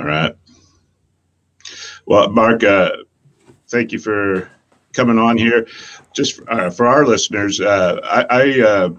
All 0.00 0.06
right. 0.06 0.34
Well, 2.06 2.30
Mark, 2.30 2.64
uh, 2.64 2.90
thank 3.68 3.92
you 3.92 3.98
for 3.98 4.50
coming 4.94 5.18
on 5.18 5.36
here. 5.36 5.66
Just 6.14 6.40
uh, 6.48 6.70
for 6.70 6.86
our 6.86 7.04
listeners, 7.04 7.60
uh, 7.60 8.00
I, 8.02 8.24
I 8.30 8.60
uh, 8.62 8.90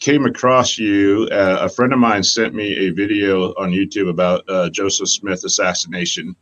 came 0.00 0.26
across 0.26 0.76
you. 0.76 1.26
Uh, 1.32 1.60
a 1.62 1.68
friend 1.70 1.94
of 1.94 1.98
mine 1.98 2.22
sent 2.22 2.54
me 2.54 2.76
a 2.76 2.90
video 2.90 3.54
on 3.54 3.70
YouTube 3.70 4.10
about 4.10 4.44
uh, 4.50 4.68
Joseph 4.68 5.08
Smith 5.08 5.44
assassination 5.44 6.36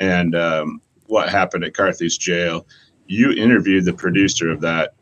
and 0.00 0.34
um, 0.34 0.82
what 1.06 1.28
happened 1.28 1.62
at 1.62 1.72
Carthage 1.72 2.18
jail. 2.18 2.66
You 3.06 3.30
interviewed 3.30 3.84
the 3.84 3.92
producer 3.92 4.50
of 4.50 4.60
that 4.62 4.94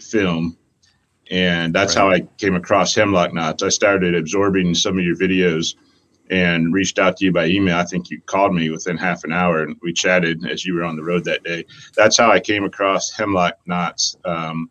film, 0.00 0.56
and 1.30 1.74
that's 1.74 1.96
right. 1.96 2.02
how 2.02 2.10
I 2.10 2.20
came 2.38 2.54
across 2.54 2.94
Hemlock 2.94 3.34
Knots. 3.34 3.62
I 3.62 3.68
started 3.68 4.14
absorbing 4.14 4.74
some 4.74 4.96
of 4.96 5.04
your 5.04 5.16
videos 5.16 5.74
and 6.30 6.72
reached 6.72 6.98
out 6.98 7.16
to 7.16 7.24
you 7.24 7.32
by 7.32 7.46
email. 7.46 7.76
I 7.76 7.84
think 7.84 8.10
you 8.10 8.20
called 8.22 8.54
me 8.54 8.70
within 8.70 8.96
half 8.96 9.24
an 9.24 9.32
hour 9.32 9.62
and 9.62 9.76
we 9.82 9.92
chatted 9.92 10.46
as 10.46 10.64
you 10.64 10.74
were 10.74 10.84
on 10.84 10.96
the 10.96 11.02
road 11.02 11.24
that 11.24 11.44
day. 11.44 11.64
That's 11.94 12.18
how 12.18 12.30
I 12.30 12.40
came 12.40 12.64
across 12.64 13.12
Hemlock 13.12 13.58
Knots. 13.66 14.16
Um, 14.24 14.70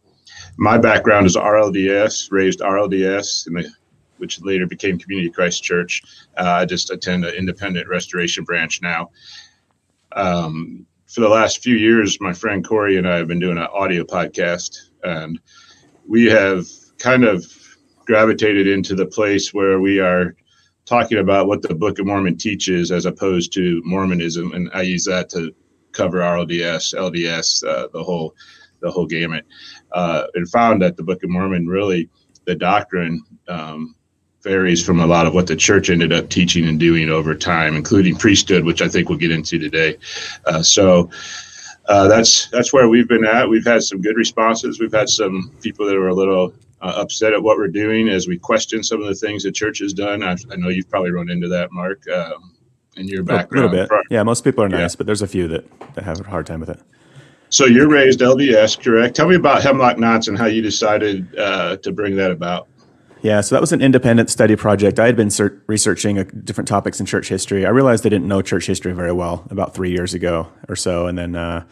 my 0.58 0.78
background 0.78 1.26
is 1.26 1.36
RLDS, 1.36 2.32
raised 2.32 2.60
RLDS, 2.60 3.46
the, 3.46 3.70
which 4.18 4.42
later 4.42 4.66
became 4.66 4.98
Community 4.98 5.30
Christ 5.30 5.64
Church. 5.64 6.02
Uh, 6.38 6.60
I 6.62 6.66
just 6.66 6.92
attend 6.92 7.26
an 7.26 7.36
independent 7.36 7.88
restoration 7.88 8.44
branch 8.44 8.82
now. 8.82 9.10
Um, 10.14 10.86
for 11.08 11.22
the 11.22 11.30
last 11.30 11.62
few 11.62 11.76
years, 11.76 12.20
my 12.20 12.34
friend 12.34 12.66
Corey 12.66 12.98
and 12.98 13.08
I 13.08 13.18
have 13.18 13.28
been 13.28 13.40
doing 13.40 13.58
an 13.58 13.68
audio 13.74 14.04
podcast, 14.04 14.76
and 15.04 15.40
we 16.08 16.26
have 16.26 16.66
kind 16.98 17.24
of 17.24 17.46
gravitated 18.06 18.68
into 18.68 18.96
the 18.96 19.06
place 19.06 19.54
where 19.54 19.80
we 19.80 20.00
are 20.00 20.36
talking 20.86 21.18
about 21.18 21.48
what 21.48 21.62
the 21.62 21.74
Book 21.74 22.00
of 22.00 22.06
Mormon 22.06 22.38
teaches 22.38 22.92
as 22.92 23.06
opposed 23.06 23.52
to 23.54 23.82
Mormonism, 23.84 24.54
and 24.54 24.70
I 24.74 24.84
use 24.84 25.04
that 25.06 25.30
to 25.32 25.54
cover 25.92 26.20
RLDS, 26.20 26.94
LDS, 26.94 27.68
uh, 27.68 27.88
the 27.92 28.04
whole 28.04 28.36
the 28.82 28.92
whole 28.92 29.08
gamut, 29.08 29.46
uh, 29.94 30.26
and 30.36 30.48
found 30.50 30.82
that 30.82 30.96
the 30.96 31.04
Book 31.04 31.24
of 31.24 31.30
Mormon 31.30 31.68
really 31.68 32.10
the 32.46 32.56
doctrine 32.56 33.24
um, 33.48 33.96
varies 34.44 34.86
from 34.86 35.00
a 35.00 35.08
lot 35.08 35.26
of 35.26 35.34
what 35.34 35.48
the 35.48 35.56
church 35.56 35.90
ended 35.90 36.14
up 36.14 36.30
teaching 36.30 36.68
and 36.68 36.80
doing 36.80 37.10
over 37.10 37.34
time, 37.34 37.76
including 37.76 38.16
priesthood, 38.16 38.64
which 38.64 38.82
I 38.82 38.88
think 38.88 39.10
we'll 39.10 39.18
get 39.18 39.32
into 39.32 39.60
today. 39.60 39.98
Uh, 40.46 40.62
so. 40.62 41.10
Uh, 41.88 42.08
that's 42.08 42.48
that's 42.50 42.74
where 42.74 42.90
we've 42.90 43.08
been 43.08 43.24
at. 43.24 43.48
We've 43.48 43.64
had 43.64 43.84
some 43.84 44.02
good 44.02 44.16
responses. 44.16 44.80
We've 44.80 44.92
had 44.92 45.08
some 45.08 45.52
people 45.62 45.86
that 45.86 45.94
were 45.94 46.08
a 46.08 46.16
little 46.16 46.52
uh, 46.86 46.94
upset 46.98 47.34
at 47.34 47.42
what 47.42 47.58
we're 47.58 47.68
doing 47.68 48.10
as 48.10 48.28
we 48.28 48.38
question 48.38 48.84
some 48.84 49.02
of 49.02 49.08
the 49.08 49.16
things 49.16 49.44
the 49.44 49.52
church 49.52 49.80
has 49.80 49.92
done. 49.92 50.22
I, 50.22 50.36
I 50.52 50.56
know 50.56 50.70
you've 50.70 50.90
probably 50.90 51.12
run 51.12 51.30
into 51.30 51.48
that, 51.48 51.72
Mark, 51.72 52.08
um, 52.10 52.56
in 52.96 53.08
your 53.08 53.24
background. 53.24 53.66
A 53.66 53.72
little 53.72 53.88
bit. 53.88 54.06
Yeah, 54.12 54.22
most 54.22 54.44
people 54.44 54.64
are 54.64 54.70
nice, 54.70 54.94
yeah. 54.94 54.98
but 54.98 55.08
there's 55.08 55.24
a 55.24 55.28
few 55.28 55.48
that, 55.48 55.66
that 55.96 56.04
have 56.04 56.20
a 56.20 56.24
hard 56.24 56.46
time 56.46 56.60
with 56.60 56.70
it. 56.70 56.80
So 57.50 57.66
you're 57.66 57.90
raised 57.90 58.20
LDS, 58.20 58.84
correct? 58.84 59.16
Tell 59.16 59.28
me 59.28 59.36
about 59.36 59.64
Hemlock 59.64 59.98
Knots 59.98 60.28
and 60.28 60.38
how 60.38 60.46
you 60.46 60.62
decided 60.62 61.36
uh, 61.38 61.78
to 61.78 61.92
bring 61.92 62.16
that 62.18 62.32
about. 62.32 62.68
Yeah, 63.22 63.42
so 63.42 63.56
that 63.56 63.62
was 63.62 63.72
an 63.72 63.82
independent 63.82 64.30
study 64.30 64.56
project. 64.56 65.00
I 65.00 65.08
had 65.08 65.16
been 65.16 65.32
ser- 65.32 65.64
researching 65.66 66.24
different 66.44 66.68
topics 66.68 67.00
in 67.00 67.08
church 67.08 67.30
history. 67.30 67.66
I 67.66 67.70
realized 67.70 68.06
I 68.06 68.10
didn't 68.10 68.28
know 68.28 68.44
church 68.44 68.68
history 68.68 68.94
very 68.94 69.14
well 69.14 69.48
about 69.50 69.74
three 69.74 69.90
years 69.90 70.14
ago 70.14 70.50
or 70.70 70.76
so, 70.76 71.08
and 71.08 71.18
then 71.18 71.36
uh, 71.36 71.66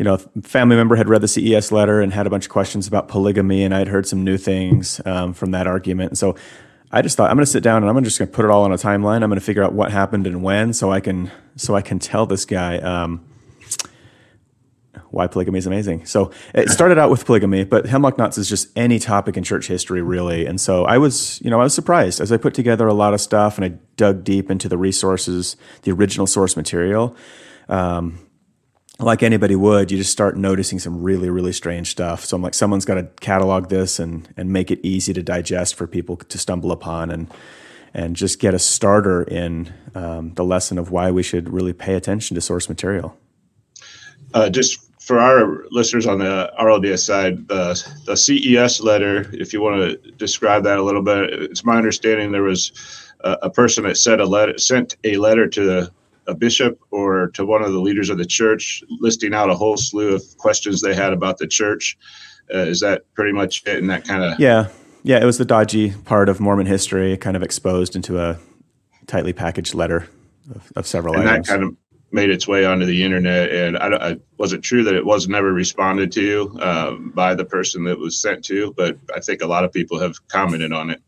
you 0.00 0.04
know, 0.04 0.16
family 0.42 0.76
member 0.76 0.96
had 0.96 1.10
read 1.10 1.20
the 1.20 1.28
CES 1.28 1.70
letter 1.70 2.00
and 2.00 2.10
had 2.10 2.26
a 2.26 2.30
bunch 2.30 2.46
of 2.46 2.50
questions 2.50 2.88
about 2.88 3.06
polygamy, 3.08 3.64
and 3.64 3.74
I 3.74 3.80
had 3.80 3.88
heard 3.88 4.06
some 4.06 4.24
new 4.24 4.38
things 4.38 4.98
um, 5.04 5.34
from 5.34 5.50
that 5.50 5.66
argument. 5.66 6.12
And 6.12 6.18
so 6.18 6.36
I 6.90 7.02
just 7.02 7.18
thought 7.18 7.30
I'm 7.30 7.36
going 7.36 7.44
to 7.44 7.50
sit 7.50 7.62
down 7.62 7.82
and 7.82 7.90
I'm 7.94 8.02
just 8.02 8.18
going 8.18 8.30
to 8.30 8.34
put 8.34 8.46
it 8.46 8.50
all 8.50 8.64
on 8.64 8.72
a 8.72 8.78
timeline. 8.78 9.22
I'm 9.22 9.28
going 9.28 9.38
to 9.38 9.44
figure 9.44 9.62
out 9.62 9.74
what 9.74 9.92
happened 9.92 10.26
and 10.26 10.42
when, 10.42 10.72
so 10.72 10.90
I 10.90 11.00
can 11.00 11.30
so 11.56 11.76
I 11.76 11.82
can 11.82 11.98
tell 11.98 12.24
this 12.24 12.46
guy 12.46 12.78
um, 12.78 13.22
why 15.10 15.26
polygamy 15.26 15.58
is 15.58 15.66
amazing. 15.66 16.06
So 16.06 16.30
it 16.54 16.70
started 16.70 16.96
out 16.96 17.10
with 17.10 17.26
polygamy, 17.26 17.64
but 17.64 17.84
hemlock 17.84 18.16
knots 18.16 18.38
is 18.38 18.48
just 18.48 18.70
any 18.78 18.98
topic 18.98 19.36
in 19.36 19.44
church 19.44 19.68
history, 19.68 20.00
really. 20.00 20.46
And 20.46 20.58
so 20.58 20.86
I 20.86 20.96
was, 20.96 21.42
you 21.42 21.50
know, 21.50 21.60
I 21.60 21.64
was 21.64 21.74
surprised 21.74 22.22
as 22.22 22.32
I 22.32 22.38
put 22.38 22.54
together 22.54 22.86
a 22.86 22.94
lot 22.94 23.12
of 23.12 23.20
stuff 23.20 23.58
and 23.58 23.66
I 23.66 23.78
dug 23.98 24.24
deep 24.24 24.50
into 24.50 24.66
the 24.66 24.78
resources, 24.78 25.58
the 25.82 25.92
original 25.92 26.26
source 26.26 26.56
material. 26.56 27.14
Um, 27.68 28.18
like 29.00 29.22
anybody 29.22 29.56
would, 29.56 29.90
you 29.90 29.98
just 29.98 30.12
start 30.12 30.36
noticing 30.36 30.78
some 30.78 31.02
really, 31.02 31.30
really 31.30 31.52
strange 31.52 31.90
stuff. 31.90 32.24
So 32.24 32.36
I'm 32.36 32.42
like, 32.42 32.54
someone's 32.54 32.84
got 32.84 32.94
to 32.94 33.04
catalog 33.20 33.68
this 33.68 33.98
and 33.98 34.28
and 34.36 34.52
make 34.52 34.70
it 34.70 34.80
easy 34.82 35.12
to 35.12 35.22
digest 35.22 35.74
for 35.74 35.86
people 35.86 36.16
to 36.16 36.38
stumble 36.38 36.72
upon 36.72 37.10
and 37.10 37.32
and 37.92 38.14
just 38.14 38.38
get 38.38 38.54
a 38.54 38.58
starter 38.58 39.22
in 39.22 39.72
um, 39.94 40.34
the 40.34 40.44
lesson 40.44 40.78
of 40.78 40.90
why 40.90 41.10
we 41.10 41.22
should 41.22 41.48
really 41.48 41.72
pay 41.72 41.94
attention 41.94 42.36
to 42.36 42.40
source 42.40 42.68
material. 42.68 43.16
Uh, 44.32 44.48
just 44.48 44.78
for 45.00 45.18
our 45.18 45.64
listeners 45.70 46.06
on 46.06 46.20
the 46.20 46.52
RLDS 46.60 47.00
side, 47.00 47.48
the, 47.48 47.92
the 48.06 48.16
CES 48.16 48.80
letter, 48.80 49.28
if 49.32 49.52
you 49.52 49.60
want 49.60 49.80
to 49.80 50.10
describe 50.12 50.62
that 50.62 50.78
a 50.78 50.82
little 50.84 51.02
bit, 51.02 51.32
it's 51.32 51.64
my 51.64 51.76
understanding 51.76 52.30
there 52.30 52.44
was 52.44 52.70
a, 53.24 53.50
person 53.50 53.84
that 53.84 53.96
sent 53.96 54.20
a 54.20 54.24
letter 54.24 54.56
sent 54.56 54.96
a 55.04 55.16
letter 55.16 55.46
to 55.46 55.64
the 55.64 55.92
a 56.30 56.34
bishop 56.34 56.78
or 56.90 57.28
to 57.34 57.44
one 57.44 57.62
of 57.62 57.72
the 57.72 57.80
leaders 57.80 58.08
of 58.08 58.18
the 58.18 58.24
church, 58.24 58.82
listing 59.00 59.34
out 59.34 59.50
a 59.50 59.54
whole 59.54 59.76
slew 59.76 60.14
of 60.14 60.22
questions 60.38 60.80
they 60.80 60.94
had 60.94 61.12
about 61.12 61.38
the 61.38 61.46
church. 61.46 61.98
Uh, 62.52 62.58
is 62.58 62.80
that 62.80 63.02
pretty 63.14 63.32
much 63.32 63.62
it? 63.66 63.78
And 63.78 63.90
that 63.90 64.06
kind 64.06 64.24
of 64.24 64.38
yeah, 64.40 64.68
yeah. 65.02 65.20
It 65.20 65.24
was 65.24 65.38
the 65.38 65.44
dodgy 65.44 65.90
part 65.90 66.28
of 66.28 66.40
Mormon 66.40 66.66
history, 66.66 67.16
kind 67.16 67.36
of 67.36 67.42
exposed 67.42 67.94
into 67.94 68.18
a 68.18 68.38
tightly 69.06 69.32
packaged 69.32 69.74
letter 69.74 70.08
of, 70.54 70.72
of 70.76 70.86
several 70.86 71.14
and 71.14 71.28
items. 71.28 71.46
that 71.46 71.52
kind 71.52 71.64
of 71.64 71.76
made 72.12 72.30
its 72.30 72.48
way 72.48 72.64
onto 72.64 72.86
the 72.86 73.04
internet. 73.04 73.50
And 73.50 73.78
I, 73.78 74.10
I 74.10 74.16
was 74.38 74.52
it 74.52 74.62
true 74.62 74.82
that 74.84 74.94
it 74.94 75.04
was 75.04 75.28
never 75.28 75.52
responded 75.52 76.10
to 76.12 76.58
um, 76.60 77.12
by 77.14 77.34
the 77.34 77.44
person 77.44 77.84
that 77.84 77.98
was 77.98 78.20
sent 78.20 78.44
to, 78.46 78.72
but 78.76 78.96
I 79.14 79.20
think 79.20 79.42
a 79.42 79.46
lot 79.46 79.64
of 79.64 79.72
people 79.72 79.98
have 80.00 80.16
commented 80.28 80.72
on 80.72 80.90
it. 80.90 81.02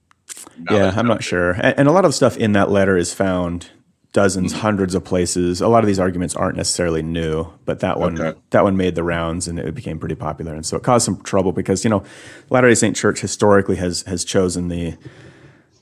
Yeah, 0.71 0.93
I'm 0.94 1.06
not 1.06 1.22
sure. 1.22 1.53
And, 1.53 1.78
and, 1.78 1.88
a 1.88 1.93
lot 1.93 2.05
of 2.05 2.15
stuff 2.15 2.37
in 2.37 2.53
that 2.53 2.71
letter 2.71 2.97
is 2.97 3.12
found 3.12 3.71
dozens, 4.12 4.53
hundreds 4.53 4.95
of 4.95 5.05
places. 5.05 5.61
A 5.61 5.69
lot 5.69 5.83
of 5.83 5.87
these 5.87 5.99
arguments 5.99 6.37
aren't 6.37 6.56
necessarily 6.56 7.03
new, 7.03 7.47
but 7.65 7.81
that 7.81 7.99
one 7.99 8.21
okay. 8.21 8.39
that 8.50 8.62
one 8.62 8.77
made 8.77 8.95
the 8.95 9.03
rounds 9.03 9.49
and 9.49 9.59
it 9.59 9.75
became 9.75 9.99
pretty 9.99 10.15
popular, 10.15 10.55
and 10.55 10.65
so 10.65 10.77
it 10.77 10.83
caused 10.83 11.05
some 11.05 11.21
trouble 11.23 11.53
because 11.53 11.84
you 11.84 11.91
know 11.91 12.05
Latter 12.50 12.69
Day 12.69 12.75
Saint 12.75 12.97
Church 12.97 13.21
historically 13.21 13.77
has 13.77 14.03
has 14.03 14.25
chosen 14.25 14.69
the 14.69 14.97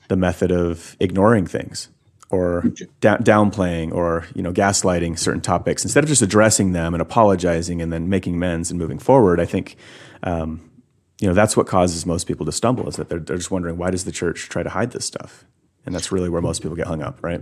the 0.07 0.15
method 0.15 0.51
of 0.51 0.95
ignoring 0.99 1.45
things 1.45 1.89
or 2.29 2.63
da- 3.01 3.17
downplaying 3.17 3.93
or 3.93 4.25
you 4.33 4.41
know 4.41 4.53
gaslighting 4.53 5.19
certain 5.19 5.41
topics 5.41 5.83
instead 5.83 6.03
of 6.03 6.07
just 6.07 6.21
addressing 6.21 6.71
them 6.71 6.93
and 6.93 7.01
apologizing 7.01 7.81
and 7.81 7.91
then 7.91 8.09
making 8.09 8.35
amends 8.35 8.71
and 8.71 8.79
moving 8.79 8.99
forward. 8.99 9.39
I 9.39 9.45
think. 9.45 9.75
Um, 10.23 10.67
you 11.19 11.27
know 11.27 11.35
that's 11.35 11.55
what 11.55 11.67
causes 11.67 12.03
most 12.03 12.27
people 12.27 12.47
to 12.47 12.51
stumble 12.51 12.89
is 12.89 12.95
that 12.95 13.07
they're, 13.07 13.19
they're 13.19 13.37
just 13.37 13.51
wondering 13.51 13.77
why 13.77 13.91
does 13.91 14.05
the 14.05 14.11
church 14.11 14.49
try 14.49 14.63
to 14.63 14.69
hide 14.69 14.89
this 14.89 15.05
stuff 15.05 15.45
and 15.85 15.95
that's 15.95 16.11
really 16.11 16.29
where 16.29 16.41
most 16.41 16.61
people 16.61 16.75
get 16.75 16.87
hung 16.87 17.01
up, 17.01 17.23
right? 17.23 17.41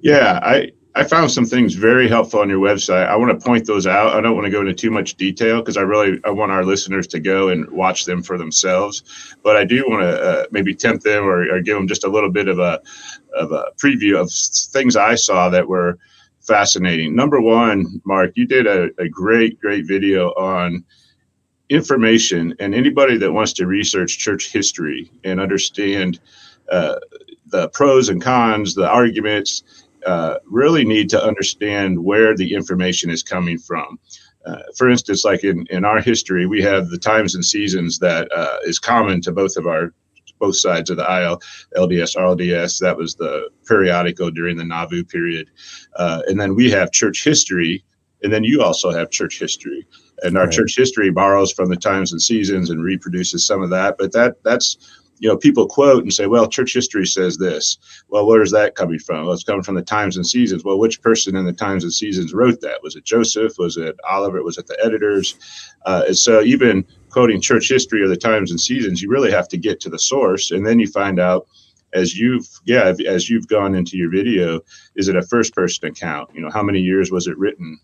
Yeah, 0.00 0.40
I 0.42 0.72
I 0.94 1.04
found 1.04 1.30
some 1.30 1.46
things 1.46 1.74
very 1.74 2.06
helpful 2.06 2.40
on 2.40 2.50
your 2.50 2.60
website. 2.60 3.06
I 3.06 3.16
want 3.16 3.38
to 3.38 3.44
point 3.44 3.66
those 3.66 3.86
out. 3.86 4.14
I 4.14 4.20
don't 4.20 4.34
want 4.34 4.44
to 4.44 4.50
go 4.50 4.60
into 4.60 4.74
too 4.74 4.90
much 4.90 5.14
detail 5.14 5.60
because 5.60 5.78
I 5.78 5.82
really 5.82 6.20
I 6.24 6.30
want 6.30 6.52
our 6.52 6.64
listeners 6.64 7.06
to 7.08 7.20
go 7.20 7.48
and 7.48 7.68
watch 7.70 8.04
them 8.04 8.22
for 8.22 8.36
themselves. 8.36 9.34
But 9.42 9.56
I 9.56 9.64
do 9.64 9.84
want 9.88 10.02
to 10.02 10.22
uh, 10.22 10.44
maybe 10.50 10.74
tempt 10.74 11.02
them 11.02 11.24
or, 11.24 11.50
or, 11.50 11.60
give 11.62 11.76
them 11.76 11.88
just 11.88 12.04
a 12.04 12.08
little 12.08 12.30
bit 12.30 12.46
of 12.46 12.58
a 12.58 12.82
of 13.34 13.52
a 13.52 13.66
preview 13.82 14.20
of 14.20 14.30
things 14.72 14.94
I 14.94 15.14
saw 15.14 15.48
that 15.48 15.66
were 15.66 15.98
fascinating. 16.40 17.16
Number 17.16 17.40
one, 17.40 18.02
Mark, 18.04 18.32
you 18.34 18.46
did 18.46 18.66
a, 18.66 18.90
a 18.98 19.08
great 19.08 19.58
great 19.60 19.86
video 19.86 20.28
on 20.30 20.84
information, 21.70 22.54
and 22.58 22.74
anybody 22.74 23.16
that 23.16 23.32
wants 23.32 23.54
to 23.54 23.66
research 23.66 24.18
church 24.18 24.52
history 24.52 25.10
and 25.24 25.40
understand 25.40 26.20
uh, 26.72 26.98
the 27.46 27.68
pros 27.68 28.08
and 28.08 28.20
cons, 28.20 28.74
the 28.74 28.88
arguments, 28.88 29.62
uh, 30.06 30.38
really 30.46 30.84
need 30.84 31.08
to 31.10 31.22
understand 31.22 32.02
where 32.02 32.34
the 32.34 32.54
information 32.54 33.10
is 33.10 33.22
coming 33.22 33.58
from. 33.58 33.98
Uh, 34.44 34.58
for 34.76 34.88
instance, 34.88 35.24
like 35.24 35.44
in, 35.44 35.66
in 35.70 35.84
our 35.84 36.00
history, 36.00 36.46
we 36.46 36.60
have 36.60 36.88
the 36.88 36.98
times 36.98 37.34
and 37.34 37.44
seasons 37.44 37.98
that 38.00 38.28
uh, 38.32 38.56
is 38.64 38.78
common 38.78 39.20
to 39.20 39.32
both 39.32 39.56
of 39.56 39.66
our 39.66 39.92
both 40.40 40.56
sides 40.56 40.90
of 40.90 40.96
the 40.96 41.08
aisle, 41.08 41.40
LDS, 41.76 42.16
RLDS. 42.16 42.80
That 42.80 42.96
was 42.96 43.14
the 43.14 43.48
periodical 43.68 44.28
during 44.32 44.56
the 44.56 44.64
Nauvoo 44.64 45.04
period, 45.04 45.48
uh, 45.96 46.22
and 46.26 46.40
then 46.40 46.56
we 46.56 46.68
have 46.70 46.90
church 46.90 47.22
history, 47.22 47.84
and 48.24 48.32
then 48.32 48.42
you 48.42 48.60
also 48.60 48.90
have 48.90 49.10
church 49.10 49.38
history. 49.38 49.86
And 50.24 50.36
our 50.36 50.44
right. 50.44 50.52
church 50.52 50.74
history 50.76 51.10
borrows 51.10 51.52
from 51.52 51.68
the 51.68 51.76
times 51.76 52.10
and 52.10 52.20
seasons 52.20 52.70
and 52.70 52.82
reproduces 52.82 53.46
some 53.46 53.62
of 53.62 53.70
that, 53.70 53.96
but 53.98 54.12
that 54.12 54.42
that's 54.42 54.76
you 55.22 55.28
know, 55.28 55.36
people 55.36 55.68
quote 55.68 56.02
and 56.02 56.12
say, 56.12 56.26
well, 56.26 56.48
church 56.48 56.74
history 56.74 57.06
says 57.06 57.38
this. 57.38 57.78
Well, 58.08 58.26
where 58.26 58.42
is 58.42 58.50
that 58.50 58.74
coming 58.74 58.98
from? 58.98 59.24
Well, 59.24 59.34
it's 59.34 59.44
coming 59.44 59.62
from 59.62 59.76
the 59.76 59.82
times 59.82 60.16
and 60.16 60.26
seasons. 60.26 60.64
Well, 60.64 60.80
which 60.80 61.00
person 61.00 61.36
in 61.36 61.44
the 61.44 61.52
times 61.52 61.84
and 61.84 61.92
seasons 61.92 62.34
wrote 62.34 62.60
that? 62.62 62.82
Was 62.82 62.96
it 62.96 63.04
Joseph? 63.04 63.52
Was 63.56 63.76
it 63.76 63.94
Oliver? 64.10 64.42
Was 64.42 64.58
it 64.58 64.66
the 64.66 64.76
editors? 64.84 65.36
Uh, 65.86 66.02
and 66.08 66.18
so 66.18 66.42
even 66.42 66.84
quoting 67.08 67.40
church 67.40 67.68
history 67.68 68.02
or 68.02 68.08
the 68.08 68.16
times 68.16 68.50
and 68.50 68.60
seasons, 68.60 69.00
you 69.00 69.08
really 69.08 69.30
have 69.30 69.46
to 69.50 69.56
get 69.56 69.78
to 69.82 69.88
the 69.88 69.98
source. 69.98 70.50
And 70.50 70.66
then 70.66 70.80
you 70.80 70.88
find 70.88 71.20
out 71.20 71.46
as 71.92 72.18
you've 72.18 72.48
yeah 72.64 72.92
as 73.06 73.30
you've 73.30 73.46
gone 73.48 73.74
into 73.74 73.98
your 73.98 74.10
video 74.10 74.60
is 74.96 75.08
it 75.08 75.14
a 75.14 75.20
first 75.20 75.54
person 75.54 75.88
account 75.88 76.30
you 76.32 76.40
know 76.40 76.48
how 76.50 76.62
many 76.62 76.80
years 76.80 77.10
was 77.10 77.26
it 77.26 77.36
written 77.36 77.78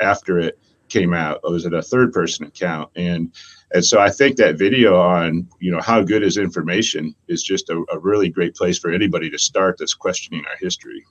after 0.00 0.40
it 0.40 0.58
came 0.88 1.14
out 1.14 1.38
or 1.44 1.52
was 1.52 1.64
it 1.64 1.72
a 1.72 1.80
third 1.80 2.12
person 2.12 2.44
account 2.44 2.90
and 2.96 3.32
and 3.74 3.84
so 3.84 4.00
i 4.00 4.10
think 4.10 4.36
that 4.36 4.56
video 4.56 5.00
on 5.00 5.46
you 5.60 5.70
know 5.70 5.80
how 5.80 6.02
good 6.02 6.22
is 6.22 6.36
information 6.36 7.14
is 7.28 7.42
just 7.42 7.68
a, 7.70 7.84
a 7.92 7.98
really 7.98 8.28
great 8.28 8.54
place 8.54 8.78
for 8.78 8.90
anybody 8.90 9.30
to 9.30 9.38
start 9.38 9.76
that's 9.78 9.94
questioning 9.94 10.44
our 10.46 10.56
history 10.60 11.04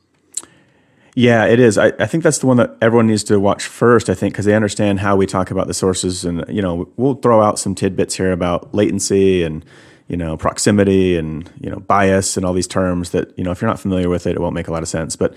yeah, 1.14 1.46
it 1.46 1.60
is. 1.60 1.78
I, 1.78 1.88
I 2.00 2.06
think 2.06 2.24
that's 2.24 2.38
the 2.40 2.48
one 2.48 2.58
that 2.58 2.78
everyone 2.82 3.08
needs 3.08 3.24
to 3.26 3.40
watch 3.40 3.66
first, 3.66 4.10
I 4.10 4.14
think, 4.14 4.34
because 4.34 4.46
they 4.46 4.56
understand 4.56 5.02
how 5.02 5.16
we 5.16 5.26
talk 5.26 5.52
about 5.52 5.68
the 5.68 5.74
sources. 5.74 6.24
And, 6.24 6.46
you 6.48 6.62
know, 6.62 6.90
we'll 6.96 7.16
throw 7.16 7.42
out 7.42 7.60
some 7.60 7.76
tidbits 7.76 8.16
here 8.16 8.32
about 8.32 8.74
latency 8.74 9.44
and, 9.44 9.66
you 10.08 10.16
know, 10.16 10.38
proximity 10.38 11.18
and, 11.18 11.52
you 11.60 11.70
know, 11.70 11.80
bias 11.80 12.38
and 12.38 12.46
all 12.46 12.54
these 12.54 12.68
terms 12.68 13.10
that, 13.10 13.38
you 13.38 13.44
know, 13.44 13.52
if 13.52 13.62
you're 13.62 13.70
not 13.70 13.80
familiar 13.80 14.08
with 14.08 14.26
it, 14.26 14.36
it 14.36 14.40
won't 14.40 14.56
make 14.56 14.70
a 14.70 14.72
lot 14.72 14.84
of 14.84 14.90
sense. 14.90 15.18
But 15.18 15.34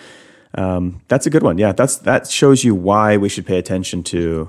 um, 0.56 1.02
that's 1.08 1.26
a 1.26 1.30
good 1.30 1.42
one. 1.42 1.58
Yeah, 1.58 1.72
that's 1.72 1.96
that 1.98 2.28
shows 2.28 2.62
you 2.62 2.74
why 2.74 3.16
we 3.16 3.28
should 3.28 3.46
pay 3.46 3.58
attention 3.58 4.04
to 4.04 4.48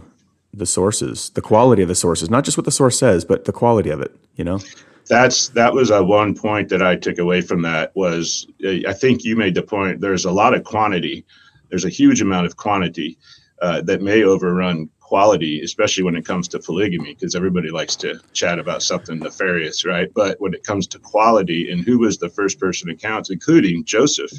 the 0.58 0.66
sources, 0.66 1.30
the 1.32 1.42
quality 1.42 1.82
of 1.82 1.88
the 1.88 1.96
sources, 1.96 2.30
not 2.30 2.46
just 2.46 2.58
what 2.58 2.66
the 2.66 2.72
source 2.72 2.98
says, 2.98 3.26
but 3.26 3.46
the 3.46 3.52
quality 3.52 3.90
of 3.90 4.02
it, 4.02 4.16
you 4.36 4.44
know? 4.44 4.60
that's 5.08 5.50
that 5.50 5.74
was 5.74 5.92
a 5.92 6.04
one 6.04 6.36
point 6.36 6.70
that 6.70 6.82
I 6.82 6.96
took 6.96 7.20
away 7.20 7.42
from 7.42 7.62
that 7.62 7.96
was 7.96 8.48
I 8.64 8.94
think 8.94 9.24
you 9.24 9.36
made 9.36 9.56
the 9.56 9.62
point. 9.62 10.02
There's 10.02 10.26
a 10.26 10.32
lot 10.32 10.54
of 10.54 10.64
quantity. 10.64 11.26
There's 11.70 11.86
a 11.86 11.90
huge 11.90 12.22
amount 12.22 12.48
of 12.48 12.58
quantity 12.58 13.18
uh, 13.62 13.82
that 13.82 14.02
may 14.02 14.24
overrun 14.24 14.90
quality, 15.00 15.62
especially 15.62 16.04
when 16.04 16.16
it 16.16 16.26
comes 16.26 16.48
to 16.48 16.60
polygamy, 16.60 17.14
because 17.14 17.36
everybody 17.36 17.70
likes 17.70 17.96
to 17.98 18.20
chat 18.34 18.58
about 18.58 18.82
something 18.82 19.20
nefarious, 19.20 19.86
right? 19.86 20.10
But 20.16 20.42
when 20.42 20.54
it 20.54 20.64
comes 20.64 20.88
to 20.88 21.00
quality 21.00 21.72
and 21.72 21.82
who 21.82 22.00
was 22.00 22.18
the 22.18 22.30
first 22.30 22.60
person 22.60 22.90
accounts, 22.90 23.30
including 23.30 23.86
Joseph, 23.86 24.32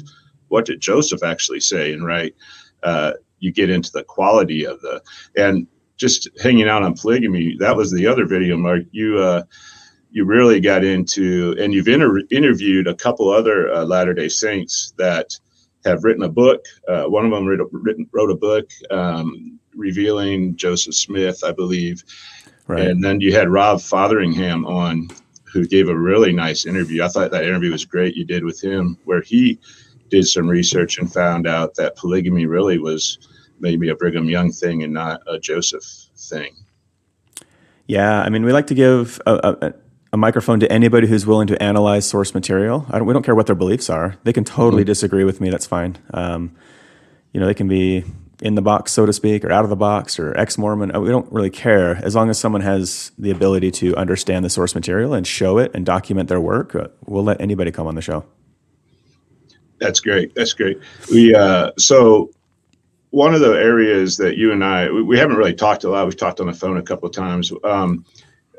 what 0.49 0.65
did 0.65 0.81
Joseph 0.81 1.23
actually 1.23 1.61
say 1.61 1.93
and 1.93 2.05
write? 2.05 2.35
Uh, 2.83 3.13
you 3.39 3.51
get 3.51 3.69
into 3.69 3.91
the 3.91 4.03
quality 4.03 4.65
of 4.65 4.81
the 4.81 5.01
and 5.35 5.67
just 5.97 6.29
hanging 6.41 6.69
out 6.69 6.83
on 6.83 6.93
polygamy. 6.93 7.57
That 7.59 7.75
was 7.75 7.91
the 7.91 8.07
other 8.07 8.25
video, 8.25 8.57
Mark. 8.57 8.83
You. 8.91 9.19
Uh, 9.19 9.43
you 10.09 10.23
really 10.23 10.59
got 10.59 10.85
into, 10.85 11.55
and 11.59 11.73
you've 11.73 11.89
inter- 11.89 12.21
interviewed 12.31 12.87
a 12.87 12.95
couple 12.95 13.29
other 13.29 13.71
uh, 13.71 13.83
Latter 13.83 14.13
Day 14.13 14.29
Saints 14.29 14.93
that 14.97 15.37
have 15.85 16.03
written 16.03 16.23
a 16.23 16.29
book. 16.29 16.63
Uh, 16.87 17.03
one 17.03 17.25
of 17.25 17.31
them 17.31 17.45
wrote 17.45 17.59
a, 17.59 17.65
written, 17.71 18.09
wrote 18.11 18.31
a 18.31 18.35
book 18.35 18.69
um, 18.89 19.59
revealing 19.75 20.55
Joseph 20.55 20.95
Smith, 20.95 21.43
I 21.43 21.51
believe. 21.51 22.03
Right. 22.67 22.87
And 22.87 23.03
then 23.03 23.21
you 23.21 23.33
had 23.33 23.49
Rob 23.49 23.79
Fotheringham 23.79 24.65
on, 24.65 25.09
who 25.43 25.67
gave 25.67 25.89
a 25.89 25.97
really 25.97 26.33
nice 26.33 26.65
interview. 26.65 27.03
I 27.03 27.09
thought 27.09 27.31
that 27.31 27.43
interview 27.43 27.71
was 27.71 27.85
great. 27.85 28.15
You 28.15 28.25
did 28.25 28.43
with 28.43 28.61
him, 28.63 28.97
where 29.05 29.21
he 29.21 29.59
did 30.09 30.27
some 30.27 30.47
research 30.47 30.97
and 30.97 31.11
found 31.11 31.47
out 31.47 31.75
that 31.75 31.95
polygamy 31.95 32.45
really 32.45 32.79
was 32.79 33.19
maybe 33.59 33.89
a 33.89 33.95
Brigham 33.95 34.29
Young 34.29 34.51
thing 34.51 34.83
and 34.83 34.93
not 34.93 35.21
a 35.27 35.39
Joseph 35.39 35.83
thing. 36.15 36.55
Yeah, 37.87 38.21
I 38.21 38.29
mean, 38.29 38.43
we 38.43 38.51
like 38.51 38.67
to 38.67 38.75
give 38.75 39.21
a, 39.25 39.57
a, 39.61 39.73
a 40.13 40.17
microphone 40.17 40.59
to 40.59 40.71
anybody 40.71 41.07
who's 41.07 41.25
willing 41.25 41.47
to 41.47 41.61
analyze 41.63 42.05
source 42.07 42.33
material. 42.33 42.85
Don't, 42.91 43.05
we 43.05 43.13
don't 43.13 43.23
care 43.23 43.35
what 43.35 43.45
their 43.45 43.55
beliefs 43.55 43.89
are. 43.89 44.17
They 44.23 44.33
can 44.33 44.43
totally 44.43 44.83
mm-hmm. 44.83 44.87
disagree 44.87 45.23
with 45.23 45.39
me. 45.39 45.49
That's 45.49 45.65
fine. 45.65 45.97
Um, 46.13 46.55
you 47.33 47.39
know, 47.39 47.45
they 47.45 47.53
can 47.53 47.67
be 47.67 48.03
in 48.41 48.55
the 48.55 48.61
box, 48.61 48.91
so 48.91 49.05
to 49.05 49.13
speak, 49.13 49.43
or 49.43 49.51
out 49.51 49.63
of 49.63 49.69
the 49.69 49.75
box, 49.75 50.19
or 50.19 50.37
ex-Mormon. 50.37 50.95
Uh, 50.95 50.99
we 50.99 51.09
don't 51.09 51.31
really 51.31 51.49
care 51.49 51.95
as 52.03 52.13
long 52.13 52.29
as 52.29 52.37
someone 52.37 52.61
has 52.61 53.11
the 53.17 53.31
ability 53.31 53.71
to 53.71 53.95
understand 53.95 54.45
the 54.45 54.49
source 54.49 54.75
material 54.75 55.13
and 55.13 55.25
show 55.25 55.57
it 55.57 55.71
and 55.73 55.85
document 55.85 56.29
their 56.29 56.41
work. 56.41 56.75
Uh, 56.75 56.87
we'll 57.05 57.23
let 57.23 57.39
anybody 57.41 57.71
come 57.71 57.87
on 57.87 57.95
the 57.95 58.01
show. 58.01 58.25
That's 59.79 59.99
great. 59.99 60.33
That's 60.35 60.53
great. 60.53 60.79
We 61.11 61.35
uh, 61.35 61.71
so 61.77 62.31
one 63.11 63.33
of 63.33 63.39
the 63.39 63.53
areas 63.53 64.17
that 64.17 64.37
you 64.37 64.51
and 64.51 64.63
I 64.63 64.91
we, 64.91 65.01
we, 65.01 65.17
haven't 65.17 65.37
really 65.37 65.53
talked 65.53 65.83
a 65.83 65.89
lot. 65.89 66.05
We've 66.05 66.17
talked 66.17 66.39
on 66.39 66.47
the 66.47 66.53
phone 66.53 66.77
a 66.77 66.83
couple 66.83 67.07
of 67.07 67.15
times. 67.15 67.51
Um, 67.63 68.05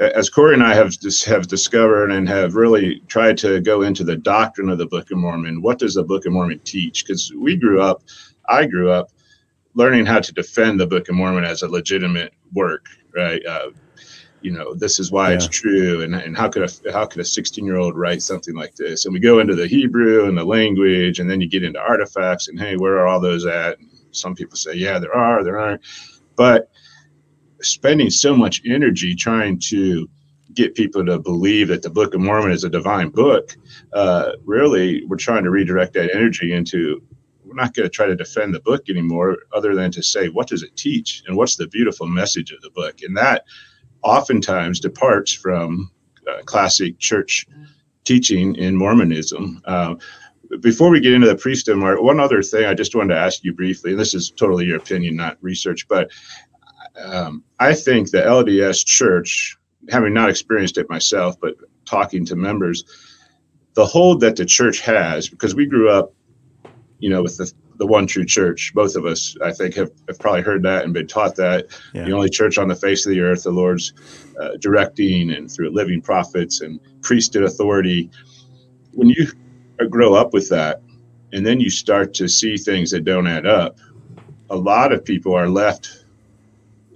as 0.01 0.31
Corey 0.31 0.55
and 0.55 0.63
I 0.63 0.75
have 0.75 0.95
have 1.27 1.49
discovered 1.49 2.11
and 2.11 2.29
have 2.29 2.55
really 2.55 3.01
tried 3.09 3.37
to 3.39 3.61
go 3.61 3.83
into 3.83 4.05
the 4.05 4.17
doctrine 4.17 4.69
of 4.69 4.79
the 4.79 4.87
Book 4.87 5.11
of 5.11 5.19
Mormon. 5.19 5.61
What 5.61 5.79
does 5.79 5.95
the 5.95 6.05
Book 6.05 6.25
of 6.25 6.33
Mormon 6.33 6.61
teach? 6.61 7.05
Because 7.05 7.33
we 7.35 7.57
grew 7.57 7.83
up, 7.83 8.03
I 8.49 8.67
grew 8.67 8.91
up, 8.91 9.11
learning 9.75 10.07
how 10.07 10.21
to 10.21 10.33
defend 10.33 10.79
the 10.79 10.87
Book 10.87 11.09
of 11.09 11.17
Mormon 11.17 11.45
as 11.45 11.63
a 11.63 11.69
legitimate 11.69 12.33
work, 12.53 12.87
right? 13.15 13.45
Uh, 13.45 13.71
you 14.41 14.53
know, 14.53 14.73
this 14.73 15.01
is 15.01 15.11
why 15.11 15.31
yeah. 15.31 15.35
it's 15.35 15.49
true, 15.49 16.03
and, 16.03 16.15
and 16.15 16.37
how 16.37 16.49
could 16.49 16.63
a 16.63 16.93
how 16.93 17.05
could 17.07 17.21
a 17.21 17.25
16 17.25 17.65
year 17.65 17.77
old 17.77 17.97
write 17.97 18.23
something 18.23 18.55
like 18.55 18.77
this? 18.77 19.05
And 19.05 19.13
we 19.13 19.19
go 19.19 19.41
into 19.41 19.57
the 19.57 19.67
Hebrew 19.67 20.27
and 20.27 20.39
the 20.39 20.45
language, 20.45 21.19
and 21.19 21.29
then 21.29 21.41
you 21.41 21.49
get 21.49 21.65
into 21.65 21.81
artifacts, 21.81 22.47
and 22.47 22.59
hey, 22.59 22.77
where 22.77 22.99
are 22.99 23.09
all 23.09 23.21
those 23.21 23.47
at? 23.47 23.81
And 23.81 23.89
some 24.13 24.35
people 24.35 24.57
say, 24.57 24.75
yeah, 24.75 24.99
there 24.99 25.15
are, 25.15 25.43
there 25.45 25.59
aren't, 25.59 25.83
but 26.37 26.71
spending 27.61 28.11
so 28.11 28.37
much 28.37 28.63
energy 28.65 29.15
trying 29.15 29.59
to 29.59 30.09
get 30.55 30.75
people 30.75 31.05
to 31.05 31.19
believe 31.19 31.69
that 31.69 31.83
the 31.83 31.91
Book 31.91 32.15
of 32.15 32.21
Mormon 32.21 32.53
is 32.53 32.65
a 32.65 32.71
divine 32.71 33.11
book, 33.11 33.57
uh, 33.93 34.33
really, 34.45 35.05
we're 35.07 35.17
trying 35.17 35.45
to 35.45 35.51
redirect 35.51 35.93
that 35.95 36.15
energy 36.15 36.53
into 36.53 37.03
we're 37.45 37.55
not 37.55 37.73
going 37.73 37.87
to 37.89 37.91
try 37.91 38.07
to 38.07 38.15
defend 38.15 38.55
the 38.55 38.61
book 38.61 38.91
anymore, 38.91 39.39
other 39.55 39.75
than 39.75 39.91
to 39.93 40.03
say, 40.03 40.29
what 40.29 40.49
does 40.49 40.63
it 40.63 40.77
teach 40.77 41.23
and 41.27 41.37
what's 41.37 41.57
the 41.57 41.67
beautiful 41.69 42.07
message 42.07 42.53
of 42.53 42.61
the 42.61 42.71
book? 42.71 43.01
And 43.03 43.17
that 43.17 43.45
oftentimes 44.03 44.81
departs 44.81 45.33
from 45.33 45.91
uh, 46.31 46.43
classic 46.45 46.99
church 46.99 47.47
teaching 48.05 48.55
in 48.57 48.77
Mormonism. 48.77 49.63
Uh, 49.65 49.95
before 50.61 50.91
we 50.91 51.01
get 51.01 51.13
into 51.13 51.29
the 51.29 51.37
priesthood, 51.37 51.77
Mark, 51.77 52.01
one 52.01 52.21
other 52.21 52.43
thing 52.43 52.65
I 52.65 52.75
just 52.75 52.95
wanted 52.95 53.15
to 53.15 53.21
ask 53.21 53.45
you 53.45 53.53
briefly, 53.53 53.93
and 53.93 54.01
this 54.01 54.15
is 54.15 54.31
totally 54.31 54.67
your 54.67 54.79
opinion, 54.79 55.17
not 55.17 55.37
research, 55.41 55.87
but 55.89 56.11
um, 57.03 57.45
I 57.59 57.75
think 57.75 58.11
the 58.11 58.23
LDS 58.23 58.85
church, 58.85 59.57
having 59.91 60.15
not 60.15 60.31
experienced 60.31 60.79
it 60.79 60.89
myself, 60.89 61.39
but 61.41 61.55
talking 61.85 62.25
to 62.27 62.37
members, 62.37 62.85
the 63.75 63.87
hold 63.87 64.21
that 64.21 64.37
the 64.37 64.45
church 64.45 64.81
has, 64.81 65.29
because 65.29 65.55
we 65.55 65.67
grew 65.67 65.91
up, 65.91 66.13
you 66.99 67.11
know, 67.11 67.23
with 67.23 67.37
the, 67.37 67.53
the 67.77 67.87
one 67.87 68.07
true 68.07 68.25
church, 68.25 68.73
both 68.75 68.97
of 68.97 69.07
us, 69.07 69.37
I 69.43 69.53
think, 69.53 69.75
have, 69.77 69.93
have 70.09 70.19
probably 70.19 70.43
heard 70.43 70.63
that 70.65 70.85
and 70.85 70.93
been 70.93 71.07
taught 71.07 71.37
that. 71.37 71.67
Yeah. 71.95 72.05
The 72.05 72.13
only 72.13 72.29
church 72.29 72.59
on 72.59 72.67
the 72.67 72.75
face 72.75 73.07
of 73.07 73.11
the 73.11 73.21
earth, 73.21 73.45
the 73.45 73.53
Lord's 73.53 73.93
uh, 74.41 74.57
directing 74.59 75.31
and 75.31 75.51
through 75.51 75.71
living 75.71 76.03
prophets 76.03 76.61
and 76.61 76.81
priesthood 77.03 77.45
authority. 77.45 78.11
When 78.93 79.09
you 79.09 79.29
grow 79.87 80.15
up 80.15 80.33
with 80.33 80.49
that, 80.51 80.83
and 81.33 81.47
then 81.47 81.61
you 81.61 81.71
start 81.71 82.15
to 82.15 82.29
see 82.29 82.57
things 82.57 82.91
that 82.91 83.05
don't 83.05 83.27
add 83.27 83.47
up, 83.47 83.79
a 84.51 84.57
lot 84.57 84.93
of 84.93 85.05
people 85.05 85.35
are 85.35 85.49
left 85.49 86.05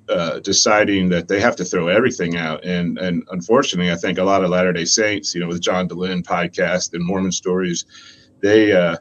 uh, 0.08 0.40
deciding 0.40 1.08
that 1.08 1.28
they 1.28 1.40
have 1.40 1.56
to 1.56 1.64
throw 1.64 1.88
everything 1.88 2.36
out. 2.36 2.64
And 2.64 2.98
and 2.98 3.24
unfortunately, 3.30 3.92
I 3.92 3.96
think 3.96 4.18
a 4.18 4.24
lot 4.24 4.44
of 4.44 4.50
Latter 4.50 4.72
Day 4.72 4.84
Saints, 4.84 5.34
you 5.34 5.40
know, 5.40 5.48
with 5.48 5.60
John 5.60 5.88
Dehlin 5.88 6.22
podcast 6.22 6.92
and 6.94 7.04
Mormon 7.04 7.32
stories, 7.32 7.84
they 8.40 8.72
uh, 8.72 8.96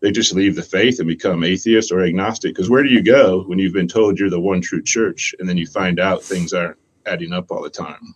they 0.00 0.10
just 0.10 0.34
leave 0.34 0.56
the 0.56 0.62
faith 0.62 0.98
and 0.98 1.08
become 1.08 1.44
atheist 1.44 1.92
or 1.92 2.04
agnostic. 2.04 2.54
Because 2.54 2.68
where 2.68 2.82
do 2.82 2.90
you 2.90 3.02
go 3.02 3.44
when 3.44 3.58
you've 3.58 3.72
been 3.72 3.88
told 3.88 4.18
you're 4.18 4.30
the 4.30 4.40
one 4.40 4.60
true 4.60 4.82
church, 4.82 5.34
and 5.38 5.48
then 5.48 5.56
you 5.56 5.66
find 5.66 5.98
out 6.00 6.22
things 6.22 6.52
aren't 6.52 6.76
adding 7.06 7.32
up 7.32 7.50
all 7.50 7.62
the 7.62 7.70
time? 7.70 8.14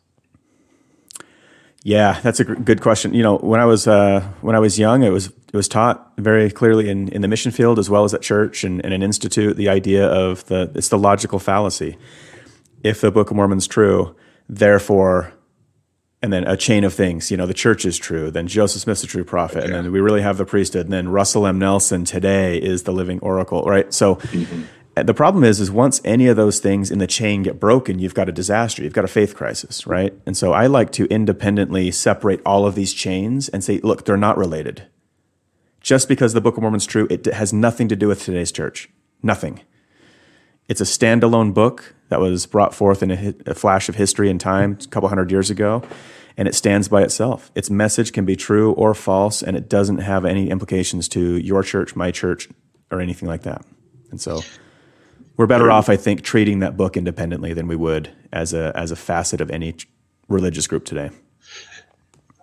Yeah, 1.82 2.20
that's 2.20 2.40
a 2.40 2.44
good 2.44 2.82
question. 2.82 3.14
You 3.14 3.22
know, 3.22 3.38
when 3.38 3.58
I 3.58 3.64
was 3.64 3.86
uh, 3.86 4.20
when 4.42 4.54
I 4.54 4.58
was 4.58 4.78
young, 4.78 5.02
it 5.02 5.10
was 5.10 5.28
it 5.28 5.56
was 5.56 5.66
taught 5.66 6.12
very 6.18 6.50
clearly 6.50 6.90
in, 6.90 7.08
in 7.08 7.22
the 7.22 7.28
mission 7.28 7.52
field 7.52 7.78
as 7.78 7.88
well 7.88 8.04
as 8.04 8.12
at 8.12 8.20
church 8.20 8.64
and, 8.64 8.84
and 8.84 8.92
an 8.92 9.02
institute. 9.02 9.56
The 9.56 9.70
idea 9.70 10.06
of 10.06 10.44
the 10.46 10.70
it's 10.74 10.88
the 10.88 10.98
logical 10.98 11.38
fallacy. 11.38 11.96
If 12.82 13.00
the 13.00 13.10
Book 13.10 13.30
of 13.30 13.36
Mormon's 13.36 13.66
true, 13.66 14.14
therefore, 14.48 15.32
and 16.22 16.32
then 16.32 16.46
a 16.46 16.56
chain 16.56 16.84
of 16.84 16.92
things. 16.92 17.30
You 17.30 17.38
know, 17.38 17.46
the 17.46 17.54
church 17.54 17.86
is 17.86 17.96
true. 17.96 18.30
Then 18.30 18.46
Joseph 18.46 18.82
Smith's 18.82 19.04
a 19.04 19.06
true 19.06 19.24
prophet, 19.24 19.58
okay. 19.58 19.66
and 19.66 19.74
then 19.74 19.92
we 19.92 20.00
really 20.00 20.22
have 20.22 20.36
the 20.36 20.44
priesthood. 20.44 20.84
And 20.84 20.92
then 20.92 21.08
Russell 21.08 21.46
M. 21.46 21.58
Nelson 21.58 22.04
today 22.04 22.58
is 22.58 22.82
the 22.82 22.92
living 22.92 23.20
oracle, 23.20 23.62
right? 23.62 23.92
So. 23.92 24.16
Mm-hmm 24.16 24.62
Uh, 24.96 25.02
the 25.04 25.14
problem 25.14 25.44
is 25.44 25.60
is 25.60 25.70
once 25.70 26.00
any 26.04 26.26
of 26.26 26.36
those 26.36 26.58
things 26.58 26.90
in 26.90 26.98
the 26.98 27.06
chain 27.06 27.42
get 27.42 27.60
broken 27.60 27.98
you've 27.98 28.14
got 28.14 28.28
a 28.28 28.32
disaster. 28.32 28.82
You've 28.82 28.92
got 28.92 29.04
a 29.04 29.08
faith 29.08 29.34
crisis 29.34 29.86
right? 29.86 30.14
And 30.26 30.36
so 30.36 30.52
i 30.52 30.66
like 30.66 30.90
to 30.92 31.06
independently 31.06 31.90
separate 31.90 32.40
all 32.44 32.66
of 32.66 32.74
these 32.74 32.92
chains 32.92 33.48
and 33.48 33.62
say 33.62 33.78
look 33.78 34.04
they're 34.04 34.16
not 34.16 34.38
related. 34.38 34.88
Just 35.80 36.08
because 36.08 36.32
the 36.32 36.40
book 36.40 36.56
of 36.56 36.62
mormon's 36.62 36.86
true 36.86 37.06
it 37.10 37.26
has 37.26 37.52
nothing 37.52 37.88
to 37.88 37.96
do 37.96 38.08
with 38.08 38.22
today's 38.22 38.52
church. 38.52 38.88
Nothing. 39.22 39.60
It's 40.68 40.80
a 40.80 40.84
standalone 40.84 41.52
book 41.54 41.94
that 42.08 42.20
was 42.20 42.46
brought 42.46 42.74
forth 42.74 43.02
in 43.02 43.10
a, 43.10 43.34
a 43.46 43.54
flash 43.54 43.88
of 43.88 43.94
history 43.94 44.30
and 44.30 44.40
time 44.40 44.78
a 44.80 44.88
couple 44.88 45.08
hundred 45.08 45.30
years 45.30 45.50
ago 45.50 45.82
and 46.36 46.48
it 46.48 46.54
stands 46.54 46.88
by 46.88 47.02
itself. 47.02 47.52
Its 47.54 47.70
message 47.70 48.12
can 48.12 48.24
be 48.24 48.34
true 48.34 48.72
or 48.72 48.94
false 48.94 49.40
and 49.40 49.56
it 49.56 49.68
doesn't 49.68 49.98
have 49.98 50.24
any 50.24 50.50
implications 50.50 51.06
to 51.08 51.36
your 51.36 51.62
church 51.62 51.94
my 51.94 52.10
church 52.10 52.48
or 52.90 53.00
anything 53.00 53.28
like 53.28 53.42
that. 53.42 53.64
And 54.10 54.20
so 54.20 54.42
we're 55.36 55.46
better 55.46 55.70
off, 55.70 55.88
I 55.88 55.96
think, 55.96 56.22
treating 56.22 56.60
that 56.60 56.76
book 56.76 56.96
independently 56.96 57.52
than 57.54 57.66
we 57.66 57.76
would 57.76 58.10
as 58.32 58.52
a 58.52 58.72
as 58.74 58.90
a 58.90 58.96
facet 58.96 59.40
of 59.40 59.50
any 59.50 59.74
religious 60.28 60.66
group 60.66 60.84
today. 60.84 61.10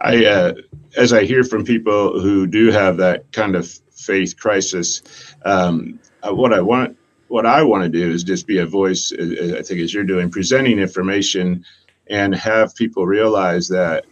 I, 0.01 0.25
uh, 0.25 0.53
as 0.95 1.11
I 1.11 1.23
hear 1.23 1.43
from 1.43 1.65
people 1.65 2.19
who 2.19 2.45
do 2.45 2.71
have 2.71 2.97
that 2.97 3.31
kind 3.31 3.55
of 3.55 3.67
faith 3.91 4.37
crisis, 4.37 5.01
um, 5.43 5.99
uh, 6.21 6.33
what 6.33 6.53
I 6.53 6.61
want, 6.61 6.97
what 7.29 7.45
I 7.45 7.63
want 7.63 7.83
to 7.83 7.89
do 7.89 8.11
is 8.11 8.23
just 8.23 8.45
be 8.45 8.59
a 8.59 8.65
voice. 8.65 9.11
Uh, 9.11 9.55
I 9.57 9.61
think 9.63 9.79
as 9.81 9.93
you're 9.93 10.03
doing, 10.03 10.29
presenting 10.29 10.79
information, 10.79 11.65
and 12.09 12.35
have 12.35 12.75
people 12.75 13.07
realize 13.07 13.67
that 13.69 14.05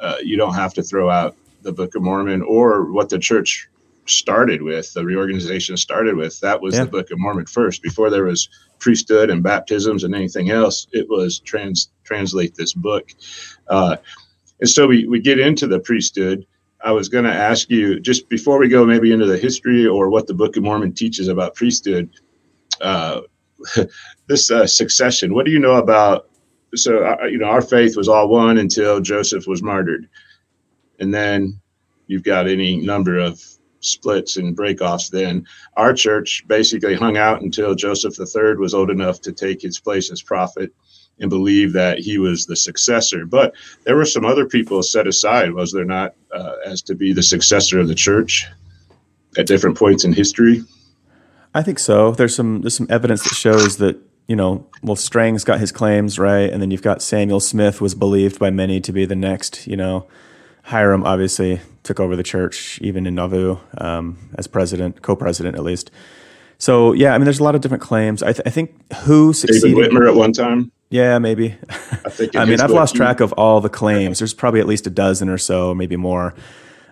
uh, 0.00 0.16
you 0.22 0.36
don't 0.36 0.54
have 0.54 0.74
to 0.74 0.82
throw 0.82 1.08
out 1.08 1.36
the 1.62 1.72
Book 1.72 1.94
of 1.94 2.02
Mormon 2.02 2.42
or 2.42 2.90
what 2.90 3.08
the 3.08 3.18
church 3.18 3.68
started 4.10 4.62
with, 4.62 4.92
the 4.92 5.04
reorganization 5.04 5.76
started 5.76 6.16
with. 6.16 6.38
That 6.40 6.60
was 6.60 6.74
yeah. 6.74 6.84
the 6.84 6.90
Book 6.90 7.10
of 7.10 7.18
Mormon 7.18 7.46
first. 7.46 7.82
Before 7.82 8.10
there 8.10 8.24
was 8.24 8.48
priesthood 8.78 9.30
and 9.30 9.42
baptisms 9.42 10.04
and 10.04 10.14
anything 10.14 10.50
else, 10.50 10.86
it 10.92 11.08
was 11.08 11.40
trans 11.40 11.90
translate 12.04 12.54
this 12.54 12.72
book. 12.72 13.10
Uh, 13.68 13.96
and 14.60 14.68
so 14.68 14.86
we, 14.86 15.06
we 15.06 15.20
get 15.20 15.38
into 15.38 15.66
the 15.66 15.80
priesthood. 15.80 16.46
I 16.82 16.92
was 16.92 17.08
going 17.08 17.24
to 17.24 17.32
ask 17.32 17.70
you 17.70 18.00
just 18.00 18.28
before 18.28 18.58
we 18.58 18.68
go 18.68 18.84
maybe 18.84 19.12
into 19.12 19.26
the 19.26 19.38
history 19.38 19.86
or 19.86 20.10
what 20.10 20.26
the 20.26 20.34
Book 20.34 20.56
of 20.56 20.62
Mormon 20.62 20.92
teaches 20.92 21.28
about 21.28 21.54
priesthood. 21.54 22.10
Uh, 22.80 23.22
this 24.26 24.50
uh, 24.50 24.66
succession. 24.66 25.34
What 25.34 25.46
do 25.46 25.52
you 25.52 25.58
know 25.58 25.76
about? 25.76 26.28
So 26.74 27.04
uh, 27.04 27.26
you 27.26 27.38
know, 27.38 27.46
our 27.46 27.62
faith 27.62 27.96
was 27.96 28.08
all 28.08 28.28
one 28.28 28.58
until 28.58 29.00
Joseph 29.00 29.46
was 29.46 29.62
martyred, 29.62 30.08
and 30.98 31.12
then 31.12 31.60
you've 32.06 32.22
got 32.22 32.48
any 32.48 32.76
number 32.76 33.18
of 33.18 33.42
splits 33.80 34.36
and 34.36 34.56
breakoffs 34.56 35.10
then. 35.10 35.46
Our 35.76 35.92
church 35.92 36.44
basically 36.46 36.94
hung 36.94 37.16
out 37.16 37.42
until 37.42 37.74
Joseph 37.74 38.18
III 38.18 38.56
was 38.56 38.74
old 38.74 38.90
enough 38.90 39.20
to 39.22 39.32
take 39.32 39.62
his 39.62 39.78
place 39.78 40.10
as 40.10 40.22
prophet 40.22 40.72
and 41.18 41.28
believe 41.28 41.72
that 41.74 41.98
he 41.98 42.18
was 42.18 42.46
the 42.46 42.56
successor. 42.56 43.26
But 43.26 43.54
there 43.84 43.96
were 43.96 44.06
some 44.06 44.24
other 44.24 44.46
people 44.46 44.82
set 44.82 45.06
aside, 45.06 45.52
was 45.52 45.72
there 45.72 45.84
not, 45.84 46.14
uh, 46.34 46.54
as 46.64 46.80
to 46.82 46.94
be 46.94 47.12
the 47.12 47.22
successor 47.22 47.78
of 47.78 47.88
the 47.88 47.94
church 47.94 48.46
at 49.36 49.46
different 49.46 49.76
points 49.76 50.04
in 50.04 50.12
history? 50.12 50.62
I 51.54 51.62
think 51.62 51.78
so. 51.78 52.12
There's 52.12 52.34
some 52.34 52.60
there's 52.60 52.76
some 52.76 52.86
evidence 52.90 53.24
that 53.24 53.34
shows 53.34 53.78
that 53.78 53.98
you 54.28 54.36
know, 54.36 54.64
well, 54.80 54.94
Strang's 54.94 55.42
got 55.42 55.58
his 55.58 55.72
claims 55.72 56.16
right, 56.16 56.48
and 56.48 56.62
then 56.62 56.70
you've 56.70 56.82
got 56.82 57.02
Samuel 57.02 57.40
Smith 57.40 57.80
was 57.80 57.96
believed 57.96 58.38
by 58.38 58.48
many 58.48 58.80
to 58.80 58.92
be 58.92 59.04
the 59.04 59.16
next, 59.16 59.66
you 59.66 59.76
know, 59.76 60.06
Hyrum 60.64 61.04
obviously 61.04 61.60
took 61.82 62.00
over 62.00 62.16
the 62.16 62.22
church, 62.22 62.78
even 62.82 63.06
in 63.06 63.14
Nauvoo 63.14 63.58
um, 63.78 64.18
as 64.36 64.46
president, 64.46 65.02
co-president 65.02 65.56
at 65.56 65.62
least. 65.62 65.90
So 66.58 66.92
yeah, 66.92 67.14
I 67.14 67.18
mean, 67.18 67.24
there's 67.24 67.40
a 67.40 67.44
lot 67.44 67.54
of 67.54 67.62
different 67.62 67.82
claims. 67.82 68.22
I, 68.22 68.32
th- 68.32 68.42
I 68.46 68.50
think 68.50 68.94
who 69.04 69.32
succeeded. 69.32 69.74
David 69.74 69.92
Whitmer 69.92 70.08
at 70.08 70.14
one 70.14 70.32
time. 70.32 70.70
Yeah, 70.90 71.18
maybe. 71.18 71.56
I, 71.70 72.10
think 72.10 72.36
I 72.36 72.44
mean, 72.44 72.60
I've 72.60 72.70
lost 72.70 72.94
track 72.94 73.20
of 73.20 73.32
all 73.34 73.60
the 73.60 73.68
claims. 73.68 74.18
There's 74.18 74.34
probably 74.34 74.60
at 74.60 74.66
least 74.66 74.86
a 74.86 74.90
dozen 74.90 75.28
or 75.28 75.38
so, 75.38 75.74
maybe 75.74 75.96
more, 75.96 76.34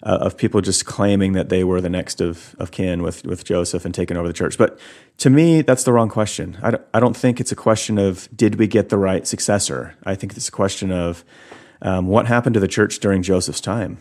uh, 0.03 0.19
of 0.21 0.37
people 0.37 0.61
just 0.61 0.87
claiming 0.87 1.33
that 1.33 1.49
they 1.49 1.65
were 1.65 1.81
the 1.81 1.91
next 1.91 2.21
of, 2.21 2.55
of 2.59 2.71
kin 2.71 3.03
with, 3.03 3.25
with 3.25 3.45
Joseph 3.45 3.85
and 3.85 3.95
taking 3.95 4.17
over 4.17 4.29
the 4.29 4.33
church. 4.33 4.57
But 4.57 4.79
to 5.19 5.31
me, 5.31 5.63
that's 5.63 5.83
the 5.83 5.93
wrong 5.93 6.09
question. 6.09 6.57
I 6.63 6.71
don't, 6.71 6.83
I 6.95 7.01
don't 7.01 7.17
think 7.17 7.41
it's 7.41 7.53
a 7.53 7.57
question 7.57 7.99
of 7.99 8.29
did 8.35 8.55
we 8.55 8.69
get 8.69 8.89
the 8.89 8.99
right 8.99 9.27
successor. 9.27 9.97
I 10.05 10.15
think 10.15 10.37
it's 10.37 10.49
a 10.49 10.53
question 10.53 10.93
of 10.93 11.25
um, 11.82 12.06
what 12.06 12.26
happened 12.26 12.54
to 12.54 12.61
the 12.61 12.68
church 12.68 12.99
during 12.99 13.23
Joseph's 13.23 13.61
time? 13.61 13.99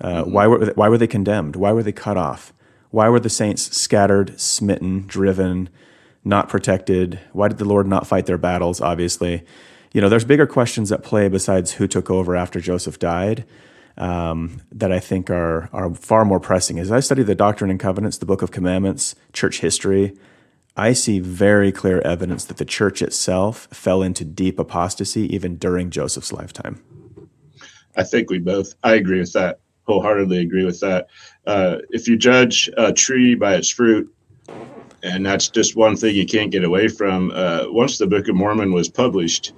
Uh, 0.00 0.22
mm-hmm. 0.22 0.32
Why 0.32 0.46
were 0.46 0.72
why 0.74 0.88
were 0.88 0.98
they 0.98 1.06
condemned? 1.06 1.56
Why 1.56 1.72
were 1.72 1.82
they 1.82 1.92
cut 1.92 2.16
off? 2.16 2.52
Why 2.90 3.08
were 3.08 3.20
the 3.20 3.28
saints 3.28 3.76
scattered, 3.76 4.40
smitten, 4.40 5.06
driven, 5.06 5.68
not 6.24 6.48
protected? 6.48 7.20
Why 7.32 7.48
did 7.48 7.58
the 7.58 7.64
Lord 7.64 7.86
not 7.86 8.06
fight 8.06 8.26
their 8.26 8.38
battles? 8.38 8.80
Obviously, 8.80 9.44
you 9.92 10.00
know, 10.00 10.08
there's 10.08 10.24
bigger 10.24 10.46
questions 10.46 10.90
at 10.92 11.02
play 11.02 11.28
besides 11.28 11.72
who 11.72 11.86
took 11.86 12.10
over 12.10 12.36
after 12.36 12.60
Joseph 12.60 12.98
died. 12.98 13.44
Um, 13.96 14.62
that 14.70 14.92
I 14.92 15.00
think 15.00 15.28
are 15.28 15.68
are 15.72 15.92
far 15.92 16.24
more 16.24 16.38
pressing. 16.38 16.78
As 16.78 16.92
I 16.92 17.00
study 17.00 17.24
the 17.24 17.34
Doctrine 17.34 17.68
and 17.68 17.80
Covenants, 17.80 18.18
the 18.18 18.26
Book 18.26 18.42
of 18.42 18.52
Commandments, 18.52 19.16
church 19.32 19.58
history, 19.58 20.16
I 20.76 20.92
see 20.92 21.18
very 21.18 21.72
clear 21.72 22.00
evidence 22.02 22.44
that 22.44 22.58
the 22.58 22.64
church 22.64 23.02
itself 23.02 23.66
fell 23.72 24.00
into 24.00 24.24
deep 24.24 24.60
apostasy 24.60 25.22
even 25.34 25.56
during 25.56 25.90
Joseph's 25.90 26.32
lifetime. 26.32 26.80
I 27.98 28.04
think 28.04 28.30
we 28.30 28.38
both, 28.38 28.74
I 28.82 28.94
agree 28.94 29.18
with 29.18 29.32
that, 29.32 29.58
wholeheartedly 29.86 30.38
agree 30.38 30.64
with 30.64 30.80
that. 30.80 31.08
Uh, 31.46 31.78
if 31.90 32.06
you 32.06 32.16
judge 32.16 32.70
a 32.76 32.92
tree 32.92 33.34
by 33.34 33.56
its 33.56 33.68
fruit, 33.68 34.14
and 35.02 35.26
that's 35.26 35.48
just 35.48 35.76
one 35.76 35.96
thing 35.96 36.14
you 36.14 36.26
can't 36.26 36.52
get 36.52 36.64
away 36.64 36.88
from. 36.88 37.30
Uh, 37.32 37.64
once 37.66 37.98
the 37.98 38.06
Book 38.06 38.28
of 38.28 38.36
Mormon 38.36 38.72
was 38.72 38.88
published, 38.88 39.52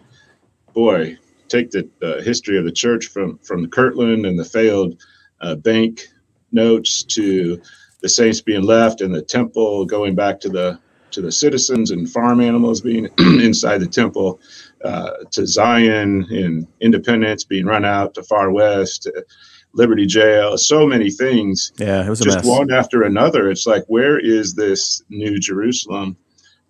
boy, 0.75 1.16
take 1.49 1.70
the 1.70 1.88
uh, 2.02 2.23
history 2.23 2.59
of 2.59 2.64
the 2.64 2.73
church 2.73 3.06
from 3.06 3.38
from 3.38 3.68
Kirtland 3.68 4.26
and 4.26 4.38
the 4.38 4.44
failed 4.44 5.00
uh, 5.40 5.54
bank 5.56 6.09
notes 6.52 7.02
to 7.04 7.61
the 8.00 8.09
saints 8.09 8.40
being 8.40 8.62
left 8.62 9.00
and 9.00 9.14
the 9.14 9.23
temple 9.23 9.85
going 9.85 10.14
back 10.14 10.40
to 10.40 10.49
the 10.49 10.78
to 11.12 11.20
the 11.20 11.32
citizens 11.32 11.90
and 11.90 12.10
farm 12.10 12.40
animals 12.40 12.80
being 12.80 13.08
inside 13.18 13.78
the 13.78 13.86
temple 13.86 14.40
uh, 14.84 15.10
to 15.30 15.46
Zion 15.46 16.26
and 16.30 16.66
Independence 16.80 17.44
being 17.44 17.66
run 17.66 17.84
out 17.84 18.14
to 18.14 18.22
Far 18.22 18.50
West, 18.50 19.02
to 19.02 19.24
Liberty 19.72 20.06
Jail, 20.06 20.58
so 20.58 20.86
many 20.86 21.10
things. 21.10 21.72
Yeah, 21.78 22.04
it 22.04 22.08
was 22.08 22.20
just 22.20 22.44
one 22.44 22.72
after 22.72 23.02
another. 23.02 23.50
It's 23.50 23.66
like, 23.66 23.84
where 23.86 24.18
is 24.18 24.54
this 24.54 25.02
new 25.08 25.38
Jerusalem 25.38 26.16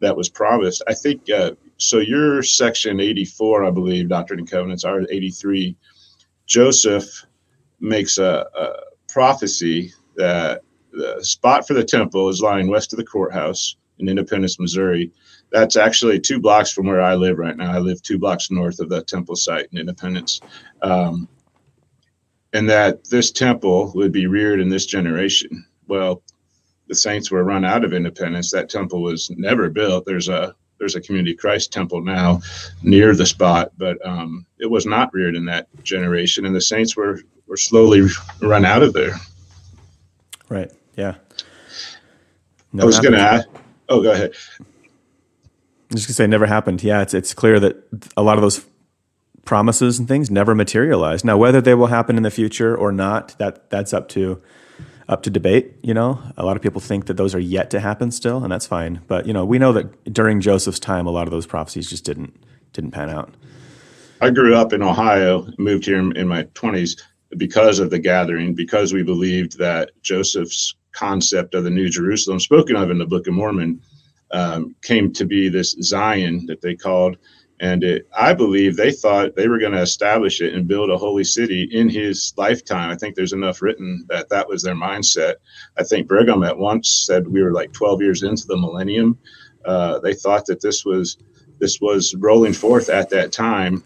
that 0.01 0.17
was 0.17 0.29
promised? 0.29 0.83
I 0.87 0.95
think 0.95 1.31
uh, 1.31 1.53
so. 1.79 1.99
Your 1.99 2.43
section 2.43 3.01
84, 3.01 3.65
I 3.65 3.71
believe, 3.71 4.09
Doctrine 4.09 4.41
and 4.41 4.51
Covenants, 4.51 4.85
are 4.85 5.01
83. 5.09 5.77
Joseph 6.47 7.07
makes 7.81 8.19
a, 8.19 8.47
a 8.55 8.73
prophecy 9.09 9.93
that 10.17 10.63
the 10.93 11.25
spot 11.25 11.67
for 11.67 11.75
the 11.75 11.85
temple 11.85 12.29
is 12.29 12.43
lying 12.43 12.69
west 12.69 12.93
of 12.93 12.99
the 12.99 13.05
courthouse 13.05 13.77
in 14.01 14.09
Independence, 14.09 14.59
Missouri 14.59 15.13
that's 15.51 15.77
actually 15.77 16.21
two 16.21 16.41
blocks 16.41 16.73
from 16.73 16.87
where 16.87 17.01
I 17.01 17.15
live 17.15 17.39
right 17.39 17.57
now. 17.57 17.73
I 17.73 17.79
live 17.79 18.03
two 18.03 18.19
blocks 18.19 18.51
north 18.51 18.81
of 18.81 18.89
the 18.89 19.03
temple 19.03 19.37
site 19.37 19.67
in 19.73 19.79
Independence. 19.79 20.41
Um, 20.83 21.29
and 22.53 22.69
that 22.69 23.09
this 23.09 23.31
temple 23.31 23.93
would 23.95 24.13
be 24.13 24.27
reared 24.27 24.61
in 24.61 24.69
this 24.69 24.87
generation. 24.87 25.65
Well, 25.87 26.23
the 26.89 26.95
saints 26.95 27.31
were 27.31 27.45
run 27.45 27.65
out 27.65 27.85
of 27.85 27.93
Independence. 27.93 28.51
That 28.51 28.69
temple 28.69 29.03
was 29.03 29.31
never 29.37 29.69
built. 29.69 30.05
There's 30.07 30.29
a 30.29 30.55
there's 30.79 30.97
a 30.97 31.01
community 31.01 31.35
Christ 31.35 31.73
temple 31.73 32.01
now 32.01 32.41
near 32.83 33.15
the 33.15 33.27
spot, 33.27 33.71
but 33.77 33.99
um, 34.05 34.47
it 34.59 34.71
was 34.71 34.87
not 34.87 35.13
reared 35.13 35.37
in 35.37 35.45
that 35.45 35.69
generation, 35.85 36.47
and 36.47 36.55
the 36.55 36.61
saints 36.61 36.97
were 36.97 37.21
were 37.47 37.57
slowly 37.57 38.09
run 38.41 38.65
out 38.65 38.83
of 38.83 38.93
there. 38.93 39.13
Right. 40.49 40.73
Yeah. 40.97 41.17
No 42.73 42.85
I 42.85 42.87
was 42.87 42.99
going 42.99 43.15
to 43.15 43.21
ask. 43.21 43.49
Oh, 43.91 44.03
go 44.03 44.13
ahead. 44.13 44.33
I'm 44.59 45.97
just 45.97 46.07
gonna 46.07 46.15
say 46.15 46.27
never 46.27 46.47
happened. 46.47 46.83
Yeah, 46.83 47.03
it's 47.03 47.13
it's 47.13 47.35
clear 47.35 47.59
that 47.61 47.77
a 48.17 48.23
lot 48.23 48.39
of 48.39 48.43
those 48.43 48.65
promises 49.45 49.99
and 49.99 50.07
things 50.07 50.31
never 50.31 50.55
materialized. 50.55 51.25
Now, 51.25 51.37
whether 51.37 51.61
they 51.61 51.75
will 51.75 51.89
happen 51.89 52.17
in 52.17 52.23
the 52.23 52.31
future 52.31 52.77
or 52.77 52.93
not, 52.93 53.37
that 53.39 53.69
that's 53.71 53.93
up 53.93 54.09
to 54.11 54.41
up 55.09 55.25
to 55.25 55.31
debate. 55.31 55.75
You 55.83 55.93
know, 55.93 56.23
a 56.37 56.45
lot 56.45 56.57
of 56.57 56.63
people 56.63 56.81
think 56.81 57.07
that 57.07 57.17
those 57.17 57.35
are 57.35 57.41
yet 57.41 57.71
to 57.71 57.81
happen 57.81 58.13
still, 58.13 58.43
and 58.45 58.53
that's 58.53 58.67
fine. 58.67 59.01
But 59.09 59.27
you 59.27 59.33
know, 59.33 59.45
we 59.45 59.59
know 59.59 59.73
that 59.73 60.13
during 60.13 60.41
Joseph's 60.41 60.79
time, 60.79 61.07
a 61.07 61.11
lot 61.11 61.27
of 61.27 61.33
those 61.33 61.47
prophecies 61.47 61.91
just 61.91 62.05
didn't 62.05 62.33
didn't 62.73 62.93
pan 62.93 63.11
out. 63.11 63.35
I 64.21 64.31
grew 64.31 64.55
up 64.55 64.73
in 64.73 64.83
Ohio, 64.83 65.49
moved 65.59 65.87
here 65.87 65.99
in 65.99 66.29
my 66.29 66.45
20s 66.45 67.01
because 67.37 67.79
of 67.79 67.91
the 67.91 67.99
gathering, 67.99 68.55
because 68.55 68.93
we 68.93 69.03
believed 69.03 69.59
that 69.59 69.91
Joseph's 70.03 70.75
concept 70.93 71.55
of 71.55 71.65
the 71.65 71.71
New 71.71 71.89
Jerusalem, 71.89 72.41
spoken 72.41 72.77
of 72.77 72.91
in 72.91 72.99
the 72.99 73.07
Book 73.07 73.27
of 73.27 73.35
Mormon, 73.35 73.81
um, 74.33 74.75
came 74.83 75.13
to 75.13 75.25
be 75.25 75.49
this 75.49 75.73
Zion 75.83 76.47
that 76.47 76.61
they 76.61 76.75
called. 76.75 77.17
And 77.61 77.85
it, 77.85 78.09
I 78.17 78.33
believe 78.33 78.77
they 78.77 78.91
thought 78.91 79.37
they 79.37 79.49
were 79.49 79.59
going 79.59 79.73
to 79.73 79.83
establish 79.83 80.41
it 80.41 80.55
and 80.55 80.67
build 80.67 80.91
a 80.91 80.97
holy 80.97 81.25
city 81.25 81.69
in 81.71 81.91
his 81.91 82.33
lifetime. 82.37 82.91
I 82.91 82.97
think 82.97 83.15
there's 83.15 83.35
enough 83.35 83.61
written 83.61 84.07
that 84.09 84.31
that 84.31 84.49
was 84.49 84.63
their 84.63 84.75
mindset. 84.75 85.35
I 85.79 85.85
think 85.85 86.09
Brigham 86.09 86.43
at 86.43 86.57
once 86.57 87.05
said 87.07 87.29
we 87.29 87.43
were 87.43 87.53
like 87.53 87.73
12 87.73 88.01
years 88.01 88.23
into 88.23 88.47
the 88.47 88.57
millennium. 88.57 89.19
Uh, 89.67 89.99
they 89.99 90.15
thought 90.15 90.47
that 90.47 90.63
this 90.63 90.87
was 90.87 91.19
this 91.59 91.79
was 91.79 92.15
rolling 92.15 92.55
forth 92.55 92.89
at 92.89 93.11
that 93.11 93.33
time, 93.33 93.85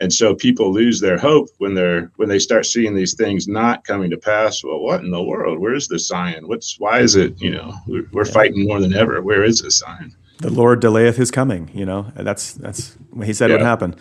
and 0.00 0.12
so 0.12 0.34
people 0.34 0.72
lose 0.72 1.00
their 1.00 1.18
hope 1.18 1.48
when 1.58 1.74
they're 1.74 2.10
when 2.16 2.28
they 2.28 2.38
start 2.38 2.66
seeing 2.66 2.94
these 2.94 3.14
things 3.14 3.48
not 3.48 3.84
coming 3.84 4.10
to 4.10 4.16
pass. 4.16 4.62
Well 4.62 4.80
what 4.80 5.00
in 5.00 5.10
the 5.10 5.22
world? 5.22 5.58
Where's 5.58 5.88
the 5.88 5.98
sign? 5.98 6.46
What's 6.46 6.78
why 6.78 7.00
is 7.00 7.16
it 7.16 7.40
you 7.40 7.50
know 7.50 7.74
we're, 7.86 8.06
we're 8.12 8.26
yeah. 8.26 8.32
fighting 8.32 8.66
more 8.66 8.80
than 8.80 8.94
ever. 8.94 9.22
Where 9.22 9.44
is 9.44 9.60
the 9.60 9.70
sign? 9.70 10.14
The 10.38 10.50
lord 10.50 10.80
delayeth 10.80 11.16
his 11.16 11.30
coming 11.30 11.70
you 11.72 11.86
know? 11.86 12.12
That's 12.14 12.52
that's 12.54 12.96
he 13.24 13.32
said 13.32 13.50
yeah. 13.50 13.56
would 13.56 13.64
happen. 13.64 13.94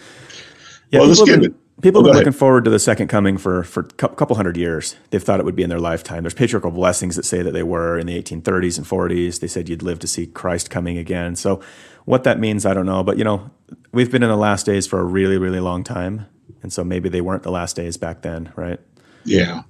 Yeah 0.92 1.00
well, 1.00 1.10
people, 1.10 1.26
have 1.28 1.42
been, 1.42 1.56
people 1.82 2.02
oh, 2.02 2.04
have 2.04 2.12
been 2.12 2.18
looking 2.20 2.34
forward 2.34 2.66
to 2.66 2.70
the 2.70 2.80
second 2.80 3.08
coming 3.08 3.38
for 3.38 3.64
for 3.64 3.82
a 3.82 4.10
couple 4.10 4.36
hundred 4.36 4.58
years. 4.58 4.96
They've 5.10 5.24
thought 5.24 5.40
it 5.40 5.46
would 5.46 5.56
be 5.56 5.64
in 5.64 5.70
their 5.70 5.80
lifetime. 5.80 6.24
There's 6.24 6.34
patriarchal 6.34 6.72
blessings 6.72 7.16
that 7.16 7.26
say 7.26 7.42
that 7.42 7.52
they 7.52 7.64
were 7.64 7.98
in 7.98 8.08
the 8.08 8.22
1830s 8.22 8.78
and 8.78 8.86
40s 8.86 9.40
they 9.40 9.48
said 9.48 9.70
you'd 9.70 9.84
live 9.84 10.00
to 10.00 10.08
see 10.08 10.28
christ 10.28 10.70
coming 10.70 10.98
again. 10.98 11.36
So 11.36 11.62
what 12.06 12.24
that 12.24 12.40
means, 12.40 12.66
I 12.66 12.74
don't 12.74 12.86
know. 12.86 13.04
But 13.04 13.18
you 13.18 13.24
know, 13.24 13.50
we've 13.92 14.12
been 14.12 14.24
in 14.24 14.30
the 14.30 14.38
last 14.38 14.66
days 14.66 14.88
for 14.88 15.00
a 15.00 15.04
really, 15.04 15.38
really 15.38 15.60
long 15.60 15.84
time, 15.84 16.28
and 16.62 16.72
so 16.72 16.84
maybe 16.84 17.10
they 17.10 17.22
weren't 17.22 17.44
the 17.44 17.52
last 17.52 17.76
days 17.76 17.98
back 17.98 18.22
then, 18.22 18.52
right? 18.56 18.80
Yeah. 19.24 19.64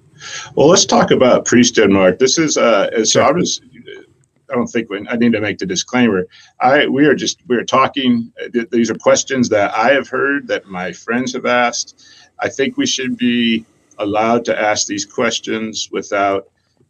Well, 0.56 0.68
let's 0.68 0.86
talk 0.86 1.12
about 1.12 1.46
priesthood, 1.46 1.90
Mark. 1.90 2.20
This 2.20 2.38
is 2.38 2.58
uh, 2.58 3.06
so 3.06 3.22
I 3.22 3.32
was. 3.32 3.62
I 4.48 4.54
don't 4.54 4.68
think 4.68 4.92
we, 4.92 5.06
I 5.10 5.16
need 5.16 5.32
to 5.32 5.42
make 5.42 5.58
the 5.58 5.66
disclaimer. 5.66 6.28
I 6.60 6.88
we 6.88 7.06
are 7.06 7.16
just 7.16 7.40
we 7.48 7.56
are 7.56 7.64
talking. 7.64 8.32
These 8.72 8.92
are 8.92 8.96
questions 8.96 9.50
that 9.50 9.75
I 9.75 9.92
have 9.92 10.08
heard 10.08 10.48
that 10.48 10.68
my 10.68 10.92
friends 10.92 11.34
have 11.34 11.46
asked. 11.46 12.06
I 12.40 12.50
think 12.50 12.78
we 12.78 12.86
should 12.86 13.18
be 13.18 13.66
allowed 13.98 14.46
to 14.46 14.60
ask 14.60 14.88
these 14.88 15.06
questions 15.06 15.90
without 15.92 16.48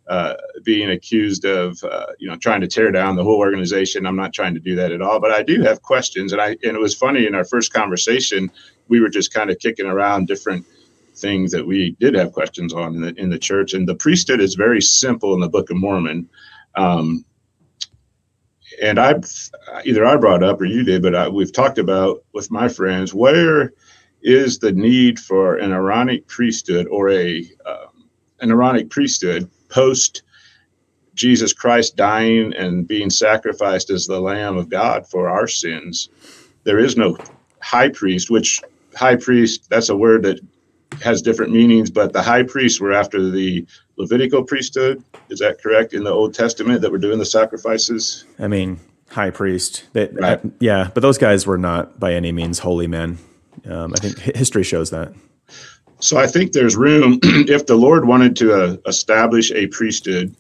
uh, 0.07 0.35
being 0.63 0.91
accused 0.91 1.45
of 1.45 1.83
uh, 1.83 2.07
you 2.19 2.29
know 2.29 2.37
trying 2.37 2.61
to 2.61 2.67
tear 2.67 2.91
down 2.91 3.15
the 3.15 3.23
whole 3.23 3.39
organization. 3.39 4.05
I'm 4.05 4.15
not 4.15 4.33
trying 4.33 4.53
to 4.53 4.59
do 4.59 4.75
that 4.75 4.91
at 4.91 5.01
all, 5.01 5.19
but 5.19 5.31
I 5.31 5.43
do 5.43 5.61
have 5.63 5.81
questions, 5.81 6.31
and 6.31 6.41
I 6.41 6.49
and 6.49 6.75
it 6.75 6.79
was 6.79 6.95
funny 6.95 7.25
in 7.25 7.35
our 7.35 7.45
first 7.45 7.73
conversation 7.73 8.51
we 8.87 8.99
were 8.99 9.09
just 9.09 9.33
kind 9.33 9.49
of 9.49 9.59
kicking 9.59 9.85
around 9.85 10.27
different 10.27 10.65
things 11.15 11.51
that 11.51 11.65
we 11.65 11.91
did 11.99 12.13
have 12.15 12.33
questions 12.33 12.73
on 12.73 12.95
in 12.95 13.01
the, 13.01 13.13
in 13.15 13.29
the 13.29 13.39
church. 13.39 13.73
And 13.73 13.87
the 13.87 13.95
priesthood 13.95 14.41
is 14.41 14.55
very 14.55 14.81
simple 14.81 15.33
in 15.33 15.39
the 15.39 15.49
Book 15.49 15.69
of 15.69 15.77
Mormon. 15.77 16.29
Um, 16.75 17.25
and 18.81 18.99
I, 18.99 19.15
either 19.85 20.05
I 20.05 20.17
brought 20.17 20.43
up 20.43 20.59
or 20.59 20.65
you 20.65 20.83
did, 20.83 21.01
but 21.01 21.15
I, 21.15 21.29
we've 21.29 21.53
talked 21.53 21.77
about 21.77 22.23
with 22.33 22.51
my 22.51 22.67
friends 22.67 23.13
where 23.13 23.73
is 24.21 24.59
the 24.59 24.71
need 24.71 25.19
for 25.19 25.57
an 25.57 25.71
Aaronic 25.71 26.27
priesthood 26.27 26.87
or 26.87 27.09
a 27.11 27.47
um, 27.65 28.09
an 28.41 28.51
Aaronic 28.51 28.89
priesthood 28.89 29.49
post 29.69 30.23
Jesus 31.15 31.53
Christ 31.53 31.95
dying 31.95 32.53
and 32.53 32.87
being 32.87 33.09
sacrificed 33.09 33.89
as 33.89 34.05
the 34.05 34.19
Lamb 34.19 34.57
of 34.57 34.69
God 34.69 35.07
for 35.07 35.29
our 35.29 35.47
sins. 35.47 36.09
There 36.63 36.79
is 36.79 36.97
no 36.97 37.17
high 37.61 37.89
priest, 37.89 38.29
which 38.29 38.61
high 38.95 39.15
priest, 39.15 39.69
that's 39.69 39.89
a 39.89 39.95
word 39.95 40.23
that 40.23 40.39
has 41.01 41.21
different 41.21 41.51
meanings, 41.51 41.89
but 41.89 42.13
the 42.13 42.21
high 42.21 42.43
priests 42.43 42.79
were 42.79 42.93
after 42.93 43.29
the 43.31 43.65
Levitical 43.97 44.43
priesthood. 44.43 45.03
Is 45.29 45.39
that 45.39 45.61
correct 45.61 45.93
in 45.93 46.03
the 46.03 46.11
Old 46.11 46.33
Testament 46.33 46.81
that 46.81 46.91
were 46.91 46.97
doing 46.97 47.17
the 47.17 47.25
sacrifices? 47.25 48.25
I 48.37 48.47
mean, 48.47 48.79
high 49.09 49.29
priest. 49.29 49.85
They, 49.93 50.07
right. 50.07 50.43
uh, 50.43 50.49
yeah, 50.59 50.91
but 50.93 51.01
those 51.01 51.17
guys 51.17 51.47
were 51.47 51.57
not 51.57 51.99
by 51.99 52.13
any 52.13 52.31
means 52.31 52.59
holy 52.59 52.87
men. 52.87 53.17
Um, 53.65 53.93
I 53.93 53.99
think 53.99 54.35
history 54.35 54.63
shows 54.63 54.89
that. 54.89 55.13
So 56.05 56.17
I 56.17 56.27
think 56.27 56.51
there's 56.51 56.75
room 56.75 57.19
if 57.23 57.65
the 57.65 57.75
Lord 57.75 58.05
wanted 58.05 58.35
to 58.37 58.53
uh, 58.53 58.77
establish 58.85 59.51
a 59.51 59.67
priesthood 59.67 60.35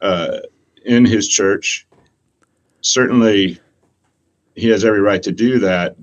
uh, 0.00 0.40
in 0.84 1.04
His 1.04 1.28
church. 1.28 1.86
Certainly, 2.80 3.60
He 4.56 4.68
has 4.68 4.84
every 4.84 5.00
right 5.00 5.22
to 5.22 5.32
do 5.32 5.58
that 5.60 5.96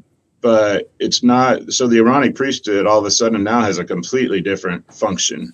but 0.45 0.91
it's 0.99 1.23
not 1.23 1.73
so 1.73 1.87
the 1.87 1.97
Aaronic 1.97 2.35
priesthood 2.35 2.85
all 2.85 2.99
of 2.99 3.05
a 3.05 3.09
sudden 3.09 3.43
now 3.43 3.61
has 3.61 3.79
a 3.79 3.83
completely 3.83 4.41
different 4.41 4.93
function 4.93 5.51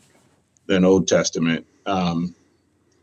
than 0.66 0.84
Old 0.84 1.08
Testament. 1.08 1.66
Um, 1.86 2.36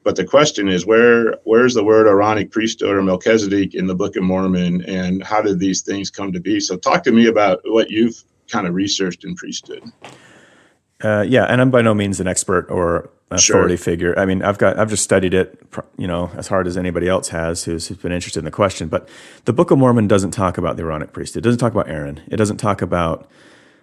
but 0.05 0.15
the 0.15 0.27
question 0.27 0.69
is 0.69 0.85
where 0.85 1.37
where's 1.45 1.73
the 1.73 1.83
word 1.83 2.07
Aaronic 2.07 2.51
priesthood 2.51 2.95
or 2.95 3.03
Melchizedek 3.03 3.75
in 3.75 3.87
the 3.87 3.95
Book 3.95 4.17
of 4.17 4.23
Mormon, 4.23 4.85
and 4.85 5.25
how 5.25 5.41
did 5.41 5.59
these 5.59 5.81
things 5.81 6.11
come 6.11 6.31
to 6.31 6.41
be? 6.41 6.61
So 6.61 6.77
talk 6.77 7.03
to 7.05 7.11
me 7.11 7.29
about 7.29 7.61
what 7.65 7.91
you've 7.91 8.23
kind 8.49 8.67
of 8.67 8.75
researched 8.75 9.25
in 9.25 9.35
priesthood. 9.35 9.83
Uh, 11.03 11.25
yeah, 11.29 11.45
and 11.45 11.61
I'm 11.61 11.71
by 11.71 11.83
no 11.83 11.95
means 11.95 12.19
an 12.19 12.27
expert 12.27 12.69
or 12.71 13.11
authority 13.31 13.77
sure. 13.77 13.85
figure. 13.85 14.19
I 14.19 14.25
mean, 14.27 14.43
I've 14.43 14.59
got 14.59 14.79
I've 14.79 14.91
just 14.91 15.05
studied 15.05 15.35
it, 15.35 15.61
you 15.97 16.07
know, 16.07 16.31
as 16.35 16.49
hard 16.49 16.67
as 16.67 16.77
anybody 16.77 17.09
else 17.09 17.29
has 17.29 17.65
who's, 17.65 17.89
who's 17.89 17.99
been 17.99 18.13
interested 18.13 18.41
in 18.41 18.45
the 18.45 18.51
question. 18.51 18.89
But 18.89 19.09
the 19.45 19.53
Book 19.53 19.71
of 19.71 19.79
Mormon 19.79 20.09
doesn't 20.09 20.33
talk 20.33 20.59
about 20.59 20.77
the 20.77 20.83
Aaronic 20.83 21.13
priesthood. 21.13 21.45
It 21.45 21.49
doesn't 21.49 21.61
talk 21.61 21.73
about 21.73 21.89
Aaron. 21.89 22.21
It 22.29 22.37
doesn't 22.37 22.57
talk 22.57 22.83
about 22.83 23.29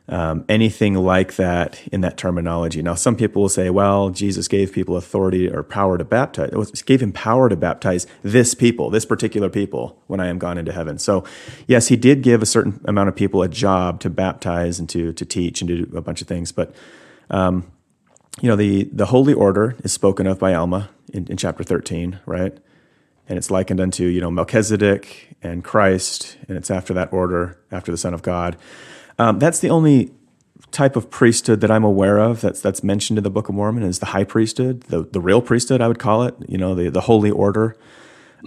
um, 0.07 0.45
anything 0.47 0.95
like 0.95 1.35
that 1.35 1.81
in 1.91 2.01
that 2.01 2.17
terminology. 2.17 2.81
Now, 2.81 2.93
some 2.95 3.15
people 3.15 3.43
will 3.43 3.49
say, 3.49 3.69
well, 3.69 4.09
Jesus 4.09 4.47
gave 4.47 4.71
people 4.71 4.97
authority 4.97 5.49
or 5.49 5.63
power 5.63 5.97
to 5.97 6.03
baptize. 6.03 6.51
It 6.51 6.85
gave 6.85 7.01
him 7.01 7.11
power 7.11 7.49
to 7.49 7.55
baptize 7.55 8.05
this 8.21 8.53
people, 8.53 8.89
this 8.89 9.05
particular 9.05 9.49
people, 9.49 9.97
when 10.07 10.19
I 10.19 10.27
am 10.27 10.37
gone 10.37 10.57
into 10.57 10.71
heaven. 10.71 10.99
So, 10.99 11.23
yes, 11.65 11.87
he 11.87 11.95
did 11.95 12.21
give 12.21 12.41
a 12.41 12.45
certain 12.45 12.81
amount 12.85 13.09
of 13.09 13.15
people 13.15 13.41
a 13.41 13.47
job 13.47 13.99
to 14.01 14.09
baptize 14.09 14.79
and 14.79 14.89
to 14.89 15.13
to 15.13 15.25
teach 15.25 15.61
and 15.61 15.67
to 15.69 15.85
do 15.85 15.97
a 15.97 16.01
bunch 16.01 16.21
of 16.21 16.27
things, 16.27 16.51
but 16.51 16.75
um, 17.29 17.71
you 18.41 18.49
know, 18.49 18.55
the, 18.55 18.83
the 18.91 19.07
holy 19.07 19.33
order 19.33 19.75
is 19.83 19.93
spoken 19.93 20.27
of 20.27 20.39
by 20.39 20.53
Alma 20.53 20.89
in, 21.13 21.27
in 21.27 21.37
chapter 21.37 21.63
13, 21.63 22.19
right? 22.25 22.57
And 23.27 23.37
it's 23.37 23.49
likened 23.49 23.79
unto, 23.79 24.05
you 24.05 24.21
know, 24.21 24.29
Melchizedek 24.29 25.35
and 25.41 25.63
Christ, 25.63 26.37
and 26.47 26.57
it's 26.57 26.69
after 26.69 26.93
that 26.93 27.11
order, 27.11 27.57
after 27.71 27.91
the 27.91 27.97
Son 27.97 28.13
of 28.13 28.21
God. 28.21 28.57
Um, 29.17 29.39
that's 29.39 29.59
the 29.59 29.69
only 29.69 30.11
type 30.71 30.95
of 30.97 31.09
priesthood 31.09 31.61
that 31.61 31.71
I'm 31.71 31.85
aware 31.85 32.17
of 32.17 32.41
that's 32.41 32.59
that's 32.59 32.83
mentioned 32.83 33.17
in 33.17 33.23
the 33.23 33.29
Book 33.29 33.47
of 33.47 33.55
Mormon 33.55 33.83
is 33.83 33.99
the 33.99 34.07
high 34.07 34.25
priesthood, 34.25 34.81
the 34.83 35.03
the 35.03 35.21
real 35.21 35.41
priesthood, 35.41 35.81
I 35.81 35.87
would 35.87 35.99
call 35.99 36.23
it. 36.23 36.35
You 36.47 36.57
know, 36.57 36.75
the 36.75 36.89
the 36.89 37.01
holy 37.01 37.31
order, 37.31 37.77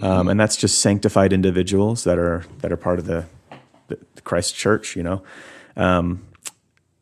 um, 0.01 0.11
mm-hmm. 0.11 0.29
and 0.29 0.39
that's 0.39 0.55
just 0.55 0.79
sanctified 0.79 1.33
individuals 1.33 2.03
that 2.03 2.19
are 2.19 2.45
that 2.59 2.71
are 2.71 2.77
part 2.77 2.99
of 2.99 3.05
the, 3.05 3.25
the 3.87 3.97
Christ 4.23 4.55
Church. 4.55 4.95
You 4.95 5.03
know, 5.03 5.23
um, 5.75 6.23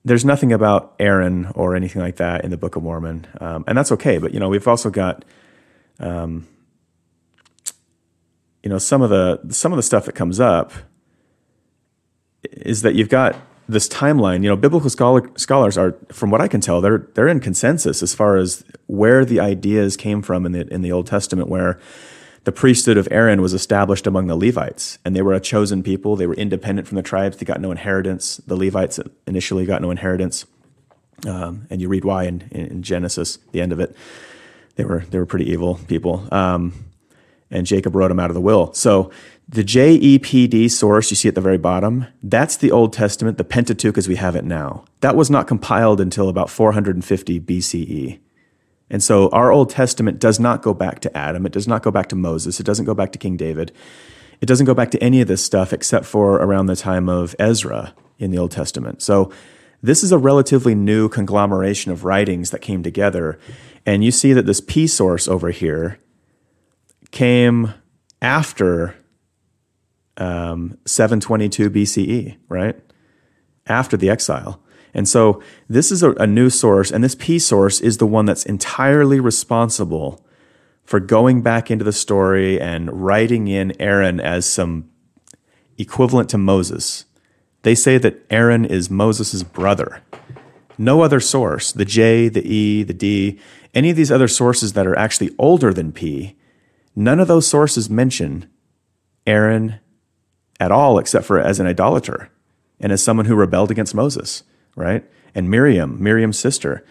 there's 0.08 0.24
nothing 0.24 0.54
about 0.54 0.96
Aaron 1.00 1.52
or 1.54 1.76
anything 1.76 2.02
like 2.02 2.16
that 2.16 2.44
in 2.46 2.52
the 2.52 2.58
Book 2.58 2.76
of 2.76 2.84
Mormon, 2.84 3.28
um, 3.42 3.66
and 3.68 3.78
that's 3.78 3.92
okay. 3.92 4.18
But 4.18 4.34
you 4.34 4.40
know, 4.40 4.48
we've 4.48 4.68
also 4.68 4.90
got, 4.90 5.26
um, 6.00 6.48
you 8.64 8.70
know, 8.70 8.78
some 8.78 9.02
of 9.02 9.10
the 9.10 9.42
some 9.50 9.74
of 9.74 9.78
the 9.78 9.84
stuff 9.84 10.06
that 10.06 10.16
comes 10.16 10.40
up 10.40 10.72
is 12.44 12.84
that 12.84 12.96
you've 12.96 13.10
got 13.10 13.36
this 13.68 13.90
timeline. 13.90 14.44
You 14.44 14.50
know, 14.50 14.56
biblical 14.56 14.90
scholar, 14.90 15.30
scholars 15.36 15.78
are, 15.78 15.96
from 16.12 16.32
what 16.32 16.40
I 16.40 16.48
can 16.48 16.62
tell, 16.62 16.80
they're 16.80 17.08
they're 17.14 17.28
in 17.28 17.42
consensus 17.42 18.02
as 18.02 18.16
far 18.16 18.38
as 18.38 18.64
where 18.88 19.26
the 19.26 19.42
ideas 19.42 19.98
came 19.98 20.22
from 20.22 20.46
in 20.46 20.54
the 20.54 20.74
in 20.74 20.82
the 20.82 20.92
Old 20.92 21.08
Testament, 21.08 21.50
where 21.50 21.80
the 22.48 22.52
priesthood 22.54 22.96
of 22.96 23.10
Aaron 23.12 23.42
was 23.42 23.54
established 23.54 24.08
among 24.08 24.28
the 24.28 24.36
Levites, 24.38 25.00
and 25.04 25.14
they 25.14 25.22
were 25.22 25.34
a 25.34 25.40
chosen 25.42 25.84
people. 25.84 26.16
They 26.16 26.28
were 26.28 26.34
independent 26.36 26.88
from 26.88 26.96
the 26.96 27.02
tribes. 27.02 27.36
They 27.36 27.46
got 27.46 27.60
no 27.60 27.72
inheritance. 27.72 28.38
The 28.38 28.56
Levites 28.56 29.02
initially 29.28 29.66
got 29.66 29.82
no 29.82 29.92
inheritance, 29.92 30.46
um, 31.28 31.68
and 31.70 31.82
you 31.82 31.90
read 31.90 32.06
why 32.06 32.24
in, 32.24 32.48
in, 32.52 32.84
Genesis, 32.84 33.40
the 33.52 33.60
end 33.60 33.74
of 33.74 33.82
it. 33.82 33.94
They 34.78 34.86
were 34.86 35.04
they 35.10 35.20
were 35.20 35.26
pretty 35.26 35.52
evil 35.52 35.78
people, 35.90 36.26
um, 36.34 36.86
and 37.52 37.68
Jacob 37.68 37.94
wrote 37.94 38.08
them 38.08 38.20
out 38.22 38.30
of 38.30 38.34
the 38.34 38.40
will. 38.40 38.72
So 38.72 39.12
the 39.50 39.66
JEPD 39.66 40.72
source 40.72 41.12
you 41.12 41.18
see 41.18 41.28
at 41.28 41.36
the 41.36 41.42
very 41.42 41.58
bottom, 41.58 42.08
that's 42.24 42.56
the 42.56 42.72
Old 42.72 42.94
Testament, 42.94 43.38
the 43.38 43.44
Pentateuch 43.44 43.98
as 43.98 44.08
we 44.08 44.16
have 44.16 44.38
it 44.38 44.46
now. 44.46 44.86
That 45.02 45.18
was 45.18 45.30
not 45.30 45.48
compiled 45.48 46.00
until 46.00 46.30
about 46.30 46.50
450 46.50 47.42
BCE. 47.42 48.20
And 48.90 49.04
so 49.04 49.30
our 49.30 49.52
Old 49.52 49.70
Testament 49.70 50.20
does 50.20 50.40
not 50.40 50.62
go 50.62 50.74
back 50.74 51.00
to 51.02 51.18
Adam. 51.18 51.46
It 51.46 51.52
does 51.52 51.68
not 51.68 51.84
go 51.84 51.92
back 51.92 52.08
to 52.10 52.16
Moses. 52.16 52.60
It 52.60 52.66
doesn't 52.66 52.86
go 52.86 52.94
back 52.94 53.12
to 53.12 53.20
King 53.20 53.36
David. 53.36 53.72
It 54.40 54.46
doesn't 54.46 54.66
go 54.66 54.74
back 54.74 54.92
to 54.92 55.04
any 55.04 55.20
of 55.22 55.28
this 55.28 55.44
stuff 55.44 55.74
except 55.74 56.06
for 56.06 56.36
around 56.36 56.68
the 56.68 56.76
time 56.76 57.10
of 57.10 57.36
Ezra 57.40 57.94
in 58.18 58.32
the 58.32 58.38
Old 58.38 58.52
Testament. 58.52 59.02
So 59.02 59.32
this 59.82 60.04
is 60.04 60.12
a 60.12 60.18
relatively 60.18 60.74
new 60.74 61.10
conglomeration 61.10 61.92
of 61.92 62.04
writings 62.04 62.52
that 62.52 62.62
came 62.62 62.82
together. 62.82 63.40
And 63.86 64.04
you 64.04 64.12
see 64.12 64.34
that 64.34 64.46
this 64.46 64.62
P 64.62 64.88
source 64.88 65.28
over 65.28 65.50
here 65.50 66.00
came 67.12 67.74
after 68.22 68.96
um, 70.18 70.78
722 70.86 71.70
BCE, 71.70 72.38
right? 72.50 72.80
After 73.68 73.98
the 73.98 74.10
exile. 74.10 74.62
And 74.98 75.08
so 75.08 75.44
this 75.70 75.92
is 75.92 76.02
a, 76.02 76.12
a 76.14 76.26
new 76.26 76.50
source, 76.50 76.90
and 76.90 77.04
this 77.04 77.14
P 77.14 77.38
source 77.38 77.80
is 77.80 77.98
the 77.98 78.08
one 78.08 78.26
that's 78.26 78.48
entirely 78.48 79.20
responsible 79.20 80.26
for 80.84 81.00
going 81.00 81.44
back 81.44 81.70
into 81.70 81.86
the 81.86 81.94
story 81.94 82.60
and 82.60 82.92
writing 82.92 83.48
in 83.48 83.80
Aaron 83.80 84.20
as 84.20 84.48
some 84.48 84.90
equivalent 85.78 86.30
to 86.32 86.40
Moses. 86.40 87.06
They 87.62 87.76
say 87.76 88.00
that 88.00 88.26
Aaron 88.32 88.66
is 88.66 88.90
Moses' 88.90 89.44
brother. 89.44 90.02
No 90.80 91.02
other 91.02 91.20
source, 91.20 91.72
the 91.72 91.86
J, 91.86 92.28
the 92.28 92.46
E, 92.52 92.82
the 92.82 92.94
D, 92.94 93.40
any 93.76 93.92
of 93.92 93.98
these 93.98 94.12
other 94.12 94.28
sources 94.28 94.74
that 94.74 94.88
are 94.88 94.98
actually 94.98 95.30
older 95.38 95.74
than 95.74 95.92
P, 95.92 96.36
none 96.96 97.20
of 97.20 97.28
those 97.28 97.46
sources 97.46 97.88
mention 97.88 98.50
Aaron 99.28 99.80
at 100.60 100.72
all 100.72 100.98
except 100.98 101.26
for 101.26 101.40
as 101.40 101.60
an 101.60 101.68
idolater 101.68 102.32
and 102.80 102.92
as 102.92 103.04
someone 103.04 103.28
who 103.28 103.36
rebelled 103.36 103.70
against 103.70 103.94
Moses 103.94 104.44
right? 104.78 105.04
And 105.36 105.50
Miriam, 105.50 106.02
Miriam's 106.02 106.40
sister, 106.40 106.86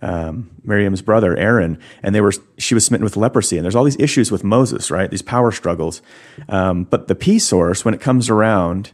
um, 0.00 0.50
Miriam's 0.64 1.02
brother 1.02 1.36
Aaron, 1.36 1.78
and 2.02 2.14
they 2.14 2.20
were 2.20 2.32
she 2.56 2.74
was 2.74 2.86
smitten 2.86 3.04
with 3.04 3.16
leprosy. 3.16 3.58
And 3.58 3.64
there's 3.64 3.76
all 3.76 3.84
these 3.84 4.00
issues 4.00 4.32
with 4.32 4.42
Moses, 4.42 4.90
right? 4.90 5.10
These 5.10 5.22
power 5.22 5.52
struggles. 5.52 6.00
Um, 6.48 6.84
but 6.84 7.08
the 7.08 7.14
P 7.14 7.38
source, 7.38 7.84
when 7.84 7.94
it 7.94 8.00
comes 8.00 8.30
around, 8.30 8.92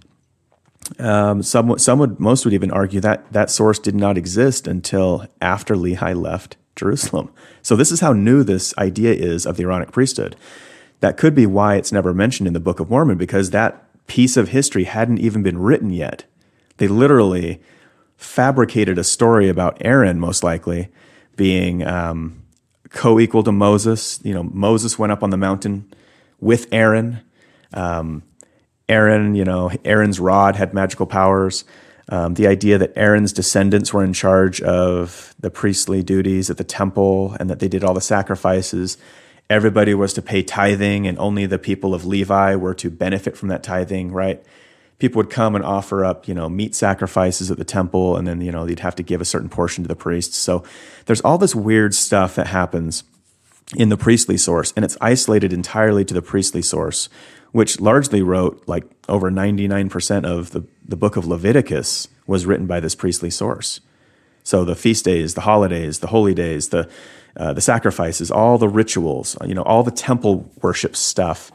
um, 0.99 1.43
some 1.43 1.79
some 1.79 1.99
would 1.99 2.19
most 2.19 2.45
would 2.45 2.55
even 2.55 2.71
argue 2.71 3.01
that 3.01 3.33
that 3.33 3.51
source 3.51 3.79
did 3.79 3.95
not 3.95 4.19
exist 4.19 4.67
until 4.67 5.27
after 5.41 5.77
Lehi 5.77 6.21
left 6.21 6.57
Jerusalem. 6.77 7.31
So 7.63 7.77
this 7.77 7.93
is 7.93 8.01
how 8.01 8.13
new 8.13 8.45
this 8.45 8.77
idea 8.79 9.13
is 9.13 9.47
of 9.47 9.57
the 9.57 9.65
Aaronic 9.65 9.93
priesthood. 9.93 10.37
That 11.01 11.17
could 11.17 11.35
be 11.35 11.47
why 11.47 11.77
it's 11.77 11.93
never 11.93 12.13
mentioned 12.13 12.47
in 12.47 12.55
the 12.55 12.61
Book 12.61 12.81
of 12.81 12.91
Mormon 12.91 13.19
because 13.19 13.51
that 13.51 13.85
piece 14.07 14.37
of 14.37 14.49
history 14.49 14.85
hadn't 14.85 15.19
even 15.19 15.43
been 15.43 15.59
written 15.59 15.91
yet. 15.91 16.25
They 16.79 16.89
literally 16.89 17.61
fabricated 18.19 18.99
a 18.99 19.05
story 19.05 19.49
about 19.49 19.79
Aaron, 19.81 20.21
most 20.21 20.43
likely, 20.43 20.89
being 21.37 21.87
um, 21.87 22.43
co-equal 22.91 23.45
to 23.45 23.53
Moses. 23.53 24.21
You 24.25 24.35
know, 24.35 24.43
Moses 24.43 24.99
went 24.99 25.13
up 25.13 25.23
on 25.23 25.31
the 25.31 25.37
mountain 25.37 25.91
with 26.41 26.67
Aaron. 26.73 27.21
Um, 27.73 28.25
Aaron, 28.89 29.35
you 29.35 29.45
know, 29.45 29.71
Aaron's 29.85 30.19
rod 30.19 30.57
had 30.57 30.75
magical 30.75 31.07
powers. 31.07 31.65
Um, 32.11 32.35
the 32.35 32.47
idea 32.47 32.79
that 32.79 32.93
Aaron's 32.97 33.33
descendants 33.33 33.93
were 33.93 34.03
in 34.03 34.15
charge 34.15 34.61
of 34.63 35.35
the 35.39 35.51
priestly 35.51 36.03
duties 36.03 36.51
at 36.51 36.57
the 36.57 36.65
temple 36.65 37.37
and 37.39 37.49
that 37.51 37.61
they 37.61 37.69
did 37.69 37.85
all 37.85 37.95
the 37.95 38.01
sacrifices. 38.01 38.97
Everybody 39.51 39.95
was 39.95 40.13
to 40.15 40.23
pay 40.23 40.43
tithing, 40.43 41.07
and 41.07 41.19
only 41.19 41.47
the 41.47 41.59
people 41.59 41.95
of 41.95 42.05
Levi 42.05 42.57
were 42.57 42.75
to 42.75 42.91
benefit 42.91 43.37
from 43.37 43.49
that 43.49 43.63
tithing, 43.63 44.11
right? 44.11 44.43
People 44.99 45.21
would 45.21 45.31
come 45.31 45.55
and 45.55 45.65
offer 45.65 46.05
up, 46.05 46.27
you 46.27 46.35
know, 46.35 46.49
meat 46.49 46.75
sacrifices 46.75 47.51
at 47.51 47.59
the 47.59 47.65
temple, 47.65 48.17
and 48.17 48.27
then, 48.27 48.41
you 48.41 48.51
know, 48.51 48.67
they'd 48.67 48.81
have 48.81 48.97
to 48.97 49.03
give 49.03 49.21
a 49.21 49.25
certain 49.25 49.49
portion 49.49 49.85
to 49.85 49.89
the 49.89 49.95
priests. 49.95 50.37
So 50.37 50.65
there's 51.07 51.21
all 51.21 51.39
this 51.39 51.55
weird 51.55 51.95
stuff 51.95 52.35
that 52.35 52.49
happens 52.49 53.05
in 53.77 53.91
the 53.91 53.97
priestly 53.97 54.37
source, 54.37 54.73
and 54.75 54.85
it's 54.85 54.97
isolated 55.01 55.53
entirely 55.53 56.05
to 56.05 56.15
the 56.15 56.23
priestly 56.23 56.63
source, 56.63 57.09
which 57.53 57.81
largely 57.81 58.23
wrote 58.23 58.63
like 58.67 58.85
over 59.09 59.31
99% 59.31 60.25
of 60.25 60.51
the, 60.51 60.65
the 60.87 60.97
book 60.97 61.17
of 61.17 61.27
Leviticus 61.27 62.09
was 62.27 62.47
written 62.47 62.67
by 62.67 62.81
this 62.81 62.95
priestly 62.95 63.31
source. 63.31 63.81
So 64.43 64.65
the 64.65 64.75
feast 64.75 65.05
days, 65.05 65.35
the 65.35 65.43
holidays, 65.43 65.99
the 65.99 66.07
holy 66.09 66.35
days, 66.35 66.71
the, 66.71 66.89
uh, 67.37 67.53
the 67.53 67.61
sacrifices, 67.61 68.31
all 68.31 68.59
the 68.59 68.69
rituals, 68.69 69.37
you 69.45 69.55
know, 69.55 69.63
all 69.63 69.83
the 69.83 69.91
temple 69.91 70.51
worship 70.63 70.97
stuff 70.97 71.53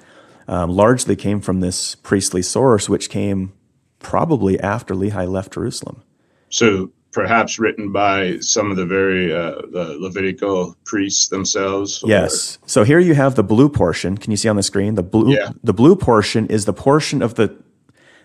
um, 0.47 0.69
largely 0.69 1.15
came 1.15 1.41
from 1.41 1.59
this 1.59 1.95
priestly 1.95 2.41
source, 2.41 2.89
which 2.89 3.09
came 3.09 3.53
probably 3.99 4.59
after 4.59 4.93
Lehi 4.93 5.27
left 5.27 5.53
Jerusalem. 5.53 6.03
So 6.49 6.91
perhaps 7.11 7.59
written 7.59 7.91
by 7.91 8.39
some 8.39 8.71
of 8.71 8.77
the 8.77 8.85
very 8.85 9.33
uh, 9.33 9.61
the 9.71 9.95
Levitical 9.99 10.75
priests 10.83 11.29
themselves. 11.29 12.03
Or? 12.03 12.09
Yes. 12.09 12.57
So 12.65 12.83
here 12.83 12.99
you 12.99 13.13
have 13.13 13.35
the 13.35 13.43
blue 13.43 13.69
portion. 13.69 14.17
Can 14.17 14.31
you 14.31 14.37
see 14.37 14.49
on 14.49 14.55
the 14.55 14.63
screen 14.63 14.95
the 14.95 15.03
blue? 15.03 15.35
Yeah. 15.35 15.51
The 15.63 15.73
blue 15.73 15.95
portion 15.95 16.47
is 16.47 16.65
the 16.65 16.73
portion 16.73 17.21
of 17.21 17.35
the 17.35 17.55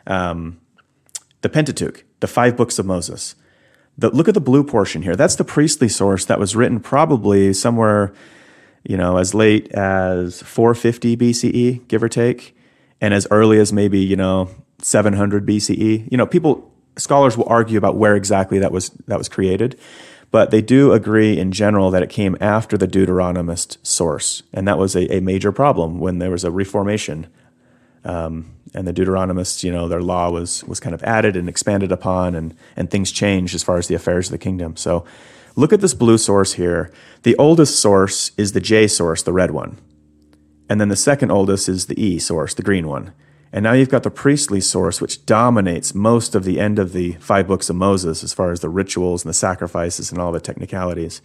um, 0.07 0.61
the 1.43 1.49
Pentateuch, 1.49 2.05
the 2.21 2.27
five 2.27 2.57
books 2.57 2.79
of 2.79 2.87
Moses. 2.87 3.35
The, 3.97 4.11
look 4.11 4.29
at 4.29 4.35
the 4.35 4.41
blue 4.41 4.65
portion 4.65 5.03
here. 5.03 5.17
That's 5.17 5.37
the 5.37 5.45
priestly 5.45 5.89
source 5.89 6.25
that 6.25 6.39
was 6.39 6.55
written 6.55 6.81
probably 6.81 7.53
somewhere, 7.53 8.13
you 8.89 8.97
know, 8.97 9.19
as 9.19 9.35
late 9.35 9.71
as 9.73 10.43
450 10.43 11.15
BCE, 11.15 11.87
give 11.89 12.03
or 12.03 12.09
take, 12.09 12.57
and 13.03 13.13
as 13.13 13.29
early 13.31 13.61
as 13.61 13.71
maybe 13.71 14.01
you 14.01 14.17
know 14.17 14.49
700 14.81 15.47
BCE. 15.47 16.11
You 16.11 16.17
know, 16.17 16.27
people 16.27 16.73
scholars 16.97 17.37
will 17.37 17.49
argue 17.49 17.77
about 17.77 17.97
where 17.97 18.17
exactly 18.17 18.59
that 18.59 18.73
was 18.73 18.89
that 19.07 19.19
was 19.19 19.29
created, 19.29 19.79
but 20.31 20.51
they 20.51 20.63
do 20.63 20.93
agree 20.95 21.39
in 21.39 21.53
general 21.53 21.91
that 21.91 22.03
it 22.03 22.09
came 22.09 22.35
after 22.41 22.79
the 22.79 22.89
Deuteronomist 22.89 23.77
source, 23.87 24.43
and 24.55 24.67
that 24.67 24.79
was 24.79 24.97
a, 24.97 25.17
a 25.17 25.21
major 25.21 25.53
problem 25.53 26.01
when 26.01 26.19
there 26.19 26.31
was 26.31 26.43
a 26.43 26.51
reformation. 26.51 27.27
Um, 28.05 28.55
and 28.75 28.87
the 28.87 28.93
Deuteronomists, 28.93 29.63
you 29.65 29.71
know, 29.71 29.87
their 29.87 30.01
law 30.01 30.31
was 30.31 30.65
was 30.65 30.81
kind 30.81 30.95
of 30.95 31.05
added 31.05 31.37
and 31.37 31.47
expanded 31.47 31.93
upon, 31.93 32.35
and 32.35 32.57
and 32.75 32.91
things 32.91 33.13
changed 33.13 33.55
as 33.55 33.63
far 33.63 33.77
as 33.77 33.87
the 33.87 33.95
affairs 33.95 34.29
of 34.29 34.33
the 34.33 34.39
kingdom. 34.39 34.77
So, 34.77 35.05
look 35.57 35.73
at 35.73 35.81
this 35.81 35.95
blue 35.95 36.19
source 36.19 36.55
here. 36.55 36.93
The 37.23 37.37
oldest 37.37 37.79
source 37.79 38.33
is 38.37 38.53
the 38.53 38.61
J 38.61 38.87
source, 38.87 39.23
the 39.23 39.33
red 39.33 39.51
one, 39.51 39.79
and 40.69 40.81
then 40.81 40.89
the 40.89 40.97
second 40.97 41.31
oldest 41.31 41.69
is 41.69 41.87
the 41.87 42.01
E 42.01 42.19
source, 42.19 42.55
the 42.55 42.63
green 42.63 42.87
one. 42.87 43.13
And 43.53 43.63
now 43.63 43.73
you've 43.73 43.89
got 43.89 44.03
the 44.03 44.11
priestly 44.11 44.61
source, 44.61 45.01
which 45.01 45.25
dominates 45.25 45.95
most 45.95 46.35
of 46.35 46.45
the 46.45 46.61
end 46.61 46.79
of 46.79 46.93
the 46.93 47.13
five 47.15 47.47
books 47.47 47.71
of 47.71 47.77
Moses 47.77 48.23
as 48.23 48.35
far 48.35 48.53
as 48.53 48.61
the 48.61 48.69
rituals 48.69 49.25
and 49.25 49.31
the 49.31 49.35
sacrifices 49.35 50.13
and 50.13 50.21
all 50.21 50.33
the 50.33 50.41
technicalities. 50.41 51.23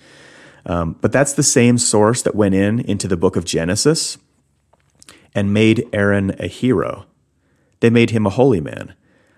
Um, 0.66 0.96
but 1.02 1.12
that's 1.12 1.34
the 1.34 1.44
same 1.44 1.78
source 1.78 2.22
that 2.22 2.36
went 2.36 2.56
in 2.56 2.80
into 2.80 3.10
the 3.10 3.18
book 3.18 3.36
of 3.36 3.44
Genesis 3.44 4.18
and 5.36 5.54
made 5.54 5.86
Aaron 5.92 6.34
a 6.40 6.48
hero. 6.48 7.06
They 7.82 7.90
made 7.90 8.12
him 8.12 8.26
a 8.26 8.30
holy 8.30 8.62
man. 8.62 8.94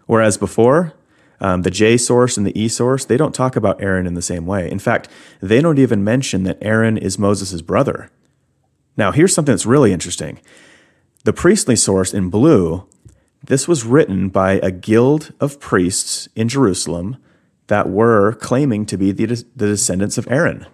Whereas 0.06 0.38
before, 0.38 0.94
um, 1.40 1.64
the 1.64 1.72
J 1.72 1.98
source 1.98 2.38
and 2.38 2.46
the 2.46 2.60
E 2.60 2.68
source, 2.68 3.06
they 3.06 3.18
don't 3.18 3.36
talk 3.36 3.56
about 3.56 3.82
Aaron 3.82 4.08
in 4.08 4.14
the 4.14 4.22
same 4.22 4.46
way. 4.46 4.70
In 4.70 4.80
fact, 4.80 5.10
they 5.42 5.62
don't 5.62 5.80
even 5.80 6.04
mention 6.04 6.44
that 6.44 6.58
Aaron 6.62 6.98
is 6.98 7.20
Moses' 7.20 7.62
brother. 7.62 8.10
Now, 8.98 9.12
here's 9.12 9.34
something 9.34 9.54
that's 9.54 9.66
really 9.66 9.92
interesting. 9.92 10.40
The 11.26 11.34
priestly 11.34 11.76
source 11.76 12.14
in 12.14 12.30
blue, 12.30 12.88
this 13.44 13.68
was 13.68 13.84
written 13.84 14.30
by 14.30 14.54
a 14.54 14.72
guild 14.72 15.34
of 15.40 15.60
priests 15.60 16.30
in 16.36 16.48
Jerusalem 16.48 17.18
that 17.68 17.90
were 17.90 18.34
claiming 18.34 18.86
to 18.86 18.98
be 18.98 19.12
the, 19.12 19.26
the 19.26 19.68
descendants 19.68 20.18
of 20.18 20.28
Aaron. 20.30 20.68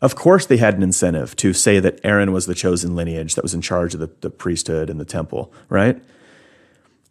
Of 0.00 0.16
course, 0.16 0.46
they 0.46 0.56
had 0.56 0.74
an 0.74 0.82
incentive 0.82 1.36
to 1.36 1.52
say 1.52 1.78
that 1.78 2.00
Aaron 2.02 2.32
was 2.32 2.46
the 2.46 2.54
chosen 2.54 2.96
lineage 2.96 3.34
that 3.36 3.44
was 3.44 3.54
in 3.54 3.60
charge 3.60 3.94
of 3.94 4.00
the, 4.00 4.10
the 4.20 4.30
priesthood 4.30 4.90
and 4.90 4.98
the 4.98 5.04
temple, 5.04 5.52
right? 5.68 6.02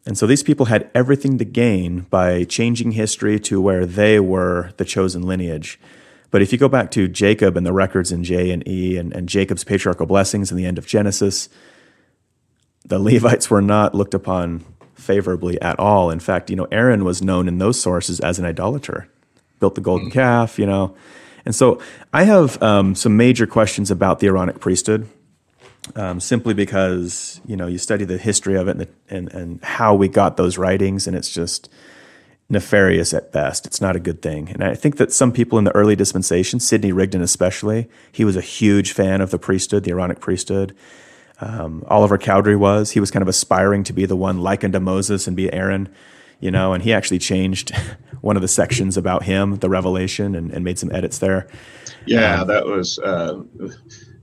And 0.06 0.18
so 0.18 0.26
these 0.26 0.44
people 0.44 0.66
had 0.66 0.90
everything 0.96 1.38
to 1.38 1.46
gain 1.46 2.02
by 2.10 2.44
changing 2.44 2.92
history 2.94 3.40
to 3.42 3.62
where 3.62 3.86
they 3.86 4.20
were 4.20 4.72
the 4.78 4.86
chosen 4.86 5.22
lineage. 5.22 5.80
But 6.32 6.42
if 6.42 6.52
you 6.52 6.58
go 6.58 6.70
back 6.70 6.92
to 6.92 7.08
Jacob 7.08 7.58
and 7.58 7.66
the 7.66 7.74
records 7.74 8.12
in 8.12 8.24
J 8.24 8.52
and 8.52 8.68
E 8.68 8.98
and, 8.98 9.14
and 9.14 9.30
Jacob's 9.30 9.64
patriarchal 9.64 10.06
blessings 10.06 10.50
in 10.50 10.58
the 10.58 10.66
end 10.66 10.78
of 10.78 10.88
Genesis, 10.88 11.50
the 12.86 13.00
Levites 13.00 13.50
were 13.50 13.62
not 13.62 13.94
looked 13.94 14.14
upon 14.14 14.66
favorably 14.96 15.62
at 15.62 15.78
all. 15.80 16.10
In 16.10 16.20
fact, 16.20 16.50
you 16.50 16.56
know, 16.56 16.68
Aaron 16.72 17.04
was 17.04 17.22
known 17.22 17.48
in 17.48 17.58
those 17.58 17.80
sources 17.80 18.20
as 18.20 18.40
an 18.40 18.46
idolater, 18.46 19.08
built 19.60 19.76
the 19.76 19.82
golden 19.82 20.10
mm. 20.10 20.14
calf, 20.14 20.58
you 20.58 20.66
know. 20.66 20.96
And 21.46 21.54
so 21.56 21.82
I 22.14 22.24
have 22.24 22.62
um, 22.62 22.96
some 22.96 23.18
major 23.18 23.48
questions 23.48 23.92
about 23.92 24.20
the 24.20 24.28
Aaronic 24.28 24.60
priesthood, 24.60 25.08
um, 25.96 26.20
simply 26.20 26.54
because, 26.54 27.42
you 27.46 27.56
know, 27.56 27.68
you 27.68 27.78
study 27.78 28.06
the 28.06 28.18
history 28.18 28.56
of 28.56 28.68
it 28.68 28.72
and, 28.72 28.80
the, 28.82 28.90
and, 29.10 29.34
and 29.34 29.64
how 29.64 29.96
we 29.96 30.08
got 30.08 30.38
those 30.38 30.58
writings, 30.58 31.08
and 31.08 31.16
it's 31.16 31.34
just 31.34 31.70
nefarious 32.50 33.14
at 33.14 33.32
best. 33.32 33.66
It's 33.66 33.82
not 33.82 33.96
a 33.96 34.00
good 34.00 34.22
thing. 34.22 34.50
And 34.50 34.64
I 34.64 34.76
think 34.76 34.98
that 34.98 35.12
some 35.12 35.32
people 35.32 35.58
in 35.58 35.64
the 35.64 35.74
early 35.76 35.96
dispensation, 35.96 36.60
Sidney 36.60 36.92
Rigdon 36.92 37.22
especially, 37.22 37.90
he 38.12 38.26
was 38.26 38.36
a 38.36 38.42
huge 38.42 38.92
fan 38.92 39.22
of 39.22 39.32
the 39.32 39.40
priesthood, 39.40 39.86
the 39.86 39.92
Aaronic 39.92 40.20
priesthood. 40.20 40.76
Um, 41.40 41.84
Oliver 41.88 42.18
Cowdery 42.18 42.58
was. 42.58 42.92
He 42.92 43.00
was 43.00 43.10
kind 43.10 43.22
of 43.22 43.30
aspiring 43.30 43.84
to 43.86 43.94
be 43.94 44.06
the 44.06 44.18
one 44.18 44.40
like 44.40 44.64
unto 44.64 44.80
Moses 44.80 45.28
and 45.28 45.36
be 45.36 45.52
Aaron, 45.52 45.90
you 46.40 46.52
know, 46.52 46.74
and 46.74 46.84
he 46.84 46.94
actually 46.94 47.20
changed 47.20 47.76
one 48.22 48.36
of 48.36 48.42
the 48.42 48.48
sections 48.48 48.98
about 48.98 49.24
him, 49.24 49.56
the 49.56 49.70
Revelation, 49.70 50.36
and, 50.36 50.52
and 50.52 50.64
made 50.64 50.78
some 50.78 50.92
edits 50.94 51.20
there. 51.20 51.48
Yeah, 52.06 52.42
um, 52.42 52.48
that 52.50 52.66
was. 52.66 53.00
Uh, 53.00 53.44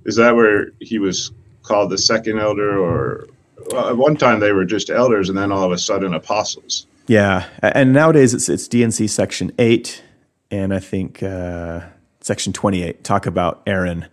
is 0.05 0.17
that 0.17 0.37
where 0.37 0.73
he 0.81 0.99
was 0.99 1.33
called 1.69 1.91
the 1.91 1.99
second 1.99 2.39
elder, 2.39 2.79
or 2.79 3.29
well, 3.71 3.91
at 3.91 3.97
one 3.97 4.17
time 4.17 4.41
they 4.41 4.53
were 4.53 4.65
just 4.65 4.91
elders, 4.91 5.29
and 5.29 5.37
then 5.37 5.53
all 5.53 5.65
of 5.65 5.73
a 5.73 5.79
sudden 5.79 6.15
apostles? 6.15 6.87
Yeah, 7.07 7.47
and 7.63 7.93
nowadays 7.93 8.35
it's 8.35 8.49
it's 8.49 8.67
D&C 8.67 9.07
section 9.07 9.53
eight, 9.59 10.03
and 10.51 10.75
I 10.75 10.81
think 10.81 11.23
uh, 11.23 11.81
section 12.21 12.53
twenty 12.53 12.83
eight 12.83 13.05
talk 13.05 13.27
about 13.27 13.63
Aaron, 13.67 14.07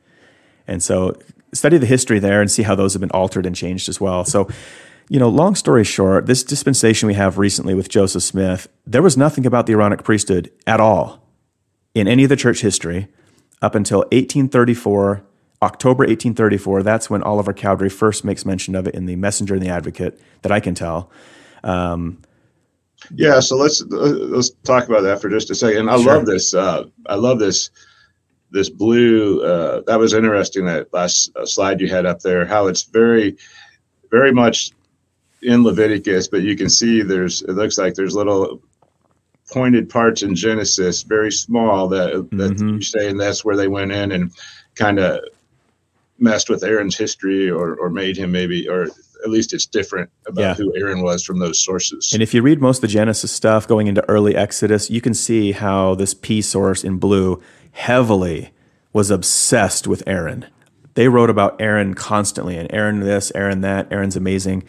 and 0.68 0.84
so 0.84 1.16
study 1.56 1.78
the 1.78 1.86
history 1.86 2.20
there 2.20 2.42
and 2.42 2.52
see 2.52 2.64
how 2.64 2.76
those 2.76 2.94
have 2.94 3.00
been 3.00 3.12
altered 3.12 3.46
and 3.46 3.56
changed 3.56 3.90
as 3.90 4.00
well. 4.00 4.26
So, 4.26 4.50
you 5.10 5.20
know, 5.20 5.30
long 5.30 5.56
story 5.56 5.84
short, 5.84 6.26
this 6.26 6.44
dispensation 6.44 7.08
we 7.08 7.14
have 7.14 7.38
recently 7.38 7.74
with 7.74 7.90
Joseph 7.90 8.24
Smith, 8.24 8.68
there 8.86 9.02
was 9.02 9.18
nothing 9.18 9.46
about 9.46 9.66
the 9.66 9.74
Aaronic 9.74 10.04
priesthood 10.04 10.52
at 10.68 10.80
all 10.80 11.24
in 11.94 12.08
any 12.08 12.24
of 12.24 12.30
the 12.30 12.36
church 12.36 12.62
history 12.62 13.08
up 13.62 13.76
until 13.76 14.00
1834, 14.00 15.24
October 15.62 16.02
1834. 16.02 16.84
That's 16.84 17.10
when 17.10 17.24
Oliver 17.24 17.54
Cowdery 17.54 17.90
first 17.90 18.26
makes 18.26 18.46
mention 18.46 18.76
of 18.76 18.88
it 18.88 18.96
in 18.96 19.06
the 19.06 19.16
Messenger 19.16 19.56
and 19.56 19.64
the 19.64 19.70
Advocate, 19.70 20.20
that 20.42 20.52
I 20.52 20.60
can 20.60 20.76
tell. 20.76 21.12
Um, 21.64 22.22
yeah, 23.12 23.40
so 23.40 23.56
let's 23.56 23.82
let's 23.82 24.52
talk 24.64 24.88
about 24.88 25.02
that 25.02 25.22
for 25.22 25.30
just 25.30 25.50
a 25.50 25.56
second. 25.56 25.90
I 25.90 25.98
sure. 25.98 26.06
love 26.06 26.26
this. 26.26 26.54
Uh, 26.54 26.86
I 27.08 27.16
love 27.16 27.40
this 27.40 27.70
this 28.56 28.70
blue 28.70 29.44
uh, 29.44 29.82
that 29.86 30.00
was 30.00 30.14
interesting 30.14 30.66
that 30.66 30.92
last 30.94 31.30
uh, 31.36 31.46
slide 31.46 31.82
you 31.82 31.90
had 31.90 32.06
up 32.06 32.22
there 32.22 32.46
how 32.46 32.68
it's 32.68 32.84
very 32.84 33.38
very 34.10 34.32
much 34.32 34.72
in 35.42 35.64
leviticus 35.64 36.28
but 36.28 36.42
you 36.42 36.56
can 36.56 36.70
see 36.70 37.02
there's 37.02 37.42
it 37.44 37.52
looks 37.52 37.78
like 37.78 37.94
there's 37.96 38.16
little 38.16 38.62
pointed 39.52 39.90
parts 39.90 40.24
in 40.24 40.34
genesis 40.34 41.04
very 41.04 41.32
small 41.32 41.88
that 41.88 42.14
that 42.32 42.54
mm-hmm. 42.54 42.70
you're 42.70 42.82
saying 42.82 43.18
that's 43.18 43.44
where 43.44 43.58
they 43.58 43.68
went 43.68 43.92
in 43.92 44.12
and 44.14 44.32
kind 44.76 45.00
of 45.00 45.20
messed 46.18 46.50
with 46.50 46.64
aaron's 46.64 46.98
history 46.98 47.50
or 47.50 47.76
or 47.76 47.90
made 47.90 48.16
him 48.18 48.32
maybe 48.32 48.68
or 48.68 48.88
at 49.24 49.32
least 49.32 49.54
it's 49.54 49.66
different 49.66 50.10
about 50.28 50.42
yeah. 50.42 50.54
who 50.54 50.76
Aaron 50.78 51.02
was 51.02 51.24
from 51.24 51.40
those 51.40 51.60
sources. 51.60 52.12
And 52.14 52.22
if 52.22 52.34
you 52.34 52.42
read 52.42 52.62
most 52.62 52.78
of 52.78 52.82
the 52.82 52.88
Genesis 52.88 53.32
stuff 53.32 53.68
going 53.68 53.88
into 53.88 54.08
early 54.10 54.36
Exodus, 54.36 54.90
you 54.90 55.02
can 55.02 55.14
see 55.14 55.52
how 55.52 55.96
this 55.96 56.14
P 56.14 56.42
source 56.42 56.84
in 56.84 56.98
blue 56.98 57.42
heavily 57.72 58.52
was 58.94 59.12
obsessed 59.12 59.88
with 59.88 60.04
Aaron. 60.08 60.46
They 60.94 61.10
wrote 61.10 61.30
about 61.30 61.60
Aaron 61.60 61.94
constantly, 61.94 62.56
and 62.56 62.72
Aaron 62.72 63.02
this, 63.02 63.32
Aaron 63.36 63.62
that. 63.62 63.92
Aaron's 63.92 64.16
amazing. 64.16 64.64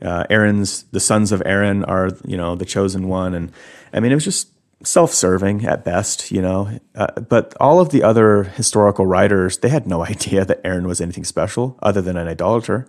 Uh, 0.00 0.24
Aaron's 0.30 0.84
the 0.92 1.00
sons 1.00 1.32
of 1.32 1.42
Aaron 1.44 1.82
are 1.84 2.10
you 2.24 2.36
know 2.36 2.54
the 2.54 2.64
chosen 2.64 3.08
one, 3.08 3.34
and 3.34 3.50
I 3.92 4.00
mean 4.00 4.12
it 4.12 4.14
was 4.14 4.24
just 4.24 4.48
self-serving 4.84 5.64
at 5.64 5.84
best, 5.84 6.30
you 6.30 6.42
know. 6.42 6.78
Uh, 6.94 7.20
but 7.20 7.54
all 7.60 7.80
of 7.80 7.90
the 7.90 8.02
other 8.02 8.44
historical 8.44 9.06
writers, 9.06 9.58
they 9.58 9.68
had 9.68 9.86
no 9.86 10.04
idea 10.14 10.44
that 10.44 10.60
Aaron 10.64 10.86
was 10.86 11.00
anything 11.00 11.24
special 11.24 11.78
other 11.82 12.00
than 12.00 12.16
an 12.16 12.28
idolater. 12.28 12.86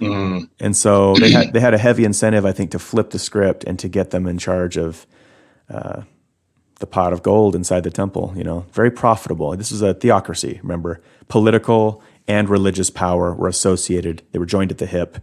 Mm. 0.00 0.48
And 0.60 0.76
so 0.76 1.14
they 1.16 1.30
had 1.32 1.52
they 1.52 1.60
had 1.60 1.74
a 1.74 1.78
heavy 1.78 2.04
incentive, 2.04 2.46
I 2.46 2.52
think, 2.52 2.70
to 2.70 2.78
flip 2.78 3.10
the 3.10 3.18
script 3.18 3.64
and 3.64 3.78
to 3.80 3.88
get 3.88 4.10
them 4.10 4.26
in 4.26 4.38
charge 4.38 4.76
of 4.76 5.06
uh, 5.68 6.02
the 6.78 6.86
pot 6.86 7.12
of 7.12 7.22
gold 7.22 7.56
inside 7.56 7.82
the 7.82 7.90
temple. 7.90 8.32
You 8.36 8.44
know, 8.44 8.66
very 8.72 8.92
profitable. 8.92 9.56
This 9.56 9.72
is 9.72 9.82
a 9.82 9.94
theocracy. 9.94 10.60
Remember, 10.62 11.00
political 11.26 12.02
and 12.28 12.48
religious 12.48 12.90
power 12.90 13.34
were 13.34 13.48
associated. 13.48 14.22
They 14.30 14.38
were 14.38 14.46
joined 14.46 14.70
at 14.70 14.78
the 14.78 14.86
hip. 14.86 15.18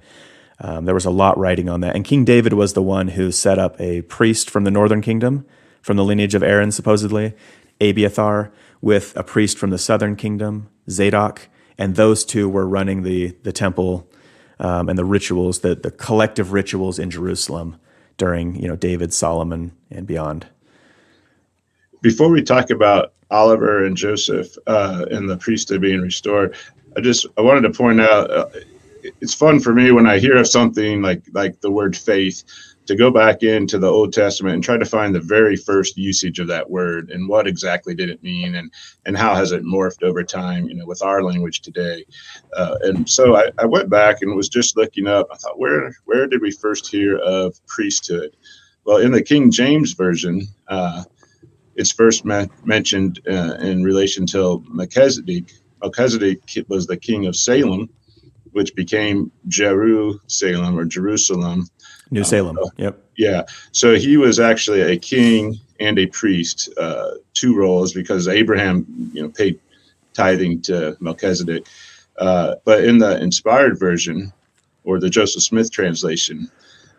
Um, 0.60 0.86
there 0.86 0.96
was 0.96 1.06
a 1.06 1.12
lot 1.12 1.38
writing 1.38 1.70
on 1.70 1.82
that. 1.82 1.96
And 1.96 2.04
King 2.04 2.26
David 2.26 2.54
was 2.54 2.74
the 2.74 2.82
one 2.82 3.10
who 3.10 3.32
set 3.32 3.60
up 3.60 3.80
a 3.80 4.02
priest 4.04 4.50
from 4.50 4.64
the 4.64 4.72
northern 4.72 5.02
kingdom, 5.02 5.46
from 5.86 5.98
the 5.98 6.04
lineage 6.04 6.34
of 6.34 6.42
Aaron, 6.42 6.72
supposedly, 6.72 7.36
Abiathar, 7.80 8.52
with 8.82 9.16
a 9.16 9.24
priest 9.24 9.56
from 9.60 9.70
the 9.70 9.78
southern 9.78 10.16
kingdom, 10.16 10.68
Zadok. 10.90 11.48
And 11.78 11.96
those 11.96 12.26
two 12.26 12.50
were 12.50 12.66
running 12.68 13.04
the, 13.04 13.38
the 13.44 13.52
temple 13.52 14.10
um, 14.58 14.90
and 14.90 14.98
the 14.98 15.06
rituals, 15.06 15.60
the, 15.60 15.76
the 15.76 15.92
collective 15.92 16.54
rituals 16.54 16.98
in 16.98 17.12
Jerusalem 17.12 17.80
during 18.18 18.56
you 18.56 18.68
know 18.68 18.76
David, 18.76 19.14
Solomon, 19.14 19.74
and 19.92 20.08
beyond. 20.08 20.48
Before 22.02 22.30
we 22.30 22.42
talk 22.42 22.72
about 22.72 23.14
Oliver 23.30 23.86
and 23.86 23.96
Joseph 23.96 24.58
uh, 24.66 25.06
and 25.12 25.30
the 25.30 25.38
priesthood 25.38 25.82
being 25.82 26.02
restored, 26.02 26.56
I 26.98 27.02
just 27.02 27.28
I 27.38 27.42
wanted 27.42 27.62
to 27.62 27.70
point 27.70 28.02
out 28.02 28.32
uh, 28.32 28.48
it's 29.22 29.36
fun 29.36 29.60
for 29.60 29.72
me 29.72 29.92
when 29.92 30.08
I 30.08 30.18
hear 30.18 30.36
of 30.36 30.48
something 30.48 31.04
like 31.04 31.22
like 31.34 31.62
the 31.62 31.70
word 31.70 31.96
faith 31.96 32.44
to 32.86 32.96
go 32.96 33.10
back 33.12 33.44
into 33.44 33.78
the 33.78 33.90
Old 33.90 34.14
Testament 34.14 34.56
and 34.56 34.64
try 34.64 34.78
to 34.78 34.86
find 34.86 35.14
the 35.14 35.20
very 35.20 35.56
first 35.56 35.98
usage 35.98 36.40
of 36.40 36.48
that 36.48 36.70
word 36.70 37.10
and 37.10 37.28
what 37.28 37.48
exactly 37.48 37.96
did 37.96 38.10
it 38.10 38.24
mean 38.24 38.56
and 38.56 38.72
and 39.06 39.18
how 39.18 39.36
has 39.36 39.52
it 39.52 39.64
morphed 39.64 40.04
over 40.04 40.24
time, 40.24 40.68
you 40.68 40.76
know, 40.76 40.86
with 40.86 41.02
our 41.02 41.24
language 41.24 41.62
today. 41.62 42.06
Uh, 42.56 42.78
and 42.82 43.10
so 43.10 43.36
I, 43.36 43.52
I 43.58 43.66
went 43.66 43.90
back 43.90 44.22
and 44.22 44.36
was 44.36 44.50
just 44.50 44.78
looking 44.78 45.08
up. 45.08 45.28
I 45.32 45.38
thought, 45.38 45.60
where 45.60 45.96
where 46.06 46.28
did 46.28 46.42
we 46.42 46.52
first 46.52 46.88
hear 46.88 47.18
of 47.18 47.56
priesthood? 47.68 48.36
Well, 48.86 48.98
in 48.98 49.12
the 49.12 49.24
King 49.24 49.52
James 49.52 49.94
version, 49.94 50.48
uh, 50.68 51.04
it's 51.76 51.92
first 51.92 52.24
me- 52.24 52.50
mentioned 52.64 53.20
uh, 53.28 53.56
in 53.60 53.84
relation 53.84 54.26
to 54.28 54.64
Melchizedek. 54.70 55.52
Melchizedek 55.82 56.40
was 56.68 56.88
the 56.88 56.98
king 56.98 57.26
of 57.26 57.36
Salem, 57.36 57.90
which 58.52 58.74
became 58.76 59.32
Jeru 59.48 60.20
Salem 60.28 60.80
or 60.80 60.86
Jerusalem. 60.86 61.68
New 62.12 62.24
Salem. 62.24 62.58
Uh, 62.58 62.70
yep. 62.78 63.00
Yeah. 63.18 63.44
So 63.72 63.96
he 63.96 64.18
was 64.18 64.40
actually 64.40 64.82
a 64.82 64.98
king 64.98 65.60
and 65.80 65.98
a 66.00 66.08
priest, 66.08 66.70
uh, 66.78 67.12
two 67.34 67.56
roles 67.56 67.94
because 67.94 68.28
Abraham, 68.28 68.86
you 69.14 69.22
know, 69.22 69.30
paid 69.30 69.60
tithing 70.14 70.62
to 70.64 70.96
Melchizedek. 71.00 71.66
Uh, 72.18 72.56
but 72.64 72.84
in 72.84 72.98
the 72.98 73.22
inspired 73.22 73.80
version 73.80 74.32
or 74.84 75.00
the 75.00 75.10
Joseph 75.10 75.44
Smith 75.44 75.72
translation, 75.72 76.50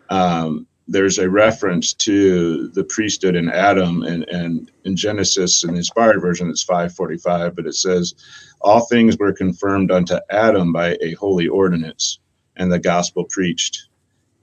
um, 0.09 0.67
there's 0.87 1.17
a 1.17 1.29
reference 1.29 1.93
to 1.93 2.69
the 2.69 2.83
priesthood 2.85 3.35
in 3.35 3.49
Adam 3.49 4.03
and, 4.03 4.23
and 4.29 4.71
in 4.85 4.95
Genesis 4.95 5.63
in 5.63 5.71
the 5.71 5.77
inspired 5.77 6.21
version 6.21 6.49
it's 6.49 6.63
545 6.63 7.55
but 7.55 7.65
it 7.65 7.75
says 7.75 8.15
all 8.61 8.85
things 8.85 9.17
were 9.17 9.33
confirmed 9.33 9.91
unto 9.91 10.17
Adam 10.29 10.71
by 10.71 10.97
a 11.01 11.13
holy 11.13 11.47
ordinance 11.47 12.19
and 12.55 12.71
the 12.71 12.79
gospel 12.79 13.25
preached 13.25 13.89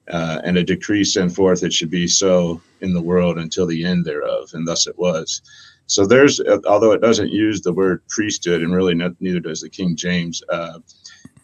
uh, 0.09 0.40
and 0.45 0.59
a 0.59 0.64
decree 0.64 1.05
sent 1.05 1.35
forth 1.35 1.62
it 1.62 1.73
should 1.73 1.90
be 1.90 2.07
so 2.07 2.61
in 2.81 2.93
the 2.93 3.03
world 3.03 3.38
until 3.38 3.67
the 3.67 3.85
end 3.85 4.05
thereof 4.05 4.51
and 4.53 4.67
thus 4.67 4.87
it 4.87 4.99
was 4.99 5.43
so 5.87 6.07
there's 6.07 6.40
although 6.67 6.93
it 6.93 7.01
doesn't 7.01 7.31
use 7.31 7.61
the 7.61 7.73
word 7.73 8.03
priesthood 8.09 8.62
and 8.62 8.75
really 8.75 8.95
not, 8.95 9.12
neither 9.21 9.40
does 9.40 9.61
the 9.61 9.69
King 9.69 9.97
James 9.97 10.43
uh, 10.51 10.79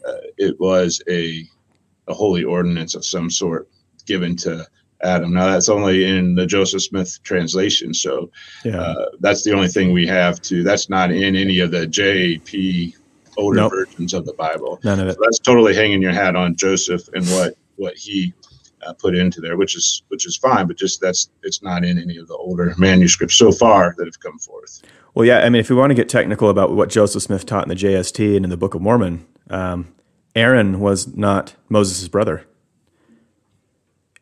uh, 0.06 0.20
it 0.38 0.58
was 0.58 1.02
a 1.08 1.44
a 2.08 2.14
holy 2.14 2.44
ordinance 2.44 2.94
of 2.94 3.04
some 3.04 3.30
sort 3.30 3.68
given 4.06 4.36
to 4.36 4.66
Adam. 5.02 5.32
Now 5.32 5.46
that's 5.46 5.68
only 5.68 6.04
in 6.04 6.34
the 6.34 6.46
Joseph 6.46 6.82
Smith 6.82 7.18
translation, 7.22 7.94
so 7.94 8.30
yeah. 8.64 8.80
uh, 8.80 9.06
that's 9.20 9.44
the 9.44 9.52
only 9.52 9.68
thing 9.68 9.92
we 9.92 10.06
have 10.06 10.40
to. 10.42 10.62
That's 10.62 10.88
not 10.88 11.10
in 11.10 11.36
any 11.36 11.60
of 11.60 11.70
the 11.70 11.86
JP 11.86 12.94
older 13.36 13.56
nope. 13.56 13.72
versions 13.72 14.14
of 14.14 14.26
the 14.26 14.34
Bible. 14.34 14.80
None 14.84 15.00
of 15.00 15.08
it. 15.08 15.14
So 15.14 15.20
that's 15.22 15.38
totally 15.38 15.74
hanging 15.74 16.02
your 16.02 16.12
hat 16.12 16.36
on 16.36 16.56
Joseph 16.56 17.08
and 17.14 17.24
what 17.26 17.56
what 17.80 17.96
he 17.96 18.32
uh, 18.86 18.92
put 18.92 19.14
into 19.16 19.40
there, 19.40 19.56
which 19.56 19.76
is 19.76 20.02
which 20.08 20.26
is 20.26 20.36
fine, 20.36 20.66
but 20.66 20.76
just 20.76 21.00
that's 21.00 21.30
it's 21.42 21.62
not 21.62 21.84
in 21.84 21.98
any 21.98 22.16
of 22.16 22.28
the 22.28 22.34
older 22.34 22.74
manuscripts 22.78 23.34
so 23.34 23.50
far 23.50 23.94
that 23.98 24.06
have 24.06 24.20
come 24.20 24.38
forth. 24.38 24.82
Well, 25.14 25.24
yeah, 25.24 25.40
I 25.40 25.48
mean, 25.48 25.60
if 25.60 25.70
we 25.70 25.76
want 25.76 25.90
to 25.90 25.94
get 25.94 26.08
technical 26.08 26.48
about 26.48 26.72
what 26.72 26.88
Joseph 26.88 27.22
Smith 27.22 27.44
taught 27.44 27.64
in 27.64 27.68
the 27.68 27.74
JST 27.74 28.36
and 28.36 28.44
in 28.44 28.50
the 28.50 28.56
Book 28.56 28.74
of 28.74 28.80
Mormon, 28.80 29.26
um, 29.48 29.92
Aaron 30.36 30.78
was 30.78 31.16
not 31.16 31.56
Moses' 31.68 32.06
brother. 32.06 32.46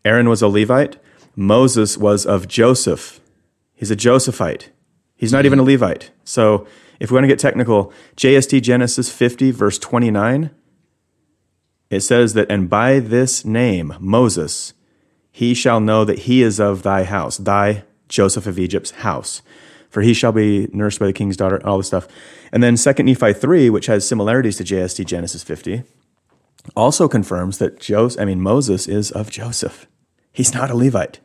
Aaron 0.05 0.29
was 0.29 0.40
a 0.40 0.49
Levite. 0.49 0.97
Moses 1.37 1.99
was 1.99 2.25
of 2.25 2.49
Joseph. 2.49 3.21
He's 3.75 3.90
a 3.90 3.97
Josephite. 3.97 4.71
He's 5.14 5.33
not 5.33 5.44
even 5.44 5.59
a 5.59 5.62
Levite. 5.62 6.11
So 6.25 6.66
if 6.99 7.11
we 7.11 7.14
want 7.14 7.25
to 7.25 7.29
get 7.29 7.38
technical, 7.38 7.92
JST 8.16 8.62
Genesis 8.62 9.12
50, 9.12 9.51
verse 9.51 9.79
29, 9.79 10.51
it 11.90 12.01
says 12.01 12.35
that, 12.35 12.51
and 12.51 12.68
by 12.68 13.01
this 13.01 13.44
name, 13.44 13.94
Moses, 13.98 14.74
he 15.31 15.55
shall 15.55 15.81
know 15.81 16.05
that 16.05 16.20
he 16.20 16.42
is 16.42 16.59
of 16.59 16.83
thy 16.83 17.05
house, 17.05 17.37
thy 17.38 17.85
Joseph 18.09 18.46
of 18.46 18.59
Egypt's 18.59 18.90
house. 18.90 19.42
For 19.88 20.03
he 20.03 20.12
shall 20.12 20.33
be 20.33 20.68
nursed 20.72 21.01
by 21.01 21.07
the 21.07 21.12
king's 21.12 21.37
daughter, 21.37 21.64
all 21.66 21.79
this 21.79 21.87
stuff. 21.87 22.07
And 22.53 22.62
then 22.62 22.77
2 22.77 23.03
Nephi 23.03 23.33
3, 23.33 23.70
which 23.70 23.87
has 23.87 24.07
similarities 24.07 24.57
to 24.59 24.64
JST 24.64 25.07
Genesis 25.07 25.42
50, 25.42 25.83
also 26.77 27.09
confirms 27.09 27.59
that 27.59 27.81
Joseph, 27.81 28.20
I 28.20 28.27
mean, 28.27 28.40
Moses 28.40 28.87
is 28.87 29.11
of 29.11 29.31
Joseph. 29.31 29.87
He's 30.33 30.53
not 30.53 30.70
a 30.70 30.77
Levite. 30.77 31.20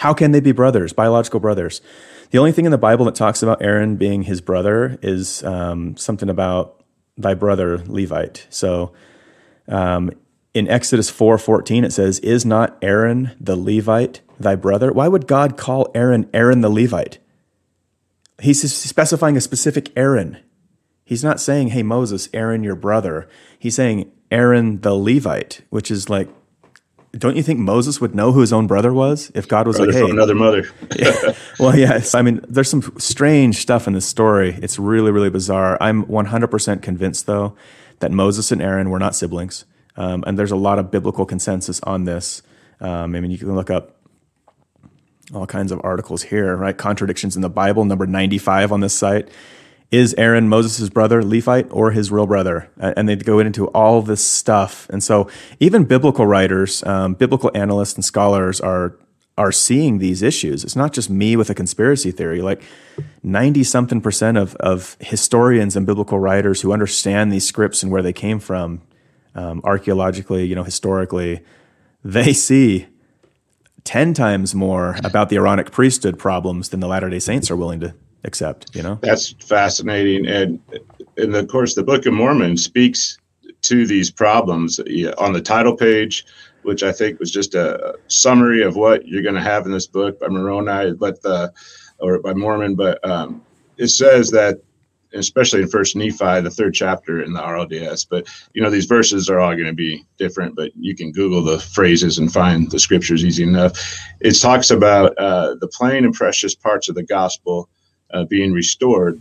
How 0.00 0.14
can 0.14 0.32
they 0.32 0.40
be 0.40 0.52
brothers, 0.52 0.92
biological 0.92 1.40
brothers? 1.40 1.80
The 2.30 2.38
only 2.38 2.52
thing 2.52 2.64
in 2.64 2.72
the 2.72 2.78
Bible 2.78 3.04
that 3.06 3.14
talks 3.14 3.42
about 3.42 3.62
Aaron 3.62 3.96
being 3.96 4.22
his 4.22 4.40
brother 4.40 4.98
is 5.02 5.42
um, 5.44 5.96
something 5.96 6.28
about 6.28 6.82
thy 7.16 7.34
brother 7.34 7.78
Levite. 7.86 8.46
So 8.50 8.92
um, 9.68 10.10
in 10.54 10.68
Exodus 10.68 11.10
4:14 11.10 11.84
it 11.84 11.92
says, 11.92 12.18
"Is 12.20 12.44
not 12.44 12.76
Aaron 12.82 13.32
the 13.40 13.56
Levite 13.56 14.20
thy 14.38 14.54
brother?" 14.54 14.92
Why 14.92 15.08
would 15.08 15.26
God 15.26 15.56
call 15.56 15.90
Aaron 15.94 16.28
Aaron 16.34 16.60
the 16.60 16.70
Levite? 16.70 17.18
He's 18.40 18.72
specifying 18.72 19.36
a 19.36 19.40
specific 19.40 19.92
Aaron. 19.96 20.38
He's 21.04 21.24
not 21.24 21.40
saying, 21.40 21.68
"Hey 21.68 21.82
Moses, 21.82 22.28
Aaron 22.32 22.62
your 22.64 22.76
brother." 22.76 23.28
He's 23.58 23.74
saying 23.74 24.10
Aaron 24.30 24.80
the 24.80 24.94
Levite, 24.94 25.62
which 25.70 25.90
is 25.90 26.08
like 26.08 26.28
don't 27.16 27.36
you 27.36 27.42
think 27.42 27.58
Moses 27.58 28.00
would 28.00 28.14
know 28.14 28.32
who 28.32 28.40
his 28.40 28.52
own 28.52 28.66
brother 28.66 28.92
was 28.92 29.32
if 29.34 29.48
God 29.48 29.66
was 29.66 29.76
brother 29.76 29.92
like, 29.92 30.02
"Hey, 30.02 30.10
another 30.10 30.34
mother"? 30.34 30.68
yeah. 30.96 31.32
Well, 31.58 31.76
yes. 31.76 32.14
I 32.14 32.22
mean, 32.22 32.44
there's 32.48 32.68
some 32.68 32.82
strange 32.98 33.56
stuff 33.56 33.86
in 33.86 33.94
this 33.94 34.06
story. 34.06 34.58
It's 34.62 34.78
really, 34.78 35.10
really 35.10 35.30
bizarre. 35.30 35.78
I'm 35.80 36.04
100% 36.04 36.82
convinced, 36.82 37.26
though, 37.26 37.56
that 38.00 38.12
Moses 38.12 38.52
and 38.52 38.62
Aaron 38.62 38.90
were 38.90 38.98
not 38.98 39.14
siblings, 39.14 39.64
um, 39.96 40.24
and 40.26 40.38
there's 40.38 40.52
a 40.52 40.56
lot 40.56 40.78
of 40.78 40.90
biblical 40.90 41.26
consensus 41.26 41.80
on 41.82 42.04
this. 42.04 42.42
Um, 42.80 43.14
I 43.14 43.20
mean, 43.20 43.30
you 43.30 43.38
can 43.38 43.54
look 43.54 43.70
up 43.70 43.96
all 45.34 45.46
kinds 45.46 45.72
of 45.72 45.80
articles 45.84 46.22
here, 46.22 46.56
right? 46.56 46.76
Contradictions 46.76 47.36
in 47.36 47.42
the 47.42 47.50
Bible, 47.50 47.84
number 47.84 48.06
95 48.06 48.72
on 48.72 48.80
this 48.80 48.94
site 48.94 49.28
is 49.90 50.14
Aaron 50.18 50.48
Moses' 50.48 50.88
brother 50.90 51.22
Levite 51.22 51.66
or 51.70 51.92
his 51.92 52.10
real 52.10 52.26
brother? 52.26 52.70
And 52.78 53.08
they 53.08 53.16
go 53.16 53.38
into 53.38 53.68
all 53.68 54.02
this 54.02 54.24
stuff. 54.24 54.88
And 54.90 55.02
so 55.02 55.30
even 55.60 55.84
biblical 55.84 56.26
writers, 56.26 56.82
um, 56.84 57.14
biblical 57.14 57.50
analysts 57.54 57.94
and 57.94 58.04
scholars 58.04 58.60
are 58.60 58.96
are 59.38 59.52
seeing 59.52 59.98
these 59.98 60.22
issues. 60.22 60.64
It's 60.64 60.76
not 60.76 60.92
just 60.92 61.08
me 61.08 61.36
with 61.36 61.48
a 61.48 61.54
conspiracy 61.54 62.10
theory. 62.10 62.42
Like 62.42 62.62
90 63.22 63.64
something 63.64 64.00
percent 64.00 64.36
of, 64.36 64.54
of 64.56 64.96
historians 65.00 65.76
and 65.76 65.86
biblical 65.86 66.18
writers 66.18 66.60
who 66.60 66.72
understand 66.72 67.32
these 67.32 67.46
scripts 67.46 67.82
and 67.82 67.90
where 67.90 68.02
they 68.02 68.12
came 68.12 68.40
from, 68.40 68.82
um, 69.34 69.60
archaeologically, 69.64 70.44
you 70.44 70.54
know, 70.54 70.64
historically, 70.64 71.40
they 72.04 72.32
see 72.32 72.86
10 73.84 74.12
times 74.12 74.54
more 74.54 74.96
about 75.04 75.28
the 75.30 75.36
Aaronic 75.36 75.70
priesthood 75.70 76.18
problems 76.18 76.68
than 76.68 76.80
the 76.80 76.88
Latter 76.88 77.08
day 77.08 77.20
Saints 77.20 77.50
are 77.50 77.56
willing 77.56 77.80
to 77.80 77.94
accept 78.24 78.74
you 78.74 78.82
know 78.82 78.98
that's 79.00 79.32
fascinating 79.40 80.26
and 80.26 80.60
and 81.16 81.34
of 81.34 81.48
course 81.48 81.74
the 81.74 81.82
book 81.82 82.04
of 82.04 82.12
mormon 82.12 82.56
speaks 82.56 83.16
to 83.62 83.86
these 83.86 84.10
problems 84.10 84.80
on 85.18 85.32
the 85.32 85.40
title 85.40 85.76
page 85.76 86.26
which 86.68 86.82
i 86.82 86.92
think 86.92 87.18
was 87.18 87.30
just 87.30 87.54
a 87.54 87.94
summary 88.08 88.62
of 88.62 88.76
what 88.76 89.06
you're 89.08 89.22
going 89.22 89.34
to 89.34 89.40
have 89.40 89.66
in 89.66 89.72
this 89.72 89.86
book 89.86 90.20
by 90.20 90.28
moroni 90.28 90.92
but 90.92 91.20
the 91.22 91.52
or 91.98 92.20
by 92.20 92.34
mormon 92.34 92.74
but 92.74 92.96
um, 93.08 93.42
it 93.78 93.88
says 93.88 94.30
that 94.30 94.60
especially 95.14 95.62
in 95.62 95.68
First 95.68 95.96
Nephi, 95.96 96.40
the 96.40 96.50
third 96.50 96.74
chapter 96.74 97.22
in 97.22 97.32
the 97.32 97.40
RLDS. 97.40 98.06
But 98.08 98.28
you 98.52 98.62
know, 98.62 98.70
these 98.70 98.84
verses 98.84 99.30
are 99.30 99.40
all 99.40 99.54
going 99.54 99.66
to 99.66 99.72
be 99.72 100.04
different. 100.18 100.54
But 100.54 100.72
you 100.76 100.94
can 100.94 101.12
Google 101.12 101.42
the 101.42 101.58
phrases 101.58 102.18
and 102.18 102.32
find 102.32 102.70
the 102.70 102.78
scriptures 102.78 103.24
easy 103.24 103.42
enough. 103.42 103.72
It 104.20 104.38
talks 104.40 104.70
about 104.70 105.16
uh, 105.18 105.54
the 105.60 105.68
plain 105.68 106.04
and 106.04 106.14
precious 106.14 106.54
parts 106.54 106.88
of 106.88 106.94
the 106.94 107.02
gospel 107.02 107.68
uh, 108.12 108.24
being 108.24 108.52
restored. 108.52 109.20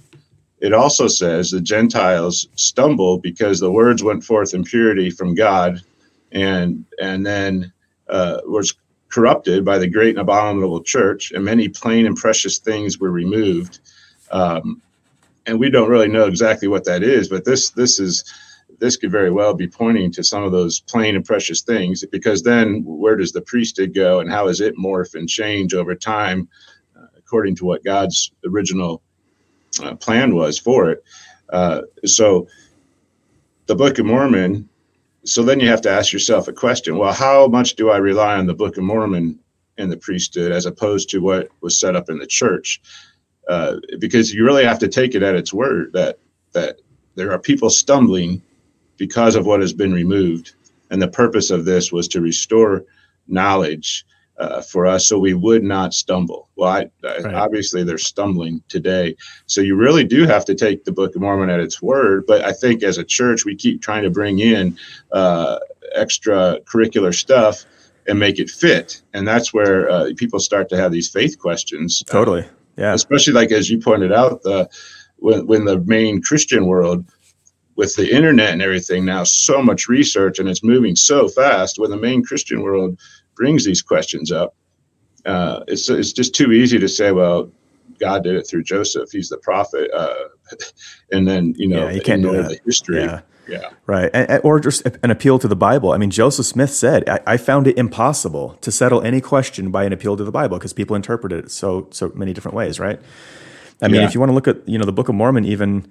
It 0.60 0.74
also 0.74 1.08
says 1.08 1.52
the 1.52 1.62
Gentiles 1.62 2.48
stumble 2.56 3.20
because 3.20 3.60
the 3.60 3.72
words 3.72 4.04
went 4.04 4.24
forth 4.24 4.54
in 4.54 4.64
purity 4.64 5.12
from 5.12 5.36
God, 5.36 5.82
and 6.32 6.86
and 7.02 7.26
then 7.26 7.72
uh, 8.10 8.40
was 8.46 8.76
corrupted 9.10 9.64
by 9.64 9.78
the 9.78 9.88
great 9.88 10.12
and 10.12 10.20
abominable 10.20 10.84
church, 10.84 11.32
and 11.32 11.44
many 11.44 11.70
plain 11.70 12.06
and 12.06 12.16
precious 12.16 12.60
things 12.60 13.00
were 13.00 13.12
removed. 13.12 13.80
Um, 14.32 14.82
and 15.46 15.60
we 15.60 15.70
don't 15.70 15.90
really 15.90 16.10
know 16.10 16.26
exactly 16.26 16.68
what 16.68 16.84
that 16.86 17.04
is, 17.04 17.30
but 17.30 17.46
this 17.46 17.70
this 17.72 18.00
is 18.00 18.24
this 18.80 18.98
could 18.98 19.12
very 19.12 19.32
well 19.32 19.54
be 19.54 19.68
pointing 19.68 20.12
to 20.12 20.24
some 20.24 20.44
of 20.44 20.52
those 20.52 20.82
plain 20.82 21.16
and 21.16 21.26
precious 21.26 21.62
things 21.62 22.06
because 22.12 22.44
then 22.44 22.84
where 22.86 23.16
does 23.16 23.32
the 23.32 23.42
priesthood 23.42 23.94
go 23.94 24.20
and 24.20 24.30
how 24.30 24.46
does 24.46 24.62
it 24.62 24.78
morph 24.78 25.16
and 25.16 25.28
change 25.28 25.74
over 25.74 25.96
time 25.96 26.48
uh, 26.96 27.08
according 27.18 27.56
to 27.56 27.66
what 27.66 27.84
God's 27.84 28.32
original 28.46 29.02
uh, 29.82 29.96
plan 29.96 30.36
was 30.36 30.60
for 30.60 30.92
it. 30.92 31.04
Uh, 31.50 31.82
so 32.06 32.48
the 33.68 33.76
Book 33.76 34.00
of 34.00 34.06
Mormon 34.06 34.68
so 35.28 35.44
then 35.44 35.60
you 35.60 35.68
have 35.68 35.82
to 35.82 35.90
ask 35.90 36.14
yourself 36.14 36.48
a 36.48 36.54
question. 36.54 36.98
Well 36.98 37.14
how 37.14 37.48
much 37.48 37.76
do 37.76 37.90
i 37.90 37.98
rely 37.98 38.36
on 38.36 38.48
the 38.48 38.54
book 38.54 38.78
of 38.78 38.84
mormon 38.84 39.40
and 39.78 39.92
the 39.92 39.98
priesthood 39.98 40.52
as 40.52 40.66
opposed 40.66 41.10
to 41.10 41.20
what 41.20 41.50
was 41.62 41.80
set 41.80 41.96
up 41.96 42.10
in 42.10 42.18
the 42.18 42.28
church? 42.28 42.82
Uh, 43.48 43.78
because 44.00 44.34
you 44.34 44.44
really 44.44 44.66
have 44.66 44.80
to 44.80 44.88
take 44.88 45.16
it 45.16 45.24
at 45.24 45.36
its 45.36 45.54
word 45.54 45.94
that 45.94 46.20
that 46.54 46.80
there 47.16 47.32
are 47.32 47.40
people 47.40 47.70
stumbling 47.70 48.42
because 48.98 49.36
of 49.36 49.46
what 49.46 49.62
has 49.62 49.74
been 49.74 49.94
removed. 49.94 50.54
And 50.90 51.02
the 51.02 51.08
purpose 51.08 51.52
of 51.52 51.66
this 51.66 51.92
was 51.92 52.08
to 52.10 52.22
restore 52.22 52.86
knowledge 53.28 54.06
uh, 54.38 54.62
for 54.62 54.86
us 54.86 55.08
so 55.08 55.18
we 55.18 55.34
would 55.34 55.64
not 55.64 55.94
stumble. 55.94 56.50
Well, 56.56 56.70
I, 56.70 56.90
I, 57.04 57.20
right. 57.20 57.34
obviously 57.34 57.84
they're 57.84 57.98
stumbling 57.98 58.62
today. 58.68 59.16
So 59.48 59.62
you 59.62 59.76
really 59.76 60.04
do 60.04 60.26
have 60.26 60.46
to 60.46 60.56
take 60.56 60.84
the 60.84 60.92
Book 60.92 61.16
of 61.16 61.22
Mormon 61.22 61.50
at 61.50 61.60
its 61.60 61.82
word. 61.82 62.26
But 62.28 62.44
I 62.44 62.54
think 62.54 62.84
as 62.84 62.98
a 62.98 63.04
church, 63.04 63.46
we 63.46 63.56
keep 63.56 63.82
trying 63.82 64.04
to 64.04 64.10
bring 64.10 64.40
in 64.40 64.78
uh, 65.12 65.60
extra 65.96 66.60
curricular 66.66 67.14
stuff 67.14 67.66
and 68.08 68.20
make 68.20 68.40
it 68.40 68.50
fit. 68.50 69.02
And 69.14 69.28
that's 69.28 69.54
where 69.54 69.90
uh, 69.90 70.12
people 70.16 70.40
start 70.40 70.70
to 70.70 70.78
have 70.78 70.92
these 70.92 71.10
faith 71.10 71.40
questions. 71.40 72.04
Totally. 72.06 72.46
Yeah. 72.78 72.94
Especially 72.94 73.34
like, 73.34 73.52
as 73.52 73.70
you 73.70 73.80
pointed 73.80 74.14
out, 74.14 74.44
the, 74.44 74.70
when, 75.18 75.48
when 75.48 75.66
the 75.66 75.80
main 75.80 76.22
Christian 76.22 76.68
world 76.68 77.06
with 77.78 77.96
the 77.96 78.14
internet 78.14 78.52
and 78.52 78.62
everything 78.62 79.06
now 79.06 79.24
so 79.24 79.62
much 79.62 79.88
research 79.88 80.40
and 80.40 80.50
it's 80.50 80.64
moving 80.64 80.96
so 80.96 81.28
fast 81.30 81.80
when 81.80 81.92
the 81.92 81.98
main 81.98 82.24
christian 82.24 82.62
world 82.62 83.00
brings 83.38 83.66
these 83.66 83.82
questions 83.82 84.32
up. 84.32 84.56
Uh, 85.26 85.64
it's 85.68 85.90
it's 85.90 86.14
just 86.14 86.34
too 86.34 86.52
easy 86.52 86.80
to 86.80 86.88
say, 86.88 87.12
well, 87.12 87.52
God 88.00 88.24
did 88.24 88.36
it 88.36 88.48
through 88.48 88.64
Joseph. 88.64 89.12
He's 89.12 89.30
the 89.30 89.38
prophet, 89.38 89.90
uh, 89.94 90.14
and 91.12 91.28
then 91.28 91.54
you 91.58 91.68
know, 91.68 91.88
yeah, 91.88 91.94
you 91.94 92.02
can't 92.02 92.24
that. 92.24 92.50
the 92.50 92.60
history. 92.66 93.02
Yeah. 93.02 93.22
Yeah. 93.50 93.70
Right. 93.86 94.12
And, 94.14 94.42
or 94.44 94.60
just 94.60 94.86
an 94.86 95.10
appeal 95.10 95.40
to 95.40 95.48
the 95.48 95.56
Bible. 95.56 95.94
I 95.94 95.98
mean, 95.98 96.12
Joseph 96.12 96.46
Smith 96.46 96.72
said, 96.72 97.08
I, 97.08 97.20
I 97.26 97.38
found 97.38 97.66
it 97.66 97.78
impossible 97.78 98.58
to 98.60 98.74
settle 98.74 99.02
any 99.04 99.22
question 99.22 99.72
by 99.72 99.86
an 99.86 99.94
appeal 99.94 100.18
to 100.18 100.26
the 100.26 100.34
Bible 100.34 100.58
because 100.58 100.74
people 100.74 100.98
interpret 100.98 101.32
it 101.32 101.50
so 101.50 101.88
so 101.92 102.12
many 102.14 102.34
different 102.34 102.56
ways, 102.56 102.78
right? 102.78 103.00
I 103.82 103.88
mean, 103.88 104.02
yeah. 104.02 104.08
if 104.08 104.14
you 104.14 104.20
want 104.20 104.32
to 104.32 104.34
look 104.34 104.50
at, 104.50 104.68
you 104.68 104.78
know, 104.78 104.86
the 104.86 104.92
Book 104.92 105.08
of 105.08 105.16
Mormon 105.16 105.46
even 105.46 105.90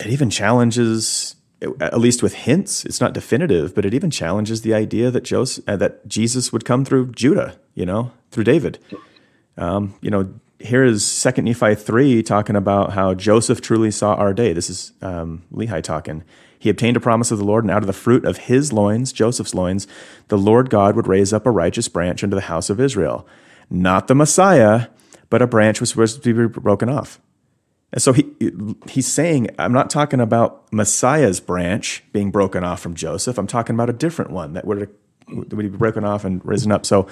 it 0.00 0.08
even 0.08 0.28
challenges 0.28 1.36
at 1.80 1.98
least 1.98 2.22
with 2.22 2.34
hints, 2.34 2.84
it's 2.84 3.00
not 3.00 3.12
definitive, 3.12 3.74
but 3.74 3.84
it 3.84 3.94
even 3.94 4.10
challenges 4.10 4.62
the 4.62 4.74
idea 4.74 5.10
that 5.10 5.22
Joseph, 5.22 5.64
uh, 5.68 5.76
that 5.76 6.06
Jesus 6.08 6.52
would 6.52 6.64
come 6.64 6.84
through 6.84 7.12
Judah, 7.12 7.56
you 7.74 7.86
know, 7.86 8.10
through 8.30 8.44
David. 8.44 8.78
Um, 9.56 9.94
you 10.00 10.10
know, 10.10 10.32
here 10.58 10.84
is 10.84 11.04
Second 11.04 11.44
Nephi 11.44 11.74
three 11.74 12.22
talking 12.22 12.56
about 12.56 12.92
how 12.92 13.14
Joseph 13.14 13.60
truly 13.60 13.90
saw 13.90 14.14
our 14.14 14.32
day. 14.32 14.52
This 14.52 14.70
is 14.70 14.92
um, 15.02 15.42
Lehi 15.52 15.82
talking. 15.82 16.24
He 16.58 16.70
obtained 16.70 16.96
a 16.96 17.00
promise 17.00 17.32
of 17.32 17.38
the 17.38 17.44
Lord, 17.44 17.64
and 17.64 17.70
out 17.70 17.82
of 17.82 17.88
the 17.88 17.92
fruit 17.92 18.24
of 18.24 18.38
his 18.38 18.72
loins, 18.72 19.12
Joseph's 19.12 19.54
loins, 19.54 19.88
the 20.28 20.38
Lord 20.38 20.70
God 20.70 20.94
would 20.94 21.08
raise 21.08 21.32
up 21.32 21.44
a 21.44 21.50
righteous 21.50 21.88
branch 21.88 22.22
unto 22.22 22.36
the 22.36 22.42
house 22.42 22.70
of 22.70 22.80
Israel, 22.80 23.26
not 23.68 24.06
the 24.06 24.14
Messiah, 24.14 24.86
but 25.28 25.42
a 25.42 25.46
branch 25.48 25.80
was 25.80 25.90
supposed 25.90 26.22
to 26.22 26.34
be 26.34 26.60
broken 26.60 26.88
off. 26.88 27.20
And 27.92 28.00
so 28.00 28.12
he 28.12 28.26
he's 28.88 29.06
saying, 29.06 29.48
I'm 29.58 29.72
not 29.72 29.90
talking 29.90 30.20
about 30.20 30.72
Messiah's 30.72 31.40
branch 31.40 32.02
being 32.12 32.30
broken 32.30 32.64
off 32.64 32.80
from 32.80 32.94
Joseph. 32.94 33.38
I'm 33.38 33.46
talking 33.46 33.74
about 33.74 33.90
a 33.90 33.92
different 33.92 34.30
one 34.30 34.54
that 34.54 34.66
would 34.66 34.88
would 35.28 35.56
be 35.56 35.68
broken 35.68 36.04
off 36.04 36.24
and 36.24 36.44
risen 36.44 36.72
up. 36.72 36.86
So 36.86 37.06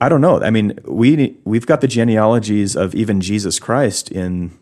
I 0.00 0.08
don't 0.08 0.20
know. 0.20 0.42
I 0.42 0.50
mean, 0.50 0.78
we 0.84 1.36
we've 1.44 1.66
got 1.66 1.80
the 1.80 1.88
genealogies 1.88 2.76
of 2.76 2.94
even 2.94 3.20
Jesus 3.20 3.58
Christ 3.58 4.10
in 4.10 4.58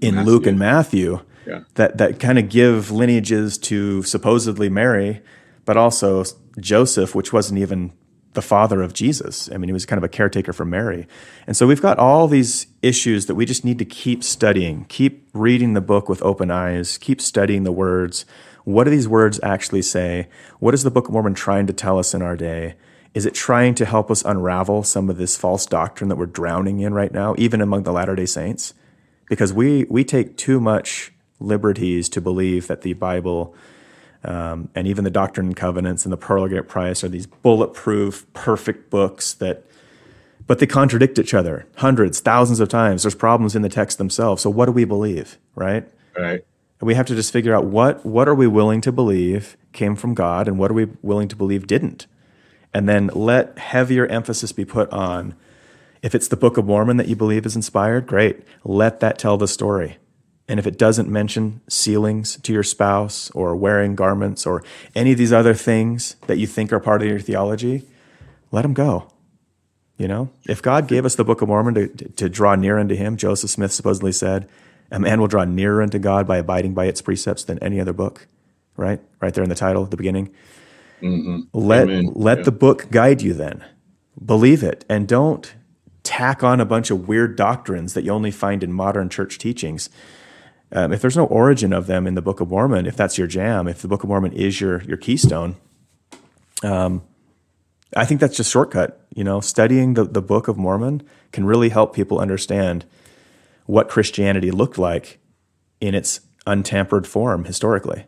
in 0.00 0.16
Matthew. 0.16 0.32
Luke 0.32 0.46
and 0.46 0.58
Matthew 0.58 1.20
yeah. 1.46 1.60
that 1.74 1.98
that 1.98 2.20
kind 2.20 2.38
of 2.38 2.48
give 2.48 2.90
lineages 2.90 3.58
to 3.58 4.02
supposedly 4.02 4.68
Mary, 4.68 5.22
but 5.64 5.76
also 5.76 6.24
Joseph, 6.60 7.14
which 7.14 7.32
wasn't 7.32 7.58
even 7.58 7.92
the 8.38 8.42
father 8.42 8.82
of 8.82 8.94
Jesus. 8.94 9.50
I 9.52 9.56
mean, 9.56 9.68
he 9.68 9.72
was 9.72 9.84
kind 9.84 9.98
of 9.98 10.04
a 10.04 10.08
caretaker 10.08 10.52
for 10.52 10.64
Mary. 10.64 11.08
And 11.48 11.56
so 11.56 11.66
we've 11.66 11.82
got 11.82 11.98
all 11.98 12.28
these 12.28 12.68
issues 12.82 13.26
that 13.26 13.34
we 13.34 13.44
just 13.44 13.64
need 13.64 13.80
to 13.80 13.84
keep 13.84 14.22
studying, 14.22 14.84
keep 14.84 15.28
reading 15.32 15.72
the 15.72 15.80
book 15.80 16.08
with 16.08 16.22
open 16.22 16.48
eyes, 16.48 16.98
keep 16.98 17.20
studying 17.20 17.64
the 17.64 17.72
words. 17.72 18.24
What 18.62 18.84
do 18.84 18.90
these 18.90 19.08
words 19.08 19.40
actually 19.42 19.82
say? 19.82 20.28
What 20.60 20.72
is 20.72 20.84
the 20.84 20.90
Book 20.92 21.08
of 21.08 21.14
Mormon 21.14 21.34
trying 21.34 21.66
to 21.66 21.72
tell 21.72 21.98
us 21.98 22.14
in 22.14 22.22
our 22.22 22.36
day? 22.36 22.76
Is 23.12 23.26
it 23.26 23.34
trying 23.34 23.74
to 23.74 23.84
help 23.84 24.08
us 24.08 24.24
unravel 24.24 24.84
some 24.84 25.10
of 25.10 25.16
this 25.16 25.36
false 25.36 25.66
doctrine 25.66 26.08
that 26.08 26.16
we're 26.16 26.26
drowning 26.26 26.78
in 26.78 26.94
right 26.94 27.10
now, 27.10 27.34
even 27.38 27.60
among 27.60 27.82
the 27.82 27.92
Latter 27.92 28.14
day 28.14 28.26
Saints? 28.26 28.72
Because 29.28 29.52
we, 29.52 29.82
we 29.90 30.04
take 30.04 30.36
too 30.36 30.60
much 30.60 31.12
liberties 31.40 32.08
to 32.10 32.20
believe 32.20 32.68
that 32.68 32.82
the 32.82 32.92
Bible 32.92 33.56
um, 34.24 34.68
and 34.74 34.86
even 34.86 35.04
the 35.04 35.10
Doctrine 35.10 35.48
and 35.48 35.56
Covenants 35.56 36.04
and 36.04 36.12
the 36.12 36.16
Pearl 36.16 36.44
of 36.44 36.50
Great 36.50 36.68
Price 36.68 37.04
are 37.04 37.08
these 37.08 37.26
bulletproof, 37.26 38.26
perfect 38.32 38.90
books 38.90 39.32
that, 39.34 39.64
but 40.46 40.58
they 40.58 40.66
contradict 40.66 41.18
each 41.18 41.34
other 41.34 41.66
hundreds, 41.76 42.20
thousands 42.20 42.60
of 42.60 42.68
times. 42.68 43.02
There's 43.02 43.14
problems 43.14 43.54
in 43.54 43.62
the 43.62 43.68
text 43.68 43.98
themselves. 43.98 44.42
So 44.42 44.50
what 44.50 44.66
do 44.66 44.72
we 44.72 44.84
believe, 44.84 45.38
right? 45.54 45.88
Right. 46.16 46.44
And 46.80 46.86
we 46.86 46.94
have 46.94 47.06
to 47.06 47.14
just 47.14 47.32
figure 47.32 47.54
out 47.54 47.64
what 47.64 48.04
what 48.06 48.28
are 48.28 48.34
we 48.34 48.46
willing 48.46 48.80
to 48.82 48.92
believe 48.92 49.56
came 49.72 49.96
from 49.96 50.14
God, 50.14 50.48
and 50.48 50.58
what 50.58 50.70
are 50.70 50.74
we 50.74 50.86
willing 51.02 51.28
to 51.28 51.36
believe 51.36 51.66
didn't, 51.66 52.06
and 52.72 52.88
then 52.88 53.10
let 53.14 53.58
heavier 53.58 54.06
emphasis 54.06 54.52
be 54.52 54.64
put 54.64 54.90
on. 54.90 55.34
If 56.02 56.14
it's 56.14 56.28
the 56.28 56.36
Book 56.36 56.56
of 56.56 56.66
Mormon 56.66 56.96
that 56.96 57.08
you 57.08 57.16
believe 57.16 57.44
is 57.44 57.56
inspired, 57.56 58.06
great. 58.06 58.42
Let 58.64 59.00
that 59.00 59.18
tell 59.18 59.36
the 59.36 59.48
story. 59.48 59.98
And 60.48 60.58
if 60.58 60.66
it 60.66 60.78
doesn't 60.78 61.10
mention 61.10 61.60
sealings 61.68 62.36
to 62.42 62.52
your 62.52 62.62
spouse 62.62 63.30
or 63.32 63.54
wearing 63.54 63.94
garments 63.94 64.46
or 64.46 64.64
any 64.94 65.12
of 65.12 65.18
these 65.18 65.32
other 65.32 65.52
things 65.52 66.16
that 66.26 66.38
you 66.38 66.46
think 66.46 66.72
are 66.72 66.80
part 66.80 67.02
of 67.02 67.08
your 67.08 67.20
theology, 67.20 67.82
let 68.50 68.62
them 68.62 68.72
go. 68.72 69.12
You 69.98 70.08
know, 70.08 70.30
if 70.48 70.62
God 70.62 70.86
gave 70.86 71.04
us 71.04 71.16
the 71.16 71.24
Book 71.24 71.42
of 71.42 71.48
Mormon 71.48 71.74
to, 71.74 71.88
to 71.88 72.28
draw 72.28 72.54
near 72.54 72.78
unto 72.78 72.94
Him, 72.94 73.16
Joseph 73.16 73.50
Smith 73.50 73.72
supposedly 73.72 74.12
said, 74.12 74.48
a 74.90 74.98
man 74.98 75.20
will 75.20 75.26
draw 75.26 75.44
nearer 75.44 75.82
unto 75.82 75.98
God 75.98 76.26
by 76.26 76.38
abiding 76.38 76.74
by 76.74 76.86
its 76.86 77.02
precepts 77.02 77.44
than 77.44 77.58
any 77.58 77.80
other 77.80 77.92
book. 77.92 78.26
Right, 78.76 79.00
right 79.20 79.34
there 79.34 79.42
in 79.42 79.50
the 79.50 79.56
title 79.56 79.82
at 79.84 79.90
the 79.90 79.96
beginning. 79.96 80.32
Mm-hmm. 81.02 81.40
Let 81.52 81.88
Amen. 81.88 82.12
let 82.14 82.38
yeah. 82.38 82.44
the 82.44 82.52
book 82.52 82.90
guide 82.90 83.22
you. 83.22 83.34
Then 83.34 83.64
believe 84.24 84.62
it, 84.62 84.84
and 84.88 85.08
don't 85.08 85.52
tack 86.04 86.44
on 86.44 86.60
a 86.60 86.64
bunch 86.64 86.90
of 86.90 87.08
weird 87.08 87.34
doctrines 87.34 87.94
that 87.94 88.04
you 88.04 88.12
only 88.12 88.30
find 88.30 88.62
in 88.62 88.72
modern 88.72 89.08
church 89.08 89.36
teachings 89.38 89.90
um, 90.72 90.92
if 90.92 91.00
there's 91.00 91.16
no 91.16 91.26
origin 91.26 91.72
of 91.72 91.86
them 91.86 92.06
in 92.06 92.14
the 92.14 92.22
Book 92.22 92.40
of 92.40 92.48
Mormon, 92.48 92.86
if 92.86 92.96
that's 92.96 93.16
your 93.16 93.26
jam, 93.26 93.68
if 93.68 93.80
the 93.80 93.88
Book 93.88 94.02
of 94.02 94.08
Mormon 94.08 94.32
is 94.32 94.60
your 94.60 94.82
your 94.82 94.96
keystone, 94.96 95.56
um, 96.62 97.02
I 97.96 98.04
think 98.04 98.20
that's 98.20 98.36
just 98.36 98.50
shortcut. 98.50 99.00
You 99.14 99.24
know, 99.24 99.40
studying 99.40 99.94
the, 99.94 100.04
the 100.04 100.22
Book 100.22 100.48
of 100.48 100.58
Mormon 100.58 101.02
can 101.32 101.44
really 101.44 101.70
help 101.70 101.94
people 101.94 102.18
understand 102.18 102.84
what 103.66 103.88
Christianity 103.88 104.50
looked 104.50 104.78
like 104.78 105.18
in 105.80 105.94
its 105.94 106.20
untampered 106.46 107.06
form 107.06 107.44
historically. 107.44 108.06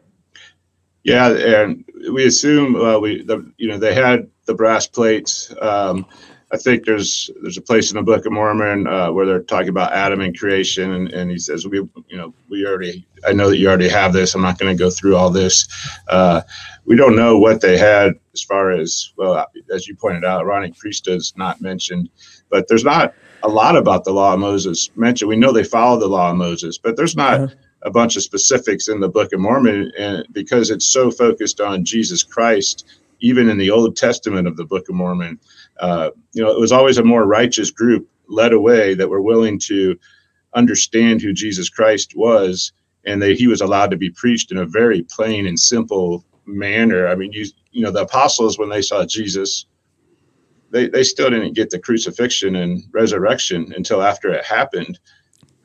Yeah, 1.02 1.30
and 1.30 1.84
we 2.12 2.26
assume 2.26 2.76
uh, 2.76 2.98
we 2.98 3.22
the, 3.22 3.50
you 3.56 3.68
know 3.68 3.78
they 3.78 3.94
had 3.94 4.28
the 4.44 4.54
brass 4.54 4.86
plates. 4.86 5.54
Um, 5.60 6.06
I 6.52 6.56
think 6.56 6.84
there's 6.84 7.30
there's 7.42 7.58
a 7.58 7.62
place 7.62 7.90
in 7.90 7.96
the 7.96 8.02
Book 8.02 8.26
of 8.26 8.32
Mormon 8.32 8.86
uh, 8.86 9.12
where 9.12 9.24
they're 9.24 9.42
talking 9.42 9.68
about 9.68 9.92
Adam 9.92 10.20
and 10.20 10.36
creation, 10.36 10.92
and, 10.92 11.12
and 11.12 11.30
he 11.30 11.38
says 11.38 11.66
we 11.66 11.78
you 12.08 12.16
know 12.16 12.34
we 12.48 12.66
already 12.66 13.06
I 13.26 13.32
know 13.32 13.50
that 13.50 13.58
you 13.58 13.68
already 13.68 13.88
have 13.88 14.12
this. 14.12 14.34
I'm 14.34 14.42
not 14.42 14.58
going 14.58 14.76
to 14.76 14.82
go 14.82 14.90
through 14.90 15.16
all 15.16 15.30
this. 15.30 15.68
Uh, 16.08 16.42
we 16.86 16.96
don't 16.96 17.14
know 17.14 17.38
what 17.38 17.60
they 17.60 17.78
had 17.78 18.14
as 18.32 18.42
far 18.42 18.72
as 18.72 19.12
well 19.16 19.46
as 19.72 19.86
you 19.86 19.94
pointed 19.94 20.24
out. 20.24 20.42
Aaronic 20.42 20.76
priesthood 20.76 21.18
is 21.18 21.32
not 21.36 21.60
mentioned, 21.60 22.08
but 22.48 22.66
there's 22.66 22.84
not 22.84 23.14
a 23.44 23.48
lot 23.48 23.76
about 23.76 24.04
the 24.04 24.12
law 24.12 24.34
of 24.34 24.40
Moses 24.40 24.90
mentioned. 24.96 25.28
We 25.28 25.36
know 25.36 25.52
they 25.52 25.64
followed 25.64 26.00
the 26.00 26.08
law 26.08 26.30
of 26.30 26.36
Moses, 26.36 26.78
but 26.78 26.96
there's 26.96 27.16
not. 27.16 27.40
Uh-huh. 27.40 27.54
a 27.84 27.90
bunch 27.90 28.14
of 28.14 28.22
specifics 28.22 28.88
in 28.88 29.00
the 29.00 29.08
Book 29.08 29.32
of 29.32 29.40
Mormon, 29.40 29.90
and 29.98 30.26
because 30.32 30.68
it's 30.68 30.84
so 30.84 31.10
focused 31.10 31.62
on 31.62 31.82
Jesus 31.82 32.22
Christ, 32.22 32.84
even 33.20 33.48
in 33.48 33.58
the 33.58 33.70
Old 33.70 33.96
Testament 33.96 34.46
of 34.48 34.56
the 34.56 34.64
Book 34.64 34.88
of 34.88 34.94
Mormon, 34.94 35.38
uh, 35.80 36.10
you 36.32 36.42
know, 36.42 36.50
it 36.50 36.60
was 36.60 36.72
always 36.72 36.98
a 36.98 37.04
more 37.04 37.26
righteous 37.26 37.70
group 37.70 38.08
led 38.28 38.52
away 38.52 38.94
that 38.94 39.08
were 39.08 39.22
willing 39.22 39.58
to 39.58 39.98
understand 40.54 41.20
who 41.20 41.32
Jesus 41.32 41.68
Christ 41.68 42.16
was, 42.16 42.72
and 43.04 43.22
that 43.22 43.38
he 43.38 43.46
was 43.46 43.60
allowed 43.60 43.90
to 43.90 43.96
be 43.96 44.10
preached 44.10 44.52
in 44.52 44.58
a 44.58 44.66
very 44.66 45.02
plain 45.02 45.46
and 45.46 45.58
simple 45.58 46.24
manner. 46.46 47.08
I 47.08 47.14
mean, 47.14 47.32
you 47.32 47.46
you 47.72 47.82
know, 47.82 47.90
the 47.90 48.02
apostles 48.02 48.58
when 48.58 48.68
they 48.68 48.82
saw 48.82 49.04
Jesus, 49.04 49.66
they 50.70 50.88
they 50.88 51.04
still 51.04 51.30
didn't 51.30 51.54
get 51.54 51.70
the 51.70 51.78
crucifixion 51.78 52.56
and 52.56 52.82
resurrection 52.92 53.72
until 53.76 54.02
after 54.02 54.30
it 54.30 54.44
happened, 54.44 54.98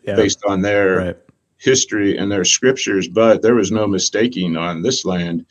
yeah. 0.03 0.15
based 0.15 0.43
on 0.45 0.61
their 0.61 0.97
right. 0.97 1.17
history 1.57 2.17
and 2.17 2.31
their 2.31 2.45
scriptures. 2.45 3.07
But 3.07 3.41
there 3.41 3.55
was 3.55 3.71
no 3.71 3.87
mistaking 3.87 4.55
on 4.55 4.81
this 4.81 5.05
land. 5.05 5.45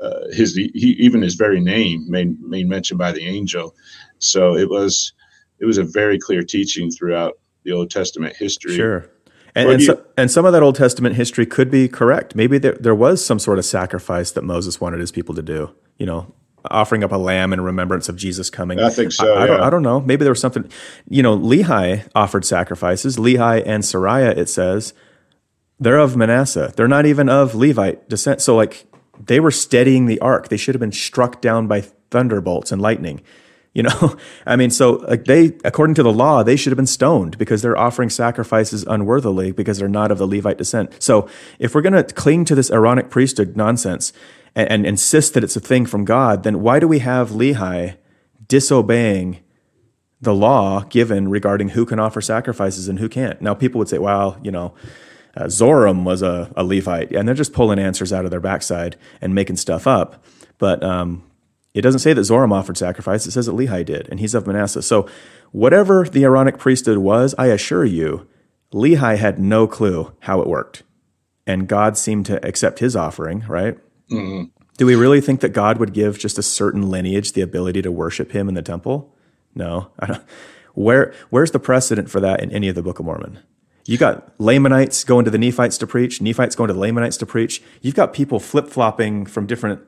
Uh, 0.00 0.28
his 0.32 0.54
he, 0.54 0.70
even 0.98 1.22
his 1.22 1.34
very 1.34 1.60
name 1.60 2.04
made 2.08 2.40
made 2.40 2.68
mention 2.68 2.96
by 2.96 3.12
the 3.12 3.26
angel, 3.26 3.74
so 4.18 4.56
it 4.56 4.68
was 4.68 5.12
it 5.58 5.66
was 5.66 5.78
a 5.78 5.84
very 5.84 6.18
clear 6.18 6.42
teaching 6.42 6.90
throughout 6.90 7.38
the 7.64 7.72
Old 7.72 7.90
Testament 7.90 8.36
history. 8.36 8.76
Sure. 8.76 9.10
And, 9.54 9.70
and, 9.70 9.82
so, 9.82 10.04
and, 10.16 10.30
some 10.30 10.44
of 10.44 10.52
that 10.52 10.62
Old 10.62 10.76
Testament 10.76 11.16
history 11.16 11.44
could 11.44 11.68
be 11.68 11.88
correct. 11.88 12.36
Maybe 12.36 12.58
there, 12.58 12.74
there 12.74 12.94
was 12.94 13.24
some 13.24 13.40
sort 13.40 13.58
of 13.58 13.64
sacrifice 13.64 14.30
that 14.32 14.42
Moses 14.42 14.80
wanted 14.80 15.00
his 15.00 15.10
people 15.10 15.34
to 15.34 15.42
do. 15.42 15.74
You 15.96 16.06
know, 16.06 16.32
offering 16.70 17.02
up 17.02 17.10
a 17.10 17.16
lamb 17.16 17.52
in 17.52 17.60
remembrance 17.60 18.08
of 18.08 18.14
Jesus 18.14 18.50
coming. 18.50 18.78
I 18.78 18.90
think 18.90 19.10
so. 19.10 19.34
I, 19.34 19.42
I, 19.42 19.46
don't, 19.46 19.60
I, 19.60 19.70
don't, 19.70 19.82
know. 19.82 20.00
Maybe 20.00 20.22
there 20.22 20.32
was 20.32 20.40
something. 20.40 20.70
You 21.08 21.22
know, 21.22 21.36
Lehi 21.36 22.08
offered 22.14 22.44
sacrifices. 22.44 23.16
Lehi 23.16 23.62
and 23.66 23.82
Sariah, 23.82 24.36
it 24.36 24.48
says, 24.48 24.92
they're 25.80 25.98
of 25.98 26.16
Manasseh. 26.16 26.72
They're 26.76 26.88
not 26.88 27.06
even 27.06 27.28
of 27.28 27.54
Levite 27.54 28.08
descent. 28.08 28.40
So, 28.40 28.56
like, 28.56 28.86
they 29.18 29.40
were 29.40 29.50
steadying 29.50 30.06
the 30.06 30.20
ark. 30.20 30.48
They 30.48 30.56
should 30.56 30.74
have 30.74 30.80
been 30.80 30.92
struck 30.92 31.40
down 31.40 31.66
by 31.66 31.82
thunderbolts 32.10 32.72
and 32.72 32.80
lightning. 32.80 33.22
You 33.74 33.84
know, 33.84 34.16
I 34.46 34.56
mean, 34.56 34.70
so 34.70 34.92
like 34.92 35.24
they, 35.24 35.56
according 35.64 35.94
to 35.94 36.02
the 36.02 36.12
law, 36.12 36.42
they 36.42 36.56
should 36.56 36.70
have 36.72 36.76
been 36.76 36.86
stoned 36.86 37.38
because 37.38 37.62
they're 37.62 37.78
offering 37.78 38.10
sacrifices 38.10 38.84
unworthily 38.84 39.52
because 39.52 39.78
they're 39.78 39.88
not 39.88 40.10
of 40.10 40.18
the 40.18 40.26
Levite 40.26 40.58
descent. 40.58 41.02
So 41.02 41.28
if 41.58 41.74
we're 41.74 41.82
going 41.82 41.92
to 41.92 42.14
cling 42.14 42.44
to 42.46 42.54
this 42.54 42.70
Aaronic 42.70 43.10
priesthood 43.10 43.56
nonsense 43.56 44.12
and, 44.54 44.68
and, 44.70 44.86
insist 44.86 45.34
that 45.34 45.44
it's 45.44 45.56
a 45.56 45.60
thing 45.60 45.86
from 45.86 46.04
God, 46.04 46.42
then 46.42 46.60
why 46.60 46.80
do 46.80 46.88
we 46.88 47.00
have 47.00 47.30
Lehi 47.30 47.96
disobeying 48.48 49.38
the 50.20 50.34
law 50.34 50.80
given 50.80 51.28
regarding 51.28 51.70
who 51.70 51.86
can 51.86 52.00
offer 52.00 52.20
sacrifices 52.20 52.88
and 52.88 52.98
who 52.98 53.08
can't? 53.08 53.40
Now, 53.40 53.54
people 53.54 53.78
would 53.78 53.88
say, 53.88 53.98
well, 53.98 54.38
you 54.42 54.50
know, 54.50 54.74
uh, 55.38 55.44
Zoram 55.44 56.04
was 56.04 56.20
a, 56.20 56.52
a 56.56 56.64
Levite, 56.64 57.12
and 57.12 57.26
they're 57.26 57.34
just 57.34 57.52
pulling 57.52 57.78
answers 57.78 58.12
out 58.12 58.24
of 58.24 58.30
their 58.30 58.40
backside 58.40 58.96
and 59.20 59.34
making 59.34 59.56
stuff 59.56 59.86
up. 59.86 60.24
But 60.58 60.82
um, 60.82 61.22
it 61.74 61.82
doesn't 61.82 62.00
say 62.00 62.12
that 62.12 62.20
Zoram 62.22 62.52
offered 62.52 62.76
sacrifice. 62.76 63.24
It 63.26 63.30
says 63.30 63.46
that 63.46 63.52
Lehi 63.52 63.84
did, 63.84 64.08
and 64.08 64.18
he's 64.18 64.34
of 64.34 64.46
Manasseh. 64.46 64.82
So, 64.82 65.08
whatever 65.52 66.04
the 66.04 66.24
Aaronic 66.24 66.58
priesthood 66.58 66.98
was, 66.98 67.36
I 67.38 67.46
assure 67.46 67.84
you, 67.84 68.26
Lehi 68.72 69.16
had 69.16 69.38
no 69.38 69.68
clue 69.68 70.12
how 70.20 70.40
it 70.40 70.48
worked. 70.48 70.82
And 71.46 71.68
God 71.68 71.96
seemed 71.96 72.26
to 72.26 72.44
accept 72.44 72.80
his 72.80 72.96
offering, 72.96 73.44
right? 73.48 73.78
Mm-hmm. 74.10 74.50
Do 74.76 74.86
we 74.86 74.96
really 74.96 75.20
think 75.20 75.40
that 75.40 75.50
God 75.50 75.78
would 75.78 75.92
give 75.92 76.18
just 76.18 76.38
a 76.38 76.42
certain 76.42 76.90
lineage 76.90 77.32
the 77.32 77.40
ability 77.40 77.80
to 77.82 77.92
worship 77.92 78.32
him 78.32 78.48
in 78.48 78.54
the 78.54 78.62
temple? 78.62 79.14
No. 79.54 79.90
Where, 80.74 81.12
where's 81.30 81.50
the 81.50 81.58
precedent 81.58 82.08
for 82.08 82.20
that 82.20 82.40
in 82.40 82.52
any 82.52 82.68
of 82.68 82.76
the 82.76 82.82
Book 82.82 83.00
of 83.00 83.04
Mormon? 83.04 83.40
You 83.88 83.96
got 83.96 84.38
Lamanites 84.38 85.02
going 85.02 85.24
to 85.24 85.30
the 85.30 85.38
Nephites 85.38 85.78
to 85.78 85.86
preach, 85.86 86.20
Nephites 86.20 86.54
going 86.54 86.68
to 86.68 86.74
the 86.74 86.78
Lamanites 86.78 87.16
to 87.16 87.26
preach. 87.26 87.62
You've 87.80 87.94
got 87.94 88.12
people 88.12 88.38
flip 88.38 88.68
flopping 88.68 89.24
from 89.24 89.46
different 89.46 89.80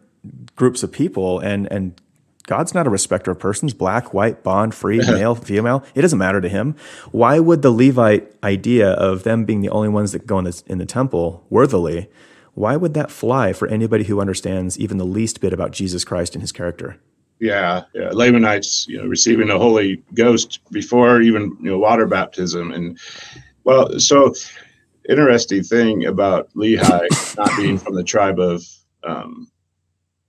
groups 0.56 0.82
of 0.82 0.90
people 0.90 1.38
and 1.38 1.70
and 1.70 2.00
God's 2.46 2.72
not 2.72 2.86
a 2.86 2.90
respecter 2.90 3.30
of 3.30 3.38
persons, 3.38 3.74
black, 3.74 4.14
white, 4.14 4.42
bond, 4.42 4.74
free, 4.74 4.98
male, 5.06 5.34
female. 5.34 5.84
It 5.94 6.00
doesn't 6.00 6.18
matter 6.18 6.40
to 6.40 6.48
him. 6.48 6.76
Why 7.12 7.40
would 7.40 7.60
the 7.60 7.70
Levite 7.70 8.34
idea 8.42 8.90
of 8.92 9.22
them 9.22 9.44
being 9.44 9.60
the 9.60 9.68
only 9.68 9.90
ones 9.90 10.12
that 10.12 10.26
go 10.26 10.38
in, 10.38 10.46
this, 10.46 10.62
in 10.62 10.78
the 10.78 10.86
temple 10.86 11.44
worthily, 11.50 12.08
why 12.54 12.76
would 12.76 12.94
that 12.94 13.10
fly 13.10 13.52
for 13.52 13.68
anybody 13.68 14.04
who 14.04 14.18
understands 14.18 14.78
even 14.78 14.96
the 14.96 15.04
least 15.04 15.42
bit 15.42 15.52
about 15.52 15.72
Jesus 15.72 16.04
Christ 16.04 16.34
and 16.34 16.40
his 16.40 16.52
character? 16.52 16.96
Yeah, 17.38 17.84
yeah. 17.94 18.10
Lamanites, 18.12 18.88
you 18.88 18.98
know, 18.98 19.06
receiving 19.06 19.48
the 19.48 19.58
Holy 19.58 20.02
Ghost 20.14 20.60
before 20.70 21.20
even 21.20 21.56
you 21.60 21.70
know 21.70 21.78
water 21.78 22.06
baptism, 22.06 22.72
and 22.72 22.98
well, 23.64 23.98
so 23.98 24.34
interesting 25.08 25.62
thing 25.62 26.06
about 26.06 26.52
Lehi 26.54 27.36
not 27.36 27.56
being 27.56 27.78
from 27.78 27.94
the 27.94 28.04
tribe 28.04 28.38
of 28.38 28.62
um, 29.04 29.50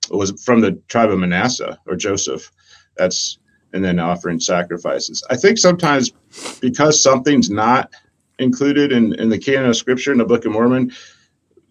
was 0.09 0.41
from 0.43 0.61
the 0.61 0.73
tribe 0.87 1.11
of 1.11 1.19
Manasseh 1.19 1.79
or 1.87 1.95
Joseph. 1.95 2.51
That's 2.97 3.37
and 3.73 3.83
then 3.83 3.99
offering 3.99 4.39
sacrifices. 4.39 5.23
I 5.29 5.37
think 5.37 5.57
sometimes 5.57 6.11
because 6.59 7.01
something's 7.01 7.49
not 7.49 7.93
included 8.39 8.91
in, 8.91 9.13
in 9.15 9.29
the 9.29 9.37
canon 9.37 9.69
of 9.69 9.77
scripture 9.77 10.11
in 10.11 10.17
the 10.17 10.25
Book 10.25 10.45
of 10.45 10.51
Mormon, 10.51 10.91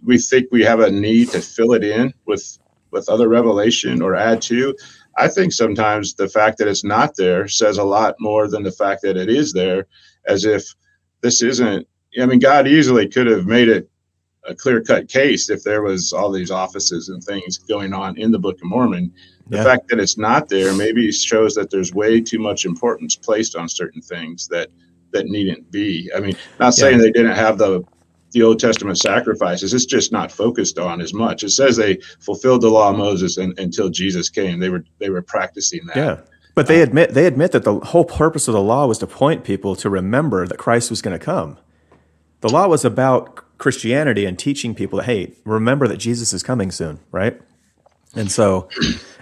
we 0.03 0.17
think 0.17 0.47
we 0.51 0.63
have 0.63 0.81
a 0.81 0.91
need 0.91 1.29
to 1.31 1.41
fill 1.41 1.75
it 1.75 1.85
in 1.85 2.15
with 2.27 2.59
with 2.91 3.09
other 3.09 3.29
revelation 3.29 4.03
or 4.03 4.17
add 4.17 4.43
to. 4.43 4.75
I 5.17 5.29
think 5.29 5.53
sometimes 5.53 6.15
the 6.15 6.29
fact 6.29 6.59
that 6.59 6.69
it's 6.69 6.85
not 6.85 7.17
there 7.17 7.47
says 7.47 7.79
a 7.79 7.85
lot 7.85 8.17
more 8.19 8.49
than 8.49 8.63
the 8.63 8.73
fact 8.73 9.03
that 9.03 9.17
it 9.17 9.29
is 9.29 9.53
there, 9.53 9.87
as 10.27 10.45
if 10.45 10.75
this 11.23 11.43
isn't. 11.43 11.87
I 12.21 12.27
mean, 12.27 12.41
God 12.41 12.67
easily 12.67 13.09
could 13.09 13.27
have 13.27 13.47
made 13.47 13.69
it 13.69 13.89
a 14.45 14.55
clear 14.55 14.83
cut 14.83 15.09
case 15.09 15.51
if 15.51 15.63
there 15.63 15.83
was 15.83 16.13
all 16.13 16.31
these 16.31 16.51
offices 16.51 17.09
and 17.09 17.23
things 17.23 17.59
going 17.59 17.93
on 17.93 18.19
in 18.19 18.33
the 18.33 18.39
Book 18.39 18.57
of 18.57 18.65
Mormon. 18.65 19.13
The 19.49 19.59
yeah. 19.59 19.65
fact 19.65 19.89
that 19.89 19.99
it's 19.99 20.17
not 20.17 20.49
there 20.49 20.75
maybe 20.75 21.11
shows 21.13 21.55
that 21.55 21.71
there's 21.71 21.93
way 21.93 22.21
too 22.21 22.39
much 22.39 22.65
importance 22.65 23.17
placed 23.17 23.57
on 23.57 23.69
certain 23.69 24.01
things 24.01 24.49
that 24.49 24.69
that 25.13 25.27
needn't 25.27 25.71
be. 25.71 26.11
I 26.15 26.21
mean, 26.21 26.37
not 26.59 26.75
saying 26.75 26.99
yeah. 26.99 27.05
they 27.05 27.13
didn't 27.13 27.37
have 27.37 27.59
the 27.59 27.85
the 28.33 28.43
Old 28.43 28.61
Testament 28.61 28.99
sacrifices. 28.99 29.75
It's 29.75 29.85
just 29.85 30.13
not 30.13 30.31
focused 30.31 30.79
on 30.79 31.01
as 31.01 31.13
much. 31.13 31.43
It 31.43 31.51
says 31.51 31.77
they 31.77 31.97
fulfilled 32.21 32.61
the 32.63 32.69
law 32.69 32.91
of 32.91 32.97
Moses 32.97 33.39
and, 33.39 33.59
until 33.59 33.89
Jesus 33.89 34.29
came. 34.29 34.61
They 34.61 34.69
were 34.69 34.85
they 34.99 35.11
were 35.11 35.23
practicing 35.23 35.85
that. 35.87 35.97
Yeah. 35.97 36.21
But 36.55 36.67
they 36.67 36.83
admit 36.83 37.15
they 37.15 37.27
admit 37.27 37.53
that 37.53 37.65
the 37.65 37.79
whole 37.79 38.05
purpose 38.05 38.49
of 38.49 38.55
the 38.55 38.63
law 38.63 38.87
was 38.87 38.99
to 38.99 39.07
point 39.07 39.45
people 39.45 39.77
to 39.77 39.89
remember 39.89 40.47
that 40.47 40.59
Christ 40.59 40.91
was 40.91 41.01
going 41.01 41.19
to 41.19 41.25
come. 41.25 41.59
The 42.41 42.49
law 42.49 42.69
was 42.69 42.85
about 42.85 43.45
Christianity 43.59 44.25
and 44.25 44.39
teaching 44.39 44.75
people 44.75 44.99
that 44.99 45.05
hey, 45.05 45.35
remember 45.45 45.87
that 45.87 45.99
Jesus 45.99 46.33
is 46.33 46.43
coming 46.43 46.71
soon, 46.71 47.01
right? 47.13 47.41
And 48.15 48.31
so, 48.31 48.69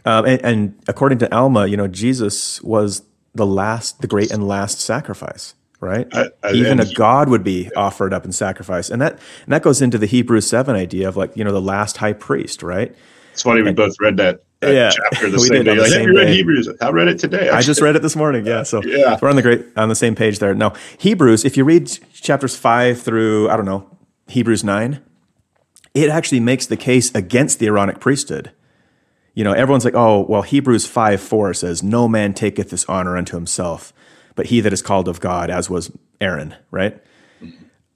um, 0.05 0.25
and, 0.25 0.41
and, 0.43 0.75
according 0.89 1.19
to 1.19 1.35
Alma, 1.35 1.67
you 1.67 1.77
know, 1.77 1.89
Jesus 1.89 2.63
was 2.63 3.03
the 3.35 3.45
last, 3.45 4.01
the 4.01 4.07
great 4.07 4.31
and 4.31 4.49
last 4.49 4.81
sacrifice, 4.81 5.55
right? 5.81 6.09
I, 6.13 6.31
I, 6.43 6.53
Even 6.53 6.81
a 6.81 6.91
God 6.95 7.29
would 7.29 7.45
be 7.45 7.71
offered 7.77 8.15
up 8.15 8.25
in 8.25 8.33
sacrifice, 8.33 8.89
and 8.89 9.03
that 9.03 9.13
and 9.45 9.53
that 9.53 9.63
goes 9.63 9.83
into 9.83 9.99
the 9.99 10.07
Hebrews 10.07 10.47
seven 10.47 10.75
idea 10.75 11.09
of 11.09 11.17
like 11.17 11.37
you 11.37 11.45
know 11.45 11.53
the 11.53 11.61
last 11.61 11.99
high 11.99 12.15
priest, 12.15 12.63
right? 12.63 12.95
It's 13.39 13.45
funny 13.45 13.63
we 13.63 13.71
both 13.73 13.95
read 14.01 14.17
that 14.17 14.43
yeah, 14.61 14.91
chapter 14.91 15.31
the 15.31 15.37
we 15.37 15.45
same 15.45 15.63
did 15.63 15.77
day. 15.77 15.81
Like, 15.81 15.91
same 15.91 16.13
read 16.13 16.29
Hebrews. 16.31 16.69
I 16.81 16.91
read 16.91 17.07
it 17.07 17.21
today. 17.21 17.43
Actually. 17.43 17.57
I 17.57 17.63
just 17.63 17.81
read 17.81 17.95
it 17.95 18.03
this 18.03 18.17
morning. 18.17 18.45
Yeah, 18.45 18.65
so 18.65 18.83
yeah. 18.85 19.17
we're 19.23 19.29
on 19.29 19.37
the 19.37 19.43
great 19.43 19.65
on 19.77 19.89
the 19.89 19.95
same 19.95 20.17
page 20.17 20.41
there. 20.41 20.57
Now 20.57 20.75
Hebrews, 20.99 21.45
if 21.45 21.57
you 21.57 21.63
read 21.63 21.87
chapters 22.13 22.57
five 22.57 23.01
through 23.01 23.49
I 23.49 23.57
don't 23.57 23.65
know 23.65 23.89
Hebrews 24.27 24.65
9, 24.65 25.01
it 25.95 26.11
actually 26.11 26.41
makes 26.41 26.67
the 26.67 26.77
case 26.77 27.15
against 27.15 27.61
the 27.61 27.67
Aaronic 27.67 28.01
priesthood. 28.01 28.51
You 29.35 29.45
know, 29.45 29.53
everyone's 29.53 29.85
like, 29.85 29.95
oh, 29.95 30.27
well, 30.29 30.43
Hebrews 30.43 30.85
5 30.85 31.21
4 31.21 31.55
says, 31.55 31.85
No 31.85 32.09
man 32.09 32.35
taketh 32.35 32.71
this 32.71 32.85
honor 32.87 33.17
unto 33.17 33.37
himself, 33.37 33.93
but 34.35 34.47
he 34.47 34.61
that 34.63 34.73
is 34.73 34.83
called 34.83 35.07
of 35.07 35.21
God, 35.21 35.49
as 35.49 35.71
was 35.71 35.93
Aaron, 36.21 36.57
right? 36.73 37.01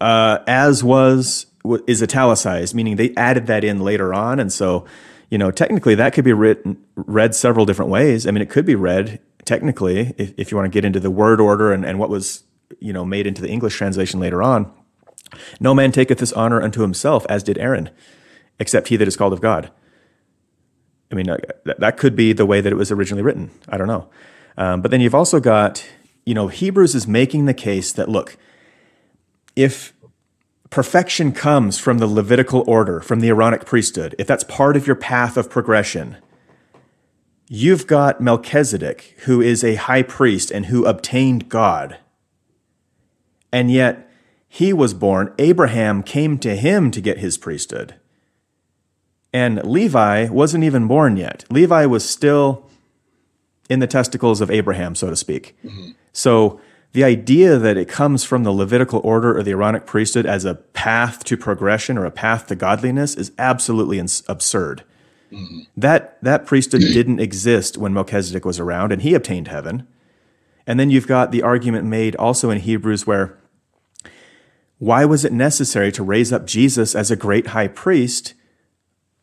Uh, 0.00 0.38
as 0.46 0.84
was 0.84 1.46
is 1.88 2.00
italicized, 2.00 2.74
meaning 2.74 2.94
they 2.94 3.12
added 3.16 3.48
that 3.48 3.64
in 3.64 3.80
later 3.80 4.14
on. 4.14 4.40
And 4.40 4.52
so, 4.52 4.84
you 5.32 5.38
know, 5.38 5.50
technically 5.50 5.94
that 5.94 6.12
could 6.12 6.24
be 6.24 6.32
written, 6.32 6.76
read 6.94 7.34
several 7.34 7.64
different 7.64 7.90
ways. 7.90 8.26
I 8.26 8.30
mean, 8.30 8.42
it 8.42 8.50
could 8.50 8.66
be 8.66 8.74
read 8.74 9.18
technically, 9.44 10.14
if, 10.18 10.32
if 10.36 10.50
you 10.50 10.56
want 10.56 10.66
to 10.66 10.76
get 10.76 10.84
into 10.84 11.00
the 11.00 11.10
word 11.10 11.40
order 11.40 11.72
and, 11.72 11.84
and 11.84 11.98
what 11.98 12.10
was, 12.10 12.44
you 12.78 12.92
know, 12.92 13.04
made 13.04 13.26
into 13.26 13.42
the 13.42 13.48
English 13.48 13.76
translation 13.76 14.20
later 14.20 14.42
on 14.42 14.70
no 15.60 15.74
man 15.74 15.92
taketh 15.92 16.18
this 16.18 16.32
honor 16.32 16.62
unto 16.62 16.82
himself, 16.82 17.26
as 17.28 17.42
did 17.42 17.58
Aaron, 17.58 17.90
except 18.58 18.88
he 18.88 18.96
that 18.96 19.08
is 19.08 19.16
called 19.16 19.32
of 19.32 19.40
God. 19.40 19.70
I 21.10 21.14
mean, 21.14 21.28
uh, 21.28 21.38
that 21.78 21.96
could 21.98 22.16
be 22.16 22.32
the 22.32 22.46
way 22.46 22.60
that 22.60 22.72
it 22.72 22.76
was 22.76 22.90
originally 22.90 23.22
written. 23.22 23.50
I 23.68 23.76
don't 23.76 23.86
know. 23.86 24.08
Um, 24.56 24.82
but 24.82 24.90
then 24.90 25.00
you've 25.00 25.14
also 25.14 25.40
got, 25.40 25.86
you 26.24 26.34
know, 26.34 26.48
Hebrews 26.48 26.94
is 26.94 27.06
making 27.06 27.44
the 27.44 27.54
case 27.54 27.92
that, 27.92 28.08
look, 28.08 28.36
if 29.54 29.91
perfection 30.72 31.32
comes 31.32 31.78
from 31.78 31.98
the 31.98 32.06
Levitical 32.06 32.64
order, 32.66 33.00
from 33.00 33.20
the 33.20 33.28
Aaronic 33.28 33.66
priesthood, 33.66 34.16
if 34.18 34.26
that's 34.26 34.42
part 34.42 34.74
of 34.74 34.86
your 34.86 34.96
path 34.96 35.36
of 35.36 35.50
progression, 35.50 36.16
you've 37.46 37.86
got 37.86 38.22
Melchizedek, 38.22 39.14
who 39.24 39.42
is 39.42 39.62
a 39.62 39.74
high 39.74 40.02
priest 40.02 40.50
and 40.50 40.66
who 40.66 40.86
obtained 40.86 41.50
God. 41.50 41.98
And 43.52 43.70
yet, 43.70 44.10
he 44.48 44.72
was 44.72 44.94
born, 44.94 45.34
Abraham 45.38 46.02
came 46.02 46.38
to 46.38 46.56
him 46.56 46.90
to 46.92 47.02
get 47.02 47.18
his 47.18 47.36
priesthood. 47.36 47.96
And 49.30 49.62
Levi 49.64 50.28
wasn't 50.28 50.64
even 50.64 50.88
born 50.88 51.18
yet. 51.18 51.44
Levi 51.50 51.84
was 51.84 52.08
still 52.08 52.68
in 53.68 53.80
the 53.80 53.86
testicles 53.86 54.40
of 54.40 54.50
Abraham, 54.50 54.94
so 54.94 55.10
to 55.10 55.16
speak. 55.16 55.54
Mm-hmm. 55.62 55.90
So 56.12 56.60
the 56.92 57.04
idea 57.04 57.58
that 57.58 57.76
it 57.76 57.88
comes 57.88 58.22
from 58.22 58.42
the 58.42 58.52
Levitical 58.52 59.00
order 59.02 59.36
or 59.36 59.42
the 59.42 59.52
Aaronic 59.52 59.86
priesthood 59.86 60.26
as 60.26 60.44
a 60.44 60.54
path 60.54 61.24
to 61.24 61.36
progression 61.36 61.96
or 61.96 62.04
a 62.04 62.10
path 62.10 62.46
to 62.48 62.54
godliness 62.54 63.14
is 63.14 63.32
absolutely 63.38 63.98
ins- 63.98 64.22
absurd. 64.28 64.84
Mm-hmm. 65.30 65.60
That 65.76 66.18
that 66.22 66.44
priesthood 66.44 66.82
didn't 66.82 67.20
exist 67.20 67.78
when 67.78 67.94
Melchizedek 67.94 68.44
was 68.44 68.60
around, 68.60 68.92
and 68.92 69.00
he 69.00 69.14
obtained 69.14 69.48
heaven. 69.48 69.86
And 70.66 70.78
then 70.78 70.90
you've 70.90 71.08
got 71.08 71.32
the 71.32 71.42
argument 71.42 71.86
made 71.86 72.14
also 72.16 72.50
in 72.50 72.60
Hebrews 72.60 73.06
where 73.06 73.38
why 74.78 75.04
was 75.04 75.24
it 75.24 75.32
necessary 75.32 75.90
to 75.92 76.02
raise 76.02 76.32
up 76.32 76.46
Jesus 76.46 76.94
as 76.94 77.10
a 77.10 77.16
great 77.16 77.48
high 77.48 77.68
priest 77.68 78.34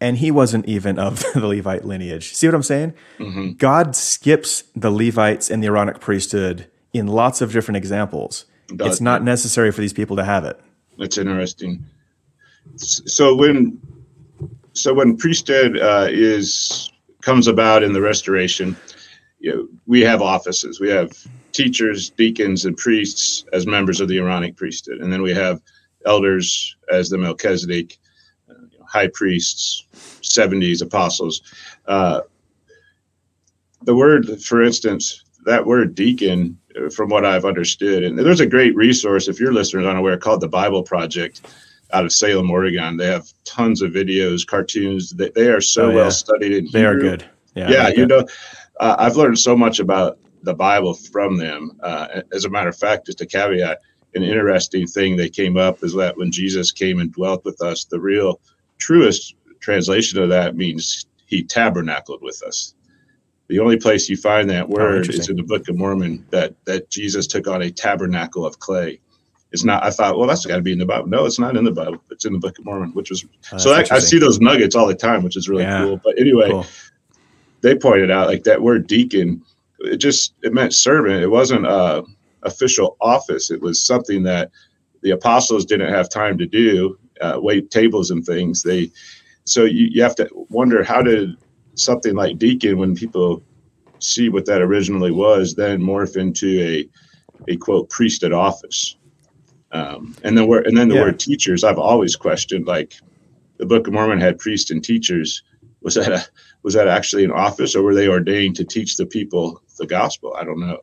and 0.02 0.18
he 0.18 0.32
wasn't 0.32 0.66
even 0.66 0.98
of 0.98 1.20
the 1.34 1.46
Levite 1.46 1.86
lineage. 1.86 2.34
See 2.34 2.48
what 2.48 2.56
I'm 2.56 2.64
saying? 2.64 2.94
Mm-hmm. 3.18 3.52
God 3.54 3.96
skips 3.96 4.64
the 4.76 4.92
Levites 4.92 5.50
and 5.50 5.62
the 5.62 5.68
Aaronic 5.68 6.00
priesthood 6.00 6.68
in 6.94 7.08
lots 7.08 7.42
of 7.42 7.52
different 7.52 7.78
examples. 7.78 8.46
it's 8.72 9.02
not 9.02 9.24
necessary 9.24 9.72
for 9.72 9.82
these 9.82 9.94
people 9.94 10.16
to 10.16 10.24
have 10.24 10.46
it. 10.46 10.60
That's 10.98 11.18
interesting. 11.18 11.84
So 12.76 13.36
when 13.36 13.80
so 14.74 14.94
when 14.94 15.18
priesthood 15.18 15.80
uh, 15.80 16.08
is 16.10 16.92
comes 17.22 17.48
about 17.48 17.84
in 17.84 17.94
the 17.94 18.02
restoration, 18.02 18.76
you 19.40 19.54
know, 19.54 19.68
we 19.88 20.02
have 20.02 20.22
offices. 20.22 20.80
We 20.80 20.90
have 20.90 21.12
teachers, 21.52 22.10
deacons, 22.12 22.66
and 22.66 22.78
priests 22.78 23.44
as 23.54 23.66
members 23.66 24.00
of 24.00 24.08
the 24.08 24.18
Aaronic 24.18 24.56
priesthood, 24.56 25.00
and 25.00 25.12
then 25.12 25.22
we 25.22 25.34
have 25.34 25.62
elders 26.06 26.76
as 26.92 27.10
the 27.10 27.18
Melchizedek 27.18 27.98
high 28.90 29.10
priests, 29.14 29.86
70s 30.22 30.82
apostles. 30.82 31.42
Uh, 31.86 32.22
the 33.84 33.96
word, 33.96 34.42
for 34.42 34.62
instance, 34.64 35.24
that 35.50 35.66
word 35.66 35.96
deacon, 35.96 36.58
from 36.96 37.10
what 37.10 37.26
I've 37.26 37.46
understood, 37.46 38.04
and 38.04 38.18
there's 38.18 38.40
a 38.40 38.46
great 38.46 38.76
resource 38.76 39.28
if 39.28 39.40
your 39.40 39.52
listeners 39.52 39.86
aren't 39.86 40.00
aware 40.00 40.18
called 40.18 40.42
the 40.42 40.48
Bible 40.48 40.84
Project 40.84 41.42
out 41.92 42.06
of 42.06 42.14
Salem, 42.14 42.52
Oregon. 42.52 42.98
They 42.98 43.08
have 43.08 43.28
tons 43.46 43.82
of 43.82 43.92
videos, 43.92 44.46
cartoons. 44.46 45.12
They, 45.12 45.30
they 45.30 45.48
are 45.48 45.62
so 45.62 45.86
oh, 45.86 45.90
yeah. 45.90 45.96
well 45.96 46.12
studied 46.12 46.52
in 46.54 46.70
They 46.72 46.86
are 46.86 46.98
good. 46.98 47.26
Yeah, 47.56 47.70
yeah 47.70 47.88
you 47.90 48.06
know, 48.06 48.28
uh, 48.80 48.96
I've 49.00 49.16
learned 49.16 49.40
so 49.40 49.58
much 49.58 49.80
about 49.80 50.20
the 50.44 50.54
Bible 50.54 50.94
from 50.94 51.38
them. 51.38 51.72
Uh, 51.82 52.22
as 52.32 52.46
a 52.46 52.50
matter 52.50 52.70
of 52.70 52.78
fact, 52.78 53.08
just 53.08 53.22
a 53.22 53.26
caveat, 53.26 53.80
an 54.16 54.24
interesting 54.24 54.88
thing 54.88 55.18
that 55.18 55.34
came 55.34 55.58
up 55.58 55.84
is 55.84 55.94
that 55.96 56.18
when 56.18 56.32
Jesus 56.32 56.72
came 56.72 57.00
and 57.00 57.12
dwelt 57.12 57.44
with 57.44 57.62
us, 57.62 57.86
the 57.86 58.00
real 58.00 58.40
truest 58.78 59.36
translation 59.60 60.22
of 60.22 60.30
that 60.30 60.56
means 60.56 61.06
he 61.26 61.44
tabernacled 61.44 62.22
with 62.22 62.42
us. 62.44 62.74
The 63.50 63.60
only 63.60 63.78
place 63.78 64.08
you 64.08 64.16
find 64.16 64.50
that 64.50 64.66
oh, 64.66 64.68
word 64.68 65.08
oh, 65.10 65.14
is 65.14 65.28
in 65.28 65.36
the 65.36 65.44
Book 65.44 65.68
of 65.68 65.78
Mormon 65.78 66.26
that 66.30 66.54
that 66.66 66.90
Jesus 66.90 67.28
took 67.28 67.48
on 67.48 67.62
a 67.62 67.72
tabernacle 67.72 68.46
of 68.46 68.60
clay. 68.60 69.00
It's 69.52 69.64
not. 69.64 69.84
I 69.84 69.90
thought, 69.90 70.18
well, 70.18 70.28
that's 70.28 70.46
got 70.46 70.58
to 70.58 70.62
be 70.62 70.72
in 70.72 70.78
the 70.78 70.86
Bible. 70.86 71.08
No, 71.08 71.26
it's 71.26 71.40
not 71.40 71.58
in 71.58 71.66
the 71.66 71.72
Bible. 71.72 72.02
It's 72.12 72.26
in 72.26 72.34
the 72.34 72.40
Book 72.40 72.60
of 72.60 72.66
Mormon, 72.66 72.92
which 72.92 73.10
was 73.10 73.26
oh, 73.52 73.58
so. 73.58 73.74
I, 73.74 73.84
I, 73.90 74.00
see 74.00 74.20
those 74.20 74.40
nuggets 74.40 74.76
all 74.76 74.86
the 74.86 74.94
time, 74.94 75.24
which 75.24 75.36
is 75.36 75.50
really 75.50 75.64
yeah. 75.64 75.82
cool. 75.82 76.00
But 76.04 76.20
anyway, 76.20 76.52
cool. 76.52 76.66
they 77.62 77.76
pointed 77.76 78.12
out 78.12 78.28
like 78.28 78.44
that 78.44 78.62
word 78.62 78.86
deacon. 78.86 79.44
It 79.80 79.98
just 79.98 80.34
it 80.44 80.54
meant 80.54 80.74
servant. 80.76 81.24
It 81.24 81.30
wasn't 81.30 81.66
a 81.66 82.06
official 82.44 82.96
office. 83.02 83.50
It 83.50 83.62
was 83.62 83.84
something 83.84 84.24
that 84.24 84.52
the 85.02 85.12
apostles 85.12 85.66
didn't 85.66 85.92
have 85.92 86.10
time 86.10 86.38
to 86.38 86.46
do 86.46 87.00
uh, 87.22 87.40
wait 87.42 87.72
tables 87.72 88.12
and 88.12 88.26
things. 88.26 88.64
They 88.64 88.92
so 89.46 89.64
you, 89.64 89.88
you 89.92 90.04
have 90.04 90.16
to 90.16 90.30
wonder 90.50 90.84
how 90.84 91.02
did 91.02 91.36
something 91.80 92.16
like 92.16 92.38
deacon, 92.38 92.78
when 92.78 92.96
people 92.96 93.44
see 94.00 94.30
what 94.30 94.46
that 94.46 94.62
originally 94.62 95.12
was, 95.12 95.56
then 95.56 95.82
morph 95.82 96.18
into 96.18 96.62
a 96.62 96.90
a 97.48 97.56
quote 97.58 97.90
priesthood 97.90 98.34
office. 98.34 98.98
Um, 99.72 100.16
and 100.24 100.38
then 100.38 100.48
word 100.48 100.68
and 100.68 100.78
then 100.78 100.90
the 100.90 100.96
yeah. 100.96 101.02
word 101.02 101.20
teachers, 101.20 101.64
I've 101.64 101.78
always 101.78 102.16
questioned. 102.16 102.68
Like 102.68 102.96
the 103.58 103.66
Book 103.66 103.88
of 103.88 103.94
Mormon 103.94 104.20
had 104.20 104.40
priests 104.40 104.72
and 104.72 104.84
teachers. 104.84 105.44
Was 105.82 105.96
that 105.96 106.12
a 106.12 106.26
was 106.64 106.74
that 106.74 106.88
actually 106.88 107.24
an 107.24 107.32
office, 107.32 107.76
or 107.76 107.84
were 107.84 107.96
they 107.96 108.08
ordained 108.08 108.56
to 108.58 108.66
teach 108.66 108.98
the 108.98 109.06
people 109.06 109.62
the 109.78 109.86
gospel? 109.86 110.36
I 110.38 110.44
don't 110.44 110.60
know. 110.60 110.80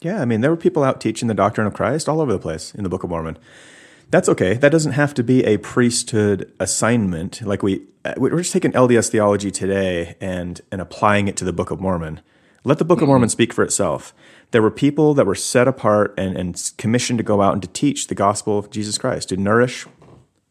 Yeah, 0.00 0.22
I 0.22 0.24
mean, 0.24 0.40
there 0.40 0.50
were 0.50 0.56
people 0.56 0.82
out 0.82 1.00
teaching 1.00 1.28
the 1.28 1.34
doctrine 1.34 1.66
of 1.66 1.74
Christ 1.74 2.08
all 2.08 2.20
over 2.20 2.32
the 2.32 2.38
place 2.38 2.74
in 2.74 2.84
the 2.84 2.88
Book 2.88 3.04
of 3.04 3.10
Mormon. 3.10 3.36
That's 4.10 4.28
okay. 4.28 4.54
That 4.54 4.72
doesn't 4.72 4.92
have 4.92 5.14
to 5.14 5.22
be 5.22 5.44
a 5.44 5.58
priesthood 5.58 6.52
assignment. 6.58 7.42
Like 7.42 7.62
we, 7.62 7.82
we're 8.16 8.38
just 8.38 8.52
taking 8.52 8.72
LDS 8.72 9.08
theology 9.08 9.52
today 9.52 10.16
and 10.20 10.60
and 10.72 10.80
applying 10.80 11.28
it 11.28 11.36
to 11.36 11.44
the 11.44 11.52
Book 11.52 11.70
of 11.70 11.80
Mormon. 11.80 12.20
Let 12.64 12.78
the 12.78 12.84
Book 12.84 12.96
mm-hmm. 12.96 13.04
of 13.04 13.08
Mormon 13.08 13.28
speak 13.28 13.52
for 13.52 13.62
itself. 13.62 14.12
There 14.50 14.62
were 14.62 14.70
people 14.70 15.14
that 15.14 15.26
were 15.26 15.36
set 15.36 15.68
apart 15.68 16.12
and, 16.18 16.36
and 16.36 16.72
commissioned 16.76 17.18
to 17.18 17.22
go 17.22 17.40
out 17.40 17.52
and 17.52 17.62
to 17.62 17.68
teach 17.68 18.08
the 18.08 18.16
gospel 18.16 18.58
of 18.58 18.70
Jesus 18.70 18.98
Christ, 18.98 19.28
to 19.28 19.36
nourish 19.36 19.86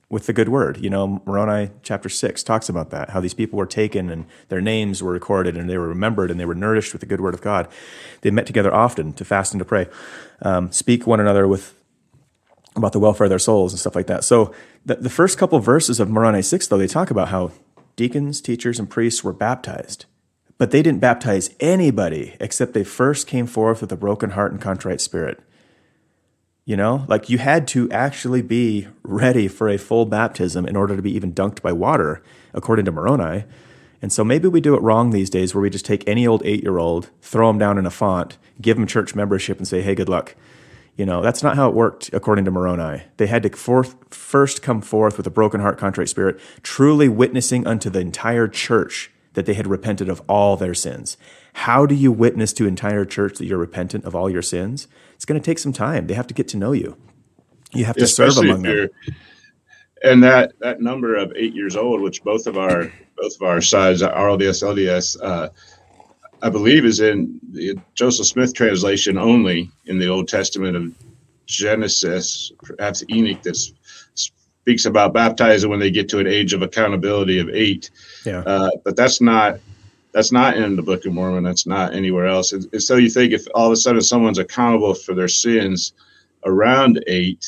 with 0.09 0.25
the 0.25 0.33
good 0.33 0.49
word. 0.49 0.77
You 0.81 0.89
know, 0.89 1.21
Moroni 1.25 1.69
chapter 1.83 2.07
six 2.07 2.41
talks 2.41 2.69
about 2.69 2.91
that, 2.91 3.09
how 3.09 3.19
these 3.19 3.33
people 3.33 3.59
were 3.59 3.65
taken 3.65 4.09
and 4.09 4.25
their 4.47 4.61
names 4.61 5.03
were 5.03 5.11
recorded 5.11 5.57
and 5.57 5.69
they 5.69 5.77
were 5.77 5.89
remembered 5.89 6.31
and 6.31 6.39
they 6.39 6.45
were 6.45 6.55
nourished 6.55 6.93
with 6.93 7.01
the 7.01 7.05
good 7.05 7.21
word 7.21 7.33
of 7.33 7.41
God. 7.41 7.67
They 8.21 8.31
met 8.31 8.47
together 8.47 8.73
often 8.73 9.11
to 9.13 9.25
fast 9.25 9.53
and 9.53 9.59
to 9.59 9.65
pray, 9.65 9.87
um, 10.41 10.71
speak 10.71 11.05
one 11.05 11.19
another 11.19 11.45
with 11.45 11.75
about 12.75 12.93
the 12.93 12.99
welfare 12.99 13.25
of 13.25 13.29
their 13.29 13.39
souls 13.39 13.73
and 13.73 13.79
stuff 13.79 13.95
like 13.95 14.07
that. 14.07 14.23
So 14.23 14.53
the, 14.85 14.95
the 14.95 15.09
first 15.09 15.37
couple 15.37 15.57
of 15.57 15.65
verses 15.65 15.99
of 15.99 16.09
Moroni 16.09 16.41
6, 16.41 16.67
though, 16.67 16.77
they 16.77 16.87
talk 16.87 17.11
about 17.11 17.29
how 17.29 17.51
deacons, 17.95 18.41
teachers, 18.41 18.79
and 18.79 18.89
priests 18.89 19.23
were 19.23 19.33
baptized. 19.33 20.05
But 20.57 20.71
they 20.71 20.81
didn't 20.81 20.99
baptize 20.99 21.55
anybody 21.59 22.35
except 22.39 22.73
they 22.73 22.83
first 22.83 23.27
came 23.27 23.47
forth 23.47 23.81
with 23.81 23.91
a 23.91 23.97
broken 23.97 24.31
heart 24.31 24.51
and 24.51 24.61
contrite 24.61 25.01
spirit. 25.01 25.39
You 26.65 26.77
know, 26.77 27.05
like 27.07 27.29
you 27.29 27.39
had 27.39 27.67
to 27.69 27.89
actually 27.91 28.43
be 28.43 28.87
ready 29.01 29.47
for 29.47 29.67
a 29.69 29.77
full 29.77 30.05
baptism 30.05 30.67
in 30.67 30.75
order 30.75 30.95
to 30.95 31.01
be 31.01 31.11
even 31.15 31.33
dunked 31.33 31.61
by 31.61 31.71
water, 31.71 32.21
according 32.53 32.85
to 32.85 32.91
Moroni. 32.91 33.45
And 34.01 34.13
so 34.13 34.23
maybe 34.23 34.47
we 34.47 34.61
do 34.61 34.75
it 34.75 34.81
wrong 34.81 35.09
these 35.09 35.29
days 35.29 35.55
where 35.55 35.61
we 35.61 35.69
just 35.69 35.85
take 35.85 36.07
any 36.07 36.27
old 36.27 36.43
eight 36.45 36.61
year 36.61 36.77
old, 36.77 37.09
throw 37.21 37.47
them 37.47 37.57
down 37.57 37.77
in 37.77 37.85
a 37.85 37.89
font, 37.89 38.37
give 38.61 38.77
them 38.77 38.85
church 38.85 39.15
membership, 39.15 39.57
and 39.57 39.67
say, 39.67 39.81
hey, 39.81 39.95
good 39.95 40.09
luck. 40.09 40.35
You 40.99 41.05
know, 41.05 41.21
that's 41.21 41.41
not 41.41 41.55
how 41.55 41.69
it 41.69 41.75
worked 41.75 42.09
according 42.11 42.43
to 42.43 42.51
Moroni. 42.51 43.03
They 43.15 43.27
had 43.27 43.41
to 43.43 43.49
forth, 43.51 43.95
first 44.13 44.61
come 44.61 44.81
forth 44.81 45.15
with 45.15 45.25
a 45.25 45.29
broken 45.29 45.61
heart, 45.61 45.77
contrite 45.77 46.09
spirit, 46.09 46.37
truly 46.61 47.07
witnessing 47.07 47.65
unto 47.65 47.89
the 47.89 48.01
entire 48.01 48.49
church 48.49 49.09
that 49.31 49.45
they 49.45 49.53
had 49.53 49.65
repented 49.65 50.09
of 50.09 50.21
all 50.27 50.57
their 50.57 50.73
sins. 50.73 51.15
How 51.53 51.85
do 51.85 51.95
you 51.95 52.11
witness 52.11 52.51
to 52.51 52.67
entire 52.67 53.05
church 53.05 53.37
that 53.37 53.45
you're 53.45 53.57
repentant 53.57 54.03
of 54.03 54.13
all 54.13 54.29
your 54.29 54.41
sins? 54.41 54.89
It's 55.15 55.23
going 55.23 55.39
to 55.39 55.45
take 55.45 55.57
some 55.57 55.71
time. 55.71 56.07
They 56.07 56.15
have 56.15 56.27
to 56.27 56.33
get 56.33 56.49
to 56.49 56.57
know 56.57 56.73
you. 56.73 56.97
You 57.71 57.85
have 57.85 57.95
to 57.95 58.03
Especially 58.03 58.49
serve 58.49 58.59
among 58.59 58.63
them. 58.63 58.89
And 60.03 60.21
that 60.21 60.51
that 60.59 60.81
number 60.81 61.15
of 61.15 61.31
eight 61.37 61.55
years 61.55 61.77
old, 61.77 62.01
which 62.01 62.21
both 62.25 62.45
of 62.45 62.57
our 62.57 62.91
both 63.15 63.35
of 63.37 63.43
our 63.43 63.61
sides, 63.61 64.01
RLDS, 64.01 64.63
LDS, 64.63 65.15
uh, 65.23 65.47
I 66.41 66.49
believe, 66.49 66.85
is 66.85 66.99
in 66.99 67.39
the 67.51 67.77
Joseph 67.95 68.27
Smith 68.27 68.53
translation 68.53 69.17
only 69.17 69.69
in 69.85 69.99
the 69.99 70.07
Old 70.07 70.27
Testament 70.27 70.75
of 70.75 70.93
Genesis, 71.45 72.51
perhaps 72.63 73.03
Enoch, 73.09 73.41
that 73.43 73.57
speaks 74.13 74.85
about 74.85 75.13
baptizing 75.13 75.69
when 75.69 75.79
they 75.79 75.91
get 75.91 76.07
to 76.09 76.19
an 76.19 76.27
age 76.27 76.53
of 76.53 76.61
accountability 76.61 77.39
of 77.39 77.49
eight. 77.49 77.89
Yeah. 78.25 78.39
Uh, 78.39 78.69
but 78.83 78.95
that's 78.95 79.19
not 79.19 79.59
that's 80.11 80.31
not 80.31 80.57
in 80.57 80.75
the 80.75 80.81
Book 80.81 81.05
of 81.05 81.13
Mormon. 81.13 81.43
That's 81.43 81.67
not 81.67 81.93
anywhere 81.93 82.25
else. 82.25 82.51
And, 82.51 82.67
and 82.71 82.81
so 82.81 82.95
you 82.95 83.09
think 83.09 83.31
if 83.31 83.45
all 83.53 83.67
of 83.67 83.73
a 83.73 83.75
sudden 83.75 84.01
someone's 84.01 84.39
accountable 84.39 84.93
for 84.93 85.13
their 85.13 85.27
sins 85.27 85.93
around 86.45 87.03
eight, 87.07 87.45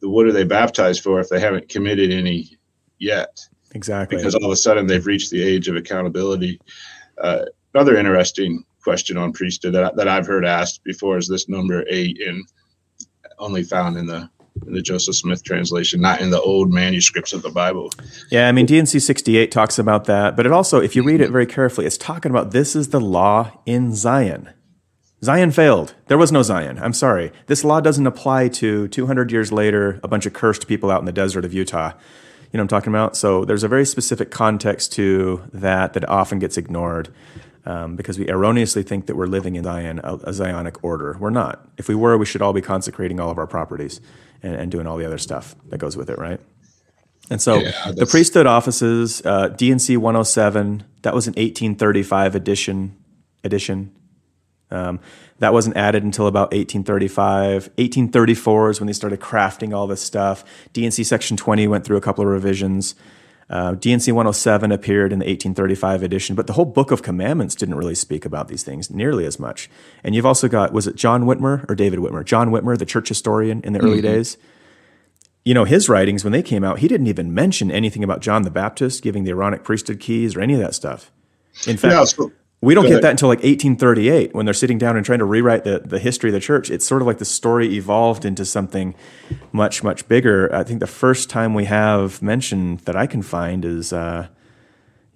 what 0.00 0.26
are 0.26 0.32
they 0.32 0.44
baptized 0.44 1.02
for 1.02 1.20
if 1.20 1.28
they 1.28 1.40
haven't 1.40 1.68
committed 1.68 2.10
any 2.12 2.56
yet? 2.98 3.40
Exactly. 3.74 4.16
Because 4.16 4.34
all 4.34 4.46
of 4.46 4.52
a 4.52 4.56
sudden 4.56 4.86
they've 4.86 5.06
reached 5.06 5.30
the 5.30 5.42
age 5.42 5.68
of 5.68 5.76
accountability. 5.76 6.60
Uh, 7.20 7.44
another 7.76 7.96
interesting 7.96 8.64
question 8.82 9.18
on 9.18 9.32
priesthood 9.32 9.74
that, 9.74 9.96
that 9.96 10.08
I've 10.08 10.26
heard 10.26 10.46
asked 10.46 10.82
before 10.82 11.18
is 11.18 11.28
this 11.28 11.46
number 11.46 11.84
eight, 11.88 12.18
in 12.18 12.42
only 13.38 13.62
found 13.62 13.98
in 13.98 14.06
the 14.06 14.30
in 14.66 14.72
the 14.72 14.80
Joseph 14.80 15.14
Smith 15.14 15.44
translation, 15.44 16.00
not 16.00 16.22
in 16.22 16.30
the 16.30 16.40
old 16.40 16.72
manuscripts 16.72 17.34
of 17.34 17.42
the 17.42 17.50
Bible. 17.50 17.90
Yeah, 18.30 18.48
I 18.48 18.52
mean 18.52 18.64
D&C 18.64 18.98
68 18.98 19.52
talks 19.52 19.78
about 19.78 20.06
that, 20.06 20.34
but 20.34 20.46
it 20.46 20.52
also, 20.52 20.80
if 20.80 20.96
you 20.96 21.02
read 21.02 21.20
it 21.20 21.30
very 21.30 21.44
carefully, 21.44 21.86
it's 21.86 21.98
talking 21.98 22.30
about 22.30 22.52
this 22.52 22.74
is 22.74 22.88
the 22.88 23.00
law 23.00 23.60
in 23.66 23.94
Zion. 23.94 24.48
Zion 25.22 25.50
failed. 25.50 25.94
There 26.06 26.16
was 26.16 26.32
no 26.32 26.40
Zion. 26.40 26.78
I'm 26.78 26.94
sorry. 26.94 27.32
This 27.48 27.64
law 27.64 27.80
doesn't 27.80 28.06
apply 28.06 28.48
to 28.48 28.88
200 28.88 29.30
years 29.30 29.52
later, 29.52 30.00
a 30.02 30.08
bunch 30.08 30.24
of 30.24 30.32
cursed 30.32 30.66
people 30.66 30.90
out 30.90 31.00
in 31.00 31.06
the 31.06 31.12
desert 31.12 31.44
of 31.44 31.52
Utah. 31.52 31.92
You 32.50 32.58
know 32.58 32.62
what 32.62 32.72
I'm 32.72 32.78
talking 32.78 32.92
about? 32.94 33.16
So 33.16 33.44
there's 33.44 33.64
a 33.64 33.68
very 33.68 33.84
specific 33.84 34.30
context 34.30 34.90
to 34.94 35.42
that 35.52 35.92
that 35.92 36.08
often 36.08 36.38
gets 36.38 36.56
ignored. 36.56 37.10
Um, 37.66 37.96
because 37.96 38.18
we 38.18 38.28
erroneously 38.28 38.84
think 38.84 39.06
that 39.06 39.16
we're 39.16 39.26
living 39.26 39.56
in 39.56 39.64
Zion, 39.64 39.98
a, 39.98 40.16
Zionic 40.32 40.76
order. 40.82 41.16
We're 41.18 41.30
not. 41.30 41.68
If 41.76 41.88
we 41.88 41.96
were, 41.96 42.16
we 42.16 42.24
should 42.24 42.40
all 42.40 42.52
be 42.52 42.62
consecrating 42.62 43.18
all 43.18 43.30
of 43.30 43.38
our 43.38 43.46
properties 43.46 44.00
and, 44.42 44.54
and 44.54 44.70
doing 44.70 44.86
all 44.86 44.96
the 44.96 45.04
other 45.04 45.18
stuff 45.18 45.56
that 45.68 45.78
goes 45.78 45.96
with 45.96 46.08
it, 46.08 46.18
right? 46.18 46.40
And 47.28 47.42
so 47.42 47.56
yeah, 47.56 47.90
the 47.90 48.06
priesthood 48.06 48.46
offices, 48.46 49.20
uh, 49.26 49.48
D&C 49.48 49.96
107, 49.96 50.84
that 51.02 51.12
was 51.12 51.26
an 51.26 51.32
1835 51.32 52.36
edition. 52.36 52.96
Edition. 53.42 53.92
Um, 54.70 55.00
that 55.38 55.52
wasn't 55.52 55.76
added 55.76 56.02
until 56.02 56.28
about 56.28 56.52
1835. 56.52 57.68
1834 57.76 58.70
is 58.70 58.80
when 58.80 58.86
they 58.86 58.92
started 58.92 59.20
crafting 59.20 59.74
all 59.74 59.86
this 59.86 60.00
stuff. 60.00 60.44
D&C 60.72 61.02
Section 61.04 61.36
20 61.36 61.66
went 61.68 61.84
through 61.84 61.96
a 61.96 62.00
couple 62.00 62.22
of 62.22 62.30
revisions. 62.30 62.94
Uh, 63.48 63.74
D&C 63.74 64.10
107 64.10 64.72
appeared 64.72 65.12
in 65.12 65.20
the 65.20 65.24
1835 65.24 66.02
edition, 66.02 66.34
but 66.34 66.48
the 66.48 66.54
whole 66.54 66.64
Book 66.64 66.90
of 66.90 67.02
Commandments 67.02 67.54
didn't 67.54 67.76
really 67.76 67.94
speak 67.94 68.24
about 68.24 68.48
these 68.48 68.64
things 68.64 68.90
nearly 68.90 69.24
as 69.24 69.38
much. 69.38 69.70
And 70.02 70.14
you've 70.14 70.26
also 70.26 70.48
got, 70.48 70.72
was 70.72 70.86
it 70.86 70.96
John 70.96 71.24
Whitmer 71.24 71.68
or 71.68 71.76
David 71.76 72.00
Whitmer? 72.00 72.24
John 72.24 72.50
Whitmer, 72.50 72.76
the 72.76 72.84
church 72.86 73.08
historian 73.08 73.60
in 73.62 73.72
the 73.72 73.78
mm-hmm. 73.78 73.88
early 73.88 74.00
days. 74.02 74.36
You 75.44 75.54
know, 75.54 75.62
his 75.62 75.88
writings, 75.88 76.24
when 76.24 76.32
they 76.32 76.42
came 76.42 76.64
out, 76.64 76.80
he 76.80 76.88
didn't 76.88 77.06
even 77.06 77.32
mention 77.32 77.70
anything 77.70 78.02
about 78.02 78.20
John 78.20 78.42
the 78.42 78.50
Baptist 78.50 79.02
giving 79.02 79.22
the 79.22 79.30
Aaronic 79.30 79.62
priesthood 79.62 80.00
keys 80.00 80.34
or 80.34 80.40
any 80.40 80.54
of 80.54 80.60
that 80.60 80.74
stuff. 80.74 81.12
In 81.68 81.76
fact, 81.76 81.94
yeah, 81.94 82.04
so, 82.04 82.32
we 82.62 82.74
don't 82.74 82.86
get 82.86 83.02
that 83.02 83.10
until 83.10 83.28
like 83.28 83.38
1838 83.38 84.34
when 84.34 84.46
they're 84.46 84.54
sitting 84.54 84.78
down 84.78 84.96
and 84.96 85.04
trying 85.04 85.18
to 85.18 85.24
rewrite 85.24 85.64
the, 85.64 85.80
the 85.80 85.98
history 85.98 86.30
of 86.30 86.34
the 86.34 86.40
church. 86.40 86.70
It's 86.70 86.86
sort 86.86 87.02
of 87.02 87.06
like 87.06 87.18
the 87.18 87.26
story 87.26 87.74
evolved 87.74 88.24
into 88.24 88.44
something 88.46 88.94
much, 89.52 89.84
much 89.84 90.08
bigger. 90.08 90.52
I 90.54 90.64
think 90.64 90.80
the 90.80 90.86
first 90.86 91.28
time 91.28 91.52
we 91.52 91.66
have 91.66 92.22
mentioned 92.22 92.80
that 92.80 92.96
I 92.96 93.06
can 93.06 93.20
find 93.20 93.64
is, 93.64 93.92
uh, 93.92 94.28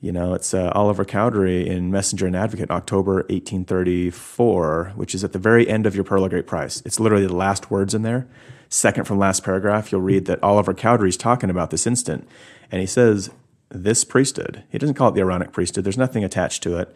you 0.03 0.12
know, 0.12 0.34
it's 0.34 0.53
uh, 0.53 0.70
Oliver 0.74 1.05
Cowdery 1.05 1.66
in 1.66 1.91
Messenger 1.91 2.26
and 2.26 2.36
Advocate, 2.36 2.70
October 2.70 3.14
1834, 3.30 4.93
which 4.95 5.14
is 5.14 5.24
at 5.24 5.32
the 5.32 5.38
very 5.38 5.66
end 5.66 5.86
of 5.86 5.95
your 5.95 6.05
Pearl 6.05 6.24
of 6.24 6.30
Great 6.30 6.47
Price. 6.47 6.82
It's 6.84 7.01
literally 7.01 7.26
the 7.26 7.36
last 7.36 7.70
words 7.70 7.95
in 7.95 8.03
there. 8.03 8.28
Second 8.68 9.07
from 9.07 9.18
last 9.18 9.43
paragraph, 9.43 9.91
you'll 9.91 10.03
read 10.03 10.26
that 10.26 10.43
Oliver 10.43 10.74
Cowdery 10.74 11.09
is 11.09 11.16
talking 11.16 11.51
about 11.51 11.70
this 11.70 11.86
instant. 11.86 12.28
And 12.70 12.80
he 12.80 12.86
says, 12.86 13.30
This 13.70 14.05
priesthood, 14.05 14.62
he 14.70 14.78
doesn't 14.78 14.95
call 14.95 15.09
it 15.09 15.14
the 15.14 15.22
Aaronic 15.22 15.53
priesthood, 15.53 15.84
there's 15.84 15.99
nothing 15.99 16.22
attached 16.22 16.62
to 16.64 16.76
it 16.78 16.95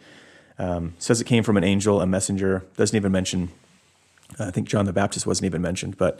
um, 0.57 0.93
says 0.99 1.21
it 1.21 1.25
came 1.25 1.43
from 1.43 1.57
an 1.57 1.63
angel, 1.63 2.01
a 2.01 2.05
messenger. 2.05 2.65
Doesn't 2.77 2.95
even 2.95 3.11
mention. 3.11 3.49
I 4.39 4.51
think 4.51 4.67
John 4.67 4.85
the 4.85 4.93
Baptist 4.93 5.27
wasn't 5.27 5.45
even 5.45 5.61
mentioned, 5.61 5.97
but 5.97 6.19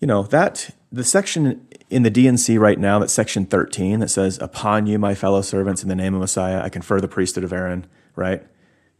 you 0.00 0.06
know 0.06 0.24
that 0.24 0.70
the 0.90 1.04
section 1.04 1.66
in 1.88 2.02
the 2.02 2.10
D&C 2.10 2.58
right 2.58 2.78
now, 2.78 2.98
that 2.98 3.10
section 3.10 3.46
13, 3.46 4.00
that 4.00 4.08
says, 4.08 4.38
"Upon 4.40 4.86
you, 4.86 4.98
my 4.98 5.14
fellow 5.14 5.42
servants, 5.42 5.82
in 5.82 5.88
the 5.88 5.94
name 5.94 6.14
of 6.14 6.20
Messiah, 6.20 6.60
I 6.62 6.68
confer 6.68 7.00
the 7.00 7.08
priesthood 7.08 7.44
of 7.44 7.52
Aaron." 7.52 7.86
Right. 8.16 8.42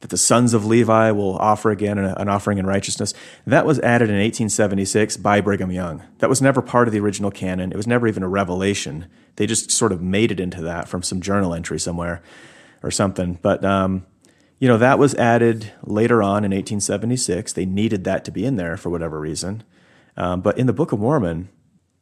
That 0.00 0.10
the 0.10 0.18
sons 0.18 0.52
of 0.52 0.66
Levi 0.66 1.12
will 1.12 1.36
offer 1.36 1.70
again 1.70 1.98
an 1.98 2.28
offering 2.28 2.58
in 2.58 2.66
righteousness. 2.66 3.14
That 3.46 3.64
was 3.64 3.78
added 3.80 4.10
in 4.10 4.16
1876 4.16 5.16
by 5.16 5.40
Brigham 5.40 5.72
Young. 5.72 6.02
That 6.18 6.28
was 6.28 6.42
never 6.42 6.60
part 6.60 6.88
of 6.88 6.92
the 6.92 7.00
original 7.00 7.30
canon. 7.30 7.72
It 7.72 7.76
was 7.76 7.86
never 7.86 8.06
even 8.06 8.22
a 8.22 8.28
revelation. 8.28 9.06
They 9.36 9.46
just 9.46 9.70
sort 9.70 9.92
of 9.92 10.02
made 10.02 10.30
it 10.30 10.40
into 10.40 10.60
that 10.62 10.88
from 10.88 11.02
some 11.02 11.22
journal 11.22 11.54
entry 11.54 11.78
somewhere 11.78 12.22
or 12.82 12.90
something. 12.90 13.38
But 13.40 13.64
um, 13.64 14.04
you 14.64 14.68
know, 14.68 14.78
that 14.78 14.98
was 14.98 15.14
added 15.16 15.72
later 15.82 16.22
on 16.22 16.38
in 16.38 16.50
1876. 16.50 17.52
They 17.52 17.66
needed 17.66 18.04
that 18.04 18.24
to 18.24 18.30
be 18.30 18.46
in 18.46 18.56
there 18.56 18.78
for 18.78 18.88
whatever 18.88 19.20
reason. 19.20 19.62
Um, 20.16 20.40
but 20.40 20.56
in 20.56 20.66
the 20.66 20.72
Book 20.72 20.90
of 20.90 21.00
Mormon, 21.00 21.50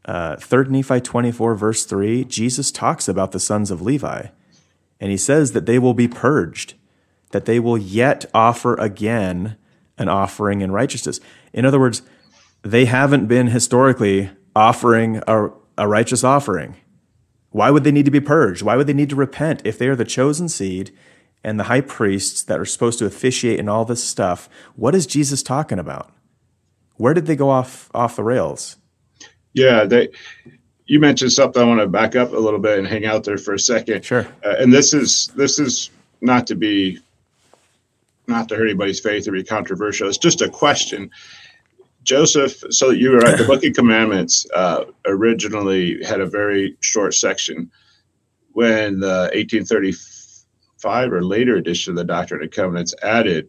uh, 0.05 0.37
3 0.37 0.69
Nephi 0.69 1.01
24, 1.01 1.57
verse 1.57 1.85
3, 1.85 2.23
Jesus 2.23 2.71
talks 2.71 3.09
about 3.09 3.33
the 3.33 3.41
sons 3.41 3.73
of 3.73 3.83
Levi. 3.83 4.27
And 5.01 5.11
he 5.11 5.17
says 5.17 5.51
that 5.55 5.67
they 5.67 5.81
will 5.81 5.93
be 5.93 6.07
purged, 6.07 6.75
that 7.33 7.47
they 7.47 7.59
will 7.59 7.77
yet 7.77 8.27
offer 8.33 8.75
again 8.75 9.57
an 9.99 10.09
offering 10.09 10.61
in 10.61 10.71
righteousness. 10.71 11.19
In 11.53 11.65
other 11.65 11.81
words, 11.81 12.03
they 12.63 12.85
haven't 12.85 13.27
been 13.27 13.49
historically 13.49 14.31
offering 14.55 15.21
a, 15.27 15.51
a 15.77 15.89
righteous 15.89 16.23
offering. 16.23 16.77
Why 17.51 17.73
would 17.73 17.83
they 17.83 17.91
need 17.91 18.05
to 18.05 18.13
be 18.13 18.21
purged? 18.21 18.63
Why 18.63 18.77
would 18.77 18.87
they 18.87 18.93
need 18.93 19.11
to 19.11 19.17
repent 19.17 19.63
if 19.65 19.79
they 19.79 19.89
are 19.89 19.97
the 19.97 20.05
chosen 20.05 20.49
seed 20.49 20.93
and 21.45 21.59
the 21.59 21.65
high 21.65 21.81
priests 21.81 22.43
that 22.45 22.59
are 22.59 22.65
supposed 22.65 22.99
to 23.01 23.07
officiate 23.07 23.59
and 23.59 23.69
all 23.69 23.85
this 23.85 24.03
stuff, 24.03 24.49
what 24.77 24.95
is 24.95 25.07
Jesus 25.07 25.43
talking 25.43 25.79
about? 25.79 26.11
Where 26.97 27.15
did 27.15 27.27
they 27.27 27.37
go 27.37 27.51
off 27.51 27.91
off 27.95 28.17
the 28.17 28.25
rails? 28.25 28.77
Yeah, 29.55 29.85
they 29.85 30.09
you 30.87 31.01
mentioned 31.01 31.33
something 31.33 31.63
I 31.63 31.65
want 31.65 31.81
to 31.81 31.87
back 31.87 32.17
up 32.17 32.33
a 32.33 32.39
little 32.39 32.61
bit 32.61 32.79
and 32.79 32.87
hang 32.87 33.07
out 33.07 33.25
there 33.25 33.39
for 33.39 33.55
a 33.55 33.59
second. 33.59 34.05
Sure. 34.05 34.27
Uh, 34.45 34.57
and 34.59 34.73
this 34.73 34.93
is 34.93 35.29
this 35.29 35.59
is 35.59 35.91
not 36.21 36.47
to 36.49 36.55
be 36.55 36.99
not 38.27 38.49
to 38.49 38.57
hurt 38.57 38.67
anybody's 38.67 39.01
faith 39.01 39.27
or 39.27 39.33
be 39.33 39.43
controversial. 39.43 40.09
It's 40.09 40.19
just 40.19 40.43
a 40.43 40.49
question. 40.49 41.11
Joseph, 42.05 42.63
so 42.71 42.91
you 42.91 43.11
were 43.11 43.19
right. 43.19 43.39
The 43.39 43.45
Book 43.45 43.65
of 43.65 43.73
Commandments 43.75 44.47
uh, 44.55 44.85
originally 45.07 46.03
had 46.05 46.21
a 46.21 46.27
very 46.27 46.77
short 46.81 47.15
section. 47.15 47.71
When 48.53 49.01
the 49.01 49.31
1835 49.33 50.12
5 50.83 51.13
or 51.13 51.25
later 51.25 51.57
edition 51.57 51.93
of 51.93 51.97
the 51.97 52.05
Doctrine 52.05 52.43
and 52.43 52.51
Covenants 52.51 52.93
added 53.03 53.49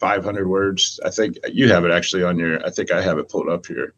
500 0.00 0.48
words. 0.48 0.98
I 1.04 1.10
think 1.10 1.36
you 1.52 1.68
have 1.68 1.84
it 1.84 1.92
actually 1.92 2.24
on 2.24 2.36
your, 2.36 2.64
I 2.66 2.70
think 2.70 2.90
I 2.90 3.00
have 3.00 3.18
it 3.18 3.28
pulled 3.28 3.48
up 3.48 3.64
here. 3.64 3.94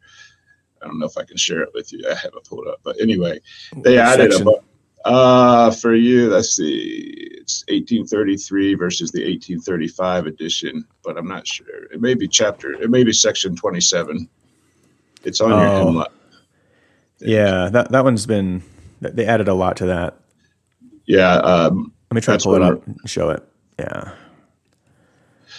I 0.81 0.85
don't 0.85 0.99
know 0.99 1.07
if 1.07 1.17
I 1.17 1.23
can 1.25 1.37
share 1.37 1.61
it 1.61 1.69
with 1.73 1.91
you. 1.91 2.05
I 2.07 2.13
have 2.13 2.31
it 2.35 2.47
pulled 2.47 2.67
up. 2.67 2.79
But 2.83 3.01
anyway, 3.01 3.41
they 3.75 3.95
what 3.95 4.05
added 4.05 4.31
section? 4.31 4.47
a 4.47 5.09
uh, 5.09 5.71
for 5.71 5.95
you, 5.95 6.29
let's 6.29 6.55
see, 6.55 7.29
it's 7.31 7.63
1833 7.69 8.75
versus 8.75 9.11
the 9.11 9.21
1835 9.21 10.27
edition, 10.27 10.85
but 11.03 11.17
I'm 11.17 11.27
not 11.27 11.47
sure. 11.47 11.85
It 11.91 12.01
may 12.01 12.13
be 12.13 12.27
chapter, 12.27 12.73
it 12.73 12.89
may 12.89 13.03
be 13.03 13.13
section 13.13 13.55
27. 13.55 14.29
It's 15.23 15.41
on 15.41 15.51
oh. 15.51 15.59
your 15.61 15.69
hemlock. 15.69 16.13
Yeah, 17.19 17.69
that, 17.69 17.91
that 17.91 18.03
one's 18.03 18.25
been, 18.25 18.61
they 18.99 19.25
added 19.25 19.47
a 19.47 19.53
lot 19.53 19.77
to 19.77 19.85
that. 19.87 20.19
Yeah, 21.05 21.35
um, 21.37 21.93
let 22.09 22.15
me 22.15 22.21
try 22.21 22.37
to 22.37 22.43
pull 22.43 22.55
it 22.55 22.61
up 22.61 22.85
and 22.87 22.97
show 23.05 23.29
it. 23.29 23.43
Yeah. 23.77 24.13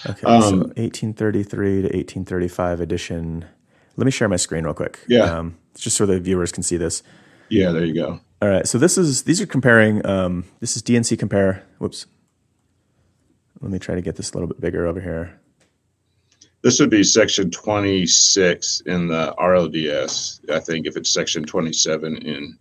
Okay, 0.06 0.26
um, 0.26 0.42
so 0.42 0.56
1833 0.76 1.82
to 1.82 1.82
1835 1.82 2.80
edition. 2.80 3.44
Let 3.96 4.04
me 4.04 4.10
share 4.10 4.28
my 4.28 4.36
screen 4.36 4.64
real 4.64 4.74
quick. 4.74 5.00
Yeah. 5.08 5.24
Um, 5.24 5.58
just 5.76 5.96
so 5.96 6.06
the 6.06 6.18
viewers 6.18 6.52
can 6.52 6.62
see 6.62 6.76
this. 6.76 7.02
Yeah, 7.48 7.70
there 7.70 7.84
you 7.84 7.94
go. 7.94 8.20
All 8.42 8.48
right, 8.48 8.66
so 8.66 8.78
this 8.78 8.96
is 8.96 9.22
these 9.24 9.40
are 9.40 9.46
comparing. 9.46 10.04
Um, 10.06 10.44
this 10.60 10.74
is 10.74 10.82
D&C 10.82 11.16
compare. 11.16 11.64
Whoops. 11.78 12.06
Let 13.60 13.70
me 13.70 13.78
try 13.78 13.94
to 13.94 14.00
get 14.00 14.16
this 14.16 14.30
a 14.30 14.34
little 14.34 14.48
bit 14.48 14.60
bigger 14.60 14.86
over 14.86 15.00
here. 15.00 15.38
This 16.62 16.80
would 16.80 16.90
be 16.90 17.04
section 17.04 17.50
26 17.50 18.82
in 18.86 19.08
the 19.08 19.34
RLDS. 19.38 20.50
I 20.50 20.60
think 20.60 20.86
if 20.86 20.96
it's 20.96 21.12
section 21.12 21.44
27 21.44 22.16
in 22.16 22.58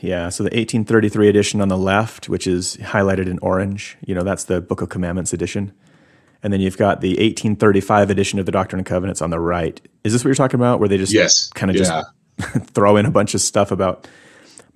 yeah, 0.00 0.28
so 0.28 0.42
the 0.42 0.48
1833 0.48 1.28
edition 1.28 1.60
on 1.60 1.68
the 1.68 1.78
left, 1.78 2.28
which 2.28 2.46
is 2.46 2.76
highlighted 2.78 3.26
in 3.28 3.38
orange, 3.40 3.96
you 4.06 4.14
know, 4.14 4.22
that's 4.22 4.44
the 4.44 4.60
Book 4.60 4.82
of 4.82 4.88
Commandments 4.88 5.32
edition. 5.32 5.72
And 6.42 6.52
then 6.52 6.60
you've 6.60 6.76
got 6.76 7.00
the 7.00 7.10
1835 7.10 8.10
edition 8.10 8.38
of 8.38 8.46
the 8.46 8.52
Doctrine 8.52 8.78
and 8.78 8.86
Covenants 8.86 9.22
on 9.22 9.30
the 9.30 9.40
right. 9.40 9.80
Is 10.04 10.12
this 10.12 10.22
what 10.22 10.28
you're 10.28 10.34
talking 10.34 10.60
about? 10.60 10.80
Where 10.80 10.88
they 10.88 10.98
just 10.98 11.12
yes. 11.12 11.48
kind 11.48 11.70
of 11.70 11.76
yeah. 11.76 12.02
just 12.38 12.70
throw 12.74 12.96
in 12.96 13.06
a 13.06 13.10
bunch 13.10 13.34
of 13.34 13.40
stuff 13.40 13.70
about 13.70 14.06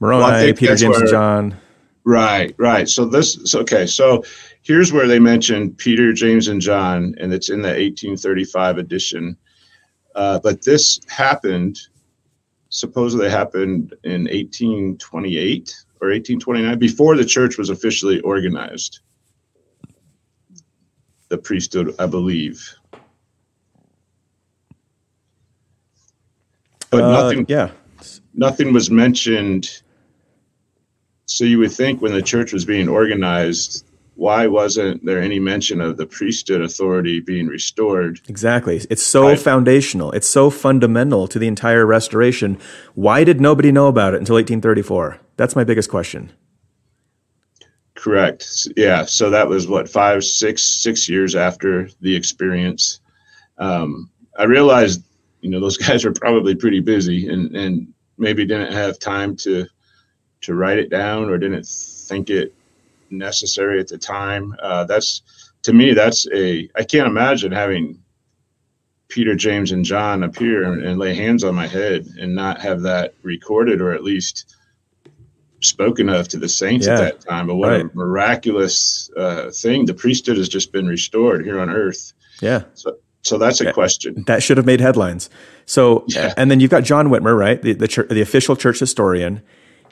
Moroni, 0.01 0.23
well, 0.23 0.55
Peter, 0.55 0.75
James, 0.75 0.91
where, 0.91 1.01
and 1.01 1.09
John. 1.11 1.57
Right, 2.05 2.55
right. 2.59 2.89
So 2.89 3.05
this, 3.05 3.39
so, 3.45 3.61
okay. 3.61 3.87
So 3.87 4.25
here's 4.63 4.93
where 4.93 5.07
they 5.07 5.19
mention 5.19 5.75
Peter, 5.75 6.13
James, 6.13 6.49
and 6.49 6.61
John, 6.61 7.15
and 7.19 7.33
it's 7.33 7.51
in 7.51 7.61
the 7.61 7.69
1835 7.69 8.79
edition. 8.79 9.37
Uh, 10.15 10.41
but 10.41 10.65
this 10.65 10.99
happened 11.09 11.79
supposedly 12.71 13.29
happened 13.29 13.95
in 14.05 14.23
1828 14.23 15.85
or 16.01 16.09
1829, 16.09 16.79
before 16.79 17.17
the 17.17 17.25
church 17.25 17.59
was 17.59 17.69
officially 17.69 18.21
organized. 18.21 19.01
The 21.29 21.39
priesthood, 21.39 21.95
I 21.99 22.07
believe. 22.07 22.67
But 26.91 27.05
uh, 27.05 27.13
nothing, 27.13 27.47
yeah, 27.49 27.71
nothing 28.35 28.73
was 28.73 28.91
mentioned. 28.91 29.83
So 31.27 31.45
you 31.45 31.59
would 31.61 31.71
think 31.71 32.03
when 32.03 32.13
the 32.13 32.23
church 32.23 32.53
was 32.53 32.65
being 32.65 32.89
organized, 32.89 33.87
why 34.21 34.47
wasn't 34.47 35.03
there 35.07 35.19
any 35.19 35.39
mention 35.39 35.81
of 35.81 35.97
the 35.97 36.05
priesthood 36.05 36.61
authority 36.61 37.21
being 37.21 37.47
restored? 37.47 38.21
Exactly. 38.29 38.77
It's 38.91 39.03
so 39.03 39.29
I, 39.29 39.37
foundational. 39.37 40.13
It's 40.13 40.27
so 40.27 40.51
fundamental 40.51 41.27
to 41.29 41.39
the 41.39 41.49
entire 41.49 41.87
restoration. 41.87 42.59
Why 42.95 43.25
did 43.25 43.41
nobody 43.41 43.73
know 43.73 43.87
about 43.87 44.13
it 44.13 44.19
until 44.19 44.35
1834? 44.35 45.19
That's 45.39 45.57
my 45.57 45.65
biggest 45.65 45.89
question. 45.89 46.33
Correct. 47.95 48.69
Yeah. 48.77 49.07
So 49.07 49.31
that 49.31 49.49
was 49.49 49.67
what 49.67 49.89
five, 49.89 50.23
six, 50.23 50.65
six 50.65 51.09
years 51.09 51.35
after 51.35 51.89
the 52.03 52.15
experience. 52.15 53.01
Um, 53.57 54.11
I 54.39 54.45
realized, 54.45 55.03
you 55.41 55.49
know, 55.49 55.61
those 55.61 55.79
guys 55.87 56.05
were 56.05 56.13
probably 56.13 56.55
pretty 56.55 56.81
busy 56.81 57.27
and 57.27 57.57
and 57.57 57.89
maybe 58.19 58.45
didn't 58.45 58.75
have 58.75 58.99
time 58.99 59.35
to 59.37 59.67
to 60.43 60.55
write 60.55 60.79
it 60.79 60.91
down 60.91 61.31
or 61.31 61.39
didn't 61.39 61.67
think 61.67 62.29
it 62.29 62.55
necessary 63.11 63.81
at 63.81 63.89
the 63.89 63.99
time. 63.99 64.55
Uh, 64.63 64.85
that's 64.85 65.23
to 65.63 65.73
me, 65.73 65.95
that's 65.95 66.27
a 66.33 66.69
I 66.75 66.85
can't 66.85 67.07
imagine 67.07 67.53
having 67.53 68.03
Peter, 69.09 69.35
James, 69.35 69.73
and 69.73 69.85
John 69.85 70.23
appear 70.23 70.63
and, 70.63 70.83
and 70.85 70.99
lay 70.99 71.15
hands 71.15 71.45
on 71.45 71.55
my 71.55 71.67
head 71.67 72.07
and 72.19 72.35
not 72.35 72.61
have 72.61 72.83
that 72.83 73.15
recorded 73.23 73.81
or 73.81 73.93
at 73.93 74.05
least 74.05 74.57
spoken 75.61 76.09
of 76.09 76.29
to 76.29 76.39
the 76.39 76.49
saints 76.49 76.87
yeah, 76.87 76.95
at 76.95 76.99
that 76.99 77.21
time. 77.21 77.47
But 77.47 77.57
what 77.57 77.71
right. 77.71 77.85
a 77.85 77.91
miraculous 77.97 79.11
uh, 79.17 79.51
thing! 79.51 79.87
The 79.87 79.95
priesthood 79.95 80.39
has 80.39 80.49
just 80.49 80.73
been 80.73 80.87
restored 80.87 81.45
here 81.45 81.61
on 81.61 81.69
earth. 81.69 82.13
Yeah. 82.41 82.65
So, 82.75 82.97
so 83.23 83.37
that's 83.37 83.61
a 83.61 83.73
question 83.73 84.25
that 84.27 84.43
should 84.43 84.57
have 84.57 84.65
made 84.65 84.81
headlines. 84.81 85.29
So, 85.67 86.05
yeah. 86.09 86.33
and 86.39 86.51
then 86.51 86.59
you've 86.61 86.71
got 86.71 86.85
John 86.85 87.09
Whitmer, 87.09 87.37
right, 87.37 87.61
the 87.61 87.75
the, 87.75 88.07
the 88.09 88.23
official 88.23 88.57
church 88.57 88.79
historian. 88.79 89.43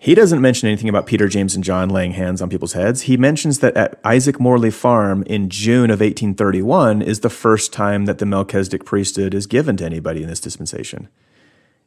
He 0.01 0.15
doesn't 0.15 0.41
mention 0.41 0.69
anything 0.69 0.89
about 0.89 1.07
Peter, 1.07 1.29
James, 1.29 1.57
and 1.57 1.65
John 1.65 1.89
laying 1.89 2.13
hands 2.13 2.41
on 2.41 2.49
people's 2.49 2.75
heads. 2.75 3.03
He 3.03 3.17
mentions 3.17 3.59
that 3.59 3.77
at 3.77 3.99
Isaac 4.05 4.39
Morley 4.39 4.71
Farm 4.71 5.25
in 5.25 5.51
June 5.51 5.91
of 5.91 6.01
1831 6.01 7.03
is 7.03 7.21
the 7.21 7.31
first 7.31 7.73
time 7.73 8.05
that 8.05 8.19
the 8.19 8.27
Melchizedek 8.27 8.85
priesthood 8.85 9.35
is 9.35 9.47
given 9.47 9.77
to 9.79 9.85
anybody 9.85 10.23
in 10.23 10.29
this 10.29 10.41
dispensation. 10.41 11.09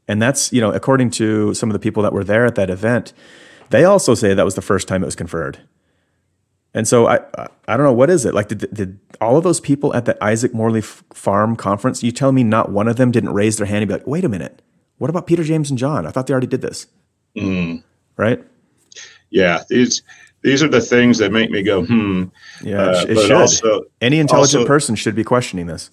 And 0.09 0.21
that's, 0.21 0.51
you 0.51 0.59
know, 0.59 0.73
according 0.73 1.11
to 1.11 1.53
some 1.53 1.69
of 1.69 1.73
the 1.73 1.79
people 1.79 2.03
that 2.03 2.11
were 2.11 2.25
there 2.25 2.45
at 2.45 2.55
that 2.55 2.69
event, 2.69 3.13
they 3.69 3.85
also 3.85 4.13
say 4.13 4.33
that 4.33 4.43
was 4.43 4.55
the 4.55 4.61
first 4.61 4.89
time 4.89 5.03
it 5.03 5.05
was 5.05 5.15
conferred. 5.15 5.59
And 6.73 6.87
so 6.87 7.07
I, 7.07 7.19
I 7.67 7.77
don't 7.77 7.85
know 7.85 7.93
what 7.93 8.09
is 8.09 8.25
it 8.25 8.33
like. 8.33 8.49
Did, 8.49 8.73
did 8.73 8.99
all 9.21 9.37
of 9.37 9.43
those 9.43 9.59
people 9.59 9.93
at 9.93 10.05
the 10.05 10.21
Isaac 10.23 10.53
Morley 10.53 10.81
Farm 10.81 11.55
conference? 11.55 12.03
You 12.03 12.11
tell 12.11 12.31
me 12.31 12.43
not 12.43 12.71
one 12.71 12.87
of 12.87 12.97
them 12.97 13.11
didn't 13.11 13.33
raise 13.33 13.57
their 13.57 13.67
hand 13.67 13.83
and 13.83 13.89
be 13.89 13.93
like, 13.93 14.07
"Wait 14.07 14.23
a 14.23 14.29
minute, 14.29 14.61
what 14.97 15.09
about 15.09 15.27
Peter, 15.27 15.43
James, 15.43 15.69
and 15.69 15.77
John? 15.77 16.05
I 16.05 16.11
thought 16.11 16.27
they 16.27 16.33
already 16.33 16.47
did 16.47 16.61
this." 16.61 16.87
Mm. 17.35 17.83
Right? 18.21 18.39
Yeah, 19.31 19.63
these 19.67 20.03
these 20.43 20.61
are 20.61 20.67
the 20.67 20.79
things 20.79 21.17
that 21.17 21.31
make 21.31 21.49
me 21.49 21.63
go, 21.63 21.83
"Hmm." 21.83 22.25
Yeah, 22.61 22.83
uh, 22.83 23.05
it 23.09 23.17
should. 23.17 23.31
Also, 23.31 23.85
Any 23.99 24.19
intelligent 24.19 24.61
also, 24.61 24.67
person 24.67 24.95
should 24.95 25.15
be 25.15 25.23
questioning 25.23 25.65
this. 25.65 25.89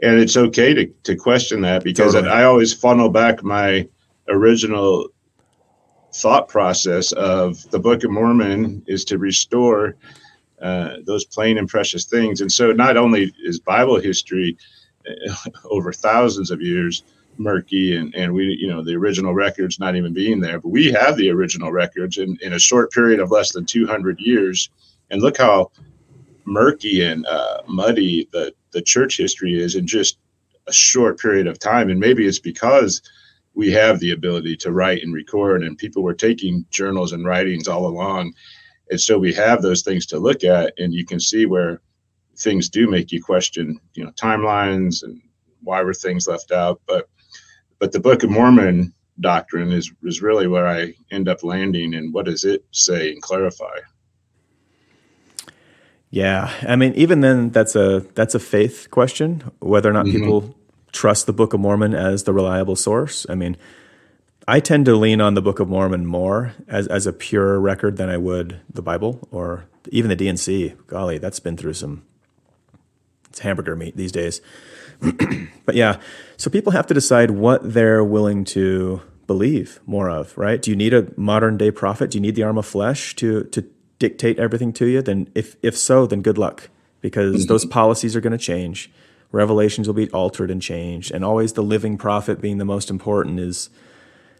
And 0.00 0.20
it's 0.20 0.36
okay 0.36 0.74
to 0.74 0.86
to 0.86 1.16
question 1.16 1.60
that 1.62 1.82
because 1.82 2.12
totally. 2.12 2.32
I 2.32 2.44
always 2.44 2.72
funnel 2.72 3.08
back 3.08 3.42
my 3.42 3.88
original 4.28 5.08
thought 6.14 6.48
process 6.48 7.10
of 7.12 7.68
the 7.72 7.80
Book 7.80 8.04
of 8.04 8.12
Mormon 8.12 8.84
is 8.86 9.04
to 9.06 9.18
restore 9.18 9.96
uh, 10.62 10.98
those 11.04 11.24
plain 11.24 11.58
and 11.58 11.68
precious 11.68 12.04
things. 12.04 12.40
And 12.40 12.52
so, 12.52 12.70
not 12.70 12.96
only 12.96 13.32
is 13.42 13.58
Bible 13.58 13.98
history 13.98 14.56
uh, 15.08 15.34
over 15.64 15.92
thousands 15.92 16.52
of 16.52 16.62
years 16.62 17.02
murky, 17.38 17.96
and, 17.96 18.14
and 18.14 18.32
we, 18.32 18.56
you 18.60 18.68
know, 18.68 18.82
the 18.82 18.94
original 18.94 19.34
records 19.34 19.78
not 19.78 19.96
even 19.96 20.12
being 20.12 20.40
there, 20.40 20.60
but 20.60 20.68
we 20.68 20.92
have 20.92 21.16
the 21.16 21.30
original 21.30 21.72
records 21.72 22.18
in, 22.18 22.36
in 22.42 22.52
a 22.52 22.58
short 22.58 22.92
period 22.92 23.20
of 23.20 23.30
less 23.30 23.52
than 23.52 23.64
200 23.66 24.20
years. 24.20 24.70
And 25.10 25.20
look 25.20 25.38
how 25.38 25.70
murky 26.44 27.04
and 27.04 27.26
uh, 27.26 27.62
muddy 27.66 28.28
the, 28.32 28.54
the 28.72 28.82
church 28.82 29.16
history 29.16 29.58
is 29.58 29.74
in 29.74 29.86
just 29.86 30.18
a 30.66 30.72
short 30.72 31.18
period 31.18 31.46
of 31.46 31.58
time. 31.58 31.90
And 31.90 32.00
maybe 32.00 32.26
it's 32.26 32.38
because 32.38 33.02
we 33.54 33.70
have 33.72 34.00
the 34.00 34.10
ability 34.10 34.56
to 34.58 34.72
write 34.72 35.02
and 35.02 35.14
record, 35.14 35.62
and 35.62 35.78
people 35.78 36.02
were 36.02 36.14
taking 36.14 36.66
journals 36.70 37.12
and 37.12 37.24
writings 37.24 37.68
all 37.68 37.86
along. 37.86 38.34
And 38.90 39.00
so 39.00 39.18
we 39.18 39.32
have 39.34 39.62
those 39.62 39.82
things 39.82 40.06
to 40.06 40.18
look 40.18 40.44
at, 40.44 40.74
and 40.78 40.92
you 40.92 41.06
can 41.06 41.20
see 41.20 41.46
where 41.46 41.80
things 42.36 42.68
do 42.68 42.88
make 42.88 43.12
you 43.12 43.22
question, 43.22 43.80
you 43.94 44.04
know, 44.04 44.10
timelines 44.12 45.04
and 45.04 45.20
why 45.62 45.82
were 45.82 45.94
things 45.94 46.26
left 46.26 46.50
out. 46.50 46.80
But 46.86 47.08
but 47.78 47.92
the 47.92 48.00
Book 48.00 48.22
of 48.22 48.30
Mormon 48.30 48.92
doctrine 49.20 49.72
is 49.72 49.92
is 50.02 50.22
really 50.22 50.46
where 50.46 50.66
I 50.66 50.94
end 51.10 51.28
up 51.28 51.42
landing, 51.42 51.94
and 51.94 52.12
what 52.12 52.26
does 52.26 52.44
it 52.44 52.64
say 52.70 53.12
and 53.12 53.22
clarify? 53.22 53.78
Yeah, 56.10 56.52
I 56.62 56.76
mean, 56.76 56.94
even 56.94 57.20
then, 57.20 57.50
that's 57.50 57.74
a 57.74 58.00
that's 58.14 58.34
a 58.34 58.40
faith 58.40 58.88
question 58.90 59.50
whether 59.58 59.90
or 59.90 59.92
not 59.92 60.06
mm-hmm. 60.06 60.18
people 60.18 60.56
trust 60.92 61.26
the 61.26 61.32
Book 61.32 61.52
of 61.52 61.60
Mormon 61.60 61.94
as 61.94 62.22
the 62.22 62.32
reliable 62.32 62.76
source. 62.76 63.26
I 63.28 63.34
mean, 63.34 63.56
I 64.46 64.60
tend 64.60 64.86
to 64.86 64.94
lean 64.94 65.20
on 65.20 65.34
the 65.34 65.42
Book 65.42 65.58
of 65.58 65.68
Mormon 65.68 66.06
more 66.06 66.54
as, 66.68 66.86
as 66.86 67.06
a 67.06 67.12
pure 67.12 67.58
record 67.58 67.96
than 67.96 68.08
I 68.08 68.16
would 68.16 68.60
the 68.72 68.82
Bible 68.82 69.26
or 69.30 69.64
even 69.90 70.08
the 70.08 70.16
D&C. 70.16 70.74
Golly, 70.86 71.18
that's 71.18 71.40
been 71.40 71.56
through 71.56 71.74
some 71.74 72.04
it's 73.28 73.40
hamburger 73.40 73.74
meat 73.74 73.96
these 73.96 74.12
days. 74.12 74.40
but 75.66 75.74
yeah, 75.74 75.98
so 76.36 76.50
people 76.50 76.72
have 76.72 76.86
to 76.86 76.94
decide 76.94 77.32
what 77.32 77.74
they're 77.74 78.04
willing 78.04 78.44
to 78.44 79.00
believe 79.26 79.80
more 79.86 80.10
of, 80.10 80.36
right? 80.36 80.60
Do 80.60 80.70
you 80.70 80.76
need 80.76 80.94
a 80.94 81.08
modern 81.16 81.56
day 81.56 81.70
prophet? 81.70 82.10
Do 82.10 82.18
you 82.18 82.22
need 82.22 82.34
the 82.34 82.42
arm 82.42 82.58
of 82.58 82.66
flesh 82.66 83.14
to 83.16 83.44
to 83.44 83.64
dictate 83.98 84.38
everything 84.38 84.72
to 84.74 84.86
you? 84.86 85.02
Then 85.02 85.28
if 85.34 85.56
if 85.62 85.76
so, 85.76 86.06
then 86.06 86.22
good 86.22 86.38
luck 86.38 86.68
because 87.00 87.42
mm-hmm. 87.42 87.48
those 87.48 87.64
policies 87.64 88.16
are 88.16 88.20
going 88.20 88.32
to 88.32 88.38
change 88.38 88.90
revelations 89.34 89.88
will 89.88 89.94
be 89.94 90.08
altered 90.10 90.50
and 90.50 90.62
changed 90.62 91.10
and 91.10 91.24
always 91.24 91.54
the 91.54 91.62
living 91.62 91.98
prophet 91.98 92.40
being 92.40 92.58
the 92.58 92.64
most 92.64 92.88
important 92.88 93.40
is 93.40 93.68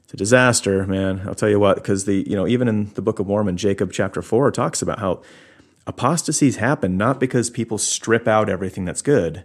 it's 0.05 0.15
a 0.15 0.17
disaster 0.17 0.87
man 0.87 1.21
i'll 1.27 1.35
tell 1.35 1.49
you 1.49 1.59
what 1.59 1.75
because 1.75 2.05
the 2.05 2.25
you 2.29 2.37
know 2.37 2.47
even 2.47 2.69
in 2.69 2.95
the 2.95 3.03
book 3.03 3.19
of 3.19 3.27
mormon 3.27 3.57
jacob 3.57 3.93
chapter 3.93 4.23
4 4.23 4.53
talks 4.53 4.81
about 4.81 5.01
how 5.01 5.21
apostasies 5.87 6.57
happen 6.57 6.97
not 6.97 7.19
because 7.19 7.51
people 7.51 7.77
strip 7.77 8.29
out 8.29 8.49
everything 8.49 8.85
that's 8.85 9.03
good 9.03 9.45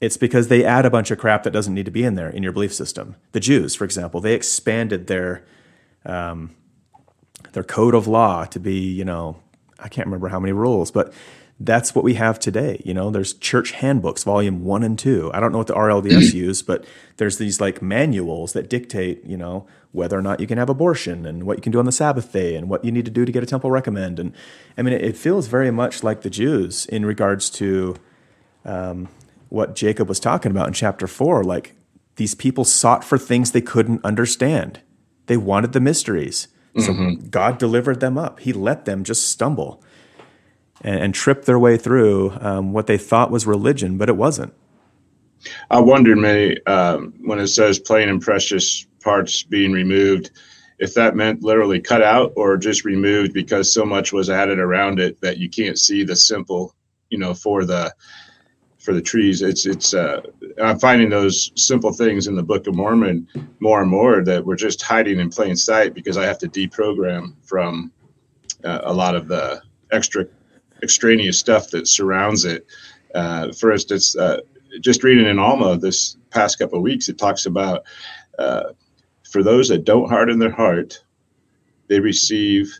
it's 0.00 0.16
because 0.16 0.48
they 0.48 0.64
add 0.64 0.86
a 0.86 0.90
bunch 0.90 1.10
of 1.10 1.18
crap 1.18 1.42
that 1.42 1.50
doesn't 1.50 1.74
need 1.74 1.84
to 1.84 1.90
be 1.90 2.04
in 2.04 2.14
there 2.14 2.30
in 2.30 2.42
your 2.42 2.52
belief 2.52 2.72
system 2.72 3.16
the 3.32 3.40
jews 3.40 3.74
for 3.74 3.84
example 3.84 4.20
they 4.20 4.34
expanded 4.34 5.06
their 5.06 5.44
um, 6.04 6.54
their 7.52 7.64
code 7.64 7.94
of 7.94 8.06
law 8.06 8.44
to 8.44 8.60
be 8.60 8.78
you 8.78 9.04
know 9.04 9.36
i 9.78 9.88
can't 9.88 10.06
remember 10.06 10.28
how 10.28 10.40
many 10.40 10.52
rules 10.52 10.90
but 10.90 11.12
that's 11.60 11.94
what 11.94 12.04
we 12.04 12.14
have 12.14 12.38
today. 12.38 12.80
You 12.84 12.94
know, 12.94 13.10
there's 13.10 13.34
church 13.34 13.72
handbooks, 13.72 14.22
volume 14.22 14.64
one 14.64 14.84
and 14.84 14.98
two. 14.98 15.30
I 15.34 15.40
don't 15.40 15.50
know 15.50 15.58
what 15.58 15.66
the 15.66 15.74
RLDS 15.74 16.32
use, 16.34 16.62
but 16.62 16.84
there's 17.16 17.38
these 17.38 17.60
like 17.60 17.82
manuals 17.82 18.52
that 18.52 18.70
dictate, 18.70 19.24
you 19.24 19.36
know, 19.36 19.66
whether 19.90 20.16
or 20.16 20.22
not 20.22 20.38
you 20.38 20.46
can 20.46 20.58
have 20.58 20.68
abortion 20.68 21.26
and 21.26 21.44
what 21.44 21.58
you 21.58 21.62
can 21.62 21.72
do 21.72 21.80
on 21.80 21.84
the 21.84 21.92
Sabbath 21.92 22.32
day 22.32 22.54
and 22.54 22.68
what 22.68 22.84
you 22.84 22.92
need 22.92 23.04
to 23.06 23.10
do 23.10 23.24
to 23.24 23.32
get 23.32 23.42
a 23.42 23.46
temple 23.46 23.70
recommend. 23.70 24.20
And 24.20 24.32
I 24.76 24.82
mean, 24.82 24.94
it 24.94 25.16
feels 25.16 25.48
very 25.48 25.70
much 25.70 26.04
like 26.04 26.22
the 26.22 26.30
Jews 26.30 26.86
in 26.86 27.04
regards 27.04 27.50
to 27.50 27.96
um, 28.64 29.08
what 29.48 29.74
Jacob 29.74 30.08
was 30.08 30.20
talking 30.20 30.50
about 30.50 30.68
in 30.68 30.72
chapter 30.72 31.06
four. 31.06 31.44
Like 31.44 31.74
these 32.16 32.34
people 32.34 32.64
sought 32.64 33.04
for 33.04 33.18
things 33.18 33.52
they 33.52 33.60
couldn't 33.60 34.04
understand, 34.04 34.80
they 35.26 35.36
wanted 35.36 35.72
the 35.72 35.80
mysteries. 35.80 36.48
So 36.76 36.92
mm-hmm. 36.92 37.28
God 37.28 37.58
delivered 37.58 37.98
them 37.98 38.16
up. 38.16 38.40
He 38.40 38.52
let 38.52 38.84
them 38.84 39.02
just 39.02 39.28
stumble 39.28 39.82
and, 40.82 41.00
and 41.00 41.14
trip 41.14 41.44
their 41.44 41.58
way 41.58 41.76
through 41.76 42.36
um, 42.40 42.72
what 42.72 42.86
they 42.86 42.98
thought 42.98 43.30
was 43.30 43.46
religion, 43.46 43.98
but 43.98 44.08
it 44.08 44.16
wasn't. 44.16 44.52
I 45.70 45.80
wondered, 45.80 46.18
many 46.18 46.64
um, 46.66 47.14
when 47.22 47.38
it 47.38 47.48
says 47.48 47.78
plain 47.78 48.08
and 48.08 48.20
precious 48.20 48.86
parts 49.02 49.42
being 49.42 49.72
removed, 49.72 50.30
if 50.78 50.94
that 50.94 51.16
meant 51.16 51.42
literally 51.42 51.80
cut 51.80 52.02
out 52.02 52.32
or 52.36 52.56
just 52.56 52.84
removed 52.84 53.32
because 53.32 53.72
so 53.72 53.84
much 53.84 54.12
was 54.12 54.30
added 54.30 54.58
around 54.58 55.00
it 55.00 55.20
that 55.20 55.38
you 55.38 55.48
can't 55.48 55.78
see 55.78 56.04
the 56.04 56.16
simple, 56.16 56.74
you 57.10 57.18
know, 57.18 57.34
for 57.34 57.64
the 57.64 57.92
for 58.78 58.94
the 58.94 59.02
trees. 59.02 59.42
It's 59.42 59.66
it's. 59.66 59.94
Uh, 59.94 60.22
I'm 60.62 60.78
finding 60.78 61.08
those 61.08 61.52
simple 61.54 61.92
things 61.92 62.26
in 62.26 62.36
the 62.36 62.42
Book 62.42 62.66
of 62.66 62.74
Mormon 62.74 63.28
more 63.60 63.80
and 63.80 63.90
more 63.90 64.24
that 64.24 64.44
we're 64.44 64.56
just 64.56 64.82
hiding 64.82 65.20
in 65.20 65.30
plain 65.30 65.56
sight 65.56 65.94
because 65.94 66.16
I 66.16 66.24
have 66.24 66.38
to 66.38 66.48
deprogram 66.48 67.34
from 67.42 67.92
uh, 68.64 68.80
a 68.84 68.92
lot 68.92 69.14
of 69.14 69.28
the 69.28 69.62
extra 69.92 70.26
extraneous 70.82 71.38
stuff 71.38 71.70
that 71.70 71.88
surrounds 71.88 72.44
it. 72.44 72.66
Uh, 73.14 73.52
for 73.52 73.72
instance, 73.72 74.16
uh, 74.16 74.40
just 74.80 75.02
reading 75.02 75.26
in 75.26 75.38
Alma 75.38 75.76
this 75.76 76.16
past 76.30 76.58
couple 76.58 76.78
of 76.78 76.82
weeks, 76.82 77.08
it 77.08 77.18
talks 77.18 77.46
about 77.46 77.84
uh, 78.38 78.72
for 79.30 79.42
those 79.42 79.68
that 79.68 79.84
don't 79.84 80.08
harden 80.08 80.38
their 80.38 80.50
heart, 80.50 81.02
they 81.88 82.00
receive 82.00 82.78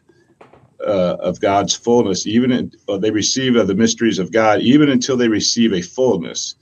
uh, 0.87 1.16
of 1.20 1.41
God's 1.41 1.74
fullness, 1.74 2.26
even 2.26 2.53
in, 2.53 2.72
they 3.01 3.11
receive 3.11 3.57
of 3.57 3.66
the 3.66 3.74
mysteries 3.74 4.18
of 4.18 4.33
God, 4.33 4.61
even 4.61 4.89
until 4.89 5.16
they 5.16 5.29
receive 5.29 5.72
a 5.72 5.83
fullness. 5.83 6.55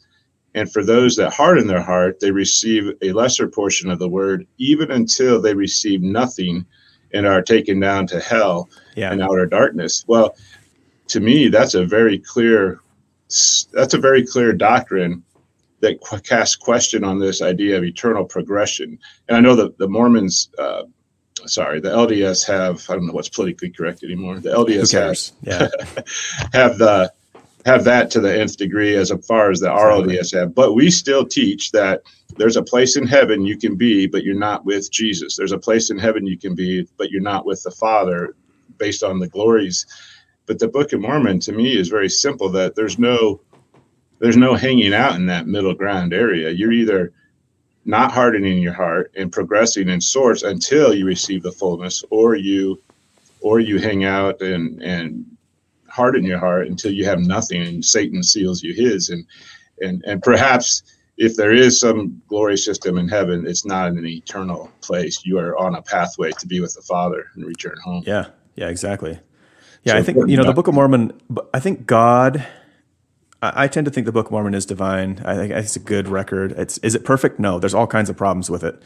And 0.54 0.72
for 0.72 0.82
those 0.82 1.16
that 1.16 1.34
harden 1.34 1.66
their 1.66 1.82
heart, 1.82 2.20
they 2.20 2.30
receive 2.30 2.94
a 3.02 3.12
lesser 3.12 3.46
portion 3.46 3.90
of 3.90 3.98
the 3.98 4.08
word, 4.08 4.46
even 4.56 4.90
until 4.90 5.40
they 5.40 5.54
receive 5.54 6.02
nothing 6.02 6.64
and 7.12 7.26
are 7.26 7.42
taken 7.42 7.78
down 7.78 8.06
to 8.08 8.20
hell 8.20 8.68
yeah. 8.96 9.12
and 9.12 9.22
outer 9.22 9.46
darkness. 9.46 10.04
Well, 10.08 10.34
to 11.08 11.20
me, 11.20 11.48
that's 11.48 11.74
a 11.74 11.84
very 11.84 12.18
clear 12.18 12.80
that's 13.72 13.94
a 13.94 13.98
very 13.98 14.24
clear 14.24 14.52
doctrine 14.52 15.22
that 15.80 15.98
casts 16.24 16.56
question 16.56 17.04
on 17.04 17.18
this 17.18 17.42
idea 17.42 17.76
of 17.76 17.84
eternal 17.84 18.24
progression. 18.24 18.98
And 19.28 19.36
I 19.36 19.40
know 19.40 19.56
that 19.56 19.78
the 19.78 19.88
Mormons, 19.88 20.48
uh, 20.58 20.84
sorry, 21.45 21.80
the 21.80 21.91
LDS 21.91 22.47
have 22.47 22.89
I 22.89 22.95
don't 22.95 23.07
know 23.07 23.12
what's 23.12 23.28
politically 23.28 23.70
correct 23.70 24.03
anymore. 24.03 24.41
The 24.41 24.51
LDS 24.51 24.93
has 24.93 25.32
yeah. 25.43 25.68
have 26.53 26.78
the 26.78 27.12
have 27.66 27.84
that 27.84 28.11
to 28.12 28.20
the 28.20 28.41
nth 28.41 28.57
degree 28.57 28.95
as 28.95 29.12
far 29.26 29.51
as 29.51 29.61
the 29.61 29.66
RLDS 29.66 30.32
have. 30.39 30.55
But 30.55 30.74
we 30.74 30.91
still 30.91 31.26
teach 31.26 31.72
that 31.72 32.03
there's 32.37 32.57
a 32.57 32.62
place 32.62 32.97
in 32.97 33.07
heaven 33.07 33.45
you 33.45 33.59
can 33.59 33.74
be, 33.76 34.07
but 34.07 34.22
you're 34.22 34.39
not 34.39 34.64
with 34.64 34.91
Jesus. 34.93 35.37
There's 35.37 35.53
a 35.53 35.59
place 35.59 35.91
in 35.91 35.99
heaven 35.99 36.26
you 36.26 36.39
can 36.39 36.55
be, 36.55 36.89
but 36.97 37.11
you're 37.11 37.20
not 37.20 37.45
with 37.45 37.62
the 37.62 37.72
Father 37.72 38.37
based 38.78 39.03
on 39.03 39.18
the 39.18 39.28
glories. 39.28 39.84
But 40.47 40.61
the 40.61 40.68
Book 40.68 40.93
of 40.93 41.01
Mormon 41.01 41.41
to 41.41 41.53
me 41.53 41.76
is 41.76 41.89
very 41.89 42.09
simple 42.09 42.49
that 42.51 42.76
there's 42.76 42.99
no 42.99 43.41
there's 44.20 44.37
no 44.37 44.55
hanging 44.55 44.95
out 44.95 45.16
in 45.16 45.26
that 45.26 45.47
middle 45.47 45.74
ground 45.74 46.14
area. 46.14 46.51
You're 46.51 46.72
either 46.72 47.12
not 47.87 48.12
hardening 48.12 48.59
your 48.59 48.72
heart 48.72 49.12
and 49.16 49.32
progressing 49.32 49.89
in 49.89 50.01
source 50.01 50.43
until 50.43 50.95
you 50.95 51.07
receive 51.07 51.43
the 51.43 51.53
fullness, 51.53 52.05
or 52.11 52.34
you 52.34 52.80
or 53.41 53.61
you 53.61 53.78
hang 53.78 54.05
out 54.05 54.43
and 54.43 54.82
and 54.82 55.24
harden 55.89 56.24
your 56.24 56.39
heart 56.39 56.66
until 56.66 56.93
you 56.93 57.05
have 57.05 57.20
nothing 57.20 57.62
and 57.62 57.84
Satan 57.84 58.22
seals 58.22 58.62
you 58.62 58.74
his 58.74 59.09
and 59.09 59.24
and 59.80 60.05
and 60.05 60.22
perhaps 60.22 60.82
if 61.16 61.37
there 61.37 61.53
is 61.53 61.80
some 61.80 62.20
glory 62.28 62.59
system 62.59 62.99
in 62.99 63.09
heaven, 63.09 63.47
it's 63.47 63.64
not 63.64 63.89
an 63.89 64.05
eternal 64.07 64.70
place. 64.82 65.24
You 65.24 65.39
are 65.39 65.57
on 65.57 65.74
a 65.74 65.82
pathway 65.82 66.32
to 66.32 66.47
be 66.47 66.61
with 66.61 66.74
the 66.74 66.82
Father 66.82 67.24
and 67.34 67.47
return 67.47 67.76
home. 67.82 68.03
Yeah, 68.07 68.26
yeah, 68.55 68.68
exactly. 68.68 69.18
Yeah, 69.82 69.95
so 69.95 69.99
I 69.99 70.03
think 70.03 70.28
you 70.28 70.37
know 70.37 70.45
the 70.45 70.53
Book 70.53 70.68
of 70.68 70.74
Mormon. 70.74 71.18
I 71.55 71.61
think 71.61 71.87
God. 71.87 72.47
I 73.43 73.68
tend 73.68 73.84
to 73.84 73.91
think 73.91 74.07
the 74.07 74.12
Book 74.12 74.26
of 74.26 74.32
Mormon 74.32 74.55
is 74.55 74.64
divine. 74.64 75.20
I 75.24 75.34
think 75.34 75.53
it's 75.53 75.76
a 75.76 75.80
good 75.80 76.09
record. 76.09 76.53
It's 76.53 76.78
is 76.78 76.95
it 76.95 77.05
perfect? 77.05 77.39
No, 77.39 77.59
there's 77.59 77.74
all 77.74 77.87
kinds 77.87 78.09
of 78.09 78.16
problems 78.16 78.51
with 78.51 78.64
it. 78.64 78.82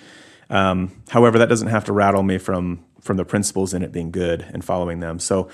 Um, 0.50 1.02
however, 1.10 1.38
that 1.38 1.48
doesn't 1.48 1.68
have 1.68 1.84
to 1.84 1.92
rattle 1.92 2.22
me 2.22 2.38
from 2.38 2.84
from 3.00 3.16
the 3.16 3.24
principles 3.24 3.72
in 3.72 3.82
it 3.82 3.92
being 3.92 4.10
good 4.10 4.44
and 4.52 4.64
following 4.64 5.00
them. 5.00 5.18
So, 5.18 5.48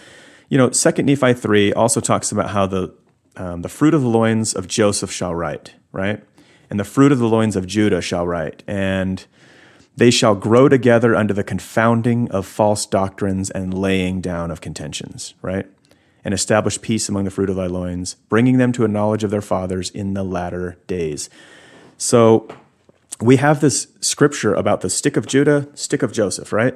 you 0.49 0.59
know, 0.59 0.71
Second 0.71 1.07
Nephi 1.07 1.35
three 1.35 1.73
also 1.73 2.01
talks 2.01 2.33
about 2.33 2.51
how 2.51 2.67
the 2.67 2.95
um, 3.37 3.63
the 3.63 3.69
fruit 3.69 3.93
of 3.93 4.01
the 4.01 4.09
loins 4.09 4.55
of 4.55 4.67
Joseph 4.67 5.13
shall 5.13 5.35
write, 5.35 5.75
right? 5.93 6.25
And 6.71 6.81
the 6.81 6.85
fruit 6.85 7.13
of 7.13 7.19
the 7.19 7.29
loins 7.29 7.55
of 7.55 7.67
Judah 7.67 8.01
shall 8.01 8.27
write, 8.27 8.63
and 8.67 9.25
they 9.97 10.11
shall 10.11 10.35
grow 10.35 10.69
together 10.69 11.15
under 11.15 11.35
the 11.35 11.45
confounding 11.45 12.31
of 12.31 12.47
false 12.47 12.87
doctrines 12.87 13.51
and 13.51 13.73
laying 13.73 14.21
down 14.21 14.51
of 14.51 14.61
contentions, 14.61 15.35
right? 15.43 15.67
And 16.27 16.35
establish 16.35 16.83
peace 16.83 17.09
among 17.09 17.23
the 17.23 17.31
fruit 17.31 17.49
of 17.49 17.55
thy 17.55 17.69
loins, 17.69 18.17
bringing 18.29 18.59
them 18.59 18.73
to 18.73 18.85
a 18.85 18.89
knowledge 18.89 19.23
of 19.23 19.31
their 19.31 19.41
fathers 19.41 19.91
in 19.91 20.15
the 20.15 20.25
latter 20.25 20.77
days. 20.89 21.31
So 21.99 22.49
we 23.21 23.37
have 23.37 23.61
this 23.61 23.87
scripture 24.01 24.53
about 24.53 24.81
the 24.81 24.91
stick 24.91 25.17
of 25.17 25.29
Judah, 25.29 25.69
stick 25.75 26.03
of 26.03 26.13
Joseph, 26.13 26.53
right? 26.53 26.75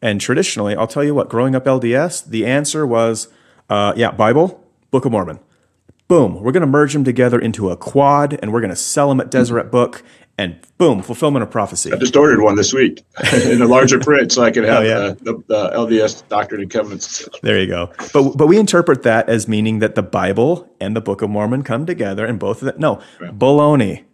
And 0.00 0.20
traditionally, 0.20 0.76
I'll 0.76 0.86
tell 0.86 1.02
you 1.02 1.16
what, 1.16 1.28
growing 1.28 1.56
up 1.56 1.64
LDS, 1.64 2.26
the 2.26 2.46
answer 2.46 2.86
was, 2.86 3.26
uh, 3.68 3.92
yeah, 3.96 4.12
Bible, 4.12 4.64
Book 4.92 5.04
of 5.04 5.10
Mormon. 5.10 5.40
Boom, 6.06 6.40
we're 6.40 6.52
going 6.52 6.60
to 6.60 6.66
merge 6.68 6.92
them 6.92 7.02
together 7.02 7.40
into 7.40 7.70
a 7.70 7.76
quad 7.76 8.38
and 8.40 8.52
we're 8.52 8.60
going 8.60 8.70
to 8.70 8.76
sell 8.76 9.08
them 9.08 9.20
at 9.20 9.32
Deseret 9.32 9.72
Book 9.72 10.04
and 10.40 10.58
boom, 10.78 11.02
fulfillment 11.02 11.42
of 11.42 11.50
prophecy. 11.50 11.92
I 11.92 11.96
just 11.96 12.16
ordered 12.16 12.40
one 12.40 12.56
this 12.56 12.72
week 12.72 13.04
in 13.44 13.60
a 13.60 13.66
larger 13.66 14.00
print 14.08 14.32
so 14.32 14.42
I 14.42 14.50
could 14.50 14.64
have 14.64 14.82
oh, 14.82 14.86
yeah. 14.86 14.98
the, 14.98 15.14
the, 15.14 15.44
the, 15.46 15.70
LDS 15.70 16.26
Doctrine 16.28 16.62
and 16.62 16.70
Covenants. 16.70 17.28
There 17.42 17.60
you 17.60 17.66
go. 17.66 17.92
But 18.14 18.32
but 18.36 18.46
we 18.46 18.58
interpret 18.58 19.02
that 19.02 19.28
as 19.28 19.46
meaning 19.46 19.80
that 19.80 19.94
the 19.96 20.02
Bible 20.02 20.68
and 20.80 20.96
the 20.96 21.02
Book 21.02 21.20
of 21.20 21.28
Mormon 21.28 21.62
come 21.62 21.84
together 21.84 22.24
and 22.24 22.38
both 22.38 22.62
of 22.62 22.66
them. 22.66 22.80
No, 22.80 23.02
right. 23.20 23.38
baloney. 23.38 24.04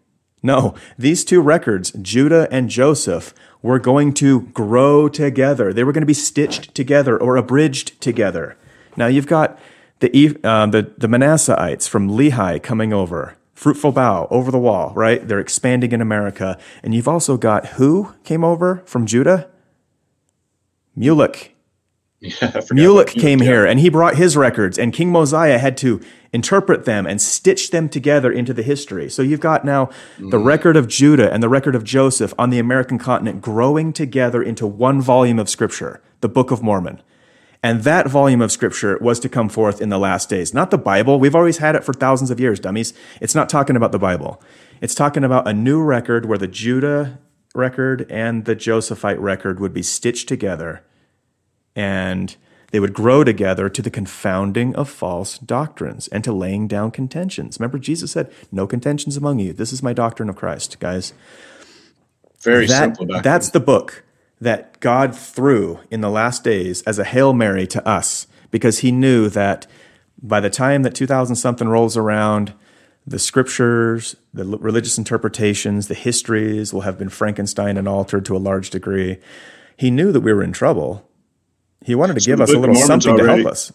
No, 0.43 0.75
these 0.99 1.25
two 1.25 1.41
records, 1.41 1.93
Judah 1.93 2.47
and 2.51 2.69
Joseph, 2.69 3.33
were 3.63 3.79
going 3.79 4.13
to 4.15 4.43
grow 4.49 5.09
together. 5.09 5.73
They 5.73 5.83
were 5.83 5.93
going 5.93 6.03
to 6.03 6.07
be 6.07 6.15
stitched 6.15 6.75
together 6.75 7.17
or 7.17 7.37
abridged 7.37 8.01
together. 8.01 8.57
Now 8.97 9.07
you've 9.07 9.27
got 9.27 9.59
the, 10.01 10.37
uh, 10.45 10.67
the, 10.67 10.93
the 10.99 11.09
Manasseites 11.09 11.89
from 11.89 12.11
Lehi 12.11 12.63
coming 12.63 12.93
over, 12.93 13.37
fruitful 13.57 13.91
bough 13.91 14.29
over 14.31 14.51
the 14.51 14.59
wall, 14.59 14.93
right? 14.95 15.27
They're 15.27 15.41
expanding 15.41 15.91
in 15.93 16.01
America. 16.01 16.59
And 16.83 16.95
you've 16.95 17.09
also 17.09 17.37
got 17.37 17.67
who 17.67 18.15
came 18.23 18.45
over 18.45 18.83
from 18.87 19.07
Judah? 19.07 19.49
Mulek. 20.97 21.49
Yeah, 22.19 22.33
Mulek 22.73 23.09
came 23.09 23.41
yeah. 23.41 23.45
here 23.45 23.67
and 23.67 23.79
he 23.79 23.91
brought 23.91 24.17
his 24.17 24.39
records, 24.39 24.79
and 24.79 24.91
King 24.93 25.13
Mosiah 25.13 25.59
had 25.59 25.77
to 25.77 26.01
interpret 26.33 26.87
them 26.87 27.07
and 27.07 27.21
stitch 27.21 27.71
them 27.71 27.91
together 27.91 28.33
into 28.33 28.55
the 28.55 28.63
history. 28.63 29.11
So 29.11 29.21
you've 29.21 29.39
got 29.39 29.67
now 29.67 29.91
mm. 30.17 30.31
the 30.31 30.39
record 30.39 30.77
of 30.77 30.89
Judah 30.89 31.31
and 31.31 31.43
the 31.43 31.49
record 31.51 31.75
of 31.75 31.85
Joseph 31.85 32.33
on 32.39 32.49
the 32.49 32.59
American 32.59 32.99
continent 32.99 33.43
growing 33.43 33.93
together 33.93 34.43
into 34.43 34.67
one 34.67 35.03
volume 35.03 35.39
of 35.39 35.51
scripture, 35.51 36.01
the 36.23 36.29
Book 36.29 36.51
of 36.51 36.63
Mormon. 36.63 37.03
And 37.67 37.83
that 37.83 38.07
volume 38.07 38.43
of 38.43 38.53
scripture 38.53 38.97
was 39.01 39.19
to 39.19 39.29
come 39.29 39.49
forth 39.49 39.81
in 39.81 39.89
the 39.89 39.99
last 39.99 40.29
days. 40.29 40.55
Not 40.55 40.71
the 40.71 40.79
Bible. 40.79 41.19
We've 41.19 41.35
always 41.35 41.59
had 41.59 41.75
it 41.75 41.83
for 41.83 41.93
thousands 41.93 42.31
of 42.31 42.39
years, 42.39 42.61
dummies. 42.61 42.95
It's 43.21 43.35
not 43.35 43.49
talking 43.49 43.75
about 43.75 43.91
the 43.91 43.99
Bible. 43.99 44.41
It's 44.81 44.95
talking 44.95 45.25
about 45.25 45.49
a 45.49 45.53
new 45.53 45.83
record 45.83 46.27
where 46.27 46.39
the 46.39 46.47
Judah 46.47 47.19
record 47.57 48.07
and 48.09 48.45
the 48.45 48.55
Josephite 48.55 49.19
record 49.19 49.59
would 49.59 49.75
be 49.75 49.83
stitched 49.83 50.29
together 50.29 50.85
and 51.75 52.37
they 52.71 52.79
would 52.79 52.95
grow 52.95 53.25
together 53.25 53.69
to 53.69 53.83
the 53.83 53.91
confounding 53.91 54.73
of 54.77 54.89
false 54.89 55.37
doctrines 55.37 56.07
and 56.07 56.23
to 56.23 56.33
laying 56.33 56.69
down 56.69 56.93
contentions. 56.93 57.59
Remember, 57.59 57.81
Jesus 57.81 58.13
said, 58.13 58.33
No 58.53 58.69
contentions 58.69 59.17
among 59.17 59.41
you. 59.41 59.53
This 59.53 59.73
is 59.73 59.83
my 59.83 59.93
doctrine 59.93 60.29
of 60.29 60.37
Christ, 60.37 60.79
guys. 60.79 61.15
Very 62.43 62.69
that, 62.69 62.79
simple. 62.79 63.07
Doctrine. 63.07 63.23
That's 63.25 63.51
the 63.51 63.59
book 63.59 64.05
that 64.41 64.81
God 64.81 65.17
threw 65.17 65.81
in 65.91 66.01
the 66.01 66.11
last 66.11 66.45
days 66.45 66.83
as 66.83 66.99
a 66.99 67.05
Hail 67.05 67.33
Mary 67.33 67.67
to 67.69 67.87
us 67.89 68.27
because 68.51 68.81
he 68.81 68.93
knew 68.93 69.29
that 69.31 69.67
by 70.23 70.41
the 70.41 70.51
time 70.51 70.83
that 70.83 70.95
2000 70.95 71.37
something 71.37 71.69
rolls 71.69 71.97
around, 71.97 72.53
the 73.07 73.19
scriptures, 73.19 74.17
the 74.35 74.45
religious 74.45 74.99
interpretations, 74.99 75.89
the 75.89 75.95
histories 75.95 76.73
will 76.73 76.81
have 76.83 76.99
been 76.99 77.09
Frankenstein 77.09 77.77
and 77.77 77.87
altered 77.87 78.25
to 78.27 78.37
a 78.37 78.39
large 78.39 78.71
degree. 78.71 79.19
He 79.77 79.91
knew 79.91 80.11
that 80.13 80.21
we 80.21 80.33
were 80.33 80.43
in 80.43 80.53
trouble. 80.53 81.09
He 81.85 81.95
wanted 81.95 82.15
to 82.15 82.21
so 82.21 82.33
give 82.33 82.41
us 82.41 82.53
a 82.53 82.59
little 82.59 82.75
something 82.75 83.13
already, 83.13 83.43
to 83.43 83.43
help 83.43 83.53
us. 83.53 83.73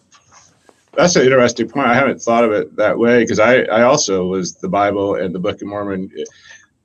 That's 0.94 1.16
an 1.16 1.22
interesting 1.22 1.68
point. 1.68 1.86
I 1.86 1.94
haven't 1.94 2.20
thought 2.20 2.44
of 2.44 2.52
it 2.52 2.76
that 2.76 2.98
way 2.98 3.22
because 3.22 3.38
I, 3.38 3.62
I 3.62 3.82
also 3.82 4.26
was 4.26 4.56
the 4.56 4.68
Bible 4.68 5.14
and 5.14 5.34
the 5.34 5.38
Book 5.38 5.62
of 5.62 5.68
Mormon. 5.68 6.10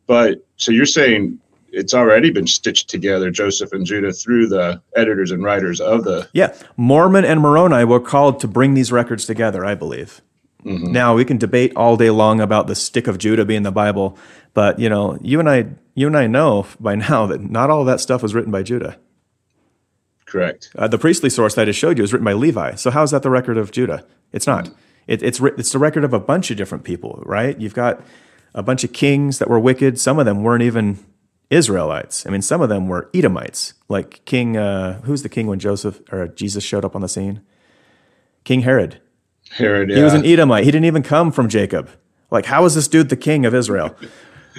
But 0.05 0.45
so 0.55 0.71
you're 0.71 0.86
saying 0.86 1.39
it's 1.78 1.93
already 1.93 2.32
been 2.32 2.47
stitched 2.47 2.89
together, 2.89 3.30
Joseph 3.30 3.71
and 3.71 3.86
Judah, 3.86 4.11
through 4.11 4.47
the 4.47 4.82
editors 4.95 5.32
and 5.32 5.43
writers 5.43 5.80
of 5.80 6.03
the. 6.03 6.28
Yeah, 6.34 6.55
Mormon 6.75 7.23
and 7.23 7.39
Moroni 7.39 7.84
were 7.86 7.99
called 7.99 8.39
to 8.39 8.47
bring 8.47 8.73
these 8.73 8.91
records 8.91 9.25
together, 9.25 9.63
I 9.63 9.75
believe. 9.75 10.21
Mm-hmm. 10.65 10.91
Now 10.91 11.15
we 11.15 11.23
can 11.23 11.38
debate 11.38 11.71
all 11.75 11.95
day 11.95 12.09
long 12.09 12.41
about 12.41 12.67
the 12.67 12.75
stick 12.75 13.07
of 13.07 13.19
Judah 13.19 13.45
being 13.45 13.63
the 13.63 13.71
Bible, 13.71 14.17
but 14.53 14.80
you 14.80 14.89
know, 14.89 15.17
you 15.21 15.39
and 15.39 15.49
I, 15.49 15.67
you 15.93 16.07
and 16.07 16.17
I 16.17 16.28
know 16.28 16.65
by 16.80 16.95
now 16.95 17.28
that 17.28 17.41
not 17.41 17.69
all 17.69 17.86
that 17.86 18.01
stuff 18.01 18.23
was 18.23 18.34
written 18.34 18.51
by 18.51 18.63
Judah. 18.63 18.97
Correct. 20.25 20.71
Uh, 20.75 20.88
the 20.88 20.97
priestly 20.97 21.30
source 21.30 21.53
that 21.55 21.61
I 21.61 21.65
just 21.65 21.80
showed 21.80 21.97
you 21.97 22.03
is 22.03 22.11
written 22.11 22.25
by 22.25 22.34
Levi. 22.34 22.75
So 22.75 22.91
how 22.91 23.03
is 23.03 23.11
that 23.11 23.23
the 23.23 23.30
record 23.30 23.57
of 23.57 23.71
Judah? 23.71 24.03
It's 24.34 24.47
not. 24.47 24.65
Mm-hmm. 24.65 24.73
It, 25.07 25.23
it's 25.23 25.39
it's 25.39 25.71
the 25.71 25.80
record 25.80 26.03
of 26.03 26.11
a 26.11 26.19
bunch 26.19 26.51
of 26.51 26.57
different 26.57 26.84
people, 26.84 27.23
right? 27.25 27.57
You've 27.61 27.73
got 27.73 28.01
a 28.53 28.61
bunch 28.61 28.84
of 28.84 28.91
kings 28.91 29.39
that 29.39 29.49
were 29.49 29.59
wicked. 29.59 29.99
Some 29.99 30.19
of 30.19 30.25
them 30.25 30.43
weren't 30.43 30.63
even 30.63 30.99
Israelites. 31.49 32.25
I 32.25 32.29
mean, 32.29 32.41
some 32.41 32.61
of 32.61 32.69
them 32.69 32.87
were 32.87 33.09
Edomites, 33.13 33.73
like 33.87 34.23
King, 34.25 34.57
uh, 34.57 35.01
who's 35.01 35.23
the 35.23 35.29
king 35.29 35.47
when 35.47 35.59
Joseph 35.59 36.01
or 36.11 36.27
Jesus 36.27 36.63
showed 36.63 36.83
up 36.83 36.95
on 36.95 37.01
the 37.01 37.07
scene? 37.07 37.41
King 38.43 38.61
Herod. 38.61 39.01
Herod, 39.51 39.89
yeah. 39.89 39.97
He 39.97 40.03
was 40.03 40.13
an 40.13 40.25
Edomite. 40.25 40.65
He 40.65 40.71
didn't 40.71 40.85
even 40.85 41.03
come 41.03 41.31
from 41.31 41.47
Jacob. 41.47 41.89
Like, 42.31 42.45
how 42.45 42.65
is 42.65 42.75
this 42.75 42.87
dude 42.87 43.09
the 43.09 43.17
king 43.17 43.45
of 43.45 43.53
Israel? 43.53 43.95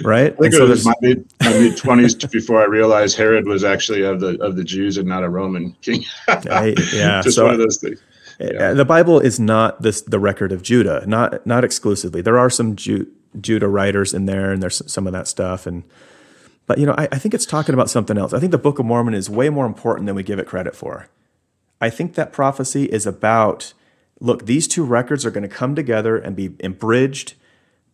Right? 0.01 0.31
I 0.31 0.35
think 0.35 0.53
so 0.53 0.63
it 0.63 0.69
was 0.69 0.85
my 0.85 0.93
mid 1.01 1.75
twenties 1.75 2.15
before 2.31 2.61
I 2.61 2.65
realized 2.67 3.17
Herod 3.17 3.45
was 3.45 3.65
actually 3.65 4.03
of 4.03 4.21
the 4.21 4.41
of 4.41 4.55
the 4.55 4.63
Jews 4.63 4.95
and 4.95 5.05
not 5.05 5.25
a 5.25 5.29
Roman 5.29 5.75
king. 5.81 6.05
yeah, 6.27 7.21
just 7.21 7.35
so, 7.35 7.43
one 7.43 7.55
of 7.55 7.59
those 7.59 7.79
things. 7.79 8.01
Yeah. 8.39 8.71
The 8.71 8.85
Bible 8.85 9.19
is 9.19 9.41
not 9.41 9.81
this 9.81 9.99
the 9.99 10.17
record 10.17 10.53
of 10.53 10.61
Judah, 10.61 11.03
not 11.05 11.45
not 11.45 11.65
exclusively. 11.65 12.21
There 12.21 12.39
are 12.39 12.49
some 12.49 12.77
Ju- 12.77 13.07
Judah 13.41 13.67
writers 13.67 14.13
in 14.13 14.25
there, 14.25 14.53
and 14.53 14.63
there's 14.63 14.81
some 14.89 15.05
of 15.05 15.11
that 15.11 15.27
stuff, 15.27 15.67
and 15.67 15.83
but 16.69 16.77
you 16.77 16.85
know, 16.85 16.93
I, 16.99 17.07
I 17.11 17.17
think 17.17 17.33
it's 17.33 17.47
talking 17.47 17.73
about 17.73 17.89
something 17.89 18.15
else. 18.15 18.31
I 18.31 18.39
think 18.39 18.51
the 18.51 18.59
Book 18.59 18.77
of 18.77 18.85
Mormon 18.85 19.15
is 19.15 19.27
way 19.27 19.49
more 19.49 19.65
important 19.65 20.05
than 20.05 20.13
we 20.13 20.21
give 20.21 20.37
it 20.37 20.45
credit 20.45 20.75
for. 20.75 21.07
I 21.81 21.89
think 21.89 22.13
that 22.13 22.31
prophecy 22.31 22.85
is 22.85 23.07
about 23.07 23.73
look, 24.19 24.45
these 24.45 24.67
two 24.67 24.83
records 24.83 25.25
are 25.25 25.31
going 25.31 25.41
to 25.41 25.49
come 25.49 25.73
together 25.73 26.15
and 26.15 26.35
be 26.35 26.51
abridged 26.63 27.33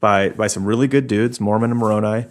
by 0.02 0.28
by 0.28 0.48
some 0.48 0.66
really 0.66 0.90
good 0.90 1.08
dudes, 1.08 1.40
Mormon 1.40 1.72
and 1.72 1.80
Moroni. 1.80 2.26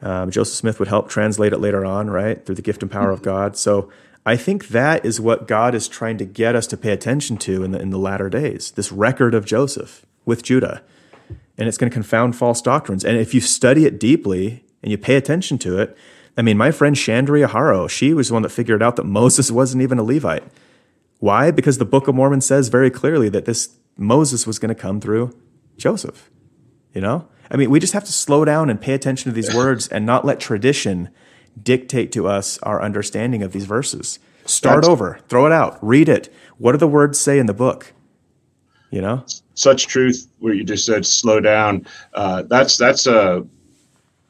Um, 0.00 0.30
Joseph 0.30 0.56
Smith 0.56 0.78
would 0.78 0.88
help 0.88 1.10
translate 1.10 1.52
it 1.52 1.58
later 1.58 1.84
on, 1.84 2.08
right, 2.08 2.44
through 2.46 2.54
the 2.54 2.62
gift 2.62 2.82
and 2.82 2.90
power 2.90 3.10
of 3.10 3.20
God. 3.20 3.58
So 3.58 3.92
I 4.24 4.38
think 4.38 4.68
that 4.68 5.04
is 5.04 5.20
what 5.20 5.46
God 5.46 5.74
is 5.74 5.88
trying 5.88 6.16
to 6.16 6.24
get 6.24 6.56
us 6.56 6.66
to 6.68 6.78
pay 6.78 6.92
attention 6.92 7.36
to 7.38 7.62
in 7.62 7.72
the 7.72 7.80
in 7.80 7.90
the 7.90 7.98
latter 7.98 8.30
days. 8.30 8.70
This 8.70 8.90
record 8.90 9.34
of 9.34 9.44
Joseph 9.44 10.06
with 10.24 10.42
Judah, 10.42 10.82
and 11.58 11.68
it's 11.68 11.76
going 11.76 11.90
to 11.90 11.94
confound 11.94 12.34
false 12.34 12.62
doctrines. 12.62 13.04
And 13.04 13.18
if 13.18 13.34
you 13.34 13.42
study 13.42 13.84
it 13.84 14.00
deeply, 14.00 14.62
and 14.86 14.92
you 14.92 14.98
pay 14.98 15.16
attention 15.16 15.58
to 15.58 15.80
it, 15.80 15.98
I 16.36 16.42
mean, 16.42 16.56
my 16.56 16.70
friend 16.70 16.94
Chandria 16.94 17.48
Haro, 17.48 17.88
she 17.88 18.14
was 18.14 18.28
the 18.28 18.34
one 18.34 18.44
that 18.44 18.50
figured 18.50 18.84
out 18.84 18.94
that 18.94 19.04
Moses 19.04 19.50
wasn't 19.50 19.82
even 19.82 19.98
a 19.98 20.04
Levite. 20.04 20.44
Why? 21.18 21.50
Because 21.50 21.78
the 21.78 21.84
Book 21.84 22.06
of 22.06 22.14
Mormon 22.14 22.40
says 22.40 22.68
very 22.68 22.88
clearly 22.88 23.28
that 23.30 23.46
this 23.46 23.70
Moses 23.96 24.46
was 24.46 24.60
going 24.60 24.68
to 24.68 24.80
come 24.80 25.00
through 25.00 25.36
Joseph. 25.76 26.30
You 26.94 27.00
know? 27.00 27.26
I 27.50 27.56
mean, 27.56 27.68
we 27.68 27.80
just 27.80 27.94
have 27.94 28.04
to 28.04 28.12
slow 28.12 28.44
down 28.44 28.70
and 28.70 28.80
pay 28.80 28.92
attention 28.92 29.28
to 29.28 29.34
these 29.34 29.52
words 29.56 29.88
and 29.88 30.06
not 30.06 30.24
let 30.24 30.38
tradition 30.38 31.08
dictate 31.60 32.12
to 32.12 32.28
us 32.28 32.56
our 32.58 32.80
understanding 32.80 33.42
of 33.42 33.50
these 33.50 33.64
verses. 33.64 34.20
Start 34.44 34.82
That's, 34.82 34.88
over, 34.88 35.18
throw 35.28 35.46
it 35.46 35.52
out, 35.52 35.84
read 35.84 36.08
it. 36.08 36.32
what 36.58 36.72
do 36.72 36.78
the 36.78 36.86
words 36.86 37.18
say 37.18 37.40
in 37.40 37.46
the 37.46 37.54
book? 37.54 37.92
You 38.92 39.00
know, 39.00 39.24
such 39.54 39.88
truth 39.88 40.28
where 40.38 40.54
you 40.54 40.62
just 40.62 40.86
said 40.86 41.04
slow 41.04 41.40
down. 41.40 41.88
Uh, 42.14 42.42
that's 42.42 42.76
that's 42.76 43.08
a 43.08 43.44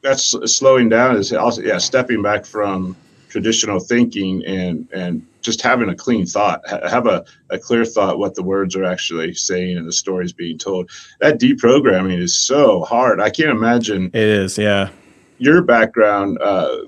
that's 0.01 0.35
slowing 0.51 0.89
down 0.89 1.15
is 1.15 1.33
also 1.33 1.61
yeah 1.61 1.77
stepping 1.77 2.21
back 2.21 2.45
from 2.45 2.95
traditional 3.29 3.79
thinking 3.79 4.43
and 4.45 4.87
and 4.93 5.25
just 5.41 5.61
having 5.61 5.89
a 5.89 5.95
clean 5.95 6.25
thought 6.25 6.61
have 6.67 7.07
a, 7.07 7.23
a 7.51 7.57
clear 7.57 7.85
thought 7.85 8.19
what 8.19 8.35
the 8.35 8.43
words 8.43 8.75
are 8.75 8.83
actually 8.83 9.33
saying 9.33 9.77
and 9.77 9.87
the 9.87 9.93
stories 9.93 10.33
being 10.33 10.57
told. 10.57 10.89
That 11.21 11.39
deprogramming 11.39 12.19
is 12.19 12.37
so 12.37 12.83
hard. 12.83 13.21
I 13.21 13.29
can't 13.29 13.51
imagine 13.51 14.07
it 14.07 14.15
is 14.15 14.57
yeah. 14.57 14.89
your 15.37 15.61
background 15.61 16.37
uh, 16.41 16.79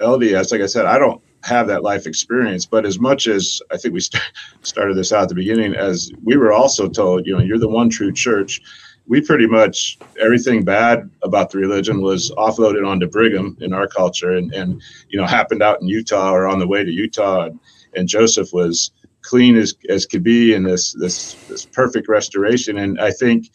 lds 0.00 0.50
like 0.50 0.60
i 0.60 0.66
said 0.66 0.86
i 0.86 0.98
don't 0.98 1.22
have 1.44 1.68
that 1.68 1.84
life 1.84 2.04
experience 2.04 2.66
but 2.66 2.84
as 2.84 2.98
much 2.98 3.28
as 3.28 3.62
i 3.70 3.76
think 3.76 3.94
we 3.94 4.00
st- 4.00 4.22
started 4.62 4.96
this 4.96 5.12
out 5.12 5.22
at 5.22 5.28
the 5.28 5.34
beginning 5.36 5.72
as 5.74 6.10
we 6.24 6.36
were 6.36 6.52
also 6.52 6.88
told 6.88 7.24
you 7.26 7.32
know 7.32 7.42
you're 7.42 7.58
the 7.58 7.68
one 7.68 7.88
true 7.88 8.12
church 8.12 8.60
we 9.06 9.20
pretty 9.20 9.46
much 9.46 9.98
everything 10.20 10.64
bad 10.64 11.10
about 11.22 11.50
the 11.50 11.58
religion 11.58 12.00
was 12.00 12.30
offloaded 12.32 12.86
onto 12.86 13.06
Brigham 13.06 13.56
in 13.60 13.72
our 13.72 13.86
culture, 13.86 14.32
and 14.32 14.52
and 14.54 14.82
you 15.08 15.18
know 15.18 15.26
happened 15.26 15.62
out 15.62 15.80
in 15.80 15.86
Utah 15.86 16.32
or 16.32 16.46
on 16.46 16.58
the 16.58 16.66
way 16.66 16.84
to 16.84 16.90
Utah, 16.90 17.46
and, 17.46 17.60
and 17.94 18.08
Joseph 18.08 18.52
was 18.52 18.92
clean 19.22 19.56
as 19.56 19.74
as 19.88 20.06
could 20.06 20.22
be 20.22 20.54
in 20.54 20.62
this 20.62 20.92
this 20.92 21.34
this 21.48 21.64
perfect 21.66 22.08
restoration, 22.08 22.78
and 22.78 23.00
I 23.00 23.10
think. 23.10 23.50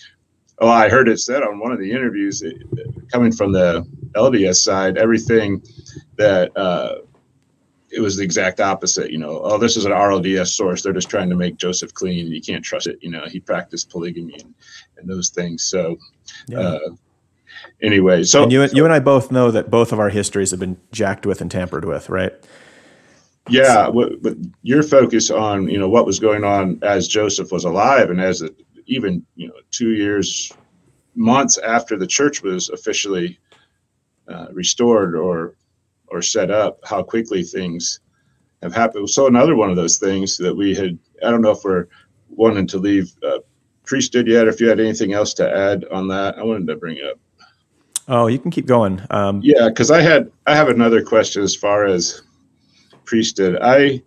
Oh, 0.61 0.67
I 0.67 0.89
heard 0.89 1.07
it 1.07 1.21
said 1.21 1.41
on 1.41 1.57
one 1.57 1.71
of 1.71 1.79
the 1.79 1.89
interviews, 1.89 2.43
coming 3.13 3.31
from 3.31 3.53
the 3.53 3.87
LDS 4.11 4.57
side, 4.57 4.97
everything 4.97 5.63
that 6.17 6.51
uh, 6.57 6.95
it 7.91 8.01
was 8.01 8.17
the 8.17 8.23
exact 8.23 8.59
opposite. 8.59 9.11
You 9.11 9.17
know, 9.17 9.41
oh, 9.43 9.57
this 9.57 9.77
is 9.77 9.85
an 9.85 9.91
RLDS 9.91 10.49
source. 10.49 10.83
They're 10.83 10.93
just 10.93 11.09
trying 11.09 11.29
to 11.29 11.35
make 11.35 11.57
Joseph 11.57 11.93
clean. 11.93 12.27
You 12.27 12.41
can't 12.41 12.63
trust 12.63 12.87
it. 12.87 12.99
You 13.01 13.09
know, 13.09 13.25
he 13.25 13.39
practiced 13.39 13.89
polygamy 13.89 14.35
and, 14.35 14.53
and 14.97 15.09
those 15.09 15.29
things. 15.29 15.63
So, 15.63 15.97
yeah. 16.47 16.59
uh, 16.59 16.79
anyway, 17.81 18.23
so 18.23 18.43
and 18.43 18.51
you, 18.51 18.67
you 18.73 18.85
and 18.85 18.93
I 18.93 18.99
both 18.99 19.31
know 19.31 19.51
that 19.51 19.69
both 19.69 19.91
of 19.91 19.99
our 19.99 20.09
histories 20.09 20.51
have 20.51 20.59
been 20.59 20.77
jacked 20.91 21.25
with 21.25 21.41
and 21.41 21.49
tampered 21.49 21.85
with, 21.85 22.09
right? 22.09 22.33
Yeah, 23.49 23.89
but 23.91 24.35
your 24.61 24.83
focus 24.83 25.31
on 25.31 25.67
you 25.67 25.79
know 25.79 25.89
what 25.89 26.05
was 26.05 26.19
going 26.19 26.43
on 26.43 26.79
as 26.83 27.07
Joseph 27.07 27.51
was 27.51 27.63
alive 27.63 28.11
and 28.11 28.21
as 28.21 28.41
it, 28.41 28.55
even 28.85 29.25
you 29.35 29.47
know 29.47 29.55
two 29.71 29.91
years, 29.91 30.53
months 31.15 31.57
after 31.57 31.97
the 31.97 32.07
church 32.07 32.43
was 32.43 32.69
officially 32.69 33.39
uh, 34.27 34.47
restored 34.53 35.15
or 35.15 35.55
or 36.11 36.21
set 36.21 36.51
up, 36.51 36.79
how 36.83 37.03
quickly 37.03 37.43
things 37.43 37.99
have 38.61 38.73
happened. 38.73 39.09
So 39.09 39.27
another 39.27 39.55
one 39.55 39.69
of 39.69 39.75
those 39.75 39.97
things 39.97 40.37
that 40.37 40.55
we 40.55 40.75
had, 40.75 40.97
I 41.25 41.31
don't 41.31 41.41
know 41.41 41.51
if 41.51 41.63
we're 41.63 41.87
wanting 42.29 42.67
to 42.67 42.77
leave 42.77 43.11
uh, 43.23 43.39
priesthood 43.89 44.27
yet, 44.27 44.47
if 44.47 44.61
you 44.61 44.69
had 44.69 44.79
anything 44.79 45.13
else 45.13 45.33
to 45.33 45.49
add 45.49 45.83
on 45.91 46.07
that, 46.07 46.37
I 46.37 46.43
wanted 46.43 46.67
to 46.67 46.75
bring 46.75 46.97
it 46.97 47.05
up. 47.05 47.19
Oh, 48.07 48.27
you 48.27 48.39
can 48.39 48.51
keep 48.51 48.67
going. 48.67 49.01
Um, 49.09 49.41
yeah, 49.43 49.67
because 49.67 49.91
I 49.91 50.01
had 50.01 50.31
I 50.47 50.55
have 50.55 50.69
another 50.69 51.03
question 51.03 51.43
as 51.43 51.55
far 51.55 51.85
as 51.85 52.21
priesthood. 53.05 53.57
I 53.61 54.01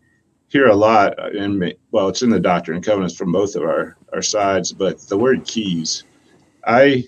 hear 0.49 0.69
a 0.69 0.75
lot 0.75 1.35
in 1.35 1.73
well, 1.91 2.09
it's 2.09 2.23
in 2.23 2.31
the 2.31 2.41
Doctrine 2.41 2.77
and 2.77 2.85
Covenants 2.85 3.17
from 3.17 3.33
both 3.33 3.55
of 3.57 3.63
our 3.63 3.97
our 4.13 4.23
sides, 4.23 4.73
but 4.73 5.01
the 5.09 5.19
word 5.19 5.45
keys. 5.47 6.05
I 6.67 7.05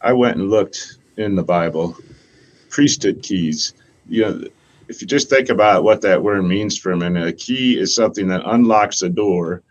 I 0.00 0.12
went 0.12 0.36
and 0.38 0.50
looked 0.50 0.98
in 1.16 1.36
the 1.36 1.42
Bible, 1.42 1.96
priesthood 2.70 3.22
keys 3.22 3.74
you 4.08 4.22
know, 4.22 4.44
if 4.88 5.00
you 5.00 5.06
just 5.06 5.30
think 5.30 5.48
about 5.48 5.84
what 5.84 6.00
that 6.02 6.22
word 6.22 6.42
means 6.42 6.76
for 6.76 6.92
a 6.92 6.96
minute, 6.96 7.26
a 7.26 7.32
key 7.32 7.78
is 7.78 7.94
something 7.94 8.26
that 8.28 8.42
unlocks 8.44 9.02
a 9.02 9.08
door 9.08 9.62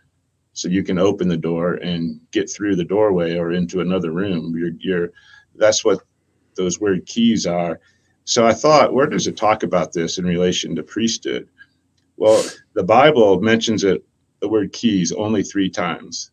so 0.54 0.68
you 0.68 0.82
can 0.82 0.98
open 0.98 1.28
the 1.28 1.36
door 1.36 1.74
and 1.74 2.20
get 2.30 2.50
through 2.50 2.76
the 2.76 2.84
doorway 2.84 3.36
or 3.36 3.52
into 3.52 3.80
another 3.80 4.12
room. 4.12 4.56
You're, 4.56 4.72
you're 4.78 5.10
that's 5.56 5.84
what 5.84 6.00
those 6.56 6.80
word 6.80 7.06
keys 7.06 7.46
are. 7.46 7.80
So 8.24 8.46
I 8.46 8.54
thought, 8.54 8.94
where 8.94 9.06
does 9.06 9.26
it 9.26 9.36
talk 9.36 9.62
about 9.62 9.92
this 9.92 10.18
in 10.18 10.24
relation 10.24 10.74
to 10.76 10.82
priesthood? 10.82 11.48
Well, 12.16 12.44
the 12.74 12.82
Bible 12.84 13.40
mentions 13.40 13.84
it, 13.84 14.04
the 14.40 14.48
word 14.48 14.72
keys, 14.72 15.12
only 15.12 15.42
three 15.42 15.70
times. 15.70 16.30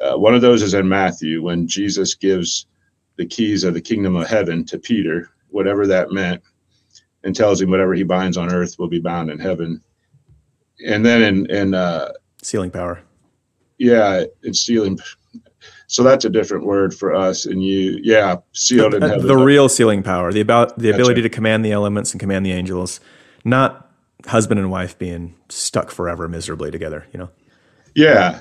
Uh, 0.00 0.16
one 0.16 0.34
of 0.34 0.40
those 0.40 0.62
is 0.62 0.74
in 0.74 0.88
Matthew 0.88 1.42
when 1.42 1.66
Jesus 1.66 2.14
gives 2.14 2.66
the 3.16 3.26
keys 3.26 3.64
of 3.64 3.74
the 3.74 3.80
kingdom 3.80 4.16
of 4.16 4.28
heaven 4.28 4.64
to 4.66 4.78
Peter, 4.78 5.30
whatever 5.48 5.86
that 5.86 6.12
meant 6.12 6.42
and 7.24 7.34
tells 7.34 7.60
him 7.60 7.70
whatever 7.70 7.94
he 7.94 8.02
binds 8.02 8.36
on 8.36 8.52
earth 8.52 8.78
will 8.78 8.88
be 8.88 9.00
bound 9.00 9.30
in 9.30 9.38
heaven. 9.38 9.82
And 10.86 11.04
then 11.04 11.22
in 11.22 11.50
in 11.50 11.74
uh, 11.74 12.12
sealing 12.42 12.70
power. 12.70 13.00
Yeah, 13.78 14.24
it's 14.42 14.60
sealing. 14.60 14.98
So 15.86 16.02
that's 16.02 16.24
a 16.24 16.30
different 16.30 16.66
word 16.66 16.94
for 16.94 17.14
us 17.14 17.46
and 17.46 17.62
you. 17.62 17.98
Yeah, 18.02 18.36
sealed 18.52 18.94
in 18.94 19.02
heaven. 19.10 19.26
The 19.26 19.36
real 19.36 19.68
sealing 19.68 20.02
power, 20.02 20.32
the 20.32 20.40
about 20.40 20.78
the 20.78 20.90
ability 20.90 21.22
right. 21.22 21.28
to 21.28 21.28
command 21.28 21.64
the 21.64 21.72
elements 21.72 22.12
and 22.12 22.20
command 22.20 22.46
the 22.46 22.52
angels, 22.52 23.00
not 23.44 23.90
husband 24.26 24.60
and 24.60 24.70
wife 24.70 24.98
being 24.98 25.34
stuck 25.48 25.90
forever 25.90 26.28
miserably 26.28 26.70
together. 26.70 27.06
You 27.12 27.18
know. 27.20 27.30
Yeah, 27.94 28.40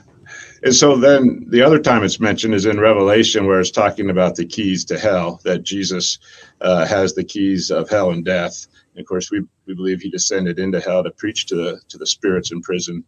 and 0.63 0.73
so 0.73 0.95
then 0.95 1.45
the 1.49 1.61
other 1.61 1.79
time 1.79 2.03
it's 2.03 2.19
mentioned 2.19 2.53
is 2.53 2.65
in 2.65 2.79
Revelation, 2.79 3.45
where 3.45 3.59
it's 3.59 3.71
talking 3.71 4.09
about 4.09 4.35
the 4.35 4.45
keys 4.45 4.83
to 4.85 4.97
hell, 4.97 5.39
that 5.43 5.63
Jesus 5.63 6.19
uh, 6.61 6.85
has 6.85 7.13
the 7.13 7.23
keys 7.23 7.69
of 7.69 7.89
hell 7.89 8.11
and 8.11 8.25
death. 8.25 8.67
And 8.93 9.01
of 9.01 9.07
course, 9.07 9.29
we, 9.31 9.41
we 9.65 9.75
believe 9.75 10.01
he 10.01 10.09
descended 10.09 10.59
into 10.59 10.79
hell 10.79 11.03
to 11.03 11.11
preach 11.11 11.45
to 11.47 11.55
the, 11.55 11.81
to 11.89 11.97
the 11.97 12.07
spirits 12.07 12.51
in 12.51 12.61
prison. 12.61 13.03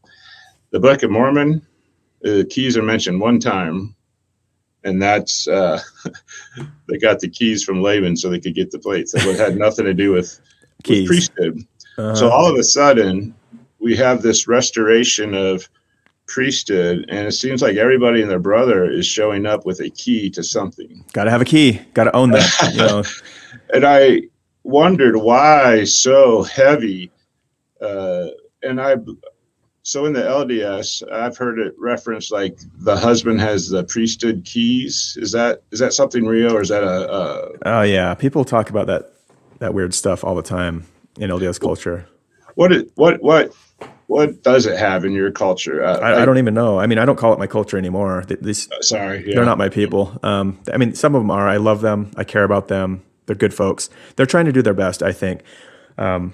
The 0.72 0.80
Book 0.80 1.02
of 1.02 1.10
Mormon, 1.10 1.66
the 2.22 2.46
keys 2.46 2.78
are 2.78 2.84
mentioned 2.84 3.20
one 3.20 3.40
time, 3.40 3.96
and 4.84 5.02
that's 5.02 5.48
uh, 5.48 5.82
they 6.88 6.98
got 6.98 7.20
the 7.20 7.30
keys 7.30 7.64
from 7.64 7.82
Laban 7.82 8.16
so 8.16 8.30
they 8.30 8.40
could 8.40 8.56
get 8.56 8.72
the 8.72 8.80
plates. 8.80 9.14
That 9.14 9.36
had 9.38 9.58
nothing 9.58 9.86
to 9.86 9.94
do 9.94 10.12
with, 10.12 10.40
with 10.88 11.08
priesthood. 11.08 11.66
Uh-huh. 11.98 12.16
So 12.16 12.30
all 12.30 12.50
of 12.50 12.58
a 12.58 12.64
sudden, 12.64 13.34
we 13.80 13.96
have 13.96 14.22
this 14.22 14.48
restoration 14.48 15.34
of 15.34 15.68
priesthood, 16.30 17.06
and 17.10 17.28
it 17.28 17.34
seems 17.34 17.62
like 17.62 17.76
everybody 17.76 18.22
and 18.22 18.32
their 18.32 18.40
brother 18.40 18.90
is 18.90 19.06
showing 19.06 19.46
up 19.46 19.66
with 19.66 19.82
a 19.82 19.90
key 19.90 20.30
to 20.30 20.44
something. 20.44 21.04
Got 21.12 21.26
to 21.26 21.32
have 21.32 21.42
a 21.42 21.46
key. 21.46 21.82
Got 21.94 22.06
to 22.06 22.16
own 22.16 22.32
that. 22.32 22.72
You 22.72 22.78
know. 22.78 23.04
and 23.74 23.86
I 23.86 24.22
wondered 24.64 25.18
why 25.18 25.84
so 25.84 26.44
heavy. 26.44 27.12
Uh, 27.82 28.28
and 28.64 28.80
I, 28.80 28.98
so 29.84 30.06
in 30.06 30.14
the 30.14 30.22
LDS, 30.22 31.10
I've 31.12 31.36
heard 31.38 31.60
it 31.60 31.74
referenced 31.78 32.32
like 32.32 32.60
the 32.80 32.96
husband 32.96 33.42
has 33.42 33.70
the 33.70 33.84
priesthood 33.84 34.44
keys. 34.46 35.18
Is 35.20 35.32
that 35.32 35.64
is 35.72 35.80
that 35.80 35.94
something 35.94 36.26
real, 36.26 36.56
or 36.56 36.62
is 36.62 36.70
that 36.70 36.84
a? 36.84 37.12
a 37.12 37.52
oh 37.66 37.82
yeah, 37.82 38.14
people 38.14 38.46
talk 38.46 38.70
about 38.70 38.88
that 38.88 39.14
that 39.60 39.74
weird 39.74 39.94
stuff 39.94 40.24
all 40.24 40.36
the 40.36 40.44
time 40.44 40.86
in 41.18 41.30
LDS 41.30 41.60
culture. 41.60 42.08
What 42.56 42.72
what 42.96 43.22
what 43.24 43.54
what 44.10 44.42
does 44.42 44.66
it 44.66 44.76
have 44.76 45.06
in 45.06 45.12
your 45.12 45.30
culture? 45.32 45.84
Uh, 45.84 46.00
I, 46.00 46.24
I, 46.24 46.26
don't 46.26 46.40
even 46.40 46.56
know. 46.56 46.80
I 46.80 46.88
mean, 46.88 46.98
I 46.98 47.06
don't 47.06 47.16
call 47.16 47.32
it 47.32 47.38
my 47.38 47.46
culture 47.46 47.78
anymore. 47.78 48.26
These, 48.42 48.68
uh, 48.72 48.82
sorry, 48.82 49.24
yeah. 49.24 49.36
they're 49.36 49.46
not 49.46 49.60
my 49.60 49.70
people. 49.70 50.18
Um, 50.24 50.60
I 50.74 50.78
mean, 50.78 50.96
some 50.96 51.14
of 51.14 51.22
them 51.22 51.30
are. 51.30 51.48
I 51.48 51.58
love 51.58 51.82
them. 51.82 52.10
I 52.18 52.24
care 52.24 52.44
about 52.44 52.70
them. 52.70 53.04
They're 53.28 53.36
good 53.36 53.54
folks. 53.54 53.88
They're 54.16 54.26
trying 54.26 54.46
to 54.46 54.52
do 54.52 54.64
their 54.64 54.74
best, 54.74 55.04
I 55.04 55.12
think, 55.12 55.44
um, 56.00 56.34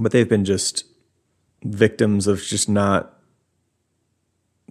but 0.00 0.12
they've 0.12 0.28
been 0.28 0.46
just 0.46 0.84
victims 1.62 2.26
of 2.26 2.42
just 2.42 2.70
not 2.70 3.14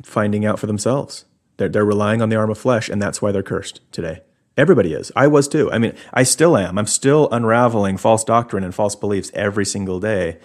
finding 0.04 0.44
out 0.44 0.58
for 0.58 0.66
themselves. 0.66 1.26
They're, 1.58 1.70
they're 1.70 1.86
relying 1.86 2.24
on 2.24 2.30
the 2.30 2.36
arm 2.36 2.50
of 2.50 2.58
flesh, 2.58 2.90
and 2.90 3.00
that's 3.00 3.22
why 3.22 3.32
they're 3.32 3.44
cursed 3.44 3.82
today. 3.92 4.22
Everybody 4.58 4.94
is. 4.94 5.12
I 5.16 5.28
was 5.28 5.48
too. 5.48 5.72
I 5.72 5.78
mean, 5.78 5.94
I 6.12 6.24
still 6.24 6.58
am. 6.58 6.80
I'm 6.80 6.88
still 6.88 7.30
unraveling 7.32 7.98
false 7.98 8.24
doctrine 8.24 8.64
and 8.64 8.74
false 8.74 8.96
beliefs 8.96 9.30
every 9.36 9.66
single 9.68 10.00
day. 10.00 10.40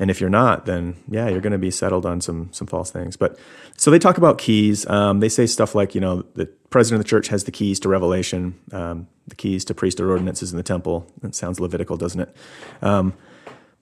And 0.00 0.10
if 0.10 0.18
you're 0.18 0.30
not, 0.30 0.64
then 0.64 0.96
yeah, 1.08 1.28
you're 1.28 1.42
going 1.42 1.52
to 1.52 1.58
be 1.58 1.70
settled 1.70 2.06
on 2.06 2.22
some 2.22 2.48
some 2.52 2.66
false 2.66 2.90
things. 2.90 3.16
But 3.16 3.38
so 3.76 3.90
they 3.90 3.98
talk 3.98 4.16
about 4.16 4.38
keys. 4.38 4.88
Um, 4.88 5.20
they 5.20 5.28
say 5.28 5.46
stuff 5.46 5.74
like 5.74 5.94
you 5.94 6.00
know 6.00 6.24
the 6.34 6.46
president 6.70 7.00
of 7.00 7.04
the 7.04 7.08
church 7.08 7.28
has 7.28 7.44
the 7.44 7.50
keys 7.50 7.78
to 7.80 7.88
revelation, 7.88 8.58
um, 8.72 9.08
the 9.28 9.34
keys 9.34 9.62
to 9.66 9.74
priesthood 9.74 10.08
ordinances 10.08 10.52
in 10.52 10.56
the 10.56 10.62
temple. 10.62 11.06
That 11.20 11.34
sounds 11.34 11.60
Levitical, 11.60 11.98
doesn't 11.98 12.20
it? 12.20 12.36
Um, 12.80 13.12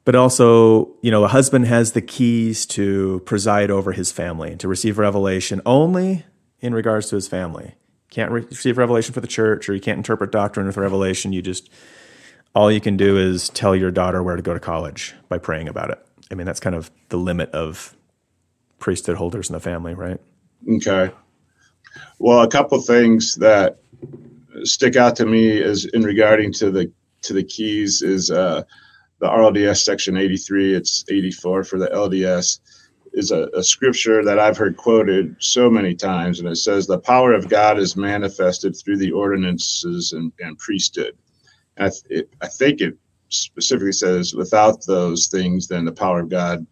but 0.04 0.16
also, 0.16 0.88
you 1.02 1.10
know, 1.12 1.22
a 1.22 1.28
husband 1.28 1.66
has 1.66 1.92
the 1.92 2.02
keys 2.02 2.66
to 2.66 3.20
preside 3.24 3.70
over 3.70 3.92
his 3.92 4.10
family 4.10 4.50
and 4.50 4.58
to 4.58 4.66
receive 4.66 4.98
revelation 4.98 5.60
only 5.64 6.24
in 6.60 6.74
regards 6.74 7.10
to 7.10 7.14
his 7.14 7.28
family. 7.28 7.74
Can't 8.10 8.32
re- 8.32 8.40
receive 8.40 8.76
revelation 8.76 9.14
for 9.14 9.20
the 9.20 9.28
church, 9.28 9.68
or 9.68 9.74
you 9.74 9.80
can't 9.80 9.98
interpret 9.98 10.32
doctrine 10.32 10.66
with 10.66 10.78
revelation. 10.78 11.32
You 11.32 11.42
just 11.42 11.70
all 12.56 12.72
you 12.72 12.80
can 12.80 12.96
do 12.96 13.16
is 13.18 13.50
tell 13.50 13.76
your 13.76 13.92
daughter 13.92 14.20
where 14.20 14.34
to 14.34 14.42
go 14.42 14.52
to 14.52 14.58
college 14.58 15.14
by 15.28 15.38
praying 15.38 15.68
about 15.68 15.90
it. 15.90 16.04
I 16.30 16.34
mean, 16.34 16.46
that's 16.46 16.60
kind 16.60 16.76
of 16.76 16.90
the 17.08 17.16
limit 17.16 17.50
of 17.50 17.96
priesthood 18.78 19.16
holders 19.16 19.48
in 19.48 19.54
the 19.54 19.60
family, 19.60 19.94
right? 19.94 20.20
Okay. 20.76 21.10
Well, 22.18 22.42
a 22.42 22.48
couple 22.48 22.80
things 22.80 23.34
that 23.36 23.78
stick 24.64 24.96
out 24.96 25.16
to 25.16 25.26
me 25.26 25.48
is 25.48 25.84
in 25.86 26.02
regarding 26.02 26.52
to 26.54 26.70
the 26.70 26.92
to 27.22 27.32
the 27.32 27.42
keys 27.42 28.02
is 28.02 28.30
uh, 28.30 28.62
the 29.20 29.26
RLDS 29.26 29.82
section 29.82 30.16
83. 30.16 30.74
It's 30.74 31.04
84 31.10 31.64
for 31.64 31.78
the 31.78 31.88
LDS. 31.88 32.60
is 33.12 33.32
a, 33.32 33.48
a, 33.54 33.62
scripture 33.62 34.24
that 34.24 34.38
I've 34.38 34.56
heard 34.56 34.76
quoted 34.76 35.34
so 35.40 35.68
many 35.68 35.94
times, 35.94 36.38
and 36.38 36.48
it 36.48 36.56
says, 36.56 36.86
The 36.86 37.00
power 37.00 37.32
of 37.32 37.48
God 37.48 37.78
is 37.78 37.96
manifested 37.96 38.76
through 38.76 38.98
the 38.98 39.10
ordinances 39.10 40.12
and, 40.12 40.32
and 40.38 40.56
priesthood. 40.58 41.16
I, 41.78 41.90
th- 41.90 42.04
it, 42.08 42.30
I 42.40 42.48
think 42.48 42.80
it 42.80 42.96
specifically 43.28 43.92
says, 43.92 44.34
Without 44.34 44.84
those 44.86 45.28
things, 45.28 45.68
then 45.68 45.84
the 45.84 45.92
power 45.92 46.20
of 46.20 46.28
God 46.28 46.66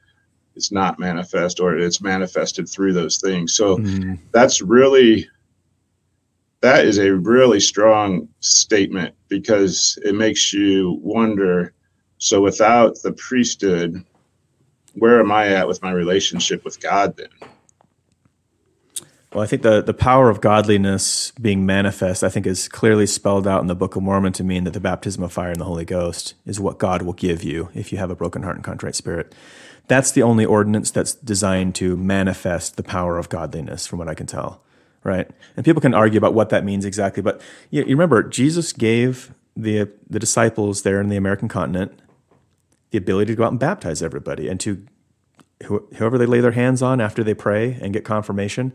is 0.54 0.72
not 0.72 0.98
manifest, 0.98 1.60
or 1.60 1.76
it's 1.76 2.00
manifested 2.00 2.68
through 2.68 2.92
those 2.92 3.18
things. 3.18 3.54
So 3.54 3.78
mm-hmm. 3.78 4.14
that's 4.32 4.60
really. 4.60 5.28
That 6.62 6.86
is 6.86 6.98
a 6.98 7.14
really 7.14 7.60
strong 7.60 8.28
statement 8.40 9.14
because 9.28 9.98
it 10.02 10.14
makes 10.14 10.52
you 10.52 10.98
wonder. 11.02 11.74
So, 12.18 12.40
without 12.40 12.96
the 13.02 13.12
priesthood, 13.12 14.02
where 14.94 15.20
am 15.20 15.30
I 15.30 15.48
at 15.48 15.68
with 15.68 15.82
my 15.82 15.92
relationship 15.92 16.64
with 16.64 16.80
God 16.80 17.16
then? 17.16 17.28
Well, 19.36 19.42
I 19.42 19.46
think 19.48 19.60
the, 19.60 19.82
the 19.82 19.92
power 19.92 20.30
of 20.30 20.40
godliness 20.40 21.30
being 21.32 21.66
manifest, 21.66 22.24
I 22.24 22.30
think, 22.30 22.46
is 22.46 22.68
clearly 22.68 23.06
spelled 23.06 23.46
out 23.46 23.60
in 23.60 23.66
the 23.66 23.74
Book 23.74 23.94
of 23.94 24.02
Mormon 24.02 24.32
to 24.32 24.42
mean 24.42 24.64
that 24.64 24.70
the 24.70 24.80
baptism 24.80 25.22
of 25.22 25.30
fire 25.30 25.50
and 25.50 25.60
the 25.60 25.66
Holy 25.66 25.84
Ghost 25.84 26.32
is 26.46 26.58
what 26.58 26.78
God 26.78 27.02
will 27.02 27.12
give 27.12 27.42
you 27.42 27.68
if 27.74 27.92
you 27.92 27.98
have 27.98 28.10
a 28.10 28.16
broken 28.16 28.44
heart 28.44 28.56
and 28.56 28.64
contrite 28.64 28.94
spirit. 28.94 29.34
That's 29.88 30.10
the 30.10 30.22
only 30.22 30.46
ordinance 30.46 30.90
that's 30.90 31.14
designed 31.14 31.74
to 31.74 31.98
manifest 31.98 32.78
the 32.78 32.82
power 32.82 33.18
of 33.18 33.28
godliness, 33.28 33.86
from 33.86 33.98
what 33.98 34.08
I 34.08 34.14
can 34.14 34.26
tell, 34.26 34.62
right? 35.04 35.30
And 35.54 35.66
people 35.66 35.82
can 35.82 35.92
argue 35.92 36.16
about 36.16 36.32
what 36.32 36.48
that 36.48 36.64
means 36.64 36.86
exactly, 36.86 37.22
but 37.22 37.42
you, 37.68 37.82
you 37.82 37.90
remember 37.90 38.22
Jesus 38.22 38.72
gave 38.72 39.34
the 39.54 39.90
the 40.08 40.18
disciples 40.18 40.80
there 40.80 40.98
in 40.98 41.10
the 41.10 41.16
American 41.16 41.48
continent 41.48 42.00
the 42.90 42.96
ability 42.96 43.34
to 43.34 43.36
go 43.36 43.44
out 43.44 43.52
and 43.52 43.60
baptize 43.60 44.02
everybody 44.02 44.48
and 44.48 44.58
to 44.60 44.86
whoever 45.66 46.16
they 46.16 46.24
lay 46.24 46.40
their 46.40 46.52
hands 46.52 46.80
on 46.80 47.02
after 47.02 47.22
they 47.22 47.34
pray 47.34 47.76
and 47.82 47.92
get 47.92 48.02
confirmation, 48.02 48.72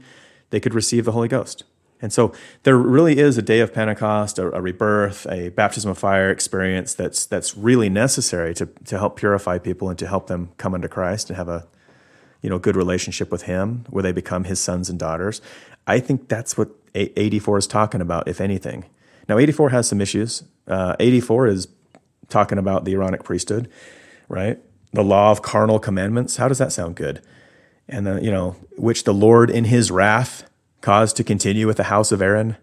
they 0.51 0.59
could 0.59 0.73
receive 0.73 1.05
the 1.05 1.11
Holy 1.11 1.27
Ghost. 1.27 1.63
And 2.01 2.11
so 2.11 2.33
there 2.63 2.77
really 2.77 3.19
is 3.19 3.37
a 3.37 3.41
day 3.41 3.59
of 3.59 3.73
Pentecost, 3.73 4.39
a, 4.39 4.51
a, 4.53 4.61
rebirth, 4.61 5.27
a 5.29 5.49
baptism 5.49 5.91
of 5.91 5.97
fire 5.97 6.31
experience 6.31 6.95
that's 6.95 7.25
that's 7.25 7.55
really 7.55 7.89
necessary 7.89 8.53
to 8.55 8.67
to 8.85 8.97
help 8.97 9.17
purify 9.17 9.57
people 9.57 9.89
and 9.89 9.99
to 9.99 10.07
help 10.07 10.27
them 10.27 10.49
come 10.57 10.73
unto 10.73 10.87
Christ 10.87 11.29
and 11.29 11.37
have 11.37 11.49
a 11.49 11.67
you 12.41 12.49
know 12.49 12.57
good 12.57 12.75
relationship 12.75 13.31
with 13.31 13.43
Him, 13.43 13.85
where 13.89 14.03
they 14.03 14.11
become 14.11 14.45
His 14.45 14.59
sons 14.59 14.89
and 14.89 14.97
daughters. 14.97 15.41
I 15.85 15.99
think 15.99 16.27
that's 16.27 16.57
what 16.57 16.69
84 16.93 17.57
is 17.57 17.67
talking 17.67 18.01
about, 18.01 18.27
if 18.27 18.39
anything. 18.39 18.85
Now, 19.27 19.37
84 19.37 19.69
has 19.69 19.87
some 19.87 20.01
issues. 20.01 20.43
Uh, 20.67 20.95
84 20.99 21.47
is 21.47 21.67
talking 22.29 22.57
about 22.57 22.85
the 22.85 22.93
Aaronic 22.93 23.23
priesthood 23.23 23.69
right? 24.31 24.59
The 24.93 25.03
law 25.03 25.29
of 25.31 25.41
carnal 25.41 25.77
commandments. 25.77 26.37
How 26.37 26.47
does 26.47 26.57
that 26.57 26.71
sound 26.71 26.95
good? 26.95 27.21
And 27.87 28.07
then, 28.07 28.23
you 28.23 28.31
know, 28.31 28.55
which 28.77 29.03
the 29.03 29.13
Lord 29.13 29.49
in 29.49 29.65
his 29.65 29.91
wrath 29.91 30.49
caused 30.81 31.17
to 31.17 31.23
continue 31.23 31.67
with 31.67 31.77
the 31.77 31.83
house 31.83 32.11
of 32.11 32.21
Aaron. 32.21 32.57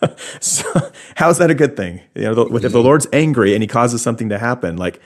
so, 0.40 0.92
how's 1.16 1.38
that 1.38 1.50
a 1.50 1.54
good 1.54 1.76
thing? 1.76 2.00
You 2.14 2.22
know, 2.22 2.34
the, 2.34 2.66
if 2.66 2.72
the 2.72 2.82
Lord's 2.82 3.06
angry 3.12 3.54
and 3.54 3.62
he 3.62 3.66
causes 3.66 4.02
something 4.02 4.28
to 4.28 4.38
happen, 4.38 4.76
like 4.76 5.00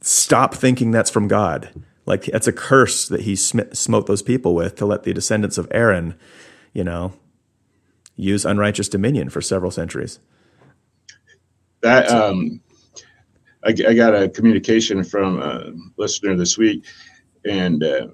stop 0.00 0.54
thinking 0.54 0.90
that's 0.90 1.10
from 1.10 1.28
God. 1.28 1.70
Like 2.06 2.24
that's 2.24 2.48
a 2.48 2.52
curse 2.52 3.08
that 3.08 3.22
he 3.22 3.36
sm- 3.36 3.72
smote 3.72 4.06
those 4.06 4.22
people 4.22 4.54
with 4.54 4.76
to 4.76 4.86
let 4.86 5.04
the 5.04 5.12
descendants 5.12 5.58
of 5.58 5.68
Aaron, 5.70 6.14
you 6.72 6.84
know, 6.84 7.12
use 8.16 8.44
unrighteous 8.44 8.88
dominion 8.88 9.30
for 9.30 9.40
several 9.40 9.70
centuries. 9.70 10.18
That 11.80 12.10
um, 12.10 12.60
I, 13.64 13.70
I, 13.70 13.94
got 13.94 14.14
a 14.14 14.28
communication 14.28 15.02
from 15.02 15.40
a 15.40 15.72
listener 15.96 16.36
this 16.36 16.56
week, 16.56 16.84
and 17.44 17.82
uh, 17.82 18.08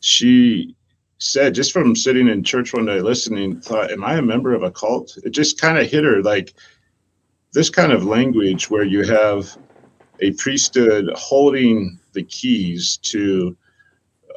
she 0.00 0.74
said, 1.18 1.54
just 1.54 1.72
from 1.72 1.96
sitting 1.96 2.28
in 2.28 2.44
church 2.44 2.72
one 2.74 2.86
day 2.86 3.00
listening, 3.00 3.60
thought, 3.60 3.90
"Am 3.90 4.04
I 4.04 4.14
a 4.14 4.22
member 4.22 4.54
of 4.54 4.62
a 4.62 4.70
cult?" 4.70 5.16
It 5.24 5.30
just 5.30 5.60
kind 5.60 5.78
of 5.78 5.90
hit 5.90 6.04
her 6.04 6.22
like 6.22 6.54
this 7.52 7.70
kind 7.70 7.92
of 7.92 8.04
language 8.04 8.68
where 8.70 8.84
you 8.84 9.04
have 9.04 9.56
a 10.20 10.32
priesthood 10.32 11.10
holding 11.14 11.98
the 12.12 12.22
keys 12.22 12.98
to 13.02 13.56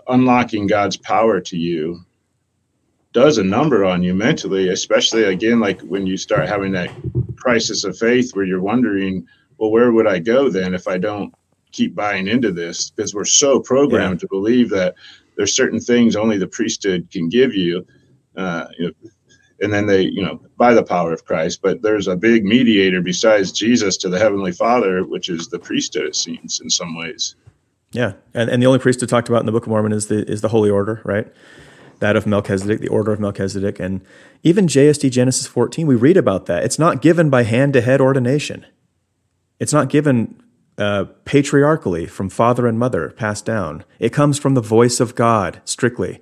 unlocking 0.07 0.67
God's 0.67 0.97
power 0.97 1.39
to 1.39 1.57
you 1.57 2.03
does 3.11 3.37
a 3.37 3.43
number 3.43 3.85
on 3.85 4.03
you 4.03 4.13
mentally, 4.13 4.69
especially 4.69 5.23
again, 5.23 5.59
like 5.59 5.81
when 5.81 6.05
you 6.05 6.17
start 6.17 6.47
having 6.47 6.71
that 6.73 6.91
crisis 7.37 7.83
of 7.83 7.97
faith 7.97 8.35
where 8.35 8.45
you're 8.45 8.61
wondering, 8.61 9.25
well, 9.57 9.71
where 9.71 9.91
would 9.91 10.07
I 10.07 10.19
go 10.19 10.49
then 10.49 10.73
if 10.73 10.87
I 10.87 10.97
don't 10.97 11.33
keep 11.71 11.95
buying 11.95 12.27
into 12.27 12.51
this? 12.51 12.91
Because 12.91 13.13
we're 13.13 13.25
so 13.25 13.59
programmed 13.59 14.17
yeah. 14.17 14.19
to 14.21 14.27
believe 14.27 14.69
that 14.69 14.95
there's 15.39 15.55
certain 15.55 15.79
things 15.79 16.17
only 16.17 16.37
the 16.37 16.47
priesthood 16.47 17.07
can 17.09 17.29
give 17.29 17.55
you. 17.55 17.87
Uh, 18.35 18.65
you 18.77 18.87
know, 18.87 19.09
and 19.61 19.71
then 19.71 19.85
they, 19.85 20.01
you 20.01 20.21
know, 20.21 20.41
by 20.57 20.73
the 20.73 20.83
power 20.83 21.13
of 21.13 21.23
Christ. 21.23 21.61
But 21.61 21.81
there's 21.81 22.09
a 22.09 22.17
big 22.17 22.43
mediator 22.43 23.01
besides 23.01 23.53
Jesus 23.53 23.95
to 23.97 24.09
the 24.09 24.19
Heavenly 24.19 24.51
Father, 24.51 25.05
which 25.05 25.29
is 25.29 25.47
the 25.47 25.57
priesthood. 25.57 26.07
It 26.07 26.17
seems 26.17 26.59
in 26.59 26.69
some 26.69 26.93
ways. 26.93 27.35
Yeah, 27.93 28.13
and 28.33 28.49
and 28.49 28.61
the 28.61 28.67
only 28.67 28.79
priesthood 28.79 29.07
talked 29.07 29.29
about 29.29 29.39
in 29.39 29.45
the 29.45 29.53
Book 29.53 29.63
of 29.63 29.69
Mormon 29.69 29.93
is 29.93 30.07
the 30.07 30.29
is 30.29 30.41
the 30.41 30.49
Holy 30.49 30.69
Order, 30.69 31.01
right? 31.05 31.31
That 31.99 32.17
of 32.17 32.27
Melchizedek, 32.27 32.81
the 32.81 32.89
order 32.89 33.13
of 33.13 33.21
Melchizedek, 33.21 33.79
and 33.79 34.01
even 34.43 34.67
JST 34.67 35.09
Genesis 35.09 35.47
14, 35.47 35.87
we 35.87 35.95
read 35.95 36.17
about 36.17 36.47
that. 36.47 36.65
It's 36.65 36.79
not 36.79 37.01
given 37.01 37.29
by 37.29 37.43
hand 37.43 37.71
to 37.73 37.81
head 37.81 38.01
ordination. 38.01 38.65
It's 39.57 39.73
not 39.73 39.87
given 39.87 40.41
uh, 40.79 41.05
patriarchally 41.25 42.05
from 42.05 42.29
father 42.29 42.65
and 42.65 42.79
mother 42.79 43.09
passed 43.09 43.45
down. 43.45 43.83
It 43.99 44.13
comes 44.13 44.39
from 44.39 44.53
the 44.53 44.61
voice 44.61 44.99
of 44.99 45.13
God 45.13 45.61
strictly. 45.65 46.21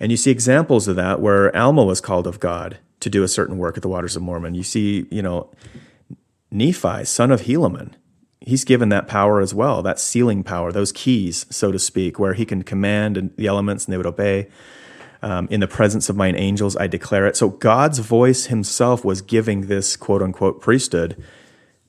And 0.00 0.10
you 0.10 0.16
see 0.16 0.30
examples 0.30 0.88
of 0.88 0.96
that 0.96 1.20
where 1.20 1.54
Alma 1.54 1.84
was 1.84 2.00
called 2.00 2.26
of 2.26 2.40
God 2.40 2.78
to 3.00 3.10
do 3.10 3.22
a 3.22 3.28
certain 3.28 3.58
work 3.58 3.76
at 3.76 3.82
the 3.82 3.88
Waters 3.88 4.16
of 4.16 4.22
Mormon. 4.22 4.54
You 4.54 4.62
see, 4.62 5.06
you 5.10 5.22
know, 5.22 5.50
Nephi, 6.50 7.04
son 7.04 7.30
of 7.30 7.42
Helaman, 7.42 7.92
he's 8.40 8.64
given 8.64 8.88
that 8.88 9.08
power 9.08 9.40
as 9.40 9.54
well, 9.54 9.82
that 9.82 10.00
sealing 10.00 10.42
power, 10.42 10.72
those 10.72 10.92
keys, 10.92 11.46
so 11.50 11.70
to 11.70 11.78
speak, 11.78 12.18
where 12.18 12.34
he 12.34 12.44
can 12.44 12.62
command 12.62 13.32
the 13.36 13.46
elements 13.46 13.84
and 13.84 13.92
they 13.92 13.96
would 13.98 14.06
obey. 14.06 14.48
Um, 15.24 15.46
in 15.52 15.60
the 15.60 15.68
presence 15.68 16.08
of 16.08 16.16
mine 16.16 16.34
angels, 16.34 16.76
I 16.76 16.88
declare 16.88 17.26
it. 17.26 17.36
So 17.36 17.50
God's 17.50 18.00
voice 18.00 18.46
himself 18.46 19.04
was 19.04 19.22
giving 19.22 19.68
this 19.68 19.96
quote 19.96 20.20
unquote 20.20 20.60
priesthood 20.60 21.22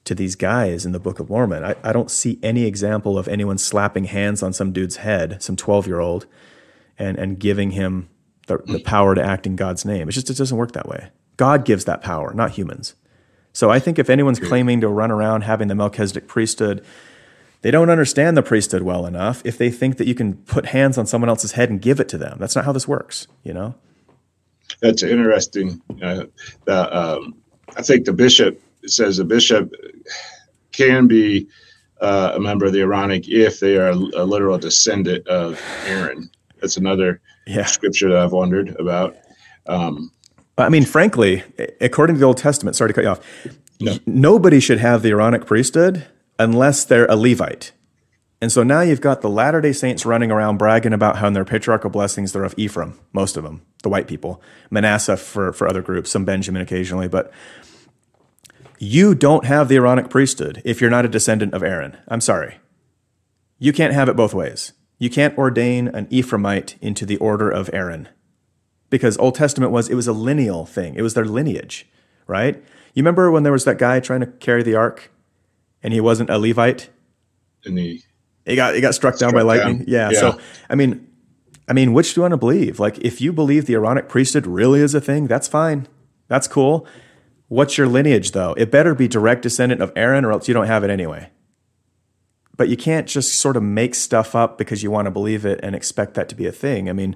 to 0.06 0.14
these 0.14 0.36
guys 0.36 0.86
in 0.86 0.92
the 0.92 1.00
Book 1.00 1.20
of 1.20 1.30
Mormon. 1.30 1.64
I, 1.64 1.76
I 1.84 1.94
don't 1.94 2.12
see 2.12 2.40
any 2.44 2.66
example 2.66 3.18
of 3.18 3.28
anyone 3.28 3.58
slapping 3.58 4.06
hands 4.06 4.44
on 4.44 4.54
some 4.54 4.74
dude's 4.74 4.98
head, 4.98 5.42
some 5.42 5.56
12 5.56 5.88
year 5.88 6.00
old, 6.00 6.26
and, 7.00 7.18
and 7.18 7.40
giving 7.40 7.72
him 7.72 8.10
the, 8.48 8.58
the 8.66 8.80
power 8.80 9.16
to 9.16 9.24
act 9.24 9.46
in 9.48 9.56
God's 9.56 9.86
name. 9.86 10.10
It 10.10 10.12
just 10.12 10.30
it 10.30 10.38
doesn't 10.38 10.58
work 10.58 10.74
that 10.74 10.90
way. 10.90 11.10
God 11.38 11.66
gives 11.66 11.86
that 11.86 12.02
power, 12.02 12.34
not 12.34 12.52
humans. 12.52 12.96
So 13.54 13.70
I 13.70 13.80
think 13.80 14.00
if 14.00 14.10
anyone's 14.10 14.40
claiming 14.40 14.82
to 14.82 14.88
run 14.88 15.12
around 15.12 15.42
having 15.42 15.68
the 15.68 15.76
Melchizedek 15.76 16.28
priesthood, 16.28 16.84
they 17.62 17.72
don't 17.72 17.90
understand 17.90 18.36
the 18.36 18.44
priesthood 18.44 18.82
well 18.82 19.06
enough 19.06 19.42
if 19.46 19.58
they 19.58 19.70
think 19.70 19.98
that 19.98 20.08
you 20.08 20.16
can 20.16 20.36
put 20.36 20.68
hands 20.68 20.98
on 20.98 21.06
someone 21.06 21.30
else's 21.30 21.54
head 21.54 21.70
and 21.70 21.82
give 21.82 22.00
it 22.00 22.10
to 22.10 22.18
them. 22.18 22.38
That's 22.40 22.56
not 22.56 22.66
how 22.66 22.72
this 22.72 22.88
works, 22.88 23.28
you 23.44 23.54
know? 23.54 23.76
That's 24.82 25.04
interesting. 25.04 25.82
Uh, 26.02 26.26
the, 26.66 26.98
um, 26.98 27.36
I 27.78 27.84
think 27.84 28.06
the 28.06 28.14
bishop 28.14 28.60
says 28.86 29.20
a 29.20 29.26
bishop 29.26 29.74
can 30.72 31.08
be 31.08 31.48
uh, 32.02 32.34
a 32.36 32.40
member 32.40 32.66
of 32.66 32.74
the 32.74 32.82
Aaronic 32.82 33.28
if 33.30 33.60
they 33.60 33.78
are 33.78 33.90
a 33.90 34.26
literal 34.26 34.58
descendant 34.58 35.28
of 35.28 35.62
Aaron. 35.86 36.30
That's 36.60 36.78
another 36.78 37.22
yeah. 37.48 37.66
scripture 37.66 38.10
that 38.10 38.18
I've 38.18 38.32
wondered 38.32 38.76
about. 38.80 39.16
Um, 39.68 40.12
I 40.58 40.70
mean, 40.70 40.86
frankly, 40.86 41.44
according 41.82 42.16
to 42.16 42.20
the 42.20 42.26
Old 42.26 42.38
Testament, 42.38 42.76
sorry 42.76 42.90
to 42.90 42.94
cut 42.94 43.04
you 43.04 43.10
off, 43.10 43.22
no. 43.80 43.98
nobody 44.06 44.60
should 44.60 44.80
have 44.80 45.02
the 45.02 45.10
Aaronic 45.10 45.46
priesthood 45.46 46.06
unless 46.38 46.86
they're 46.86 47.06
a 47.06 47.16
Levite. 47.16 47.72
And 48.42 48.52
so 48.52 48.62
now 48.62 48.82
you've 48.82 49.00
got 49.00 49.22
the 49.22 49.30
Latter 49.30 49.62
day 49.62 49.72
Saints 49.72 50.06
running 50.06 50.30
around 50.30 50.58
bragging 50.58 50.92
about 50.92 51.18
how 51.18 51.28
in 51.28 51.34
their 51.34 51.46
patriarchal 51.46 51.90
blessings 51.90 52.34
they're 52.34 52.44
of 52.44 52.54
Ephraim, 52.58 53.00
most 53.14 53.38
of 53.38 53.44
them, 53.44 53.62
the 53.84 53.90
white 53.90 54.06
people, 54.06 54.42
Manasseh 54.70 55.16
for, 55.16 55.54
for 55.54 55.66
other 55.66 55.82
groups, 55.82 56.12
some 56.12 56.26
Benjamin 56.26 56.62
occasionally. 56.62 57.08
But 57.08 57.32
you 58.84 59.16
don't 59.16 59.46
have 59.46 59.70
the 59.70 59.76
Aaronic 59.76 60.10
priesthood 60.10 60.62
if 60.66 60.82
you're 60.82 60.90
not 60.90 61.06
a 61.06 61.10
descendant 61.10 61.54
of 61.54 61.64
Aaron. 61.64 61.98
I'm 62.08 62.22
sorry. 62.22 62.60
You 63.58 63.72
can't 63.72 63.94
have 63.94 64.10
it 64.10 64.16
both 64.16 64.34
ways. 64.34 64.74
You 65.00 65.10
can't 65.10 65.38
ordain 65.38 65.88
an 65.88 66.08
Ephraimite 66.08 66.76
into 66.82 67.06
the 67.06 67.18
order 67.18 67.50
of 67.50 67.70
Aaron. 67.74 68.10
Because 68.90 69.18
Old 69.18 69.36
Testament 69.36 69.72
was, 69.72 69.90
it 69.90 69.96
was 69.96 70.08
a 70.08 70.14
lineal 70.14 70.66
thing. 70.66 70.96
It 70.96 71.02
was 71.02 71.14
their 71.14 71.26
lineage, 71.26 71.88
right? 72.28 72.56
You 72.94 73.02
remember 73.02 73.32
when 73.32 73.44
there 73.44 73.52
was 73.52 73.66
that 73.66 73.78
guy 73.78 74.00
trying 74.00 74.20
to 74.20 74.28
carry 74.28 74.64
the 74.64 74.76
ark 74.76 75.12
and 75.82 75.94
he 75.94 76.00
wasn't 76.00 76.30
a 76.30 76.38
Levite? 76.38 76.90
And 77.66 77.78
he, 77.78 78.04
he 78.46 78.56
got, 78.56 78.76
he 78.76 78.82
got 78.82 78.94
struck, 78.94 79.16
struck 79.16 79.32
down 79.32 79.38
by 79.38 79.44
lightning. 79.44 79.80
Down. 79.80 79.88
Yeah, 79.88 80.10
yeah. 80.12 80.20
So, 80.20 80.40
I 80.70 80.76
mean, 80.76 81.08
I 81.68 81.74
mean, 81.74 81.94
which 81.94 82.14
do 82.14 82.20
you 82.20 82.22
want 82.24 82.34
to 82.34 82.38
believe? 82.38 82.80
Like, 82.80 83.00
if 83.00 83.22
you 83.22 83.32
believe 83.32 83.66
the 83.66 83.76
Aaronic 83.76 84.10
priesthood 84.10 84.46
really 84.46 84.82
is 84.82 84.94
a 84.94 85.02
thing, 85.02 85.28
that's 85.28 85.48
fine. 85.48 85.88
That's 86.28 86.48
cool. 86.48 86.86
What's 87.54 87.78
your 87.78 87.86
lineage, 87.86 88.32
though? 88.32 88.56
It 88.58 88.72
better 88.72 88.96
be 88.96 89.08
direct 89.08 89.44
descendant 89.44 89.80
of 89.80 89.92
Aaron, 89.96 90.26
or 90.26 90.32
else 90.32 90.48
you 90.48 90.56
don't 90.56 90.66
have 90.66 90.84
it 90.84 90.90
anyway. 90.90 91.30
but 92.56 92.70
you 92.70 92.78
can't 92.78 93.08
just 93.08 93.36
sort 93.36 93.58
of 93.58 93.64
make 93.64 93.96
stuff 93.96 94.36
up 94.36 94.58
because 94.58 94.84
you 94.84 94.92
want 94.92 95.06
to 95.06 95.12
believe 95.12 95.46
it 95.46 95.60
and 95.64 95.76
expect 95.76 96.14
that 96.14 96.30
to 96.30 96.36
be 96.36 96.46
a 96.46 96.52
thing. 96.52 96.90
I 96.90 96.94
mean, 96.94 97.16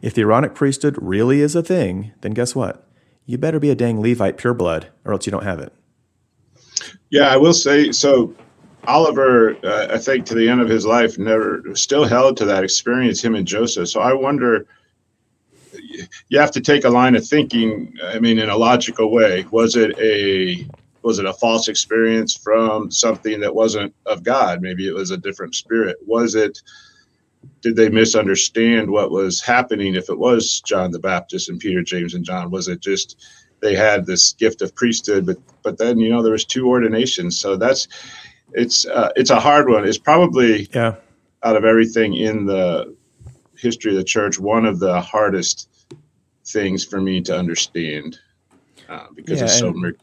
if 0.00 0.14
the 0.14 0.22
Aaronic 0.22 0.54
priesthood 0.54 0.96
really 1.00 1.40
is 1.40 1.54
a 1.54 1.62
thing, 1.62 2.12
then 2.22 2.32
guess 2.32 2.54
what? 2.54 2.86
You 3.26 3.36
better 3.36 3.60
be 3.60 3.70
a 3.70 3.74
dang 3.74 4.00
Levite 4.00 4.38
pure 4.38 4.54
blood, 4.54 4.88
or 5.04 5.12
else 5.12 5.26
you 5.26 5.30
don't 5.30 5.44
have 5.44 5.60
it. 5.60 5.72
Yeah, 7.10 7.28
I 7.28 7.36
will 7.36 7.52
say 7.52 7.92
so. 7.92 8.34
Oliver, 8.86 9.56
uh, 9.64 9.88
I 9.90 9.98
think, 9.98 10.24
to 10.26 10.34
the 10.34 10.48
end 10.48 10.62
of 10.62 10.68
his 10.68 10.86
life, 10.86 11.18
never 11.18 11.62
still 11.74 12.04
held 12.04 12.38
to 12.38 12.46
that 12.46 12.64
experience. 12.64 13.22
Him 13.22 13.34
and 13.34 13.46
Joseph. 13.46 13.88
So 13.88 14.00
I 14.00 14.14
wonder. 14.14 14.66
You 16.28 16.38
have 16.38 16.50
to 16.52 16.60
take 16.60 16.84
a 16.84 16.90
line 16.90 17.14
of 17.16 17.26
thinking. 17.26 17.96
I 18.04 18.18
mean, 18.18 18.38
in 18.38 18.48
a 18.48 18.56
logical 18.56 19.10
way. 19.10 19.46
Was 19.50 19.76
it 19.76 19.98
a 19.98 20.66
was 21.02 21.18
it 21.18 21.26
a 21.26 21.32
false 21.32 21.68
experience 21.68 22.36
from 22.36 22.90
something 22.90 23.40
that 23.40 23.54
wasn't 23.54 23.94
of 24.06 24.22
God? 24.22 24.60
Maybe 24.60 24.88
it 24.88 24.94
was 24.94 25.10
a 25.10 25.16
different 25.16 25.54
spirit. 25.54 25.96
Was 26.06 26.34
it? 26.34 26.60
Did 27.60 27.76
they 27.76 27.88
misunderstand 27.88 28.90
what 28.90 29.10
was 29.10 29.40
happening? 29.40 29.94
If 29.94 30.10
it 30.10 30.18
was 30.18 30.60
John 30.60 30.90
the 30.90 30.98
Baptist 30.98 31.48
and 31.48 31.60
Peter, 31.60 31.82
James, 31.82 32.14
and 32.14 32.24
John, 32.24 32.50
was 32.50 32.68
it 32.68 32.80
just 32.80 33.24
they 33.60 33.74
had 33.74 34.06
this 34.06 34.32
gift 34.32 34.62
of 34.62 34.74
priesthood? 34.74 35.26
But 35.26 35.38
but 35.62 35.78
then 35.78 35.98
you 35.98 36.10
know 36.10 36.22
there 36.22 36.32
was 36.32 36.44
two 36.44 36.68
ordinations, 36.68 37.38
so 37.38 37.56
that's 37.56 37.88
it's 38.52 38.86
uh, 38.86 39.10
it's 39.16 39.30
a 39.30 39.40
hard 39.40 39.68
one. 39.68 39.86
It's 39.86 39.98
probably 39.98 40.68
yeah 40.74 40.96
out 41.42 41.56
of 41.56 41.64
everything 41.64 42.14
in 42.14 42.46
the 42.46 42.94
history 43.56 43.92
of 43.92 43.96
the 43.96 44.04
church 44.04 44.38
one 44.38 44.64
of 44.64 44.78
the 44.78 45.00
hardest 45.00 45.68
things 46.48 46.84
for 46.84 47.00
me 47.00 47.20
to 47.22 47.36
understand 47.36 48.18
uh, 48.88 49.06
because 49.14 49.38
Yeah, 49.38 49.44
it's 49.44 49.58
so 49.58 49.68
and- 49.68 49.76
mer- 49.76 49.96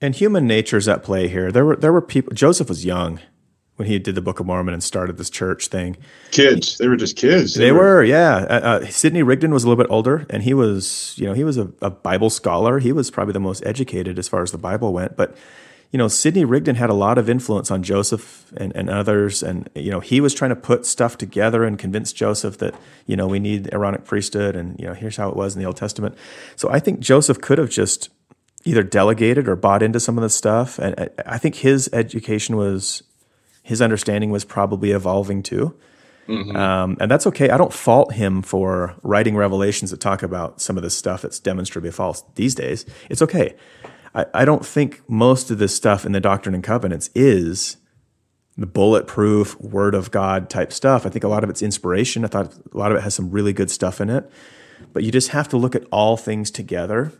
And 0.00 0.14
human 0.14 0.46
nature's 0.46 0.88
at 0.88 1.02
play 1.02 1.28
here. 1.28 1.52
There 1.52 1.64
were 1.64 1.76
there 1.76 1.92
were 1.92 2.02
people. 2.02 2.32
Joseph 2.34 2.68
was 2.68 2.84
young 2.84 3.20
when 3.76 3.88
he 3.88 3.98
did 3.98 4.14
the 4.14 4.20
Book 4.20 4.38
of 4.40 4.46
Mormon 4.46 4.74
and 4.74 4.82
started 4.82 5.16
this 5.16 5.30
church 5.30 5.68
thing. 5.68 5.96
kids. 6.30 6.76
They 6.78 6.88
were 6.88 6.96
just 6.96 7.16
kids. 7.16 7.54
They 7.54 7.72
were, 7.72 8.02
yeah. 8.04 8.34
Uh, 8.50 8.60
uh, 8.82 8.86
Sidney 8.86 9.22
Rigdon 9.22 9.50
was 9.52 9.64
a 9.64 9.68
little 9.68 9.82
bit 9.82 9.90
older, 9.90 10.26
and 10.28 10.42
he 10.42 10.52
was, 10.54 11.14
you 11.16 11.24
know, 11.26 11.32
he 11.32 11.42
was 11.44 11.56
a, 11.56 11.70
a 11.80 11.88
Bible 11.90 12.28
scholar. 12.30 12.80
He 12.80 12.92
was 12.92 13.10
probably 13.10 13.32
the 13.32 13.40
most 13.40 13.64
educated 13.64 14.18
as 14.18 14.28
far 14.28 14.42
as 14.42 14.50
the 14.52 14.58
Bible 14.58 14.92
went. 14.92 15.16
But, 15.16 15.36
you 15.92 15.98
know, 15.98 16.08
Sidney 16.08 16.46
Rigdon 16.46 16.76
had 16.76 16.88
a 16.88 16.94
lot 16.94 17.18
of 17.18 17.28
influence 17.28 17.70
on 17.70 17.82
Joseph 17.82 18.50
and, 18.56 18.74
and 18.74 18.88
others, 18.88 19.42
and 19.42 19.68
you 19.74 19.90
know, 19.90 20.00
he 20.00 20.22
was 20.22 20.32
trying 20.32 20.48
to 20.48 20.56
put 20.56 20.86
stuff 20.86 21.18
together 21.18 21.64
and 21.64 21.78
convince 21.78 22.14
Joseph 22.14 22.58
that 22.58 22.74
you 23.06 23.14
know 23.14 23.26
we 23.26 23.38
need 23.38 23.72
Aaronic 23.74 24.04
priesthood, 24.04 24.56
and 24.56 24.78
you 24.80 24.86
know, 24.86 24.94
here's 24.94 25.16
how 25.16 25.28
it 25.28 25.36
was 25.36 25.54
in 25.54 25.60
the 25.60 25.66
Old 25.66 25.76
Testament. 25.76 26.16
So 26.56 26.70
I 26.70 26.80
think 26.80 27.00
Joseph 27.00 27.42
could 27.42 27.58
have 27.58 27.68
just 27.68 28.08
either 28.64 28.82
delegated 28.82 29.48
or 29.48 29.54
bought 29.54 29.82
into 29.82 30.00
some 30.00 30.16
of 30.16 30.22
the 30.22 30.30
stuff, 30.30 30.78
and 30.78 31.10
I, 31.26 31.36
think 31.36 31.56
his 31.56 31.90
education 31.92 32.56
was, 32.56 33.02
his 33.62 33.82
understanding 33.82 34.30
was 34.30 34.44
probably 34.44 34.92
evolving 34.92 35.42
too. 35.42 35.76
Um, 36.56 36.96
and 37.00 37.10
that's 37.10 37.26
okay. 37.26 37.50
I 37.50 37.58
don't 37.58 37.72
fault 37.72 38.12
him 38.14 38.40
for 38.40 38.94
writing 39.02 39.36
revelations 39.36 39.90
that 39.90 40.00
talk 40.00 40.22
about 40.22 40.60
some 40.60 40.76
of 40.76 40.84
this 40.84 40.96
stuff 40.96 41.22
that's 41.22 41.40
demonstrably 41.40 41.90
false 41.90 42.22
these 42.36 42.54
days. 42.54 42.86
It's 43.10 43.20
okay. 43.20 43.56
I, 44.14 44.26
I 44.34 44.44
don't 44.44 44.64
think 44.64 45.02
most 45.08 45.50
of 45.50 45.58
this 45.58 45.74
stuff 45.74 46.04
in 46.04 46.12
the 46.12 46.20
Doctrine 46.20 46.54
and 46.54 46.64
Covenants 46.64 47.10
is 47.14 47.76
the 48.56 48.66
bulletproof 48.66 49.58
Word 49.60 49.94
of 49.94 50.10
God 50.10 50.50
type 50.50 50.72
stuff. 50.72 51.06
I 51.06 51.08
think 51.08 51.24
a 51.24 51.28
lot 51.28 51.44
of 51.44 51.50
it's 51.50 51.62
inspiration. 51.62 52.24
I 52.24 52.28
thought 52.28 52.54
a 52.72 52.76
lot 52.76 52.92
of 52.92 52.98
it 52.98 53.02
has 53.02 53.14
some 53.14 53.30
really 53.30 53.52
good 53.52 53.70
stuff 53.70 54.00
in 54.00 54.10
it. 54.10 54.30
But 54.92 55.04
you 55.04 55.10
just 55.10 55.28
have 55.28 55.48
to 55.48 55.56
look 55.56 55.74
at 55.74 55.84
all 55.90 56.16
things 56.16 56.50
together 56.50 57.12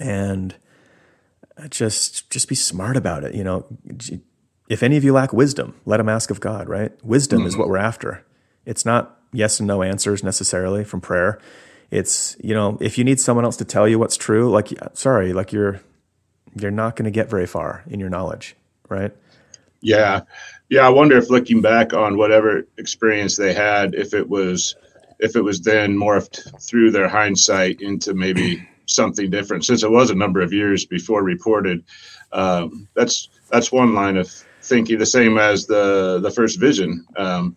and 0.00 0.54
just 1.70 2.30
just 2.30 2.48
be 2.48 2.54
smart 2.54 2.96
about 2.96 3.24
it. 3.24 3.34
You 3.34 3.44
know, 3.44 3.66
if 4.68 4.82
any 4.82 4.96
of 4.96 5.04
you 5.04 5.12
lack 5.12 5.32
wisdom, 5.32 5.74
let 5.84 5.98
them 5.98 6.08
ask 6.08 6.30
of 6.30 6.40
God. 6.40 6.68
Right? 6.68 6.92
Wisdom 7.04 7.46
is 7.46 7.52
mm-hmm. 7.52 7.60
what 7.60 7.68
we're 7.68 7.78
after. 7.78 8.24
It's 8.66 8.84
not 8.84 9.20
yes 9.32 9.60
and 9.60 9.66
no 9.66 9.82
answers 9.82 10.24
necessarily 10.24 10.84
from 10.84 11.00
prayer. 11.00 11.38
It's 11.90 12.36
you 12.42 12.54
know 12.54 12.78
if 12.80 12.98
you 12.98 13.04
need 13.04 13.20
someone 13.20 13.44
else 13.44 13.56
to 13.58 13.64
tell 13.64 13.86
you 13.86 13.98
what's 13.98 14.16
true, 14.16 14.50
like 14.50 14.70
sorry, 14.94 15.32
like 15.32 15.52
you're 15.52 15.80
you're 16.54 16.70
not 16.70 16.96
going 16.96 17.04
to 17.04 17.10
get 17.10 17.28
very 17.30 17.46
far 17.46 17.82
in 17.88 18.00
your 18.00 18.08
knowledge, 18.10 18.56
right? 18.88 19.12
Yeah, 19.80 20.22
yeah. 20.68 20.86
I 20.86 20.88
wonder 20.88 21.16
if 21.16 21.30
looking 21.30 21.60
back 21.60 21.92
on 21.94 22.16
whatever 22.16 22.66
experience 22.78 23.36
they 23.36 23.52
had, 23.54 23.94
if 23.94 24.12
it 24.14 24.28
was, 24.28 24.74
if 25.20 25.36
it 25.36 25.42
was 25.42 25.60
then 25.60 25.96
morphed 25.96 26.60
through 26.62 26.90
their 26.90 27.08
hindsight 27.08 27.80
into 27.80 28.14
maybe 28.14 28.66
something 28.86 29.30
different, 29.30 29.64
since 29.64 29.82
it 29.82 29.90
was 29.90 30.10
a 30.10 30.14
number 30.14 30.40
of 30.40 30.52
years 30.52 30.84
before 30.84 31.22
reported. 31.22 31.84
Um, 32.32 32.88
that's 32.94 33.28
that's 33.50 33.70
one 33.72 33.94
line 33.94 34.16
of 34.16 34.28
thinking. 34.62 34.98
The 34.98 35.06
same 35.06 35.38
as 35.38 35.66
the 35.66 36.18
the 36.20 36.30
first 36.30 36.58
vision. 36.58 37.06
Um, 37.16 37.56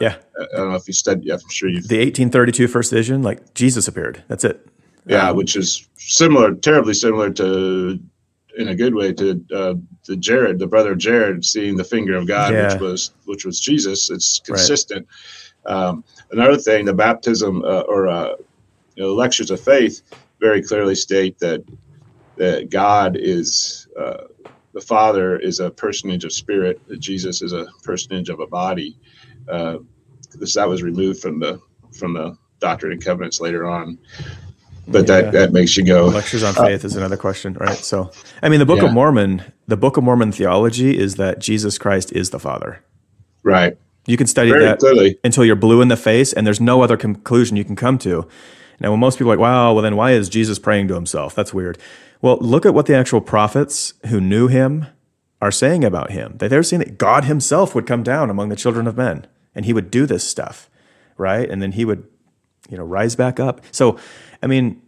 Yeah. 0.00 0.16
I 0.40 0.56
don't 0.56 0.70
know 0.70 0.76
if 0.76 0.88
you 0.88 0.94
studied. 0.94 1.24
Yeah, 1.24 1.34
I'm 1.34 1.50
sure 1.50 1.68
you've 1.68 1.86
The 1.88 1.98
1832 1.98 2.66
first 2.68 2.90
vision, 2.90 3.22
like 3.22 3.54
Jesus 3.54 3.86
appeared. 3.86 4.24
That's 4.28 4.44
it. 4.44 4.66
Yeah, 5.06 5.30
Um, 5.30 5.36
which 5.36 5.56
is 5.56 5.88
similar, 5.96 6.54
terribly 6.54 6.94
similar 6.94 7.30
to, 7.32 8.00
in 8.58 8.68
a 8.68 8.74
good 8.74 8.94
way, 8.94 9.12
to 9.12 9.44
uh, 9.54 9.74
the 10.06 10.16
Jared, 10.16 10.58
the 10.58 10.66
brother 10.66 10.92
of 10.92 10.98
Jared, 10.98 11.44
seeing 11.44 11.76
the 11.76 11.84
finger 11.84 12.16
of 12.16 12.26
God, 12.26 12.52
Yeah. 12.54 12.72
which 12.74 12.80
was 12.80 13.12
which 13.26 13.44
was 13.44 13.60
Jesus. 13.60 14.10
It's 14.10 14.40
consistent. 14.44 15.06
Um, 15.66 16.04
another 16.30 16.56
thing, 16.56 16.84
the 16.84 16.94
baptism 16.94 17.62
uh, 17.64 17.82
or 17.82 18.08
uh, 18.08 18.34
you 18.96 19.02
know, 19.04 19.14
lectures 19.14 19.50
of 19.50 19.60
faith 19.60 20.02
very 20.40 20.62
clearly 20.62 20.94
state 20.94 21.38
that 21.40 21.62
that 22.36 22.70
God 22.70 23.16
is 23.18 23.86
uh, 23.98 24.24
the 24.74 24.80
Father 24.80 25.36
is 25.38 25.60
a 25.60 25.70
personage 25.70 26.24
of 26.24 26.32
spirit, 26.32 26.80
that 26.88 27.00
Jesus 27.00 27.42
is 27.42 27.52
a 27.52 27.66
personage 27.84 28.28
of 28.30 28.40
a 28.40 28.46
body. 28.46 28.98
Uh, 29.48 29.78
this 30.34 30.54
that 30.54 30.68
was 30.68 30.82
removed 30.82 31.20
from 31.20 31.40
the 31.40 31.60
from 31.98 32.14
the 32.14 32.36
Doctrine 32.60 32.92
and 32.92 33.04
Covenants 33.04 33.40
later 33.40 33.68
on 33.68 33.98
but 34.86 35.08
Yeah. 35.08 35.22
that 35.22 35.32
that 35.32 35.52
makes 35.52 35.76
you 35.76 35.84
go 35.84 36.06
Lectures 36.06 36.42
on 36.42 36.54
faith 36.54 36.84
is 36.84 36.96
another 36.96 37.16
question, 37.16 37.54
right? 37.60 37.76
So, 37.76 38.10
I 38.42 38.48
mean, 38.48 38.58
the 38.60 38.66
Book 38.66 38.80
Yeah. 38.80 38.86
of 38.88 38.92
Mormon, 38.92 39.42
the 39.68 39.76
Book 39.76 39.96
of 39.96 40.04
Mormon 40.04 40.32
theology 40.32 40.98
is 40.98 41.14
that 41.16 41.38
Jesus 41.38 41.78
Christ 41.78 42.12
is 42.12 42.30
the 42.30 42.38
Father. 42.38 42.80
right 43.42 43.76
You 44.06 44.16
can 44.16 44.26
study 44.26 44.50
very 44.50 44.64
that 44.64 44.78
clearly 44.80 45.18
until 45.24 45.44
you're 45.44 45.56
blue 45.56 45.80
in 45.80 45.88
the 45.88 45.96
face, 45.96 46.32
and 46.32 46.46
there's 46.46 46.60
no 46.60 46.82
other 46.82 46.96
conclusion 46.96 47.56
you 47.56 47.64
can 47.64 47.76
come 47.76 47.98
to. 47.98 48.26
Now, 48.80 48.90
when 48.90 49.00
most 49.00 49.18
people 49.18 49.30
are 49.32 49.36
like, 49.36 49.40
wow, 49.42 49.72
well, 49.72 49.82
then 49.82 49.96
why 49.96 50.12
is 50.12 50.28
Jesus 50.28 50.58
praying 50.58 50.88
to 50.88 50.94
himself? 50.94 51.34
That's 51.34 51.54
weird. 51.54 51.78
Well, 52.20 52.38
look 52.40 52.66
at 52.66 52.74
what 52.74 52.86
the 52.86 52.94
actual 52.94 53.20
prophets 53.20 53.94
who 54.08 54.20
knew 54.20 54.48
him 54.48 54.86
are 55.40 55.50
saying 55.52 55.84
about 55.84 56.10
him. 56.10 56.34
They- 56.38 56.48
They're 56.48 56.62
saying 56.62 56.80
that 56.80 56.98
God 56.98 57.24
himself 57.24 57.74
would 57.74 57.86
come 57.86 58.02
down 58.02 58.30
among 58.30 58.48
the 58.48 58.56
children 58.56 58.86
of 58.86 58.96
men 58.96 59.26
and 59.54 59.64
he 59.64 59.72
would 59.72 59.90
do 59.90 60.06
this 60.06 60.24
stuff, 60.24 60.68
right? 61.18 61.48
And 61.48 61.62
then 61.62 61.72
he 61.72 61.84
would, 61.84 62.04
you 62.70 62.76
know, 62.78 62.84
rise 62.84 63.14
back 63.14 63.38
up. 63.38 63.60
So, 63.70 63.96
I 64.42 64.46
mean, 64.46 64.82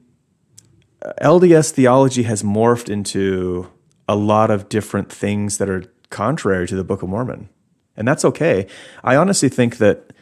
LDS 1.22 1.72
theology 1.72 2.24
has 2.24 2.42
morphed 2.42 2.88
into 2.88 3.70
a 4.08 4.16
lot 4.16 4.50
of 4.50 4.68
different 4.68 5.12
things 5.12 5.58
that 5.58 5.68
are 5.68 5.84
contrary 6.10 6.66
to 6.66 6.76
the 6.76 6.84
Book 6.84 7.02
of 7.02 7.08
Mormon. 7.08 7.48
And 7.96 8.06
that's 8.06 8.24
okay. 8.24 8.66
I 9.02 9.16
honestly 9.16 9.48
think 9.48 9.78
that, 9.78 10.12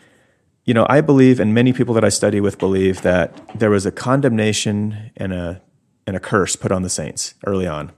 you 0.64 0.74
know, 0.74 0.86
I 0.88 1.00
believe, 1.00 1.40
and 1.40 1.52
many 1.52 1.72
people 1.72 1.94
that 1.94 2.04
I 2.04 2.08
study 2.08 2.40
with 2.40 2.58
believe 2.58 3.02
that 3.02 3.58
there 3.58 3.70
was 3.70 3.84
a 3.84 3.92
condemnation 3.92 5.10
and 5.16 5.32
a, 5.32 5.60
and 6.06 6.16
a 6.16 6.20
curse 6.20 6.56
put 6.56 6.72
on 6.72 6.82
the 6.82 6.88
saints 6.88 7.34
early 7.46 7.66
on, 7.66 7.92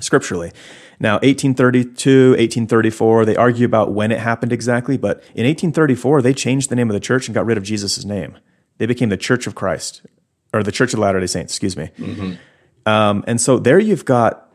scripturally. 0.00 0.52
Now, 1.00 1.14
1832, 1.14 2.30
1834, 2.30 3.24
they 3.24 3.36
argue 3.36 3.64
about 3.64 3.92
when 3.92 4.10
it 4.10 4.18
happened 4.18 4.52
exactly, 4.52 4.96
but 4.96 5.18
in 5.34 5.46
1834, 5.46 6.22
they 6.22 6.34
changed 6.34 6.70
the 6.70 6.76
name 6.76 6.90
of 6.90 6.94
the 6.94 7.00
church 7.00 7.28
and 7.28 7.34
got 7.34 7.46
rid 7.46 7.56
of 7.56 7.64
Jesus' 7.64 8.04
name. 8.04 8.36
They 8.78 8.86
became 8.86 9.08
the 9.08 9.16
Church 9.16 9.46
of 9.46 9.54
Christ, 9.54 10.02
or 10.52 10.62
the 10.62 10.72
Church 10.72 10.92
of 10.94 11.00
Latter 11.00 11.20
day 11.20 11.26
Saints, 11.26 11.52
excuse 11.52 11.76
me. 11.76 11.90
Um, 12.86 13.24
and 13.26 13.40
so 13.40 13.58
there 13.58 13.78
you've 13.78 14.04
got 14.04 14.48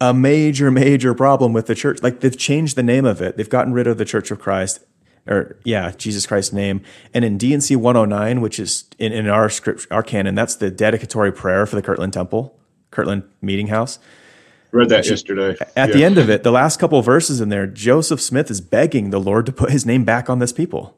a 0.00 0.14
major, 0.14 0.70
major 0.70 1.14
problem 1.14 1.52
with 1.52 1.66
the 1.66 1.74
church. 1.74 2.02
Like 2.02 2.20
they've 2.20 2.36
changed 2.36 2.76
the 2.76 2.82
name 2.82 3.04
of 3.04 3.20
it. 3.20 3.36
They've 3.36 3.48
gotten 3.48 3.72
rid 3.72 3.86
of 3.86 3.98
the 3.98 4.04
Church 4.04 4.30
of 4.30 4.38
Christ, 4.40 4.84
or 5.26 5.56
yeah, 5.64 5.92
Jesus 5.92 6.26
Christ's 6.26 6.52
name. 6.52 6.82
And 7.14 7.24
in 7.24 7.38
D&C 7.38 7.76
109, 7.76 8.40
which 8.40 8.58
is 8.58 8.84
in, 8.98 9.12
in 9.12 9.28
our 9.28 9.48
script, 9.48 9.86
our 9.90 10.02
canon, 10.02 10.34
that's 10.34 10.56
the 10.56 10.70
dedicatory 10.70 11.32
prayer 11.32 11.66
for 11.66 11.76
the 11.76 11.82
Kirtland 11.82 12.12
Temple, 12.12 12.58
Kirtland 12.90 13.24
Meeting 13.40 13.68
House. 13.68 13.98
read 14.72 14.88
that 14.88 15.08
yesterday 15.08 15.56
At 15.76 15.92
the 15.92 16.04
end 16.04 16.18
of 16.18 16.28
it, 16.28 16.42
the 16.42 16.52
last 16.52 16.78
couple 16.80 16.98
of 16.98 17.04
verses 17.04 17.40
in 17.40 17.48
there, 17.48 17.66
Joseph 17.66 18.20
Smith 18.20 18.50
is 18.50 18.60
begging 18.60 19.10
the 19.10 19.20
Lord 19.20 19.46
to 19.46 19.52
put 19.52 19.70
his 19.70 19.86
name 19.86 20.04
back 20.04 20.28
on 20.28 20.40
this 20.40 20.52
people. 20.52 20.97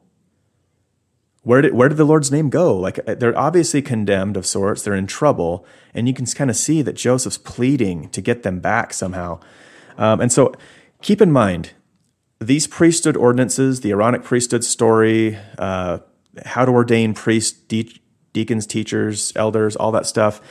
Where 1.43 1.61
did 1.61 1.73
where 1.73 1.89
did 1.89 1.97
the 1.97 2.05
Lord's 2.05 2.31
name 2.31 2.49
go? 2.49 2.75
Like 2.77 2.99
uh, 3.07 3.15
they're 3.15 3.37
obviously 3.37 3.81
condemned 3.81 4.37
of 4.37 4.45
sorts. 4.45 4.83
They're 4.83 4.93
in 4.95 5.07
trouble, 5.07 5.65
and 5.93 6.07
you 6.07 6.13
can 6.13 6.25
kind 6.27 6.49
of 6.49 6.55
see 6.55 6.81
that 6.83 6.93
Joseph's 6.93 7.37
pleading 7.37 8.09
to 8.09 8.21
get 8.21 8.43
them 8.43 8.59
back 8.59 8.93
somehow. 8.93 9.39
Um, 9.97 10.21
and 10.21 10.31
so, 10.31 10.53
keep 11.01 11.21
in 11.21 11.31
mind 11.31 11.71
these 12.39 12.67
priesthood 12.67 13.17
ordinances, 13.17 13.81
the 13.81 13.91
Aaronic 13.91 14.23
priesthood 14.23 14.63
story, 14.63 15.37
uh, 15.57 15.99
how 16.45 16.65
to 16.65 16.71
ordain 16.71 17.13
priests, 17.13 17.51
de- 17.51 18.01
deacons, 18.33 18.65
teachers, 18.65 19.31
elders, 19.35 19.75
all 19.75 19.91
that 19.91 20.07
stuff. 20.07 20.41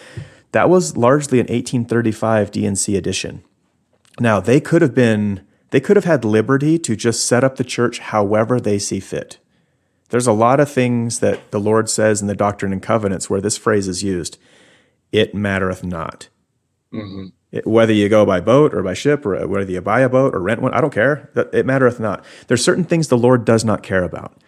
That 0.52 0.68
was 0.68 0.96
largely 0.96 1.38
an 1.38 1.46
1835 1.46 2.50
D&C 2.50 2.96
edition. 2.96 3.42
Now, 4.18 4.40
they 4.40 4.60
could 4.60 4.82
have 4.82 4.94
been 4.94 5.46
They 5.70 5.80
could 5.80 5.96
have 5.96 6.04
had 6.04 6.24
liberty 6.24 6.78
to 6.80 6.96
just 6.96 7.26
set 7.26 7.44
up 7.44 7.56
the 7.56 7.64
church 7.64 8.00
however 8.00 8.60
they 8.60 8.78
see 8.78 8.98
fit. 8.98 9.38
There's 10.10 10.26
a 10.26 10.32
lot 10.32 10.60
of 10.60 10.70
things 10.70 11.20
that 11.20 11.50
the 11.50 11.60
Lord 11.60 11.88
says 11.88 12.20
in 12.20 12.26
the 12.26 12.34
Doctrine 12.34 12.72
and 12.72 12.82
Covenants 12.82 13.30
where 13.30 13.40
this 13.40 13.56
phrase 13.56 13.88
is 13.88 14.02
used 14.02 14.38
it 15.12 15.34
mattereth 15.34 15.82
not. 15.82 16.28
Mm-hmm. 16.92 17.26
It, 17.52 17.66
whether 17.66 17.92
you 17.92 18.08
go 18.08 18.24
by 18.24 18.40
boat 18.40 18.72
or 18.72 18.82
by 18.82 18.94
ship 18.94 19.26
or 19.26 19.46
whether 19.46 19.70
you 19.70 19.80
buy 19.80 20.00
a 20.00 20.08
boat 20.08 20.34
or 20.34 20.40
rent 20.40 20.62
one, 20.62 20.72
I 20.72 20.80
don't 20.80 20.94
care. 20.94 21.30
It 21.52 21.66
mattereth 21.66 21.98
not. 21.98 22.24
There's 22.46 22.64
certain 22.64 22.84
things 22.84 23.08
the 23.08 23.18
Lord 23.18 23.44
does 23.44 23.64
not 23.64 23.82
care 23.82 24.04
about. 24.04 24.40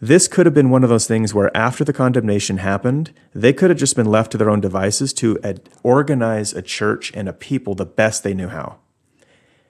This 0.00 0.26
could 0.26 0.46
have 0.46 0.54
been 0.54 0.70
one 0.70 0.82
of 0.82 0.90
those 0.90 1.06
things 1.06 1.32
where 1.32 1.56
after 1.56 1.84
the 1.84 1.92
condemnation 1.92 2.58
happened, 2.58 3.14
they 3.32 3.52
could 3.52 3.70
have 3.70 3.78
just 3.78 3.96
been 3.96 4.06
left 4.06 4.32
to 4.32 4.38
their 4.38 4.50
own 4.50 4.60
devices 4.60 5.12
to 5.14 5.38
ad- 5.44 5.68
organize 5.82 6.52
a 6.52 6.60
church 6.60 7.12
and 7.14 7.28
a 7.28 7.32
people 7.32 7.74
the 7.74 7.86
best 7.86 8.24
they 8.24 8.34
knew 8.34 8.48
how. 8.48 8.78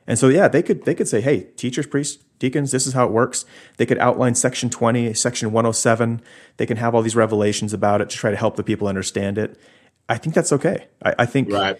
And 0.06 0.18
so, 0.18 0.28
yeah, 0.28 0.48
they 0.48 0.62
could 0.62 0.84
they 0.84 0.94
could 0.94 1.08
say, 1.08 1.20
"Hey, 1.20 1.44
teachers, 1.56 1.86
priests, 1.86 2.22
deacons, 2.38 2.70
this 2.70 2.86
is 2.86 2.92
how 2.92 3.06
it 3.06 3.12
works." 3.12 3.44
They 3.76 3.86
could 3.86 3.98
outline 3.98 4.34
section 4.34 4.68
twenty, 4.68 5.12
section 5.14 5.52
107. 5.52 6.20
They 6.56 6.66
can 6.66 6.76
have 6.76 6.94
all 6.94 7.02
these 7.02 7.16
revelations 7.16 7.72
about 7.72 8.00
it 8.00 8.10
to 8.10 8.16
try 8.16 8.30
to 8.30 8.36
help 8.36 8.56
the 8.56 8.64
people 8.64 8.88
understand 8.88 9.38
it. 9.38 9.58
I 10.08 10.18
think 10.18 10.34
that's 10.34 10.52
okay. 10.52 10.88
I, 11.04 11.14
I 11.20 11.26
think 11.26 11.52
right. 11.52 11.78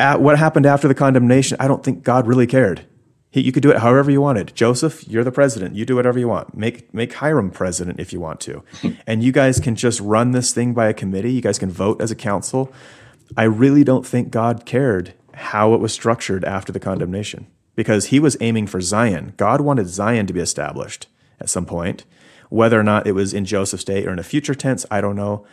at 0.00 0.20
what 0.20 0.38
happened 0.38 0.66
after 0.66 0.88
the 0.88 0.94
condemnation, 0.94 1.56
I 1.60 1.68
don't 1.68 1.84
think 1.84 2.02
God 2.02 2.26
really 2.26 2.46
cared. 2.46 2.86
He, 3.30 3.42
you 3.42 3.52
could 3.52 3.62
do 3.62 3.70
it 3.70 3.78
however 3.78 4.10
you 4.10 4.20
wanted. 4.20 4.54
Joseph, 4.54 5.06
you're 5.08 5.24
the 5.24 5.32
president. 5.32 5.74
You 5.74 5.84
do 5.84 5.96
whatever 5.96 6.18
you 6.18 6.28
want. 6.28 6.56
Make 6.56 6.92
make 6.94 7.12
Hyrum 7.14 7.50
president 7.50 8.00
if 8.00 8.12
you 8.12 8.20
want 8.20 8.40
to, 8.40 8.62
and 9.06 9.22
you 9.22 9.32
guys 9.32 9.60
can 9.60 9.76
just 9.76 10.00
run 10.00 10.30
this 10.30 10.54
thing 10.54 10.72
by 10.72 10.88
a 10.88 10.94
committee. 10.94 11.32
You 11.32 11.42
guys 11.42 11.58
can 11.58 11.70
vote 11.70 12.00
as 12.00 12.10
a 12.10 12.16
council. 12.16 12.72
I 13.36 13.44
really 13.44 13.84
don't 13.84 14.06
think 14.06 14.30
God 14.30 14.64
cared 14.64 15.14
how 15.34 15.74
it 15.74 15.80
was 15.80 15.92
structured 15.92 16.44
after 16.44 16.72
the 16.72 16.80
condemnation 16.80 17.46
because 17.74 18.06
he 18.06 18.20
was 18.20 18.36
aiming 18.40 18.66
for 18.66 18.80
Zion. 18.80 19.32
God 19.36 19.60
wanted 19.60 19.88
Zion 19.88 20.26
to 20.26 20.32
be 20.32 20.40
established 20.40 21.06
at 21.40 21.50
some 21.50 21.66
point. 21.66 22.04
Whether 22.50 22.78
or 22.78 22.84
not 22.84 23.06
it 23.06 23.12
was 23.12 23.34
in 23.34 23.44
Joseph's 23.44 23.84
day 23.84 24.06
or 24.06 24.12
in 24.12 24.18
a 24.18 24.22
future 24.22 24.54
tense, 24.54 24.86
I 24.90 25.00
don't 25.00 25.16
know. 25.16 25.44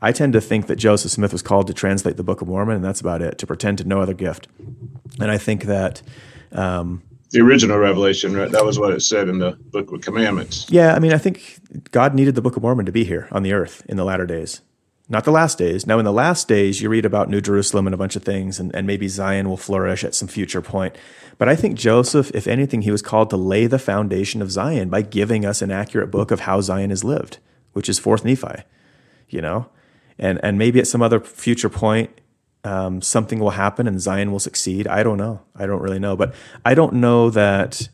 I 0.00 0.12
tend 0.12 0.34
to 0.34 0.40
think 0.40 0.66
that 0.66 0.76
Joseph 0.76 1.10
Smith 1.10 1.32
was 1.32 1.42
called 1.42 1.66
to 1.66 1.74
translate 1.74 2.16
the 2.16 2.22
Book 2.22 2.42
of 2.42 2.48
Mormon, 2.48 2.76
and 2.76 2.84
that's 2.84 3.00
about 3.00 3.22
it, 3.22 3.38
to 3.38 3.46
pretend 3.46 3.78
to 3.78 3.84
no 3.84 4.00
other 4.00 4.14
gift. 4.14 4.48
And 5.18 5.30
I 5.30 5.38
think 5.38 5.64
that 5.64 6.02
um, 6.52 7.02
the 7.30 7.40
original 7.40 7.78
revelation, 7.78 8.36
right? 8.36 8.50
That 8.50 8.64
was 8.64 8.78
what 8.78 8.92
it 8.92 9.00
said 9.00 9.28
in 9.28 9.38
the 9.38 9.52
Book 9.52 9.90
of 9.92 10.02
Commandments. 10.02 10.66
Yeah, 10.70 10.94
I 10.94 10.98
mean, 10.98 11.12
I 11.12 11.18
think 11.18 11.58
God 11.90 12.14
needed 12.14 12.34
the 12.34 12.42
Book 12.42 12.56
of 12.56 12.62
Mormon 12.62 12.86
to 12.86 12.92
be 12.92 13.04
here 13.04 13.26
on 13.32 13.42
the 13.42 13.52
earth 13.52 13.84
in 13.88 13.96
the 13.96 14.04
latter 14.04 14.26
days, 14.26 14.60
not 15.08 15.24
the 15.24 15.30
last 15.30 15.58
days. 15.58 15.86
Now, 15.86 15.98
in 15.98 16.04
the 16.04 16.12
last 16.12 16.48
days, 16.48 16.80
you 16.80 16.88
read 16.88 17.04
about 17.04 17.28
New 17.28 17.40
Jerusalem 17.40 17.86
and 17.86 17.94
a 17.94 17.98
bunch 17.98 18.16
of 18.16 18.22
things, 18.22 18.58
and, 18.58 18.74
and 18.74 18.86
maybe 18.86 19.06
Zion 19.06 19.48
will 19.48 19.58
flourish 19.58 20.02
at 20.02 20.14
some 20.14 20.28
future 20.28 20.62
point. 20.62 20.96
But 21.36 21.48
I 21.48 21.56
think 21.56 21.78
Joseph, 21.78 22.30
if 22.34 22.46
anything, 22.46 22.82
he 22.82 22.90
was 22.90 23.02
called 23.02 23.28
to 23.30 23.36
lay 23.36 23.66
the 23.66 23.78
foundation 23.78 24.40
of 24.40 24.50
Zion 24.50 24.88
by 24.88 25.02
giving 25.02 25.44
us 25.44 25.60
an 25.60 25.70
accurate 25.70 26.10
book 26.10 26.30
of 26.30 26.40
how 26.40 26.60
Zion 26.60 26.90
is 26.90 27.04
lived, 27.04 27.38
which 27.72 27.88
is 27.88 27.98
Fourth 27.98 28.24
Nephi, 28.24 28.62
you 29.28 29.42
know, 29.42 29.68
and 30.18 30.40
and 30.42 30.58
maybe 30.58 30.78
at 30.78 30.86
some 30.86 31.02
other 31.02 31.20
future 31.20 31.68
point 31.68 32.20
um, 32.64 33.02
something 33.02 33.38
will 33.38 33.50
happen 33.50 33.86
and 33.86 34.00
Zion 34.00 34.32
will 34.32 34.40
succeed. 34.40 34.88
I 34.88 35.02
don't 35.02 35.18
know. 35.18 35.42
I 35.54 35.66
don't 35.66 35.82
really 35.82 35.98
know. 35.98 36.16
But 36.16 36.34
I 36.64 36.74
don't 36.74 36.94
know 36.94 37.30
that, 37.30 37.88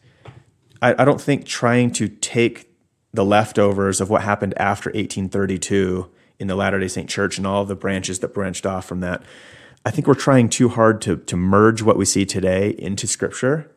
I, 0.81 1.03
I 1.03 1.05
don't 1.05 1.20
think 1.20 1.45
trying 1.45 1.91
to 1.95 2.09
take 2.09 2.73
the 3.12 3.24
leftovers 3.24 4.01
of 4.01 4.09
what 4.09 4.23
happened 4.23 4.55
after 4.57 4.89
1832 4.91 6.09
in 6.41 6.47
the 6.47 6.57
Latter 6.57 6.81
day 6.81 6.89
Saint 6.89 7.09
Church 7.09 7.39
and 7.39 7.47
all 7.47 7.65
the 7.65 7.77
branches 7.77 8.19
that 8.21 8.35
branched 8.35 8.67
off 8.67 8.87
from 8.87 9.01
that, 9.01 9.23
I 9.85 9.91
think 9.91 10.07
we're 10.07 10.15
trying 10.15 10.49
too 10.49 10.71
hard 10.71 11.01
to, 11.03 11.19
to 11.19 11.37
merge 11.37 11.83
what 11.83 11.97
we 11.97 12.05
see 12.05 12.27
today 12.27 12.71
into 12.79 13.07
Scripture 13.07 13.71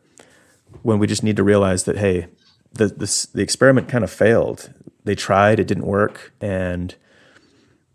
when 0.82 0.98
we 0.98 1.06
just 1.06 1.22
need 1.22 1.36
to 1.36 1.44
realize 1.44 1.84
that, 1.84 1.98
hey, 1.98 2.26
the, 2.72 2.88
this, 2.88 3.26
the 3.26 3.42
experiment 3.42 3.88
kind 3.88 4.02
of 4.02 4.10
failed. 4.10 4.72
They 5.04 5.14
tried, 5.14 5.60
it 5.60 5.66
didn't 5.66 5.86
work. 5.86 6.32
And 6.40 6.94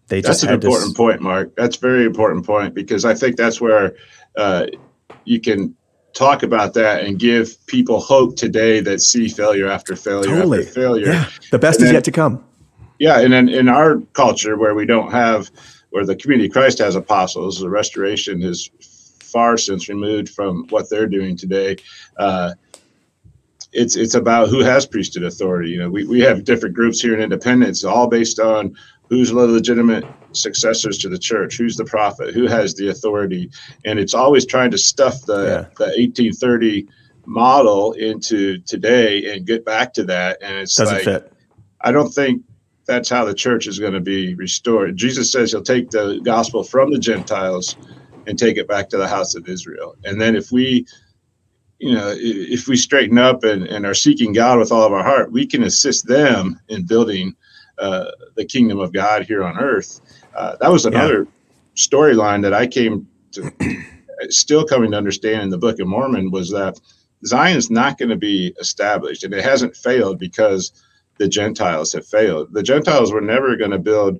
they 0.08 0.22
just. 0.22 0.42
that's 0.42 0.44
an 0.44 0.54
important 0.54 0.96
to... 0.96 0.98
point, 0.98 1.22
Mark. 1.22 1.56
That's 1.56 1.76
a 1.76 1.80
very 1.80 2.06
important 2.06 2.46
point 2.46 2.74
because 2.74 3.06
I 3.06 3.16
think 3.16 3.36
that's 3.36 3.60
where 3.60 3.96
uh, 4.38 4.68
you 5.26 5.42
can 5.42 5.76
talk 6.14 6.44
about 6.44 6.74
that 6.76 7.04
and 7.04 7.20
give 7.20 7.56
people 7.68 8.00
hope 8.00 8.36
today 8.36 8.80
that 8.82 9.02
see 9.02 9.28
failure 9.28 9.68
after 9.68 9.96
failure 9.96 10.30
totally. 10.30 10.60
after 10.60 10.72
failure. 10.72 11.08
Yeah, 11.08 11.30
the 11.52 11.60
best 11.60 11.80
and 11.80 11.86
is 11.86 11.90
then, 11.90 11.96
yet 11.96 12.04
to 12.06 12.12
come. 12.12 12.44
Yeah, 13.00 13.22
and 13.22 13.32
then 13.32 13.50
in 13.50 13.70
our 13.70 14.00
culture 14.14 14.58
where 14.58 14.76
we 14.76 14.86
don't 14.86 15.12
have, 15.12 15.50
where 15.90 16.06
the 16.06 16.16
community 16.16 16.48
of 16.48 16.54
Christ 16.54 16.80
has 16.80 16.96
apostles, 16.96 17.60
the 17.60 17.70
restoration 17.70 18.44
is 18.44 18.70
far 18.80 19.58
since 19.58 19.90
removed 19.90 20.30
from 20.30 20.68
what 20.70 20.90
they're 20.90 21.08
doing 21.08 21.38
today. 21.38 21.78
Uh, 22.18 22.54
it's 23.72 23.96
it's 23.96 24.16
about 24.16 24.50
who 24.50 24.60
has 24.60 24.86
priesthood 24.86 25.24
authority. 25.24 25.70
You 25.70 25.80
know, 25.80 25.90
we, 25.90 26.06
we 26.06 26.20
have 26.22 26.44
different 26.44 26.76
groups 26.76 27.00
here 27.00 27.14
in 27.14 27.22
Independence, 27.22 27.84
all 27.84 28.08
based 28.08 28.40
on 28.40 28.76
who's 29.10 29.30
the 29.30 29.36
legitimate 29.36 30.06
successors 30.32 30.98
to 31.00 31.10
the 31.10 31.18
church 31.18 31.58
who's 31.58 31.76
the 31.76 31.86
prophet 31.86 32.34
who 32.34 32.46
has 32.46 32.76
the 32.76 32.90
authority 32.90 33.50
and 33.86 33.98
it's 33.98 34.14
always 34.14 34.46
trying 34.46 34.70
to 34.70 34.78
stuff 34.78 35.26
the, 35.26 35.44
yeah. 35.44 35.62
the 35.78 35.92
1830 35.98 36.88
model 37.26 37.94
into 37.94 38.60
today 38.60 39.34
and 39.34 39.46
get 39.46 39.66
back 39.66 39.94
to 39.94 40.04
that 40.04 40.38
and 40.42 40.56
it's 40.58 40.76
doesn't 40.76 40.96
like, 40.96 41.04
fit 41.04 41.34
i 41.82 41.92
don't 41.92 42.14
think 42.14 42.44
that's 42.90 43.10
how 43.10 43.24
the 43.24 43.34
church 43.34 43.68
is 43.68 43.80
going 43.80 43.94
to 43.94 44.00
be 44.00 44.36
restored 44.36 44.98
jesus 44.98 45.32
says 45.32 45.52
he'll 45.52 45.62
take 45.62 45.90
the 45.92 46.20
gospel 46.24 46.64
from 46.64 46.92
the 46.92 47.00
gentiles 47.00 47.78
and 48.28 48.38
take 48.38 48.58
it 48.58 48.68
back 48.68 48.90
to 48.90 48.98
the 48.98 49.08
house 49.08 49.36
of 49.36 49.48
israel 49.48 49.96
and 50.04 50.20
then 50.20 50.36
if 50.36 50.52
we 50.52 50.86
you 51.78 51.94
know 51.94 52.14
if 52.18 52.68
we 52.68 52.76
straighten 52.76 53.18
up 53.18 53.44
and, 53.44 53.64
and 53.68 53.86
are 53.86 53.94
seeking 53.94 54.34
god 54.34 54.60
with 54.60 54.72
all 54.72 54.84
of 54.84 54.94
our 54.94 55.04
heart 55.04 55.32
we 55.32 55.46
can 55.46 55.64
assist 55.64 56.08
them 56.08 56.60
in 56.68 56.86
building 56.86 57.36
uh, 57.80 58.12
the 58.36 58.46
kingdom 58.46 58.80
of 58.80 58.94
God 58.94 59.24
here 59.24 59.44
on 59.44 59.58
earth. 59.58 60.02
Uh, 60.36 60.56
that 60.60 60.72
was 60.72 60.86
another 60.86 61.24
yeah. 61.24 61.30
storyline 61.76 62.42
that 62.42 62.54
I 62.54 62.68
came 62.68 63.08
to 63.32 63.52
still 64.30 64.66
coming 64.66 64.92
to 64.92 64.98
understand 64.98 65.44
in 65.44 65.50
the 65.50 65.58
Book 65.58 65.80
of 65.80 65.88
Mormon 65.88 66.30
was 66.30 66.52
that 66.52 66.80
Zion 67.26 67.58
is 67.58 67.70
not 67.70 67.98
going 67.98 68.10
to 68.10 68.16
be 68.18 68.54
established, 68.60 69.24
and 69.24 69.34
it 69.34 69.44
hasn't 69.44 69.76
failed 69.76 70.20
because 70.20 70.72
the 71.20 71.28
Gentiles 71.28 71.94
have 71.94 72.08
failed. 72.08 72.54
The 72.54 72.64
Gentiles 72.64 73.12
were 73.12 73.22
never 73.22 73.56
going 73.56 73.72
to 73.72 73.80
build 73.80 74.20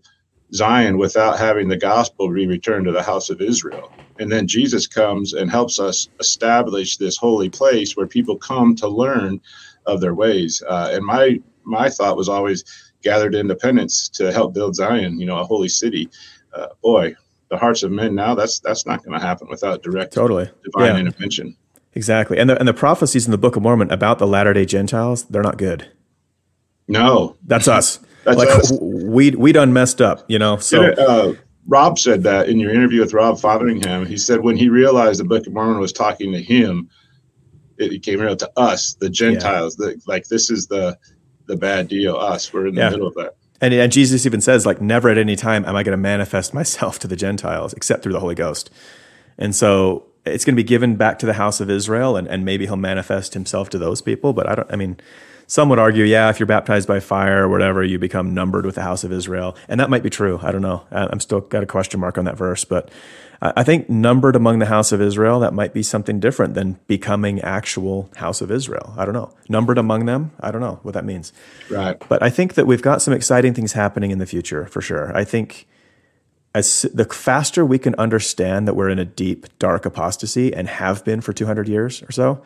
Zion 0.54 0.98
without 0.98 1.40
having 1.40 1.70
the 1.70 1.78
gospel 1.78 2.30
be 2.30 2.46
returned 2.46 2.86
to 2.86 2.92
the 2.92 3.04
house 3.04 3.30
of 3.30 3.42
Israel. 3.42 3.92
And 4.20 4.32
then 4.32 4.48
Jesus 4.48 4.86
comes 4.86 5.34
and 5.34 5.50
helps 5.50 5.80
us 5.80 6.10
establish 6.20 6.98
this 6.98 7.18
holy 7.18 7.50
place 7.50 7.96
where 7.96 8.08
people 8.08 8.36
come 8.36 8.76
to 8.76 8.88
learn 8.88 9.40
of 9.86 10.02
their 10.02 10.14
ways. 10.14 10.62
Uh, 10.68 10.92
and 10.94 11.06
my 11.06 11.40
my 11.64 11.90
thought 11.90 12.18
was 12.18 12.30
always 12.30 12.64
gathered 13.02 13.36
independence 13.36 14.10
to 14.10 14.32
help 14.32 14.54
build 14.54 14.76
Zion, 14.76 15.20
you 15.20 15.26
know, 15.26 15.38
a 15.38 15.44
holy 15.44 15.70
city. 15.70 16.10
Uh, 16.54 16.68
boy, 16.82 17.16
the 17.50 17.58
hearts 17.58 17.84
of 17.84 17.92
men 17.92 18.14
now, 18.16 18.36
that's 18.36 18.60
that's 18.60 18.86
not 18.86 19.04
going 19.04 19.18
to 19.18 19.26
happen 19.26 19.48
without 19.50 19.84
direct 19.84 20.14
totally. 20.14 20.50
divine 20.64 20.96
yeah. 20.96 21.00
intervention. 21.00 21.56
Exactly. 21.94 22.38
And 22.38 22.50
the, 22.50 22.60
and 22.60 22.68
the 22.68 22.74
prophecies 22.74 23.26
in 23.26 23.32
the 23.32 23.38
Book 23.38 23.56
of 23.56 23.64
Mormon 23.64 23.92
about 23.92 24.20
the 24.20 24.28
latter 24.28 24.54
day 24.54 24.66
Gentiles, 24.66 25.24
they're 25.24 25.42
not 25.42 25.58
good. 25.58 25.90
No. 26.90 27.38
That's 27.46 27.68
us. 27.68 28.00
that's 28.26 28.38
like 28.38 28.50
us. 28.50 28.74
we 28.82 29.32
we 29.32 29.52
done 29.54 29.72
messed 29.72 30.02
up, 30.02 30.26
you 30.28 30.40
know. 30.40 30.58
So 30.58 30.92
uh, 30.92 31.34
Rob 31.68 31.98
said 31.98 32.24
that 32.24 32.50
in 32.50 32.60
your 32.60 32.74
interview 32.74 33.00
with 33.00 33.14
Rob 33.14 33.40
Fotheringham. 33.40 34.06
He 34.06 34.18
said 34.18 34.42
when 34.42 34.58
he 34.58 34.68
realized 34.68 35.20
the 35.20 35.24
Book 35.24 35.48
of 35.48 35.54
Mormon 35.54 35.80
was 35.80 35.94
talking 35.94 36.34
to 36.34 36.42
him, 36.42 36.90
it 37.78 38.04
came 38.04 38.20
real 38.20 38.36
to 38.36 38.52
us, 38.58 38.96
the 38.96 39.10
Gentiles. 39.10 39.78
Yeah. 39.80 39.90
The, 39.90 40.02
like 40.08 40.28
this 40.28 40.50
is 40.50 40.68
the 40.68 40.98
the 41.46 41.56
bad 41.56 41.88
deal. 41.88 42.16
Us, 42.18 42.52
we're 42.52 42.68
in 42.68 42.76
the 42.76 42.82
yeah. 42.82 42.90
middle 42.90 43.08
of 43.08 43.14
that. 43.16 43.36
And, 43.62 43.74
and 43.74 43.92
Jesus 43.92 44.26
even 44.26 44.40
says, 44.40 44.66
like, 44.66 44.80
never 44.82 45.10
at 45.10 45.18
any 45.18 45.36
time 45.36 45.66
am 45.66 45.76
I 45.76 45.84
going 45.84 45.92
to 45.92 45.98
manifest 45.98 46.54
myself 46.54 47.00
to 47.00 47.08
the 47.08 47.16
Gentiles 47.16 47.74
except 47.74 48.04
through 48.04 48.14
the 48.14 48.20
Holy 48.20 48.36
Ghost. 48.36 48.70
And 49.38 49.56
so 49.56 50.06
it's 50.26 50.46
going 50.46 50.56
to 50.56 50.62
be 50.62 50.68
given 50.68 50.96
back 50.96 51.20
to 51.20 51.26
the 51.26 51.34
house 51.34 51.60
of 51.60 51.70
Israel, 51.70 52.16
and, 52.16 52.28
and 52.28 52.46
maybe 52.46 52.66
he'll 52.66 52.76
manifest 52.76 53.34
himself 53.34 53.70
to 53.70 53.78
those 53.78 54.02
people. 54.02 54.34
But 54.34 54.48
I 54.48 54.56
don't, 54.56 54.72
I 54.72 54.76
mean, 54.76 54.98
some 55.50 55.68
would 55.70 55.80
argue, 55.80 56.04
yeah, 56.04 56.30
if 56.30 56.40
you're 56.40 56.46
baptized 56.46 56.88
by 56.88 57.00
fire 57.00 57.46
or 57.46 57.50
whatever, 57.50 57.84
you 57.84 57.98
become 57.98 58.36
numbered 58.36 58.68
with 58.68 58.76
the 58.76 58.84
house 58.84 59.04
of 59.04 59.12
Israel. 59.12 59.58
And 59.68 59.80
that 59.80 59.90
might 59.90 60.04
be 60.04 60.10
true. 60.12 60.40
I 60.44 60.52
don't 60.52 60.62
know. 60.62 60.84
I'm 60.92 61.20
still 61.20 61.42
got 61.42 61.64
a 61.64 61.66
question 61.66 62.00
mark 62.00 62.20
on 62.20 62.26
that 62.26 62.38
verse. 62.38 62.64
But 62.64 62.92
I 63.42 63.64
think 63.64 63.90
numbered 63.90 64.36
among 64.36 64.60
the 64.60 64.68
house 64.68 64.92
of 64.92 65.02
Israel, 65.02 65.40
that 65.40 65.56
might 65.56 65.74
be 65.74 65.82
something 65.82 66.20
different 66.20 66.54
than 66.54 66.80
becoming 66.86 67.42
actual 67.42 68.12
house 68.18 68.42
of 68.42 68.52
Israel. 68.52 68.94
I 68.96 69.06
don't 69.06 69.16
know. 69.16 69.34
Numbered 69.50 69.80
among 69.80 70.06
them, 70.06 70.34
I 70.40 70.52
don't 70.52 70.62
know 70.62 70.82
what 70.84 70.94
that 70.94 71.04
means. 71.04 71.34
Right. 71.68 71.98
But 72.08 72.22
I 72.22 72.30
think 72.30 72.54
that 72.54 72.68
we've 72.68 72.84
got 72.84 73.02
some 73.02 73.16
exciting 73.16 73.56
things 73.56 73.74
happening 73.74 74.12
in 74.12 74.20
the 74.20 74.28
future 74.28 74.68
for 74.68 74.82
sure. 74.82 75.12
I 75.18 75.24
think 75.24 75.66
as 76.54 76.84
the 76.94 77.06
faster 77.06 77.66
we 77.66 77.80
can 77.80 77.96
understand 77.96 78.68
that 78.68 78.76
we're 78.76 78.90
in 78.90 79.00
a 79.00 79.06
deep, 79.06 79.48
dark 79.58 79.88
apostasy 79.88 80.54
and 80.54 80.68
have 80.68 81.04
been 81.04 81.22
for 81.22 81.34
200 81.34 81.68
years 81.68 82.04
or 82.04 82.12
so, 82.12 82.44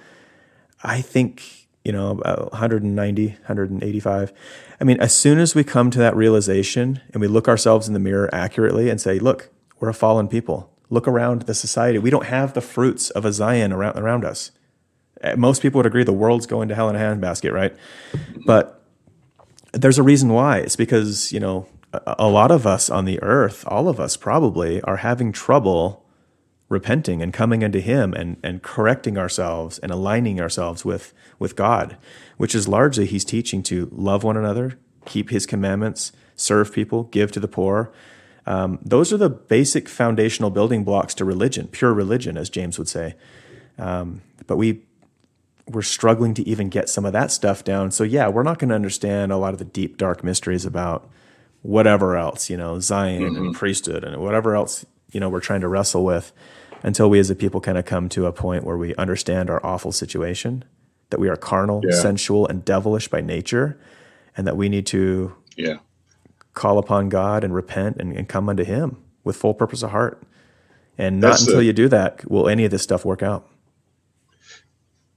I 0.82 1.02
think, 1.02 1.63
you 1.84 1.92
know, 1.92 2.12
about 2.12 2.52
190, 2.52 3.28
185. 3.28 4.34
I 4.80 4.84
mean, 4.84 5.00
as 5.00 5.16
soon 5.16 5.40
as 5.40 5.54
we 5.54 5.64
come 5.64 5.92
to 5.92 6.00
that 6.00 6.16
realization 6.16 7.02
and 7.12 7.22
we 7.22 7.28
look 7.28 7.48
ourselves 7.48 7.88
in 7.88 7.94
the 7.94 8.00
mirror 8.00 8.30
accurately 8.34 8.90
and 8.90 9.00
say, 9.02 9.20
look, 9.20 9.50
we're 9.80 9.90
a 9.90 9.94
fallen 9.94 10.28
people 10.28 10.74
Look 10.94 11.08
around 11.08 11.44
the 11.44 11.56
society. 11.56 11.98
We 11.98 12.12
don't 12.12 12.28
have 12.28 12.54
the 12.54 12.62
fruits 12.62 13.10
of 13.10 13.26
a 13.26 13.34
Zion 13.34 13.74
around, 13.74 13.98
around 13.98 14.24
us. 14.24 14.52
Eh, 15.22 15.34
most 15.34 15.64
people 15.64 15.80
would 15.80 15.88
agree 15.88 16.04
the 16.04 16.14
world's 16.14 16.46
going 16.46 16.70
to 16.70 16.76
hell 16.76 16.88
in 16.88 16.96
a 16.96 17.00
handbasket, 17.00 17.52
right? 17.52 17.76
But 18.46 18.80
there's 19.72 19.98
a 19.98 20.04
reason 20.04 20.30
why. 20.30 20.60
It's 20.60 20.76
because, 20.76 21.32
you 21.32 21.40
know, 21.40 21.68
a 22.06 22.28
lot 22.28 22.52
of 22.52 22.68
us 22.68 22.92
on 22.92 23.06
the 23.06 23.20
earth, 23.24 23.64
all 23.68 23.90
of 23.90 24.00
us 24.00 24.16
probably, 24.16 24.82
are 24.82 24.98
having 24.98 25.32
trouble 25.32 26.03
repenting 26.74 27.22
and 27.22 27.32
coming 27.32 27.64
unto 27.64 27.80
him 27.80 28.14
and, 28.14 28.38
and 28.44 28.62
correcting 28.62 29.18
ourselves 29.18 29.80
and 29.80 29.92
aligning 29.92 30.42
ourselves 30.42 30.84
with, 30.84 31.14
with 31.40 31.56
God, 31.56 31.96
which 32.38 32.54
is 32.54 32.68
largely 32.68 33.06
he's 33.06 33.24
teaching 33.24 33.64
to 33.64 33.88
love 33.92 34.24
one 34.24 34.36
another, 34.36 34.78
keep 35.06 35.30
his 35.30 35.46
commandments, 35.46 36.12
serve 36.36 36.74
people, 36.74 37.04
give 37.04 37.32
to 37.32 37.40
the 37.40 37.48
poor. 37.48 37.94
Um, 38.46 38.80
those 38.84 39.14
are 39.14 39.18
the 39.18 39.30
basic 39.30 39.88
foundational 39.88 40.50
building 40.50 40.84
blocks 40.84 41.14
to 41.16 41.26
religion, 41.26 41.68
pure 41.68 41.94
religion, 41.94 42.38
as 42.38 42.50
James 42.50 42.78
would 42.78 42.90
say. 42.90 43.16
Um, 43.78 44.22
but 44.48 44.58
we 44.58 44.82
we're 45.66 45.82
struggling 45.82 46.34
to 46.34 46.46
even 46.46 46.68
get 46.68 46.90
some 46.90 47.06
of 47.06 47.14
that 47.14 47.32
stuff 47.32 47.64
down. 47.64 47.90
So 47.92 48.04
yeah, 48.04 48.28
we're 48.28 48.44
not 48.44 48.60
going 48.60 48.68
to 48.68 48.76
understand 48.76 49.32
a 49.32 49.38
lot 49.38 49.54
of 49.54 49.60
the 49.60 49.66
deep 49.66 49.98
dark 49.98 50.22
mysteries 50.22 50.66
about 50.66 51.10
whatever 51.62 52.18
else, 52.18 52.50
you 52.50 52.58
know, 52.58 52.80
Zion 52.80 53.24
mm-hmm. 53.24 53.38
and 53.38 53.56
priesthood 53.56 54.04
and 54.04 54.22
whatever 54.22 54.56
else, 54.56 54.86
you 55.12 55.20
know, 55.20 55.30
we're 55.30 55.40
trying 55.40 55.62
to 55.62 55.70
wrestle 55.70 56.04
with 56.04 56.34
until 56.84 57.10
we 57.10 57.18
as 57.18 57.30
a 57.30 57.36
people 57.36 57.62
kind 57.62 57.78
of 57.78 57.86
come 57.86 58.10
to 58.10 58.26
a 58.26 58.34
point 58.34 58.66
where 58.66 58.78
we 58.78 58.94
understand 58.96 59.50
our 59.50 59.66
awful 59.66 59.92
situation, 59.92 60.64
that 61.10 61.20
we 61.20 61.30
are 61.30 61.38
carnal, 61.38 61.82
yeah. 61.84 61.96
sensual, 61.96 62.46
and 62.48 62.64
devilish 62.66 63.08
by 63.08 63.22
nature, 63.22 63.80
and 64.36 64.46
that 64.46 64.58
we 64.58 64.68
need 64.70 64.86
to 64.88 65.34
yeah. 65.56 65.78
call 66.54 66.78
upon 66.78 67.10
God 67.10 67.44
and 67.44 67.56
repent 67.56 67.98
and, 67.98 68.16
and 68.16 68.28
come 68.28 68.50
unto 68.50 68.64
Him 68.64 68.98
with 69.24 69.38
full 69.38 69.54
purpose 69.54 69.82
of 69.82 69.92
heart. 69.92 70.22
And 70.98 71.20
not 71.20 71.30
That's 71.30 71.42
until 71.44 71.60
the, 71.60 71.66
you 71.66 71.74
do 71.74 71.88
that 71.88 72.30
will 72.30 72.48
any 72.48 72.66
of 72.66 72.72
this 72.72 72.84
stuff 72.84 73.06
work 73.06 73.24
out. 73.24 73.48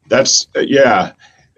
That's 0.09 0.47
uh, 0.57 0.61
yeah, 0.61 1.13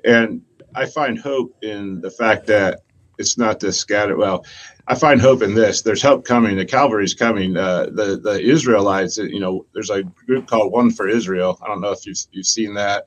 and 0.05 0.43
I 0.75 0.87
find 0.87 1.19
hope 1.19 1.55
in 1.63 2.01
the 2.01 2.11
fact 2.11 2.47
that 2.47 2.81
it's 3.19 3.37
not 3.37 3.61
this 3.61 3.79
scatter. 3.79 4.17
Well, 4.17 4.45
I 4.91 4.95
find 4.95 5.21
hope 5.21 5.43
in 5.43 5.55
this. 5.55 5.83
There's 5.83 6.01
help 6.01 6.25
coming. 6.25 6.57
The 6.57 6.65
Calvary's 6.65 7.13
coming. 7.13 7.57
Uh, 7.59 7.87
the 7.93 8.19
the 8.23 8.41
Israelites. 8.41 9.19
You 9.19 9.39
know, 9.39 9.67
there's 9.75 9.91
a 9.91 10.03
group 10.03 10.47
called 10.47 10.73
One 10.73 10.91
for 10.91 11.07
Israel. 11.07 11.59
I 11.63 11.69
don't 11.69 11.83
know 11.83 11.93
if 11.93 12.07
you've 12.07 12.19
you've 12.33 12.47
seen 12.47 12.73
that. 12.75 13.05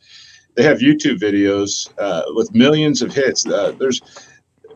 They 0.55 0.63
have 0.63 0.77
YouTube 0.77 1.17
videos 1.17 1.91
uh, 1.97 2.23
with 2.35 2.53
millions 2.53 3.01
of 3.01 3.13
hits. 3.13 3.47
Uh, 3.47 3.71
there's 3.79 3.99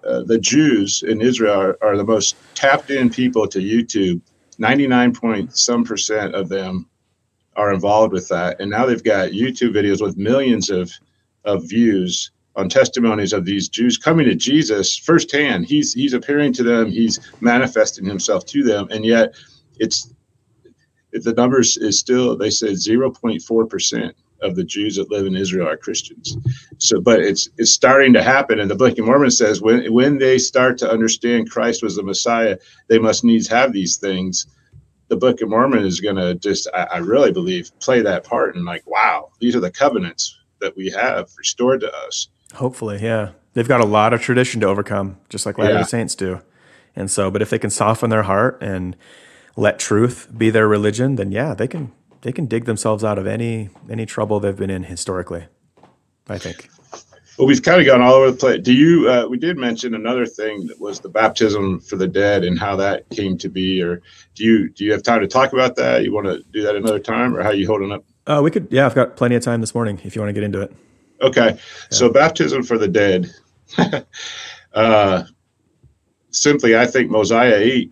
uh, 0.03 0.23
the 0.23 0.39
Jews 0.39 1.03
in 1.03 1.21
Israel 1.21 1.59
are, 1.59 1.77
are, 1.81 1.97
the 1.97 2.03
most 2.03 2.35
tapped 2.55 2.89
in 2.89 3.09
people 3.09 3.47
to 3.47 3.59
YouTube. 3.59 4.21
99 4.57 5.13
point 5.13 5.57
some 5.57 5.83
percent 5.83 6.33
of 6.33 6.47
them 6.49 6.87
are 7.55 7.73
involved 7.73 8.13
with 8.13 8.27
that. 8.29 8.59
And 8.59 8.69
now 8.71 8.85
they've 8.85 9.03
got 9.03 9.31
YouTube 9.31 9.73
videos 9.73 10.01
with 10.01 10.17
millions 10.17 10.69
of, 10.69 10.91
of 11.43 11.67
views 11.67 12.31
on 12.55 12.69
testimonies 12.69 13.33
of 13.33 13.45
these 13.45 13.67
Jews 13.67 13.97
coming 13.97 14.25
to 14.25 14.35
Jesus 14.35 14.97
firsthand. 14.97 15.65
He's 15.65 15.93
he's 15.93 16.13
appearing 16.13 16.53
to 16.53 16.63
them, 16.63 16.89
he's 16.89 17.19
manifesting 17.41 18.05
himself 18.05 18.45
to 18.47 18.63
them, 18.63 18.87
and 18.91 19.05
yet 19.05 19.35
it's 19.77 20.13
the 21.11 21.33
numbers 21.33 21.77
is 21.77 21.99
still 21.99 22.37
they 22.37 22.49
said 22.49 22.71
0.4 22.71 23.69
percent 23.69 24.15
of 24.41 24.55
the 24.55 24.63
Jews 24.63 24.97
that 24.97 25.09
live 25.09 25.25
in 25.25 25.35
Israel 25.35 25.67
are 25.67 25.77
Christians. 25.77 26.37
So, 26.77 26.99
but 26.99 27.19
it's 27.19 27.49
it's 27.57 27.71
starting 27.71 28.13
to 28.13 28.23
happen, 28.23 28.59
and 28.59 28.69
the 28.69 28.75
Book 28.75 28.97
of 28.97 29.05
Mormon 29.05 29.31
says 29.31 29.61
when 29.61 29.91
when 29.93 30.17
they 30.17 30.37
start 30.37 30.77
to 30.79 30.91
understand 30.91 31.49
Christ 31.49 31.83
was 31.83 31.95
the 31.95 32.03
Messiah, 32.03 32.57
they 32.87 32.99
must 32.99 33.23
needs 33.23 33.47
have 33.47 33.73
these 33.73 33.97
things 33.97 34.47
the 35.07 35.15
Book 35.15 35.41
of 35.41 35.49
Mormon 35.49 35.85
is 35.85 36.01
going 36.01 36.15
to 36.15 36.35
just, 36.35 36.67
I, 36.73 36.83
I, 36.93 36.97
really 36.97 37.31
believe, 37.31 37.71
play 37.79 38.01
that 38.01 38.23
part. 38.23 38.55
And 38.55 38.65
like, 38.65 38.85
wow, 38.87 39.29
these 39.39 39.55
are 39.55 39.59
the 39.59 39.71
covenants 39.71 40.37
that 40.61 40.75
we 40.75 40.89
have 40.89 41.29
restored 41.37 41.81
to 41.81 41.93
us. 41.93 42.29
Hopefully, 42.55 42.99
yeah. 43.01 43.31
They've 43.53 43.67
got 43.67 43.81
a 43.81 43.85
lot 43.85 44.13
of 44.13 44.21
tradition 44.21 44.61
to 44.61 44.67
overcome, 44.67 45.17
just 45.29 45.45
like 45.45 45.57
Latter 45.57 45.73
day 45.73 45.79
yeah. 45.79 45.85
Saints 45.85 46.15
do. 46.15 46.41
And 46.95 47.09
so, 47.09 47.31
but 47.31 47.41
if 47.41 47.49
they 47.49 47.59
can 47.59 47.69
soften 47.69 48.09
their 48.09 48.23
heart 48.23 48.57
and 48.61 48.95
let 49.55 49.79
truth 49.79 50.27
be 50.35 50.49
their 50.49 50.67
religion, 50.67 51.15
then 51.15 51.31
yeah, 51.31 51.53
they 51.53 51.67
can 51.67 51.91
they 52.21 52.31
can 52.31 52.45
dig 52.47 52.65
themselves 52.65 53.03
out 53.03 53.17
of 53.17 53.27
any 53.27 53.69
any 53.89 54.05
trouble 54.05 54.39
they've 54.39 54.55
been 54.55 54.69
in 54.69 54.83
historically. 54.83 55.45
I 56.27 56.37
think. 56.37 56.69
Well, 57.37 57.47
we've 57.47 57.61
kind 57.61 57.81
of 57.81 57.85
gone 57.85 58.01
all 58.01 58.13
over 58.13 58.31
the 58.31 58.37
place. 58.37 58.61
Do 58.61 58.73
you? 58.73 59.09
Uh, 59.09 59.27
we 59.27 59.37
did 59.37 59.57
mention 59.57 59.93
another 59.93 60.25
thing 60.25 60.67
that 60.67 60.79
was 60.79 61.01
the 61.01 61.09
baptism 61.09 61.81
for 61.81 61.97
the 61.97 62.07
dead 62.07 62.45
and 62.45 62.57
how 62.57 62.77
that 62.77 63.09
came 63.09 63.37
to 63.39 63.49
be. 63.49 63.81
Or 63.81 64.01
do 64.35 64.43
you 64.45 64.69
do 64.69 64.85
you 64.85 64.91
have 64.93 65.03
time 65.03 65.19
to 65.19 65.27
talk 65.27 65.51
about 65.51 65.75
that? 65.75 66.03
You 66.03 66.13
want 66.13 66.27
to 66.27 66.43
do 66.51 66.61
that 66.63 66.75
another 66.75 66.99
time, 66.99 67.35
or 67.35 67.43
how 67.43 67.51
you 67.51 67.67
holding 67.67 67.91
up? 67.91 68.05
Uh, 68.25 68.41
we 68.41 68.51
could. 68.51 68.67
Yeah, 68.71 68.85
I've 68.85 68.95
got 68.95 69.17
plenty 69.17 69.35
of 69.35 69.43
time 69.43 69.59
this 69.59 69.75
morning 69.75 69.99
if 70.03 70.15
you 70.15 70.21
want 70.21 70.29
to 70.29 70.33
get 70.33 70.43
into 70.43 70.61
it. 70.61 70.73
Okay, 71.21 71.51
yeah. 71.51 71.57
so 71.89 72.09
baptism 72.09 72.63
for 72.63 72.77
the 72.77 72.87
dead. 72.87 73.31
uh, 74.73 75.23
simply, 76.31 76.77
I 76.77 76.85
think 76.85 77.09
Mosiah 77.09 77.55
eight 77.55 77.91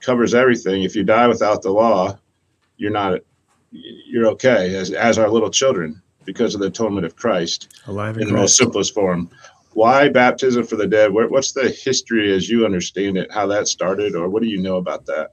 covers 0.00 0.34
everything. 0.34 0.82
If 0.82 0.94
you 0.94 1.04
die 1.04 1.26
without 1.26 1.62
the 1.62 1.70
law, 1.70 2.18
you're 2.76 2.90
not. 2.90 3.20
You're 3.72 4.26
okay, 4.28 4.74
as 4.74 4.90
as 4.90 5.16
our 5.18 5.28
little 5.28 5.50
children 5.50 6.02
because 6.24 6.54
of 6.54 6.60
the 6.60 6.66
atonement 6.66 7.06
of 7.06 7.16
Christ 7.16 7.80
Alive 7.86 8.16
in, 8.16 8.22
in 8.22 8.28
the 8.28 8.34
most 8.34 8.56
simplest 8.56 8.94
form. 8.94 9.30
Why 9.72 10.08
baptism 10.08 10.66
for 10.66 10.76
the 10.76 10.86
dead? 10.86 11.12
What's 11.12 11.52
the 11.52 11.68
history 11.68 12.32
as 12.34 12.48
you 12.48 12.64
understand 12.64 13.16
it? 13.16 13.30
How 13.30 13.46
that 13.46 13.68
started, 13.68 14.16
or 14.16 14.28
what 14.28 14.42
do 14.42 14.48
you 14.48 14.58
know 14.58 14.76
about 14.76 15.06
that? 15.06 15.30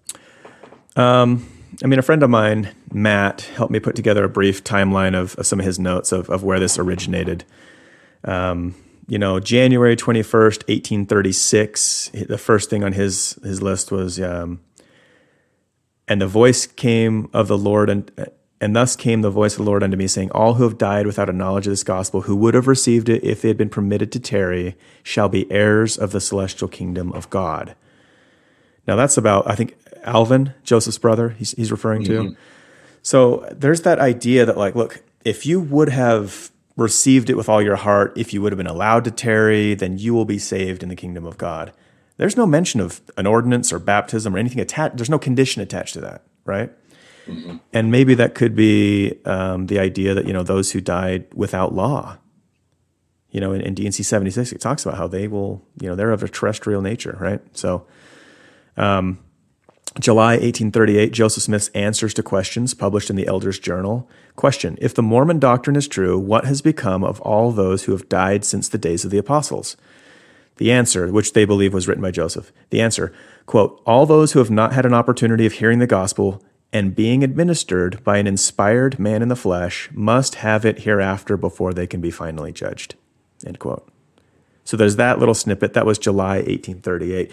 Um, 0.95 1.47
I 1.83 1.87
mean, 1.87 1.99
a 1.99 2.03
friend 2.03 2.23
of 2.23 2.29
mine, 2.29 2.73
Matt, 2.91 3.41
helped 3.41 3.71
me 3.71 3.79
put 3.79 3.95
together 3.95 4.23
a 4.23 4.29
brief 4.29 4.63
timeline 4.63 5.15
of, 5.15 5.35
of 5.35 5.45
some 5.45 5.59
of 5.59 5.65
his 5.65 5.77
notes 5.77 6.11
of, 6.11 6.29
of 6.29 6.43
where 6.43 6.59
this 6.59 6.79
originated. 6.79 7.43
Um, 8.23 8.73
you 9.07 9.19
know, 9.19 9.39
January 9.39 9.95
21st, 9.95 10.67
1836, 10.67 12.11
the 12.27 12.37
first 12.37 12.69
thing 12.69 12.83
on 12.83 12.93
his, 12.93 13.37
his 13.43 13.61
list 13.61 13.91
was, 13.91 14.19
um, 14.19 14.59
and 16.07 16.19
the 16.19 16.27
voice 16.27 16.65
came 16.65 17.29
of 17.31 17.47
the 17.47 17.57
Lord 17.57 17.89
and, 17.89 18.11
and 18.59 18.75
thus 18.75 18.95
came 18.95 19.21
the 19.21 19.29
voice 19.29 19.53
of 19.53 19.59
the 19.59 19.69
Lord 19.69 19.83
unto 19.83 19.95
me, 19.95 20.07
saying, 20.07 20.31
All 20.31 20.55
who 20.55 20.63
have 20.63 20.79
died 20.79 21.05
without 21.05 21.29
a 21.29 21.33
knowledge 21.33 21.67
of 21.67 21.71
this 21.71 21.83
gospel, 21.83 22.21
who 22.21 22.35
would 22.37 22.55
have 22.55 22.67
received 22.67 23.07
it 23.07 23.23
if 23.23 23.41
they 23.41 23.49
had 23.49 23.57
been 23.57 23.69
permitted 23.69 24.11
to 24.13 24.19
tarry, 24.19 24.75
shall 25.03 25.29
be 25.29 25.49
heirs 25.51 25.95
of 25.95 26.11
the 26.11 26.21
celestial 26.21 26.67
kingdom 26.67 27.13
of 27.13 27.29
God. 27.29 27.75
Now 28.87 28.95
that's 28.95 29.17
about, 29.17 29.49
I 29.49 29.55
think, 29.55 29.77
Alvin, 30.03 30.53
Joseph's 30.63 30.97
brother, 30.97 31.29
he's, 31.29 31.51
he's 31.51 31.71
referring 31.71 32.03
mm-hmm. 32.03 32.29
to. 32.29 32.37
So 33.01 33.47
there's 33.51 33.81
that 33.81 33.99
idea 33.99 34.45
that, 34.45 34.57
like, 34.57 34.75
look, 34.75 35.03
if 35.23 35.45
you 35.45 35.59
would 35.59 35.89
have 35.89 36.51
received 36.75 37.29
it 37.29 37.35
with 37.35 37.49
all 37.49 37.61
your 37.61 37.75
heart, 37.75 38.13
if 38.15 38.33
you 38.33 38.41
would 38.41 38.51
have 38.51 38.57
been 38.57 38.67
allowed 38.67 39.03
to 39.05 39.11
tarry, 39.11 39.73
then 39.73 39.97
you 39.97 40.13
will 40.13 40.25
be 40.25 40.37
saved 40.37 40.83
in 40.83 40.89
the 40.89 40.95
kingdom 40.95 41.25
of 41.25 41.37
God. 41.37 41.73
There's 42.17 42.37
no 42.37 42.45
mention 42.45 42.79
of 42.79 43.01
an 43.17 43.27
ordinance 43.27 43.71
or 43.71 43.79
baptism 43.79 44.35
or 44.35 44.39
anything 44.39 44.59
attached. 44.59 44.97
There's 44.97 45.09
no 45.09 45.19
condition 45.19 45.61
attached 45.61 45.93
to 45.93 46.01
that, 46.01 46.23
right? 46.45 46.71
Mm-hmm. 47.27 47.57
And 47.73 47.91
maybe 47.91 48.13
that 48.15 48.35
could 48.35 48.55
be 48.55 49.19
um, 49.25 49.67
the 49.67 49.79
idea 49.79 50.13
that 50.13 50.25
you 50.25 50.33
know 50.33 50.43
those 50.43 50.71
who 50.71 50.81
died 50.81 51.25
without 51.33 51.73
law. 51.73 52.17
You 53.29 53.41
know, 53.41 53.51
in, 53.51 53.61
in 53.61 53.73
D&C 53.73 54.01
seventy 54.03 54.31
six, 54.31 54.51
it 54.51 54.61
talks 54.61 54.85
about 54.85 54.97
how 54.97 55.07
they 55.07 55.27
will, 55.27 55.63
you 55.79 55.89
know, 55.89 55.95
they're 55.95 56.11
of 56.11 56.23
a 56.23 56.29
terrestrial 56.29 56.81
nature, 56.81 57.17
right? 57.19 57.41
So, 57.55 57.85
um, 58.77 59.19
July 59.99 60.33
1838, 60.33 61.11
Joseph 61.11 61.43
Smith's 61.43 61.69
Answers 61.69 62.13
to 62.13 62.23
Questions, 62.23 62.73
published 62.73 63.09
in 63.09 63.15
the 63.15 63.25
Elders 63.25 63.57
Journal. 63.57 64.07
Question 64.35 64.77
If 64.79 64.93
the 64.93 65.01
Mormon 65.01 65.39
doctrine 65.39 65.75
is 65.75 65.87
true, 65.87 66.19
what 66.19 66.45
has 66.45 66.61
become 66.61 67.03
of 67.03 67.19
all 67.21 67.51
those 67.51 67.85
who 67.85 67.93
have 67.93 68.09
died 68.09 68.45
since 68.45 68.69
the 68.69 68.77
days 68.77 69.05
of 69.05 69.11
the 69.11 69.17
apostles? 69.17 69.75
The 70.57 70.71
answer, 70.71 71.11
which 71.11 71.33
they 71.33 71.45
believe 71.45 71.73
was 71.73 71.87
written 71.87 72.03
by 72.03 72.11
Joseph, 72.11 72.51
the 72.69 72.81
answer, 72.81 73.13
quote, 73.45 73.81
all 73.85 74.05
those 74.05 74.33
who 74.33 74.39
have 74.39 74.51
not 74.51 74.73
had 74.73 74.85
an 74.85 74.93
opportunity 74.93 75.45
of 75.45 75.53
hearing 75.53 75.79
the 75.79 75.87
gospel 75.87 76.43
and 76.73 76.95
being 76.95 77.23
administered 77.23 78.03
by 78.03 78.17
an 78.17 78.27
inspired 78.27 78.99
man 78.99 79.21
in 79.21 79.29
the 79.29 79.35
flesh 79.35 79.89
must 79.93 80.35
have 80.35 80.65
it 80.65 80.79
hereafter 80.79 81.37
before 81.37 81.73
they 81.73 81.87
can 81.87 82.01
be 82.01 82.11
finally 82.11 82.51
judged. 82.51 82.95
End 83.45 83.59
quote. 83.59 83.87
So 84.63 84.75
there's 84.75 84.97
that 84.97 85.17
little 85.17 85.33
snippet. 85.33 85.73
That 85.73 85.85
was 85.85 85.97
July 85.97 86.37
1838. 86.37 87.31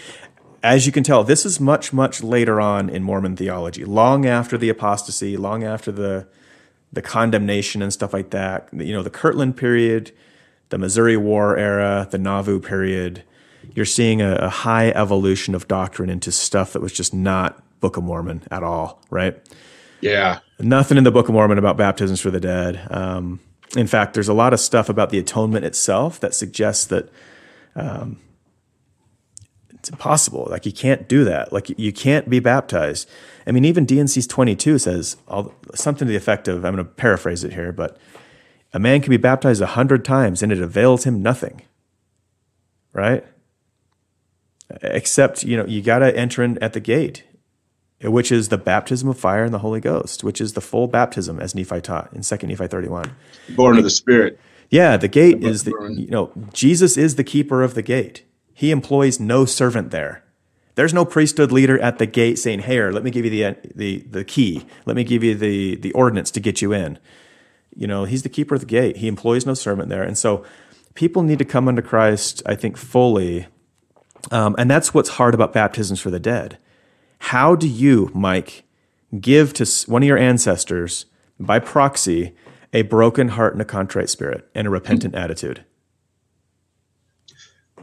As 0.64 0.86
you 0.86 0.92
can 0.92 1.04
tell, 1.04 1.22
this 1.22 1.44
is 1.44 1.60
much, 1.60 1.92
much 1.92 2.22
later 2.22 2.58
on 2.58 2.88
in 2.88 3.02
Mormon 3.02 3.36
theology, 3.36 3.84
long 3.84 4.24
after 4.24 4.56
the 4.56 4.70
apostasy, 4.70 5.36
long 5.36 5.62
after 5.62 5.92
the 5.92 6.26
the 6.90 7.02
condemnation 7.02 7.82
and 7.82 7.92
stuff 7.92 8.14
like 8.14 8.30
that. 8.30 8.68
You 8.72 8.94
know, 8.94 9.02
the 9.02 9.10
Kirtland 9.10 9.56
period, 9.58 10.12
the 10.70 10.78
Missouri 10.78 11.16
War 11.18 11.56
era, 11.56 12.08
the 12.10 12.18
Nauvoo 12.18 12.60
period. 12.60 13.24
You're 13.74 13.84
seeing 13.84 14.22
a, 14.22 14.36
a 14.36 14.48
high 14.48 14.88
evolution 14.90 15.54
of 15.54 15.68
doctrine 15.68 16.08
into 16.08 16.32
stuff 16.32 16.72
that 16.72 16.80
was 16.80 16.92
just 16.92 17.12
not 17.12 17.62
Book 17.80 17.98
of 17.98 18.04
Mormon 18.04 18.42
at 18.50 18.62
all, 18.62 19.02
right? 19.10 19.36
Yeah. 20.00 20.38
Nothing 20.58 20.96
in 20.96 21.04
the 21.04 21.10
Book 21.10 21.28
of 21.28 21.34
Mormon 21.34 21.58
about 21.58 21.76
baptisms 21.76 22.20
for 22.20 22.30
the 22.30 22.40
dead. 22.40 22.86
Um, 22.90 23.40
in 23.76 23.86
fact, 23.86 24.14
there's 24.14 24.28
a 24.28 24.34
lot 24.34 24.54
of 24.54 24.60
stuff 24.60 24.88
about 24.88 25.10
the 25.10 25.18
atonement 25.18 25.64
itself 25.66 26.20
that 26.20 26.32
suggests 26.32 26.86
that 26.86 27.10
um, 27.74 28.18
it's 29.84 29.90
impossible. 29.90 30.46
Like 30.48 30.64
you 30.64 30.72
can't 30.72 31.06
do 31.06 31.24
that. 31.24 31.52
Like 31.52 31.68
you 31.78 31.92
can't 31.92 32.30
be 32.30 32.40
baptized. 32.40 33.06
I 33.46 33.52
mean, 33.52 33.66
even 33.66 33.84
D&C's 33.84 34.26
22 34.26 34.78
says 34.78 35.18
all, 35.28 35.52
something 35.74 36.06
to 36.06 36.10
the 36.10 36.16
effect 36.16 36.48
of, 36.48 36.64
I'm 36.64 36.74
going 36.74 36.86
to 36.86 36.90
paraphrase 36.90 37.44
it 37.44 37.52
here, 37.52 37.70
but 37.70 37.98
A 38.74 38.80
man 38.80 39.00
can 39.00 39.10
be 39.10 39.16
baptized 39.16 39.62
a 39.62 39.66
hundred 39.66 40.04
times 40.04 40.42
and 40.42 40.50
it 40.50 40.60
avails 40.60 41.04
him 41.04 41.22
nothing. 41.22 41.62
Right? 42.92 43.24
Except, 44.82 45.44
you 45.44 45.56
know, 45.56 45.64
you 45.64 45.80
got 45.80 46.00
to 46.00 46.14
enter 46.16 46.42
in 46.42 46.58
at 46.58 46.72
the 46.72 46.80
gate, 46.80 47.22
which 48.02 48.32
is 48.32 48.48
the 48.48 48.58
baptism 48.58 49.08
of 49.08 49.18
fire 49.18 49.44
and 49.44 49.54
the 49.54 49.60
Holy 49.60 49.80
Ghost, 49.80 50.24
which 50.24 50.40
is 50.40 50.54
the 50.54 50.60
full 50.60 50.88
baptism 50.88 51.38
as 51.38 51.54
Nephi 51.54 51.80
taught 51.80 52.12
in 52.12 52.22
2 52.22 52.46
Nephi 52.48 52.66
31. 52.66 53.14
Born 53.50 53.78
of 53.78 53.84
the 53.84 53.90
Spirit. 53.90 54.40
Yeah, 54.70 54.96
the 54.96 55.08
gate 55.08 55.44
is 55.44 55.62
the, 55.62 55.94
you 55.96 56.10
know, 56.10 56.32
Jesus 56.52 56.96
is 56.96 57.14
the 57.14 57.22
keeper 57.22 57.62
of 57.62 57.74
the 57.74 57.82
gate. 57.82 58.24
He 58.54 58.70
employs 58.70 59.18
no 59.18 59.44
servant 59.44 59.90
there. 59.90 60.22
There's 60.76 60.94
no 60.94 61.04
priesthood 61.04 61.52
leader 61.52 61.78
at 61.80 61.98
the 61.98 62.06
gate 62.06 62.38
saying, 62.38 62.60
"Here, 62.60 62.90
let 62.90 63.04
me 63.04 63.10
give 63.10 63.24
you 63.24 63.30
the 63.30 63.56
the 63.74 63.98
the 64.10 64.24
key. 64.24 64.66
Let 64.86 64.96
me 64.96 65.04
give 65.04 65.22
you 65.22 65.34
the 65.34 65.76
the 65.76 65.92
ordinance 65.92 66.30
to 66.32 66.40
get 66.40 66.62
you 66.62 66.72
in." 66.72 66.98
You 67.76 67.86
know, 67.88 68.04
he's 68.04 68.22
the 68.22 68.28
keeper 68.28 68.54
of 68.54 68.60
the 68.60 68.66
gate. 68.66 68.98
He 68.98 69.08
employs 69.08 69.44
no 69.44 69.54
servant 69.54 69.88
there, 69.88 70.02
and 70.02 70.16
so 70.16 70.44
people 70.94 71.22
need 71.22 71.38
to 71.40 71.44
come 71.44 71.68
unto 71.68 71.82
Christ. 71.82 72.42
I 72.46 72.54
think 72.54 72.76
fully, 72.76 73.46
um, 74.30 74.54
and 74.56 74.70
that's 74.70 74.94
what's 74.94 75.10
hard 75.10 75.34
about 75.34 75.52
baptisms 75.52 76.00
for 76.00 76.10
the 76.10 76.20
dead. 76.20 76.58
How 77.18 77.54
do 77.56 77.68
you, 77.68 78.10
Mike, 78.14 78.64
give 79.20 79.52
to 79.54 79.66
one 79.86 80.02
of 80.02 80.06
your 80.06 80.18
ancestors 80.18 81.06
by 81.40 81.58
proxy 81.58 82.34
a 82.72 82.82
broken 82.82 83.28
heart 83.28 83.52
and 83.52 83.62
a 83.62 83.64
contrite 83.64 84.10
spirit 84.10 84.48
and 84.54 84.66
a 84.66 84.70
repentant 84.70 85.14
attitude? 85.14 85.64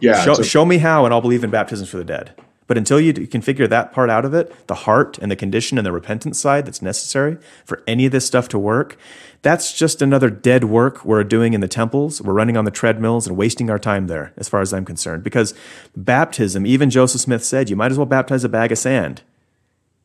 Yeah, 0.01 0.23
show, 0.23 0.33
a- 0.33 0.43
show 0.43 0.65
me 0.65 0.79
how, 0.79 1.05
and 1.05 1.13
I'll 1.13 1.21
believe 1.21 1.43
in 1.43 1.49
baptisms 1.49 1.89
for 1.89 1.97
the 1.97 2.03
dead. 2.03 2.33
But 2.67 2.77
until 2.77 3.01
you 3.01 3.27
can 3.27 3.41
figure 3.41 3.67
that 3.67 3.91
part 3.91 4.09
out 4.09 4.23
of 4.23 4.33
it, 4.33 4.67
the 4.67 4.75
heart 4.75 5.17
and 5.17 5.29
the 5.29 5.35
condition 5.35 5.77
and 5.77 5.85
the 5.85 5.91
repentance 5.91 6.39
side 6.39 6.65
that's 6.65 6.81
necessary 6.81 7.37
for 7.65 7.83
any 7.85 8.05
of 8.05 8.13
this 8.13 8.25
stuff 8.25 8.47
to 8.47 8.57
work, 8.57 8.97
that's 9.41 9.73
just 9.73 10.01
another 10.01 10.29
dead 10.29 10.63
work 10.63 11.03
we're 11.03 11.25
doing 11.25 11.53
in 11.53 11.59
the 11.59 11.67
temples. 11.67 12.21
We're 12.21 12.31
running 12.31 12.55
on 12.55 12.63
the 12.63 12.71
treadmills 12.71 13.27
and 13.27 13.35
wasting 13.35 13.69
our 13.69 13.79
time 13.79 14.07
there, 14.07 14.31
as 14.37 14.47
far 14.47 14.61
as 14.61 14.73
I'm 14.73 14.85
concerned. 14.85 15.21
Because 15.21 15.53
baptism, 15.97 16.65
even 16.65 16.89
Joseph 16.89 17.19
Smith 17.19 17.43
said, 17.43 17.69
you 17.69 17.75
might 17.75 17.91
as 17.91 17.97
well 17.97 18.05
baptize 18.05 18.45
a 18.45 18.49
bag 18.49 18.71
of 18.71 18.77
sand 18.77 19.21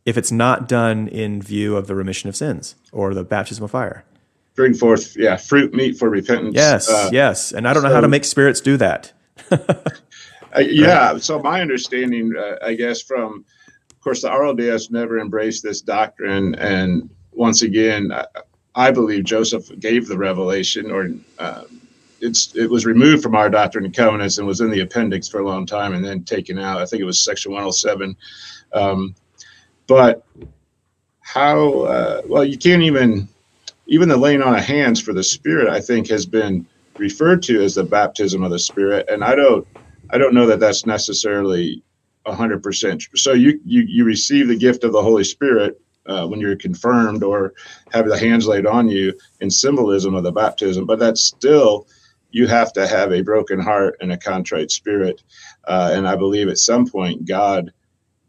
if 0.04 0.18
it's 0.18 0.32
not 0.32 0.66
done 0.66 1.06
in 1.06 1.40
view 1.40 1.76
of 1.76 1.86
the 1.86 1.94
remission 1.94 2.28
of 2.28 2.34
sins 2.34 2.74
or 2.90 3.14
the 3.14 3.22
baptism 3.22 3.62
of 3.62 3.70
fire. 3.70 4.04
Bring 4.56 4.74
forth, 4.74 5.16
yeah, 5.16 5.36
fruit 5.36 5.72
meat 5.72 5.98
for 5.98 6.08
repentance. 6.08 6.56
Yes, 6.56 6.88
uh, 6.90 7.10
yes. 7.12 7.52
And 7.52 7.68
I 7.68 7.74
don't 7.74 7.82
so, 7.82 7.88
know 7.88 7.94
how 7.94 8.00
to 8.00 8.08
make 8.08 8.24
spirits 8.24 8.60
do 8.60 8.76
that. 8.78 9.12
Uh, 10.56 10.60
yeah. 10.60 11.18
So 11.18 11.38
my 11.38 11.60
understanding, 11.60 12.32
uh, 12.36 12.56
I 12.64 12.74
guess, 12.74 13.02
from 13.02 13.44
of 13.90 14.00
course 14.00 14.22
the 14.22 14.28
RLDS 14.28 14.90
never 14.90 15.18
embraced 15.18 15.62
this 15.62 15.80
doctrine, 15.80 16.54
and 16.54 17.10
once 17.32 17.62
again, 17.62 18.12
I, 18.12 18.24
I 18.74 18.90
believe 18.90 19.24
Joseph 19.24 19.68
gave 19.80 20.06
the 20.06 20.16
revelation, 20.16 20.90
or 20.90 21.10
um, 21.38 21.80
it's 22.20 22.54
it 22.54 22.70
was 22.70 22.86
removed 22.86 23.22
from 23.22 23.34
our 23.34 23.50
doctrine 23.50 23.84
and 23.84 23.94
covenants 23.94 24.38
and 24.38 24.46
was 24.46 24.60
in 24.60 24.70
the 24.70 24.80
appendix 24.80 25.28
for 25.28 25.40
a 25.40 25.46
long 25.46 25.66
time, 25.66 25.94
and 25.94 26.04
then 26.04 26.24
taken 26.24 26.58
out. 26.58 26.80
I 26.80 26.86
think 26.86 27.02
it 27.02 27.06
was 27.06 27.22
section 27.22 27.52
107. 27.52 28.16
Um, 28.72 29.14
but 29.86 30.24
how? 31.20 31.80
Uh, 31.80 32.22
well, 32.26 32.44
you 32.44 32.56
can't 32.56 32.82
even 32.82 33.28
even 33.88 34.08
the 34.08 34.16
laying 34.16 34.42
on 34.42 34.54
of 34.54 34.64
hands 34.64 35.00
for 35.00 35.12
the 35.12 35.22
Spirit. 35.22 35.68
I 35.68 35.80
think 35.80 36.08
has 36.08 36.24
been 36.26 36.66
referred 36.98 37.42
to 37.44 37.62
as 37.62 37.74
the 37.74 37.84
baptism 37.84 38.42
of 38.42 38.50
the 38.50 38.58
Spirit, 38.58 39.06
and 39.08 39.24
I 39.24 39.34
don't 39.34 39.66
I 40.10 40.18
don't 40.18 40.34
know 40.34 40.46
that 40.46 40.60
that's 40.60 40.86
necessarily 40.86 41.82
hundred 42.26 42.62
percent. 42.62 43.04
So 43.14 43.32
you, 43.32 43.60
you 43.64 43.82
you 43.82 44.04
receive 44.04 44.48
the 44.48 44.56
gift 44.56 44.84
of 44.84 44.92
the 44.92 45.02
Holy 45.02 45.24
Spirit 45.24 45.80
uh, 46.06 46.26
when 46.26 46.40
you're 46.40 46.56
confirmed 46.56 47.22
or 47.22 47.54
have 47.92 48.08
the 48.08 48.18
hands 48.18 48.46
laid 48.46 48.66
on 48.66 48.88
you 48.88 49.12
in 49.40 49.50
symbolism 49.50 50.14
of 50.14 50.24
the 50.24 50.32
baptism, 50.32 50.86
but 50.86 50.98
that's 50.98 51.20
still 51.20 51.86
you 52.30 52.46
have 52.46 52.72
to 52.72 52.86
have 52.86 53.12
a 53.12 53.22
broken 53.22 53.60
heart 53.60 53.96
and 54.00 54.12
a 54.12 54.18
contrite 54.18 54.70
spirit. 54.70 55.22
Uh, 55.66 55.92
and 55.94 56.06
I 56.06 56.16
believe 56.16 56.48
at 56.48 56.58
some 56.58 56.86
point 56.86 57.26
God 57.26 57.72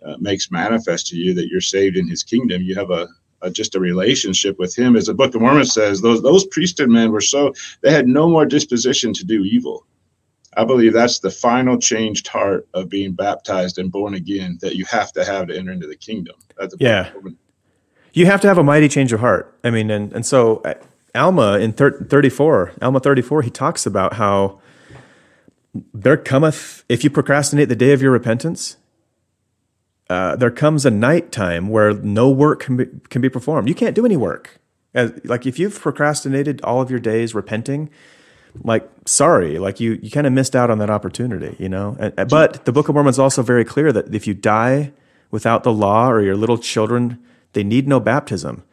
uh, 0.05 0.15
makes 0.19 0.51
manifest 0.51 1.07
to 1.07 1.17
you 1.17 1.33
that 1.33 1.47
you're 1.49 1.61
saved 1.61 1.97
in 1.97 2.07
His 2.07 2.23
kingdom. 2.23 2.61
You 2.61 2.75
have 2.75 2.91
a, 2.91 3.07
a, 3.41 3.49
just 3.49 3.75
a 3.75 3.79
relationship 3.79 4.57
with 4.59 4.77
Him, 4.77 4.95
as 4.95 5.05
the 5.05 5.13
Book 5.13 5.35
of 5.35 5.41
Mormon 5.41 5.65
says. 5.65 6.01
Those 6.01 6.21
those 6.21 6.45
priesthood 6.47 6.89
men 6.89 7.11
were 7.11 7.21
so 7.21 7.53
they 7.81 7.91
had 7.91 8.07
no 8.07 8.29
more 8.29 8.45
disposition 8.45 9.13
to 9.13 9.25
do 9.25 9.43
evil 9.43 9.85
I 10.57 10.65
believe 10.65 10.91
that's 10.91 11.19
the 11.19 11.29
final 11.29 11.77
changed 11.77 12.27
heart 12.27 12.67
of 12.73 12.89
being 12.89 13.13
baptized 13.13 13.77
and 13.77 13.91
born 13.91 14.15
again 14.15 14.57
that 14.61 14.75
you 14.75 14.85
have 14.85 15.13
to 15.13 15.23
have 15.23 15.47
to 15.47 15.55
enter 15.55 15.71
into 15.71 15.85
the 15.85 15.95
kingdom. 15.95 16.35
yeah. 16.79 17.11
You 18.13 18.25
have 18.25 18.41
to 18.41 18.47
have 18.47 18.57
a 18.57 18.63
mighty 18.63 18.89
change 18.89 19.13
of 19.13 19.19
heart. 19.19 19.55
I 19.63 19.69
mean, 19.69 19.91
and, 19.91 20.11
and 20.11 20.25
so 20.25 20.57
uh, 20.65 20.73
Alma 21.13 21.59
in 21.59 21.73
thir- 21.73 22.01
34, 22.01 22.73
Alma 22.81 22.99
34, 22.99 23.43
he 23.43 23.51
talks 23.51 23.85
about 23.85 24.13
how 24.13 24.59
there 25.93 26.17
cometh, 26.17 26.83
if 26.89 27.03
you 27.03 27.11
procrastinate 27.11 27.69
the 27.69 27.75
day 27.75 27.91
of 27.91 28.01
your 28.01 28.11
repentance, 28.11 28.77
uh, 30.09 30.35
there 30.35 30.51
comes 30.51 30.85
a 30.85 30.91
night 30.91 31.31
time 31.31 31.69
where 31.69 31.93
no 31.93 32.29
work 32.29 32.61
can 32.61 32.77
be, 32.77 32.85
can 33.09 33.21
be 33.21 33.29
performed. 33.29 33.67
You 33.67 33.75
can't 33.75 33.95
do 33.95 34.05
any 34.05 34.17
work. 34.17 34.59
As, 34.93 35.11
like 35.25 35.45
if 35.45 35.59
you've 35.59 35.79
procrastinated 35.79 36.61
all 36.61 36.81
of 36.81 36.89
your 36.89 36.99
days 36.99 37.35
repenting, 37.35 37.89
like 38.63 38.89
sorry 39.05 39.59
like 39.59 39.79
you 39.79 39.99
you 40.01 40.09
kind 40.09 40.27
of 40.27 40.33
missed 40.33 40.55
out 40.55 40.69
on 40.69 40.79
that 40.79 40.89
opportunity 40.89 41.55
you 41.59 41.69
know 41.69 41.95
and, 41.99 42.29
but 42.29 42.65
the 42.65 42.71
book 42.71 42.89
of 42.89 42.95
mormon 42.95 43.09
is 43.09 43.19
also 43.19 43.41
very 43.41 43.63
clear 43.63 43.91
that 43.91 44.13
if 44.13 44.27
you 44.27 44.33
die 44.33 44.91
without 45.31 45.63
the 45.63 45.71
law 45.71 46.09
or 46.09 46.21
your 46.21 46.35
little 46.35 46.57
children 46.57 47.23
they 47.53 47.63
need 47.63 47.87
no 47.87 47.99
baptism 47.99 48.63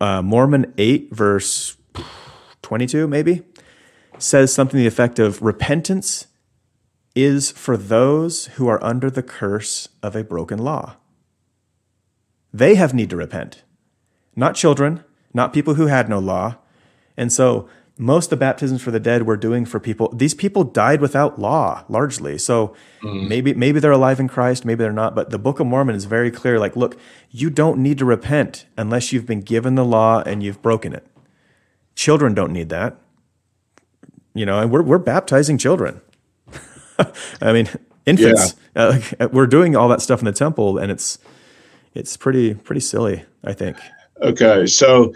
uh, 0.00 0.22
mormon 0.22 0.72
8 0.78 1.12
verse 1.12 1.76
22 2.62 3.06
maybe 3.06 3.42
says 4.18 4.52
something 4.52 4.78
to 4.78 4.82
the 4.82 4.86
effect 4.86 5.18
of 5.18 5.42
repentance 5.42 6.26
is 7.14 7.50
for 7.52 7.76
those 7.76 8.46
who 8.56 8.68
are 8.68 8.82
under 8.82 9.10
the 9.10 9.22
curse 9.22 9.88
of 10.02 10.16
a 10.16 10.24
broken 10.24 10.58
law. 10.58 10.96
They 12.52 12.74
have 12.74 12.94
need 12.94 13.10
to 13.10 13.16
repent. 13.16 13.62
Not 14.36 14.54
children 14.54 15.04
not 15.34 15.52
people 15.52 15.74
who 15.74 15.88
had 15.88 16.08
no 16.08 16.20
law. 16.20 16.56
And 17.16 17.32
so 17.32 17.68
most 17.98 18.26
of 18.26 18.30
the 18.30 18.36
baptisms 18.36 18.80
for 18.80 18.90
the 18.90 19.00
dead 19.00 19.26
we're 19.26 19.36
doing 19.36 19.64
for 19.64 19.78
people. 19.78 20.08
These 20.14 20.34
people 20.34 20.64
died 20.64 21.00
without 21.00 21.38
law 21.38 21.84
largely. 21.88 22.38
So 22.38 22.74
mm. 23.02 23.28
maybe 23.28 23.52
maybe 23.52 23.80
they're 23.80 23.92
alive 23.92 24.20
in 24.20 24.28
christ 24.28 24.64
maybe 24.64 24.82
they're 24.82 24.92
not 24.92 25.14
but 25.14 25.30
the 25.30 25.38
book 25.38 25.60
of 25.60 25.66
mormon 25.66 25.94
is 25.94 26.06
very 26.06 26.30
clear 26.30 26.58
like 26.58 26.76
look 26.76 26.96
you 27.30 27.50
don't 27.50 27.78
need 27.78 27.98
to 27.98 28.04
repent 28.04 28.66
unless 28.76 29.12
you've 29.12 29.26
been 29.26 29.42
given 29.42 29.74
the 29.74 29.84
law 29.84 30.22
and 30.22 30.42
you've 30.42 30.62
broken 30.62 30.92
it. 30.92 31.06
Children 31.94 32.34
don't 32.34 32.52
need 32.52 32.68
that. 32.70 32.96
You 34.34 34.46
know 34.46 34.60
and 34.60 34.70
we're, 34.70 34.82
we're 34.82 34.98
baptizing 34.98 35.58
children 35.58 36.00
i 37.40 37.52
mean 37.52 37.68
infants 38.06 38.54
yeah. 38.76 39.00
uh, 39.20 39.28
we're 39.32 39.46
doing 39.46 39.76
all 39.76 39.88
that 39.88 40.00
stuff 40.00 40.20
in 40.20 40.24
the 40.26 40.32
temple 40.32 40.78
and 40.78 40.90
it's 40.90 41.18
it's 41.94 42.16
pretty 42.16 42.54
pretty 42.54 42.80
silly 42.80 43.24
i 43.44 43.52
think 43.52 43.76
okay 44.22 44.66
so 44.66 45.12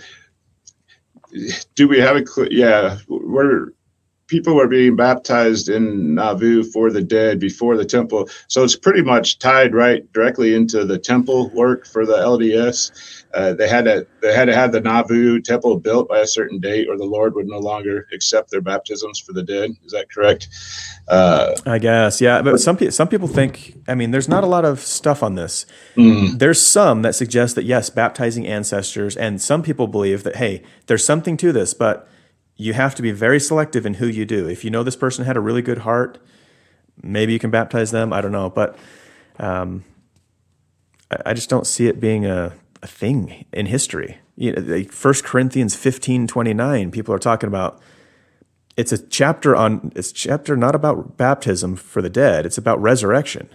do 1.74 1.86
we 1.86 1.98
have 1.98 2.16
a 2.16 2.26
cl- 2.26 2.52
yeah 2.52 2.98
we're 3.08 3.68
people 4.28 4.54
were 4.54 4.68
being 4.68 4.94
baptized 4.94 5.68
in 5.68 6.14
Nauvoo 6.14 6.62
for 6.62 6.92
the 6.92 7.02
dead 7.02 7.40
before 7.40 7.76
the 7.76 7.84
temple. 7.84 8.28
So 8.46 8.62
it's 8.62 8.76
pretty 8.76 9.02
much 9.02 9.38
tied 9.38 9.74
right 9.74 10.10
directly 10.12 10.54
into 10.54 10.84
the 10.84 10.98
temple 10.98 11.50
work 11.50 11.86
for 11.86 12.06
the 12.06 12.16
LDS. 12.16 13.17
Uh, 13.34 13.52
they 13.52 13.68
had 13.68 13.84
to 13.84 14.06
they 14.22 14.34
had 14.34 14.46
to 14.46 14.54
have 14.54 14.72
the 14.72 14.80
Nauvoo 14.80 15.40
temple 15.40 15.78
built 15.78 16.08
by 16.08 16.20
a 16.20 16.26
certain 16.26 16.60
date, 16.60 16.88
or 16.88 16.96
the 16.96 17.04
Lord 17.04 17.34
would 17.34 17.46
no 17.46 17.58
longer 17.58 18.06
accept 18.12 18.50
their 18.50 18.62
baptisms 18.62 19.18
for 19.18 19.32
the 19.32 19.42
dead. 19.42 19.72
Is 19.84 19.92
that 19.92 20.10
correct? 20.10 20.48
Uh, 21.08 21.54
I 21.66 21.78
guess, 21.78 22.20
yeah. 22.20 22.40
But 22.40 22.58
some 22.58 22.76
people 22.76 22.92
some 22.92 23.08
people 23.08 23.28
think. 23.28 23.74
I 23.86 23.94
mean, 23.94 24.12
there's 24.12 24.28
not 24.28 24.44
a 24.44 24.46
lot 24.46 24.64
of 24.64 24.80
stuff 24.80 25.22
on 25.22 25.34
this. 25.34 25.66
Mm. 25.96 26.38
There's 26.38 26.64
some 26.64 27.02
that 27.02 27.14
suggest 27.14 27.54
that 27.56 27.64
yes, 27.64 27.90
baptizing 27.90 28.46
ancestors, 28.46 29.16
and 29.16 29.42
some 29.42 29.62
people 29.62 29.86
believe 29.86 30.22
that 30.24 30.36
hey, 30.36 30.62
there's 30.86 31.04
something 31.04 31.36
to 31.38 31.52
this, 31.52 31.74
but 31.74 32.08
you 32.56 32.72
have 32.72 32.94
to 32.96 33.02
be 33.02 33.12
very 33.12 33.38
selective 33.38 33.86
in 33.86 33.94
who 33.94 34.06
you 34.06 34.24
do. 34.24 34.48
If 34.48 34.64
you 34.64 34.70
know 34.70 34.82
this 34.82 34.96
person 34.96 35.24
had 35.24 35.36
a 35.36 35.40
really 35.40 35.62
good 35.62 35.78
heart, 35.78 36.18
maybe 37.02 37.32
you 37.32 37.38
can 37.38 37.50
baptize 37.50 37.90
them. 37.90 38.12
I 38.12 38.20
don't 38.20 38.32
know, 38.32 38.50
but 38.50 38.76
um, 39.38 39.84
I, 41.10 41.16
I, 41.26 41.34
just 41.34 41.48
don't 41.48 41.66
see 41.66 41.86
it 41.86 42.00
being 42.00 42.26
a, 42.26 42.52
a 42.82 42.86
thing 42.86 43.44
in 43.52 43.66
history. 43.66 44.18
You 44.36 44.52
know, 44.52 44.62
like 44.62 44.92
1 44.92 45.14
Corinthians 45.24 45.74
15, 45.74 46.26
29, 46.26 46.90
people 46.90 47.14
are 47.14 47.18
talking 47.18 47.48
about 47.48 47.80
it's 48.76 48.92
a 48.92 48.98
chapter 48.98 49.56
on 49.56 49.92
it's 49.96 50.12
chapter 50.12 50.56
not 50.56 50.74
about 50.74 51.16
baptism 51.16 51.76
for 51.76 52.00
the 52.00 52.10
dead, 52.10 52.46
it's 52.46 52.58
about 52.58 52.80
resurrection. 52.80 53.48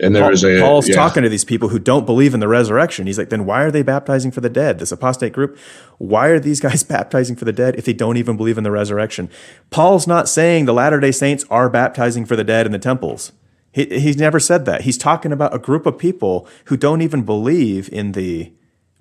And 0.00 0.14
there 0.14 0.24
Paul, 0.24 0.32
is 0.32 0.44
a 0.44 0.60
Paul's 0.60 0.88
yeah. 0.88 0.96
talking 0.96 1.22
to 1.22 1.28
these 1.28 1.44
people 1.44 1.68
who 1.68 1.78
don't 1.78 2.04
believe 2.04 2.34
in 2.34 2.40
the 2.40 2.48
resurrection. 2.48 3.06
He's 3.06 3.16
like, 3.16 3.28
then 3.28 3.46
why 3.46 3.62
are 3.62 3.70
they 3.70 3.82
baptizing 3.82 4.32
for 4.32 4.40
the 4.40 4.50
dead? 4.50 4.80
This 4.80 4.90
apostate 4.90 5.32
group, 5.32 5.56
why 5.98 6.28
are 6.28 6.40
these 6.40 6.60
guys 6.66 6.82
baptizing 6.82 7.36
for 7.36 7.44
the 7.44 7.52
dead 7.52 7.76
if 7.76 7.84
they 7.84 7.92
don't 7.92 8.16
even 8.16 8.36
believe 8.36 8.58
in 8.58 8.64
the 8.64 8.72
resurrection? 8.72 9.30
Paul's 9.70 10.06
not 10.06 10.28
saying 10.28 10.64
the 10.64 10.74
Latter 10.74 10.98
day 10.98 11.12
Saints 11.12 11.44
are 11.48 11.70
baptizing 11.70 12.26
for 12.26 12.34
the 12.34 12.44
dead 12.44 12.66
in 12.66 12.72
the 12.72 12.78
temples. 12.78 13.32
He, 13.74 13.86
he's 13.86 14.16
never 14.16 14.38
said 14.38 14.66
that. 14.66 14.82
He's 14.82 14.96
talking 14.96 15.32
about 15.32 15.52
a 15.52 15.58
group 15.58 15.84
of 15.84 15.98
people 15.98 16.46
who 16.66 16.76
don't 16.76 17.02
even 17.02 17.22
believe 17.24 17.92
in 17.92 18.12
the 18.12 18.52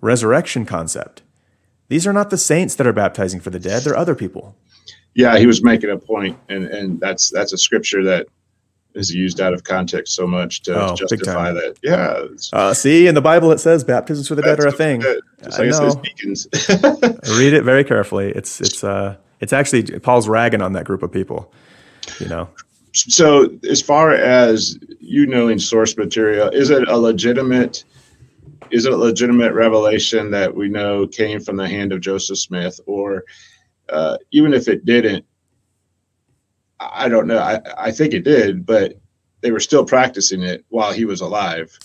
resurrection 0.02 0.66
concept. 0.66 1.22
These 1.90 2.08
are 2.08 2.14
not 2.14 2.32
the 2.32 2.40
saints 2.40 2.74
that 2.76 2.88
are 2.88 2.94
baptizing 2.94 3.40
for 3.40 3.52
the 3.52 3.60
dead, 3.60 3.84
they're 3.84 3.96
other 3.96 4.16
people. 4.16 4.56
Yeah, 5.14 5.38
he 5.38 5.46
was 5.46 5.64
making 5.64 5.92
a 5.92 5.98
point, 5.98 6.40
and, 6.50 6.66
and 6.66 7.00
that's 7.00 7.30
that's 7.30 7.54
a 7.54 7.58
scripture 7.58 8.04
that 8.06 8.26
is 8.96 9.14
used 9.14 9.40
out 9.40 9.54
of 9.54 9.64
context 9.64 10.16
so 10.16 10.26
much 10.26 10.64
to 10.64 10.74
Oh, 10.76 10.96
justify 10.96 11.52
that. 11.52 11.78
Yeah, 11.84 12.26
Uh, 12.52 12.74
see, 12.74 13.06
in 13.06 13.14
the 13.14 13.22
Bible 13.22 13.52
it 13.52 13.60
says 13.60 13.84
baptisms 13.84 14.28
for 14.28 14.34
the 14.34 14.42
dead 14.42 14.60
are 14.60 14.68
a 14.68 14.72
thing. 14.72 15.02
Just 15.02 15.60
I 15.60 15.64
like 15.64 15.70
it 15.70 15.74
says 15.76 15.96
know. 15.96 16.02
deacons. 16.02 16.48
Read 17.40 17.54
it 17.54 17.64
very 17.64 17.84
carefully. 17.84 18.32
It's 18.32 18.60
it's 18.60 18.84
uh 18.84 19.18
it's 19.40 19.54
actually 19.54 19.84
Paul's 20.00 20.28
ragging 20.28 20.64
on 20.64 20.74
that 20.74 20.86
group 20.86 21.04
of 21.04 21.12
people. 21.12 21.54
You 22.20 22.28
know. 22.28 22.50
So, 22.94 23.50
as 23.70 23.82
far 23.82 24.12
as 24.12 24.78
you 25.00 25.26
knowing 25.26 25.60
source 25.60 25.98
material, 25.98 26.50
is 26.50 26.70
it 26.70 26.88
a 26.88 26.98
legitimate? 26.98 27.84
Is 28.72 28.86
it 28.86 28.94
a 28.94 28.98
legitimate 28.98 29.54
revelation 29.54 30.32
that 30.32 30.56
we 30.56 30.70
know 30.70 31.08
came 31.08 31.40
from 31.40 31.58
the 31.58 31.68
hand 31.68 31.92
of 31.92 32.02
Joseph 32.02 32.40
Smith, 32.40 32.80
or 32.86 33.24
uh, 33.90 34.18
even 34.32 34.54
if 34.54 34.68
it 34.68 34.86
didn't, 34.86 35.26
I 36.80 37.10
don't 37.10 37.28
know. 37.28 37.38
I, 37.40 37.62
I 37.78 37.92
think 37.92 38.14
it 38.14 38.24
did, 38.24 38.66
but 38.66 39.00
they 39.42 39.52
were 39.52 39.60
still 39.60 39.86
practicing 39.86 40.42
it 40.42 40.66
while 40.70 40.92
he 40.94 41.06
was 41.06 41.22
alive. 41.22 41.78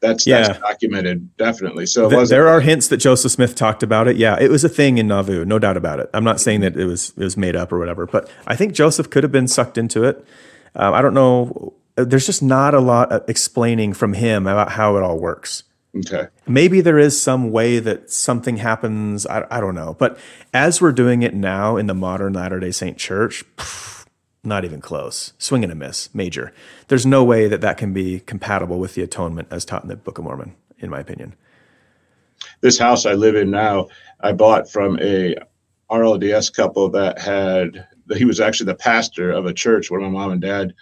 That's 0.00 0.26
Yeah. 0.26 0.48
that's 0.48 0.58
documented 0.58 1.34
definitely. 1.38 1.86
So 1.86 2.10
Th- 2.10 2.28
there 2.28 2.48
are 2.48 2.60
hints 2.60 2.88
that 2.88 2.98
Joseph 2.98 3.32
Smith 3.32 3.54
talked 3.54 3.82
about 3.82 4.06
it. 4.06 4.16
Yeah, 4.16 4.36
it 4.38 4.50
was 4.50 4.62
a 4.64 4.68
thing 4.68 4.98
in 4.98 5.06
Nauvoo, 5.08 5.44
no 5.44 5.58
doubt 5.58 5.76
about 5.78 5.98
it. 6.00 6.10
I'm 6.12 6.24
not 6.24 6.40
saying 6.40 6.60
that 6.60 6.76
it 6.76 6.84
was 6.84 7.14
it 7.16 7.24
was 7.24 7.36
made 7.36 7.56
up 7.56 7.72
or 7.72 7.78
whatever, 7.78 8.06
but 8.06 8.30
I 8.46 8.54
think 8.54 8.74
Joseph 8.74 9.08
could 9.08 9.22
have 9.22 9.32
been 9.32 9.48
sucked 9.48 9.78
into 9.78 10.04
it. 10.04 10.24
Um, 10.74 10.94
I 10.94 11.02
don't 11.02 11.14
know. 11.14 11.74
There's 11.96 12.26
just 12.26 12.42
not 12.42 12.74
a 12.74 12.80
lot 12.80 13.12
of 13.12 13.28
explaining 13.28 13.92
from 13.92 14.14
him 14.14 14.46
about 14.46 14.72
how 14.72 14.96
it 14.96 15.02
all 15.02 15.18
works. 15.18 15.62
okay. 15.96 16.26
Maybe 16.46 16.80
there 16.80 16.98
is 16.98 17.20
some 17.20 17.52
way 17.52 17.78
that 17.78 18.10
something 18.10 18.56
happens. 18.56 19.26
I, 19.26 19.46
I 19.50 19.60
don't 19.60 19.76
know. 19.76 19.94
But 19.98 20.18
as 20.52 20.80
we're 20.80 20.92
doing 20.92 21.22
it 21.22 21.34
now 21.34 21.76
in 21.76 21.86
the 21.86 21.94
modern 21.94 22.32
Latter 22.32 22.58
day 22.58 22.72
Saint 22.72 22.98
church, 22.98 23.44
pff, 23.56 24.04
not 24.42 24.64
even 24.64 24.80
close. 24.80 25.32
Swing 25.38 25.62
and 25.62 25.72
a 25.72 25.76
miss, 25.76 26.12
major. 26.14 26.52
There's 26.88 27.06
no 27.06 27.22
way 27.22 27.46
that 27.46 27.60
that 27.60 27.76
can 27.76 27.92
be 27.92 28.20
compatible 28.20 28.78
with 28.80 28.94
the 28.94 29.02
atonement 29.02 29.48
as 29.50 29.64
taught 29.64 29.82
in 29.84 29.88
the 29.88 29.96
Book 29.96 30.18
of 30.18 30.24
Mormon, 30.24 30.56
in 30.78 30.90
my 30.90 30.98
opinion. 31.00 31.34
this 32.60 32.78
house 32.78 33.06
I 33.06 33.14
live 33.14 33.36
in 33.36 33.50
now, 33.50 33.86
I 34.20 34.32
bought 34.32 34.68
from 34.68 34.98
a 35.00 35.36
RLDS 35.90 36.52
couple 36.52 36.88
that 36.90 37.20
had. 37.20 37.86
He 38.16 38.24
was 38.24 38.40
actually 38.40 38.66
the 38.66 38.76
pastor 38.76 39.30
of 39.30 39.46
a 39.46 39.52
church 39.52 39.90
where 39.90 40.00
my 40.00 40.08
mom 40.08 40.32
and 40.32 40.40
dad. 40.40 40.74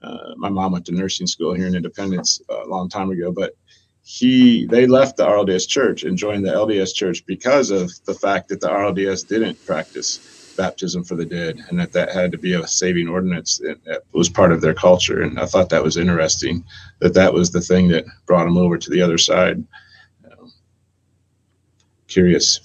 Uh, 0.00 0.34
my 0.36 0.48
mom 0.48 0.72
went 0.72 0.86
to 0.86 0.92
nursing 0.92 1.26
school 1.26 1.54
here 1.54 1.66
in 1.66 1.74
Independence 1.74 2.40
uh, 2.48 2.64
a 2.64 2.68
long 2.68 2.88
time 2.88 3.10
ago, 3.10 3.32
but 3.32 3.54
he 4.02 4.66
they 4.66 4.86
left 4.86 5.16
the 5.16 5.26
RLDS 5.26 5.68
church 5.68 6.04
and 6.04 6.16
joined 6.16 6.46
the 6.46 6.52
LDS 6.52 6.94
church 6.94 7.26
because 7.26 7.70
of 7.70 7.90
the 8.06 8.14
fact 8.14 8.48
that 8.48 8.60
the 8.60 8.68
RLDS 8.68 9.26
didn't 9.26 9.64
practice 9.64 10.20
baptism 10.56 11.02
for 11.04 11.16
the 11.16 11.26
dead, 11.26 11.58
and 11.68 11.78
that 11.80 11.92
that 11.92 12.12
had 12.12 12.30
to 12.32 12.38
be 12.38 12.54
a 12.54 12.66
saving 12.66 13.08
ordinance 13.08 13.58
that 13.58 14.02
was 14.12 14.28
part 14.28 14.52
of 14.52 14.60
their 14.60 14.74
culture. 14.74 15.22
And 15.22 15.38
I 15.38 15.46
thought 15.46 15.68
that 15.70 15.82
was 15.82 15.96
interesting 15.96 16.64
that 17.00 17.14
that 17.14 17.34
was 17.34 17.50
the 17.50 17.60
thing 17.60 17.88
that 17.88 18.06
brought 18.26 18.44
them 18.44 18.56
over 18.56 18.78
to 18.78 18.90
the 18.90 19.02
other 19.02 19.18
side 19.18 19.64
curious. 22.08 22.60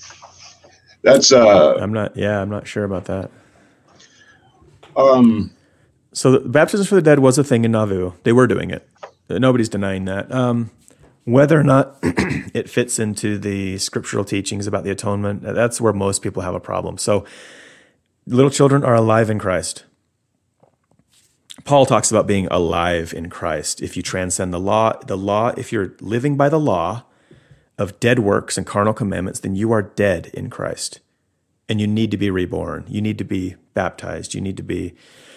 That's 1.03 1.31
uh 1.31 1.76
I'm 1.76 1.94
not. 1.94 2.15
Yeah, 2.15 2.41
I'm 2.41 2.49
not 2.49 2.65
sure 2.65 2.85
about 2.85 3.06
that. 3.06 3.30
Um 4.95 5.52
So 6.14 6.40
baptism 6.40 6.86
for 6.86 6.95
the 6.95 7.02
dead 7.02 7.20
was 7.20 7.38
a 7.38 7.44
thing 7.44 7.65
in 7.65 7.72
Nauvoo. 7.72 8.14
They 8.24 8.32
were 8.32 8.48
doing 8.48 8.70
it. 8.70 8.88
Nobody's 9.30 9.70
denying 9.70 10.06
that. 10.06 10.32
Um, 10.32 10.72
whether 11.26 11.60
or 11.60 11.64
not 11.64 11.98
it 12.03 12.70
fits 12.70 12.99
into 12.99 13.38
the 13.38 13.78
scriptural 13.78 14.26
teachings 14.26 14.68
about 14.68 14.84
the 14.84 14.91
atonement, 14.91 15.41
that's 15.41 15.80
where 15.80 15.94
most 15.94 16.22
people 16.22 16.41
have 16.41 16.56
a 16.56 16.60
problem. 16.60 16.98
So 16.98 17.26
little 18.28 18.52
children 18.52 18.84
are 18.84 18.95
alive 18.95 19.30
in 19.30 19.40
Christ. 19.40 19.86
Paul 21.64 21.86
talks 21.86 22.11
about 22.11 22.28
being 22.28 22.48
alive 22.48 23.14
in 23.14 23.30
Christ. 23.30 23.82
If 23.82 23.95
you 23.95 24.03
transcend 24.03 24.53
the 24.53 24.60
law, 24.60 24.98
the 25.06 25.18
law, 25.18 25.53
if 25.56 25.72
you're 25.72 25.94
living 26.02 26.36
by 26.36 26.49
the 26.49 26.60
law 26.60 27.03
of 27.78 27.99
dead 27.99 28.20
works 28.20 28.57
and 28.57 28.68
carnal 28.68 28.94
commandments, 28.94 29.40
then 29.40 29.56
you 29.56 29.72
are 29.72 29.82
dead 29.82 30.30
in 30.34 30.49
Christ. 30.49 30.99
And 31.70 31.80
you 31.80 31.88
need 31.88 32.11
to 32.11 32.18
be 32.18 32.30
reborn. 32.30 32.86
You 32.90 33.02
need 33.02 33.18
to 33.20 33.24
be 33.24 33.56
baptized. 33.74 34.34
You 34.34 34.41
need 34.41 34.58
to 34.58 34.64
be 34.64 34.94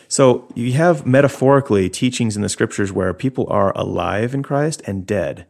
so 0.09 0.49
you 0.55 0.73
have 0.75 1.07
metaphorically 1.07 1.89
teachings 1.89 2.37
in 2.37 2.43
the 2.43 2.49
scriptures 2.49 2.93
where 2.93 3.13
people 3.13 3.47
are 3.51 3.77
alive 3.77 4.35
in 4.35 4.43
Christ 4.43 4.83
and 4.87 5.07
dead, 5.07 5.47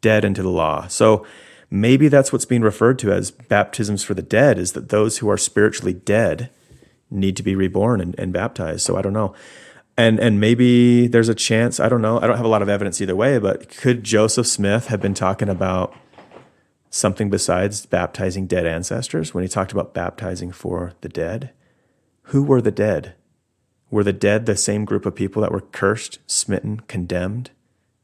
dead 0.00 0.24
into 0.24 0.42
the 0.42 0.48
law. 0.48 0.86
So 0.86 1.26
maybe 1.70 2.08
that's 2.08 2.32
what's 2.32 2.46
being 2.46 2.62
referred 2.62 2.98
to 3.00 3.12
as 3.12 3.30
baptisms 3.30 4.02
for 4.02 4.14
the 4.14 4.22
dead, 4.22 4.58
is 4.58 4.72
that 4.72 4.88
those 4.88 5.18
who 5.18 5.28
are 5.28 5.36
spiritually 5.36 5.92
dead 5.92 6.50
need 7.10 7.36
to 7.36 7.42
be 7.42 7.54
reborn 7.54 8.00
and, 8.00 8.18
and 8.18 8.32
baptized. 8.32 8.82
So 8.82 8.96
I 8.96 9.02
don't 9.02 9.12
know. 9.12 9.34
And 9.96 10.18
and 10.18 10.40
maybe 10.40 11.08
there's 11.08 11.28
a 11.28 11.34
chance, 11.34 11.78
I 11.78 11.90
don't 11.90 12.00
know. 12.00 12.18
I 12.20 12.26
don't 12.26 12.36
have 12.36 12.46
a 12.46 12.48
lot 12.50 12.62
of 12.62 12.70
evidence 12.70 13.00
either 13.02 13.16
way, 13.16 13.38
but 13.38 13.68
could 13.68 14.02
Joseph 14.02 14.46
Smith 14.46 14.86
have 14.86 15.02
been 15.02 15.14
talking 15.14 15.48
about 15.48 15.94
something 16.88 17.28
besides 17.28 17.84
baptizing 17.84 18.46
dead 18.46 18.66
ancestors 18.66 19.34
when 19.34 19.42
he 19.42 19.48
talked 19.48 19.72
about 19.72 19.92
baptizing 19.92 20.52
for 20.52 20.94
the 21.02 21.08
dead? 21.08 21.50
Who 22.30 22.44
were 22.44 22.62
the 22.62 22.70
dead? 22.70 23.14
Were 23.90 24.04
the 24.04 24.12
dead 24.12 24.46
the 24.46 24.56
same 24.56 24.84
group 24.84 25.04
of 25.04 25.16
people 25.16 25.42
that 25.42 25.50
were 25.50 25.62
cursed, 25.62 26.20
smitten, 26.28 26.78
condemned, 26.86 27.50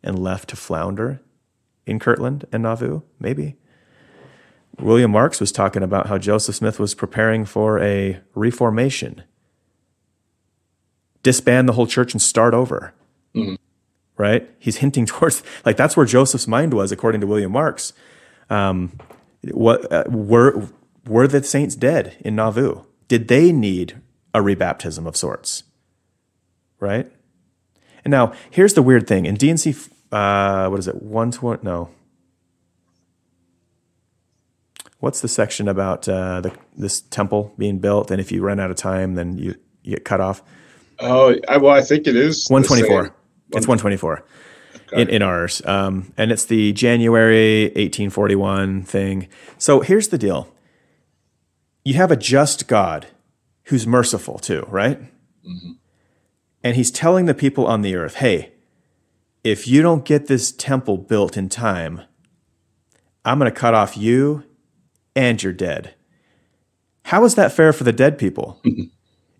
and 0.03 0.19
left 0.19 0.49
to 0.49 0.57
flounder 0.57 1.21
in 1.87 2.01
Kirtland 2.01 2.45
and 2.51 2.65
Nauvoo? 2.65 3.03
Maybe. 3.21 3.55
William 4.81 5.13
Marks 5.13 5.39
was 5.39 5.53
talking 5.53 5.85
about 5.85 6.09
how 6.09 6.19
Joseph 6.19 6.57
Smith 6.57 6.81
was 6.81 6.93
preparing 6.93 7.45
for 7.45 7.79
a 7.79 8.21
reformation, 8.35 9.23
disband 11.23 11.69
the 11.69 11.75
whole 11.75 11.87
church 11.87 12.13
and 12.13 12.21
start 12.21 12.53
over. 12.53 12.95
Right? 14.17 14.51
He's 14.59 14.79
hinting 14.79 15.07
towards, 15.07 15.45
like, 15.65 15.77
that's 15.77 15.97
where 15.97 16.05
Joseph's 16.05 16.49
mind 16.49 16.75
was, 16.75 16.91
according 16.91 17.21
to 17.21 17.29
William 17.29 17.53
Marks. 17.53 17.93
Um, 18.51 18.99
what 19.53 19.91
uh, 19.93 20.03
were 20.09 20.69
were 21.07 21.29
the 21.29 21.45
saints 21.45 21.77
dead 21.77 22.17
in 22.19 22.35
Nauvoo? 22.35 22.83
Did 23.07 23.29
they 23.29 23.53
need 23.53 24.01
a 24.37 24.41
rebaptism 24.41 25.07
of 25.07 25.17
sorts? 25.17 25.63
Right. 26.79 27.11
And 28.05 28.11
now 28.11 28.35
here's 28.51 28.75
the 28.75 28.83
weird 28.83 29.09
thing 29.09 29.25
in 29.27 29.35
D&C. 29.35 29.75
Uh, 30.13 30.69
what 30.69 30.79
is 30.79 30.87
it? 30.87 31.03
One 31.03 31.33
twenty? 31.33 31.65
No. 31.65 31.91
What's 35.01 35.21
the 35.21 35.29
section 35.29 35.69
about 35.69 36.09
uh, 36.09 36.41
the, 36.41 36.53
this 36.77 37.01
temple 37.01 37.53
being 37.59 37.79
built, 37.79 38.11
and 38.11 38.21
if 38.21 38.31
you 38.33 38.43
run 38.43 38.61
out 38.61 38.71
of 38.71 38.77
time, 38.77 39.15
then 39.15 39.37
you, 39.39 39.55
you 39.83 39.97
get 39.97 40.05
cut 40.05 40.21
off? 40.21 40.43
oh 41.01 41.35
I, 41.49 41.59
well 41.59 41.75
I 41.75 41.83
think 41.83 42.07
it 42.07 42.17
is 42.17 42.49
One 42.49 42.63
twenty 42.63 42.87
four. 42.87 43.15
It's 43.53 43.67
one 43.67 43.79
twenty 43.79 43.97
four 43.97 44.25
in, 44.93 45.09
in 45.09 45.23
ours, 45.23 45.65
um, 45.67 46.13
and 46.17 46.33
it's 46.33 46.45
the 46.47 46.73
January 46.73 47.73
eighteen 47.77 48.11
forty 48.11 48.35
one 48.35 48.83
thing. 48.83 49.29
So 49.59 49.81
here's 49.81 50.09
the 50.09 50.19
deal: 50.19 50.53
you 51.85 51.95
have 51.95 52.11
a 52.11 52.17
just 52.17 52.69
God 52.69 53.07
who's 53.67 53.87
merciful 53.87 54.39
too, 54.39 54.67
right? 54.69 55.01
Mm-hmm. 55.45 55.73
And 56.63 56.77
he's 56.77 56.91
telling 56.91 57.27
the 57.27 57.35
people 57.35 57.67
on 57.67 57.83
the 57.83 57.95
earth, 57.95 58.17
"Hey, 58.17 58.53
if 59.45 59.69
you 59.69 59.83
don't 59.83 60.05
get 60.05 60.27
this 60.27 60.53
temple 60.53 60.99
built 60.99 61.37
in 61.37 61.49
time, 61.49 62.03
I'm 63.25 63.39
going 63.39 63.51
to 63.51 63.57
cut 63.57 63.75
off 63.75 63.97
you 63.97 64.45
and 65.15 65.43
you're 65.43 65.53
dead." 65.53 65.95
How 67.05 67.25
is 67.25 67.37
that 67.37 67.53
fair 67.53 67.73
for 67.73 67.85
the 67.85 67.93
dead 67.93 68.19
people? 68.19 68.61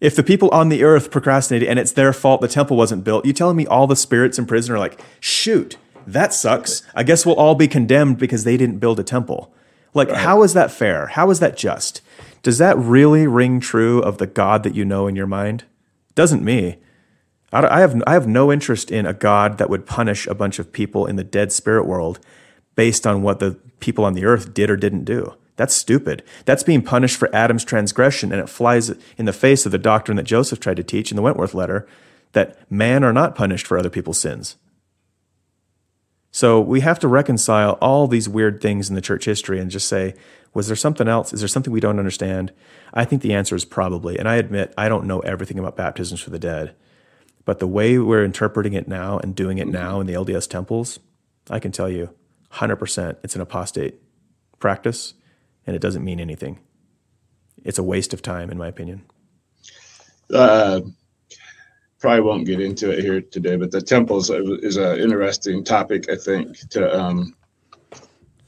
If 0.01 0.15
the 0.15 0.23
people 0.23 0.51
on 0.51 0.69
the 0.69 0.85
earth 0.85 1.11
procrastinated 1.11 1.69
and 1.69 1.79
it's 1.79 1.93
their 1.93 2.13
fault 2.13 2.43
the 2.43 2.49
temple 2.49 2.77
wasn't 2.77 3.05
built, 3.05 3.25
you 3.25 3.33
telling 3.33 3.57
me 3.57 3.67
all 3.67 3.87
the 3.87 3.97
spirits 3.97 4.39
in 4.39 4.45
prison 4.45 4.75
are 4.75 4.79
like, 4.79 5.01
shoot, 5.21 5.79
that 6.07 6.35
sucks. 6.35 6.83
I 6.95 7.03
guess 7.03 7.25
we'll 7.25 7.37
all 7.37 7.55
be 7.55 7.67
condemned 7.67 8.19
because 8.19 8.45
they 8.45 8.57
didn't 8.57 8.79
build 8.79 9.01
a 9.01 9.05
temple. 9.05 9.55
Like, 9.95 10.11
how 10.11 10.43
is 10.43 10.53
that 10.53 10.71
fair? 10.71 11.07
How 11.07 11.31
is 11.31 11.41
that 11.41 11.57
just? 11.57 12.03
Does 12.47 12.59
that 12.59 12.79
really 12.79 13.27
ring 13.27 13.59
true 13.59 13.99
of 13.99 14.19
the 14.19 14.27
God 14.29 14.63
that 14.63 14.77
you 14.77 14.85
know 14.85 15.09
in 15.09 15.17
your 15.17 15.27
mind? 15.27 15.65
Doesn't 16.15 16.45
me. 16.45 16.77
I 17.53 17.81
have 17.81 18.01
I 18.07 18.13
have 18.13 18.29
no 18.29 18.53
interest 18.53 18.93
in 18.93 19.05
a 19.05 19.13
God 19.13 19.59
that 19.59 19.69
would 19.69 19.85
punish 19.85 20.29
a 20.29 20.35
bunch 20.37 20.61
of 20.61 20.73
people 20.73 21.07
in 21.07 21.17
the 21.17 21.25
dead 21.25 21.51
spirit 21.51 21.87
world 21.87 22.21
based 22.77 23.05
on 23.05 23.23
what 23.23 23.41
the 23.41 23.59
people 23.81 24.05
on 24.05 24.13
the 24.13 24.25
earth 24.25 24.55
did 24.55 24.71
or 24.71 24.77
didn't 24.77 25.03
do. 25.03 25.35
That's 25.57 25.75
stupid. 25.75 26.23
That's 26.45 26.63
being 26.63 26.83
punished 26.83 27.17
for 27.17 27.35
Adam's 27.35 27.65
transgression, 27.65 28.31
and 28.31 28.41
it 28.41 28.49
flies 28.49 28.93
in 29.19 29.25
the 29.25 29.33
face 29.33 29.67
of 29.67 29.73
the 29.73 29.77
doctrine 29.77 30.17
that 30.17 30.23
Joseph 30.23 30.61
tried 30.61 30.77
to 30.77 30.85
teach 30.85 31.11
in 31.11 31.17
the 31.17 31.23
Wentworth 31.23 31.53
letter 31.53 31.85
that 32.31 32.71
man 32.71 33.03
are 33.03 33.13
not 33.13 33.35
punished 33.35 33.67
for 33.67 33.77
other 33.77 33.91
people's 33.91 34.21
sins. 34.21 34.55
So 36.37 36.61
we 36.61 36.81
have 36.81 36.99
to 36.99 37.09
reconcile 37.09 37.79
all 37.81 38.07
these 38.07 38.29
weird 38.29 38.61
things 38.61 38.91
in 38.91 38.95
the 38.95 39.01
church 39.01 39.25
history 39.25 39.59
and 39.59 39.71
just 39.71 39.89
say, 39.89 40.15
was 40.53 40.67
there 40.67 40.77
something 40.77 41.09
else? 41.09 41.33
Is 41.33 41.41
there 41.41 41.49
something 41.49 41.73
we 41.73 41.81
don't 41.81 41.99
understand? 41.99 42.53
I 42.93 43.07
think 43.07 43.23
the 43.23 43.33
answer 43.33 43.57
is 43.57 43.65
probably. 43.65 44.19
And 44.19 44.29
I 44.29 44.35
admit 44.35 44.75
I 44.77 44.91
don't 44.91 45.07
know 45.07 45.21
everything 45.21 45.59
about 45.59 45.79
baptisms 45.79 46.21
for 46.21 46.29
the 46.29 46.39
dead. 46.39 46.75
But 47.47 47.59
the 47.59 47.67
way 47.67 47.99
we're 47.99 48.23
interpreting 48.23 48.75
it 48.75 48.87
now 48.87 49.19
and 49.19 49.35
doing 49.35 49.57
it 49.57 49.67
now 49.67 49.99
in 49.99 50.07
the 50.07 50.13
LDS 50.13 50.47
temples, 50.47 50.99
I 51.49 51.59
can 51.59 51.73
tell 51.73 51.89
you 51.89 52.11
100% 52.53 53.17
it's 53.23 53.35
an 53.35 53.41
apostate 53.41 53.95
practice 54.59 55.15
and 55.67 55.75
it 55.75 55.81
doesn't 55.81 56.05
mean 56.05 56.21
anything. 56.21 56.59
it's 57.65 57.79
a 57.79 57.83
waste 57.83 58.13
of 58.13 58.21
time, 58.21 58.51
in 58.51 58.59
my 58.59 58.69
opinion. 58.69 59.07
Uh, 60.31 60.83
probably 61.99 62.21
won't 62.21 62.47
get 62.47 62.61
into 62.61 62.91
it 62.91 63.01
here 63.01 63.21
today, 63.21 63.57
but 63.57 63.71
the 63.71 63.81
temples 63.81 64.31
is 64.31 64.77
an 64.77 64.99
interesting 64.99 65.65
topic, 65.65 66.11
I 66.11 66.17
think, 66.17 66.59
to 66.71 66.99
um, 66.99 67.35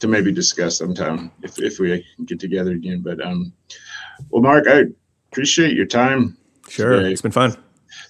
to 0.01 0.09
maybe 0.09 0.33
discuss 0.33 0.79
sometime 0.79 1.31
if, 1.43 1.59
if 1.59 1.79
we 1.79 2.05
get 2.27 2.39
together 2.39 2.73
again. 2.73 3.01
But 3.01 3.25
um, 3.25 3.53
well, 4.31 4.43
Mark, 4.43 4.67
I 4.69 4.85
appreciate 5.33 5.75
your 5.75 5.87
time. 5.87 6.37
Sure, 6.69 6.97
today. 6.97 7.13
it's 7.13 7.23
been 7.23 7.33
fun. 7.33 7.57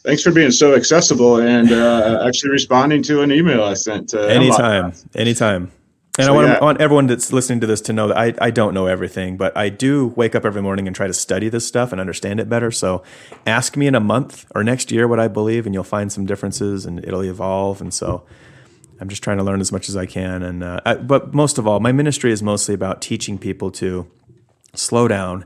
Thanks 0.04 0.22
for 0.22 0.32
being 0.32 0.50
so 0.50 0.74
accessible 0.74 1.40
and 1.40 1.70
uh, 1.70 2.24
actually 2.26 2.50
responding 2.50 3.02
to 3.04 3.22
an 3.22 3.30
email 3.30 3.62
I 3.62 3.74
sent. 3.74 4.14
Uh, 4.14 4.22
anytime, 4.22 4.92
anytime. 5.14 5.70
And 6.18 6.24
so, 6.24 6.32
I, 6.32 6.34
want, 6.34 6.48
yeah. 6.48 6.54
I, 6.54 6.64
want, 6.64 6.80
everyone 6.80 7.06
that's 7.06 7.32
listening 7.32 7.60
to 7.60 7.66
this 7.68 7.80
to 7.82 7.92
know 7.92 8.08
that 8.08 8.18
I, 8.18 8.34
I 8.40 8.50
don't 8.50 8.74
know 8.74 8.86
everything, 8.86 9.36
but 9.36 9.56
I 9.56 9.68
do 9.68 10.08
wake 10.08 10.34
up 10.34 10.44
every 10.44 10.60
morning 10.60 10.88
and 10.88 10.96
try 10.96 11.06
to 11.06 11.14
study 11.14 11.48
this 11.48 11.64
stuff 11.64 11.92
and 11.92 12.00
understand 12.00 12.40
it 12.40 12.48
better. 12.48 12.72
So 12.72 13.04
ask 13.46 13.76
me 13.76 13.86
in 13.86 13.94
a 13.94 14.00
month 14.00 14.44
or 14.52 14.64
next 14.64 14.90
year 14.90 15.06
what 15.06 15.20
I 15.20 15.28
believe, 15.28 15.64
and 15.64 15.72
you'll 15.72 15.84
find 15.84 16.10
some 16.10 16.26
differences 16.26 16.84
and 16.84 16.98
it'll 17.04 17.22
evolve. 17.22 17.80
And 17.80 17.94
so 17.94 18.26
I'm 19.00 19.08
just 19.08 19.22
trying 19.22 19.38
to 19.38 19.44
learn 19.44 19.60
as 19.60 19.70
much 19.70 19.88
as 19.88 19.96
I 19.96 20.06
can. 20.06 20.42
And 20.42 20.64
uh, 20.64 20.80
I, 20.84 20.94
but 20.96 21.34
most 21.34 21.56
of 21.56 21.68
all, 21.68 21.78
my 21.78 21.92
ministry 21.92 22.32
is 22.32 22.42
mostly 22.42 22.74
about 22.74 23.00
teaching 23.00 23.38
people 23.38 23.70
to 23.72 24.10
slow 24.74 25.06
down, 25.06 25.44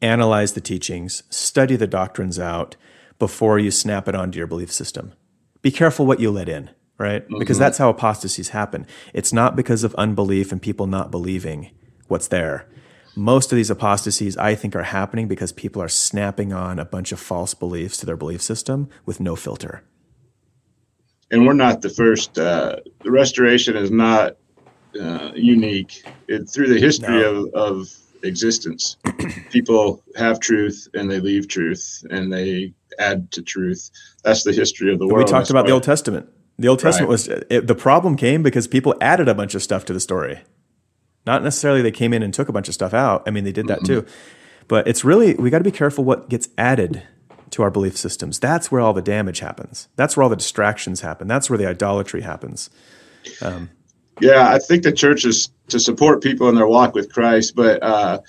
analyze 0.00 0.52
the 0.52 0.60
teachings, 0.60 1.24
study 1.30 1.74
the 1.74 1.88
doctrines 1.88 2.38
out 2.38 2.76
before 3.18 3.58
you 3.58 3.72
snap 3.72 4.06
it 4.06 4.14
onto 4.14 4.38
your 4.38 4.46
belief 4.46 4.70
system. 4.70 5.14
Be 5.62 5.72
careful 5.72 6.06
what 6.06 6.20
you 6.20 6.30
let 6.30 6.48
in 6.48 6.70
right? 7.02 7.22
Mm-hmm. 7.24 7.38
Because 7.38 7.58
that's 7.58 7.78
how 7.78 7.90
apostasies 7.90 8.50
happen. 8.50 8.86
It's 9.12 9.32
not 9.32 9.56
because 9.56 9.84
of 9.84 9.94
unbelief 9.96 10.52
and 10.52 10.62
people 10.62 10.86
not 10.86 11.10
believing 11.10 11.70
what's 12.08 12.28
there. 12.28 12.66
Most 13.14 13.52
of 13.52 13.56
these 13.56 13.68
apostasies, 13.68 14.38
I 14.38 14.54
think, 14.54 14.74
are 14.74 14.84
happening 14.84 15.28
because 15.28 15.52
people 15.52 15.82
are 15.82 15.88
snapping 15.88 16.52
on 16.52 16.78
a 16.78 16.84
bunch 16.84 17.12
of 17.12 17.20
false 17.20 17.52
beliefs 17.52 17.98
to 17.98 18.06
their 18.06 18.16
belief 18.16 18.40
system 18.40 18.88
with 19.04 19.20
no 19.20 19.36
filter. 19.36 19.82
And 21.30 21.46
we're 21.46 21.52
not 21.52 21.82
the 21.82 21.90
first. 21.90 22.38
Uh, 22.38 22.76
the 23.02 23.10
restoration 23.10 23.76
is 23.76 23.90
not 23.90 24.36
uh, 24.98 25.32
unique. 25.34 26.04
It, 26.28 26.48
through 26.48 26.68
the 26.68 26.78
history 26.78 27.20
no. 27.20 27.46
of, 27.46 27.54
of 27.54 27.88
existence, 28.22 28.96
people 29.50 30.02
have 30.16 30.40
truth 30.40 30.88
and 30.94 31.10
they 31.10 31.20
leave 31.20 31.48
truth 31.48 32.04
and 32.10 32.32
they 32.32 32.72
add 32.98 33.30
to 33.32 33.42
truth. 33.42 33.90
That's 34.24 34.42
the 34.42 34.52
history 34.52 34.92
of 34.92 34.98
the 34.98 35.06
world. 35.06 35.26
We 35.26 35.30
talked 35.30 35.50
about 35.50 35.66
the 35.66 35.72
Old 35.72 35.82
Testament. 35.82 36.28
The 36.62 36.68
Old 36.68 36.78
Testament 36.78 37.08
right. 37.08 37.12
was 37.12 37.28
it, 37.28 37.66
the 37.66 37.74
problem 37.74 38.16
came 38.16 38.42
because 38.42 38.68
people 38.68 38.94
added 39.00 39.28
a 39.28 39.34
bunch 39.34 39.56
of 39.56 39.64
stuff 39.64 39.84
to 39.86 39.92
the 39.92 39.98
story. 39.98 40.42
Not 41.26 41.42
necessarily 41.42 41.82
they 41.82 41.90
came 41.90 42.12
in 42.12 42.22
and 42.22 42.32
took 42.32 42.48
a 42.48 42.52
bunch 42.52 42.68
of 42.68 42.74
stuff 42.74 42.94
out. 42.94 43.24
I 43.26 43.30
mean, 43.30 43.42
they 43.42 43.50
did 43.50 43.66
that 43.66 43.80
mm-hmm. 43.80 44.04
too. 44.04 44.06
But 44.68 44.86
it's 44.86 45.04
really 45.04 45.34
we 45.34 45.50
got 45.50 45.58
to 45.58 45.64
be 45.64 45.72
careful 45.72 46.04
what 46.04 46.28
gets 46.28 46.48
added 46.56 47.02
to 47.50 47.62
our 47.64 47.70
belief 47.70 47.96
systems. 47.96 48.38
That's 48.38 48.70
where 48.70 48.80
all 48.80 48.92
the 48.92 49.02
damage 49.02 49.40
happens. 49.40 49.88
That's 49.96 50.16
where 50.16 50.22
all 50.22 50.30
the 50.30 50.36
distractions 50.36 51.00
happen. 51.00 51.26
That's 51.26 51.50
where 51.50 51.58
the 51.58 51.66
idolatry 51.66 52.20
happens. 52.20 52.70
Um, 53.40 53.68
yeah, 54.20 54.48
I 54.48 54.60
think 54.60 54.84
the 54.84 54.92
church 54.92 55.24
is 55.24 55.50
to 55.68 55.80
support 55.80 56.22
people 56.22 56.48
in 56.48 56.54
their 56.54 56.68
walk 56.68 56.94
with 56.94 57.12
Christ, 57.12 57.56
but 57.56 57.82
uh, 57.82 58.20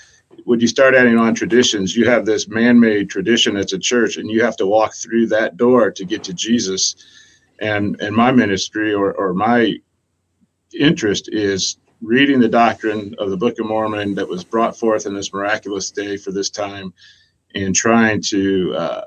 when 0.45 0.59
you 0.59 0.67
start 0.67 0.95
adding 0.95 1.19
on 1.19 1.35
traditions, 1.35 1.95
you 1.95 2.09
have 2.09 2.25
this 2.25 2.47
man-made 2.47 3.11
tradition 3.11 3.57
as 3.57 3.73
a 3.73 3.79
church, 3.79 4.17
and 4.17 4.27
you 4.27 4.43
have 4.43 4.57
to 4.57 4.65
walk 4.65 4.95
through 4.95 5.27
that 5.27 5.55
door 5.55 5.91
to 5.91 6.03
get 6.03 6.23
to 6.23 6.33
Jesus 6.33 6.95
and 7.59 7.99
and 8.01 8.15
my 8.15 8.31
ministry 8.31 8.93
or, 8.93 9.13
or 9.13 9.33
my 9.33 9.75
interest 10.77 11.29
is 11.31 11.77
reading 12.01 12.39
the 12.39 12.49
doctrine 12.49 13.15
of 13.17 13.29
the 13.29 13.37
Book 13.37 13.59
of 13.59 13.65
Mormon 13.65 14.15
that 14.15 14.27
was 14.27 14.43
brought 14.43 14.77
forth 14.77 15.05
in 15.05 15.13
this 15.13 15.33
miraculous 15.33 15.91
day 15.91 16.17
for 16.17 16.31
this 16.31 16.49
time, 16.49 16.93
and 17.55 17.75
trying 17.75 18.21
to 18.29 18.75
uh, 18.75 19.05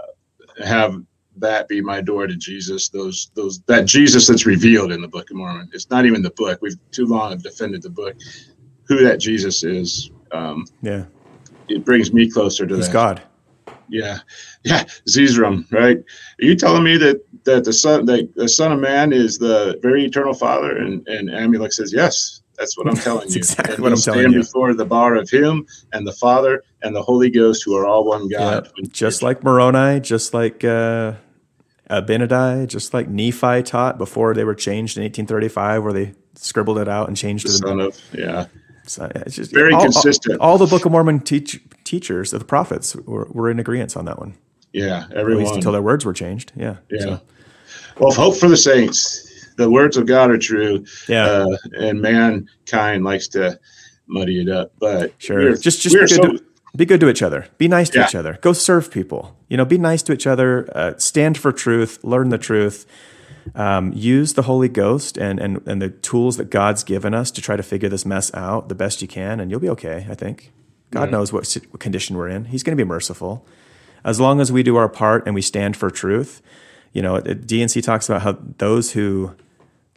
have 0.65 0.97
that 1.39 1.69
be 1.69 1.81
my 1.83 2.01
door 2.01 2.27
to 2.27 2.37
Jesus. 2.37 2.89
Those 2.89 3.31
those 3.35 3.61
that 3.67 3.85
Jesus 3.85 4.27
that's 4.27 4.47
revealed 4.47 4.93
in 4.93 5.03
the 5.03 5.09
Book 5.09 5.31
of 5.31 5.37
Mormon. 5.37 5.69
It's 5.73 5.91
not 5.91 6.07
even 6.07 6.23
the 6.23 6.31
book. 6.31 6.59
We've 6.63 6.77
too 6.93 7.07
long 7.07 7.31
have 7.31 7.43
defended 7.43 7.83
the 7.83 7.91
book. 7.91 8.17
Who 8.89 9.05
that 9.05 9.19
Jesus 9.19 9.65
is. 9.65 10.11
Um, 10.33 10.65
yeah, 10.81 11.07
it 11.69 11.85
brings 11.85 12.13
me 12.13 12.31
closer 12.31 12.67
to 12.67 12.77
He's 12.77 12.87
that. 12.87 12.93
God. 12.93 13.23
Yeah, 13.89 14.19
yeah, 14.65 14.85
Zeezrom, 15.09 15.71
right? 15.71 15.99
Are 15.99 16.45
you 16.45 16.57
telling 16.57 16.83
me 16.83 16.97
that 16.99 17.21
that 17.47 17.65
the 17.65 17.73
son 17.73 18.05
that 18.07 18.35
the 18.37 18.49
Son 18.49 18.73
of 18.73 18.79
Man 18.79 19.13
is 19.13 19.39
the 19.39 19.79
very 19.83 20.05
eternal 20.05 20.35
Father? 20.35 20.77
And 20.77 21.07
and 21.09 21.29
Amulek 21.29 21.73
says, 21.73 21.93
yes, 21.93 22.43
that's 22.59 22.77
what 22.77 22.89
I'm 22.89 22.95
telling 22.97 23.31
you. 23.31 23.37
exactly 23.37 23.75
and 23.75 23.83
what 23.83 23.93
I'm 23.93 23.99
telling 23.99 24.33
you. 24.33 24.41
before 24.41 24.75
the 24.75 24.85
bar 24.85 25.15
of 25.15 25.31
Him 25.31 25.67
and 25.93 26.07
the 26.07 26.13
Father 26.13 26.63
and 26.83 26.95
the 26.95 27.03
Holy 27.03 27.31
Ghost, 27.31 27.63
who 27.65 27.75
are 27.77 27.87
all 27.87 28.05
one 28.05 28.29
God. 28.29 28.69
Just 28.91 29.23
like 29.23 29.43
Moroni, 29.43 30.01
just 30.01 30.35
like 30.35 30.65
uh, 30.65 31.15
Abinadi, 31.91 32.67
just 32.67 32.95
like 32.95 33.09
Nephi 33.09 33.63
taught 33.63 33.99
before 33.99 34.35
they 34.35 34.45
were 34.45 34.55
changed 34.55 34.97
in 34.97 35.05
1835, 35.05 35.83
where 35.83 35.93
they 35.93 36.15
scribbled 36.35 36.79
it 36.79 36.89
out 36.89 37.09
and 37.09 37.17
changed 37.17 37.47
the 37.47 37.51
it. 37.51 37.59
Son 37.59 37.81
of 37.81 38.01
yeah. 38.13 38.47
So 38.89 39.11
it's 39.15 39.35
just 39.35 39.53
very 39.53 39.75
all, 39.75 39.83
consistent. 39.83 40.41
All, 40.41 40.53
all, 40.53 40.59
the 40.59 40.67
Book 40.67 40.85
of 40.85 40.93
Mormon 40.93 41.19
teach, 41.21 41.61
teachers, 41.83 42.31
the 42.31 42.45
prophets, 42.45 42.95
were, 42.95 43.27
were 43.31 43.51
in 43.51 43.59
agreement 43.59 43.97
on 43.97 44.05
that 44.05 44.19
one. 44.19 44.37
Yeah, 44.73 45.07
everyone. 45.13 45.43
At 45.43 45.47
least 45.47 45.55
until 45.57 45.73
their 45.73 45.83
words 45.83 46.05
were 46.05 46.13
changed. 46.13 46.53
Yeah. 46.55 46.77
Yeah. 46.91 47.01
So. 47.01 47.21
Well, 47.99 48.13
hope 48.13 48.37
for 48.37 48.49
the 48.49 48.57
saints. 48.57 49.23
The 49.57 49.71
words 49.71 49.97
of 49.97 50.07
God 50.07 50.31
are 50.31 50.39
true. 50.39 50.85
Yeah. 51.09 51.25
Uh, 51.25 51.57
and 51.79 52.01
mankind 52.01 53.05
likes 53.05 53.29
to 53.29 53.59
muddy 54.07 54.41
it 54.41 54.49
up. 54.49 54.73
But 54.79 55.15
sure, 55.19 55.57
just 55.57 55.81
just 55.81 55.95
be 55.95 56.01
good, 56.01 56.11
so, 56.11 56.23
to, 56.23 56.45
be 56.77 56.85
good, 56.85 57.01
to, 57.01 57.09
each 57.09 57.23
other. 57.23 57.47
Be 57.57 57.69
nice 57.69 57.89
to 57.91 57.99
yeah. 57.99 58.07
each 58.07 58.15
other. 58.15 58.39
Go 58.43 58.53
serve 58.53 58.91
people. 58.91 59.37
You 59.49 59.57
know, 59.57 59.65
be 59.65 59.79
nice 59.79 60.03
to 60.05 60.13
each 60.13 60.27
other. 60.27 60.69
Uh, 60.75 60.95
stand 60.99 61.39
for 61.39 61.53
truth. 61.53 62.03
Learn 62.05 62.29
the 62.29 62.39
truth. 62.39 62.87
Um, 63.55 63.93
use 63.93 64.35
the 64.35 64.43
Holy 64.43 64.69
Ghost 64.69 65.17
and, 65.17 65.39
and 65.39 65.67
and 65.67 65.81
the 65.81 65.91
tools 65.91 66.37
that 66.37 66.51
God's 66.51 66.85
given 66.85 67.15
us 67.15 67.31
to 67.31 67.41
try 67.41 67.57
to 67.57 67.63
figure 67.63 67.89
this 67.89 68.05
mess 68.05 68.35
out 68.35 68.69
the 68.69 68.75
best 68.75 69.01
you 69.01 69.09
can, 69.09 69.41
and 69.41 69.51
you'll 69.51 69.61
be 69.61 69.71
okay. 69.71 70.07
I 70.11 70.15
think 70.15 70.53
God 70.91 71.11
knows 71.11 71.33
what, 71.33 71.47
what 71.71 71.81
condition 71.81 72.17
we're 72.17 72.29
in. 72.29 72.47
He's 72.47 72.63
going 72.63 72.77
to 72.77 72.83
be 72.83 72.89
merciful 72.89 73.47
as 74.05 74.21
long 74.21 74.41
as 74.41 74.53
we 74.53 74.63
do 74.63 74.77
our 74.77 74.89
part 74.89 75.27
and 75.27 75.35
we 75.35 75.43
stand 75.43 75.77
for 75.77 75.91
truth. 75.91 76.41
You 76.97 77.03
know, 77.03 77.21
D&C 77.21 77.83
talks 77.83 78.09
about 78.09 78.23
how 78.23 78.39
those 78.57 78.93
who 78.93 79.35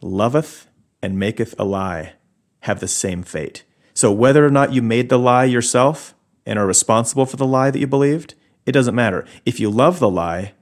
loveth 0.02 0.68
and 1.00 1.18
maketh 1.18 1.54
a 1.58 1.64
lie 1.64 2.12
have 2.60 2.80
the 2.80 2.88
same 2.88 3.22
fate. 3.22 3.64
So 3.94 4.12
whether 4.12 4.44
or 4.44 4.50
not 4.50 4.74
you 4.74 4.82
made 4.82 5.08
the 5.08 5.18
lie 5.18 5.46
yourself 5.46 6.14
and 6.44 6.58
are 6.58 6.66
responsible 6.66 7.24
for 7.24 7.38
the 7.38 7.46
lie 7.46 7.70
that 7.70 7.78
you 7.78 7.86
believed, 7.86 8.34
it 8.66 8.72
doesn't 8.72 8.94
matter. 8.94 9.26
If 9.46 9.58
you 9.58 9.70
love 9.70 9.98
the 9.98 10.10
lie, 10.10 10.52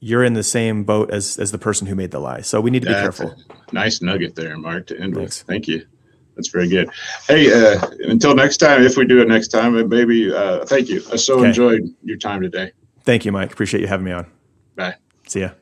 you're 0.00 0.24
in 0.24 0.32
the 0.32 0.42
same 0.42 0.82
boat 0.82 1.10
as 1.10 1.38
as 1.38 1.52
the 1.52 1.58
person 1.58 1.88
who 1.88 1.94
made 1.94 2.10
the 2.10 2.20
lie. 2.20 2.40
So 2.40 2.58
we 2.62 2.70
need 2.70 2.80
to 2.80 2.88
be 2.88 2.94
That's 2.94 3.18
careful. 3.18 3.36
nice 3.70 4.00
nugget 4.00 4.36
there, 4.36 4.56
Mark, 4.56 4.86
to 4.86 4.98
end 4.98 5.14
Thanks. 5.14 5.40
with. 5.40 5.46
Thank 5.46 5.68
you. 5.68 5.84
That's 6.36 6.48
very 6.48 6.70
good. 6.70 6.88
Hey, 7.28 7.52
uh, 7.52 7.86
until 8.08 8.34
next 8.34 8.56
time, 8.56 8.82
if 8.82 8.96
we 8.96 9.04
do 9.04 9.20
it 9.20 9.28
next 9.28 9.48
time, 9.48 9.90
maybe. 9.90 10.34
Uh, 10.34 10.64
thank 10.64 10.88
you. 10.88 11.02
I 11.12 11.16
so 11.16 11.40
okay. 11.40 11.48
enjoyed 11.48 11.82
your 12.02 12.16
time 12.16 12.40
today. 12.40 12.72
Thank 13.02 13.26
you, 13.26 13.32
Mike. 13.32 13.52
Appreciate 13.52 13.82
you 13.82 13.88
having 13.88 14.06
me 14.06 14.12
on. 14.12 14.26
Bye. 14.74 14.94
See 15.26 15.40
ya. 15.40 15.54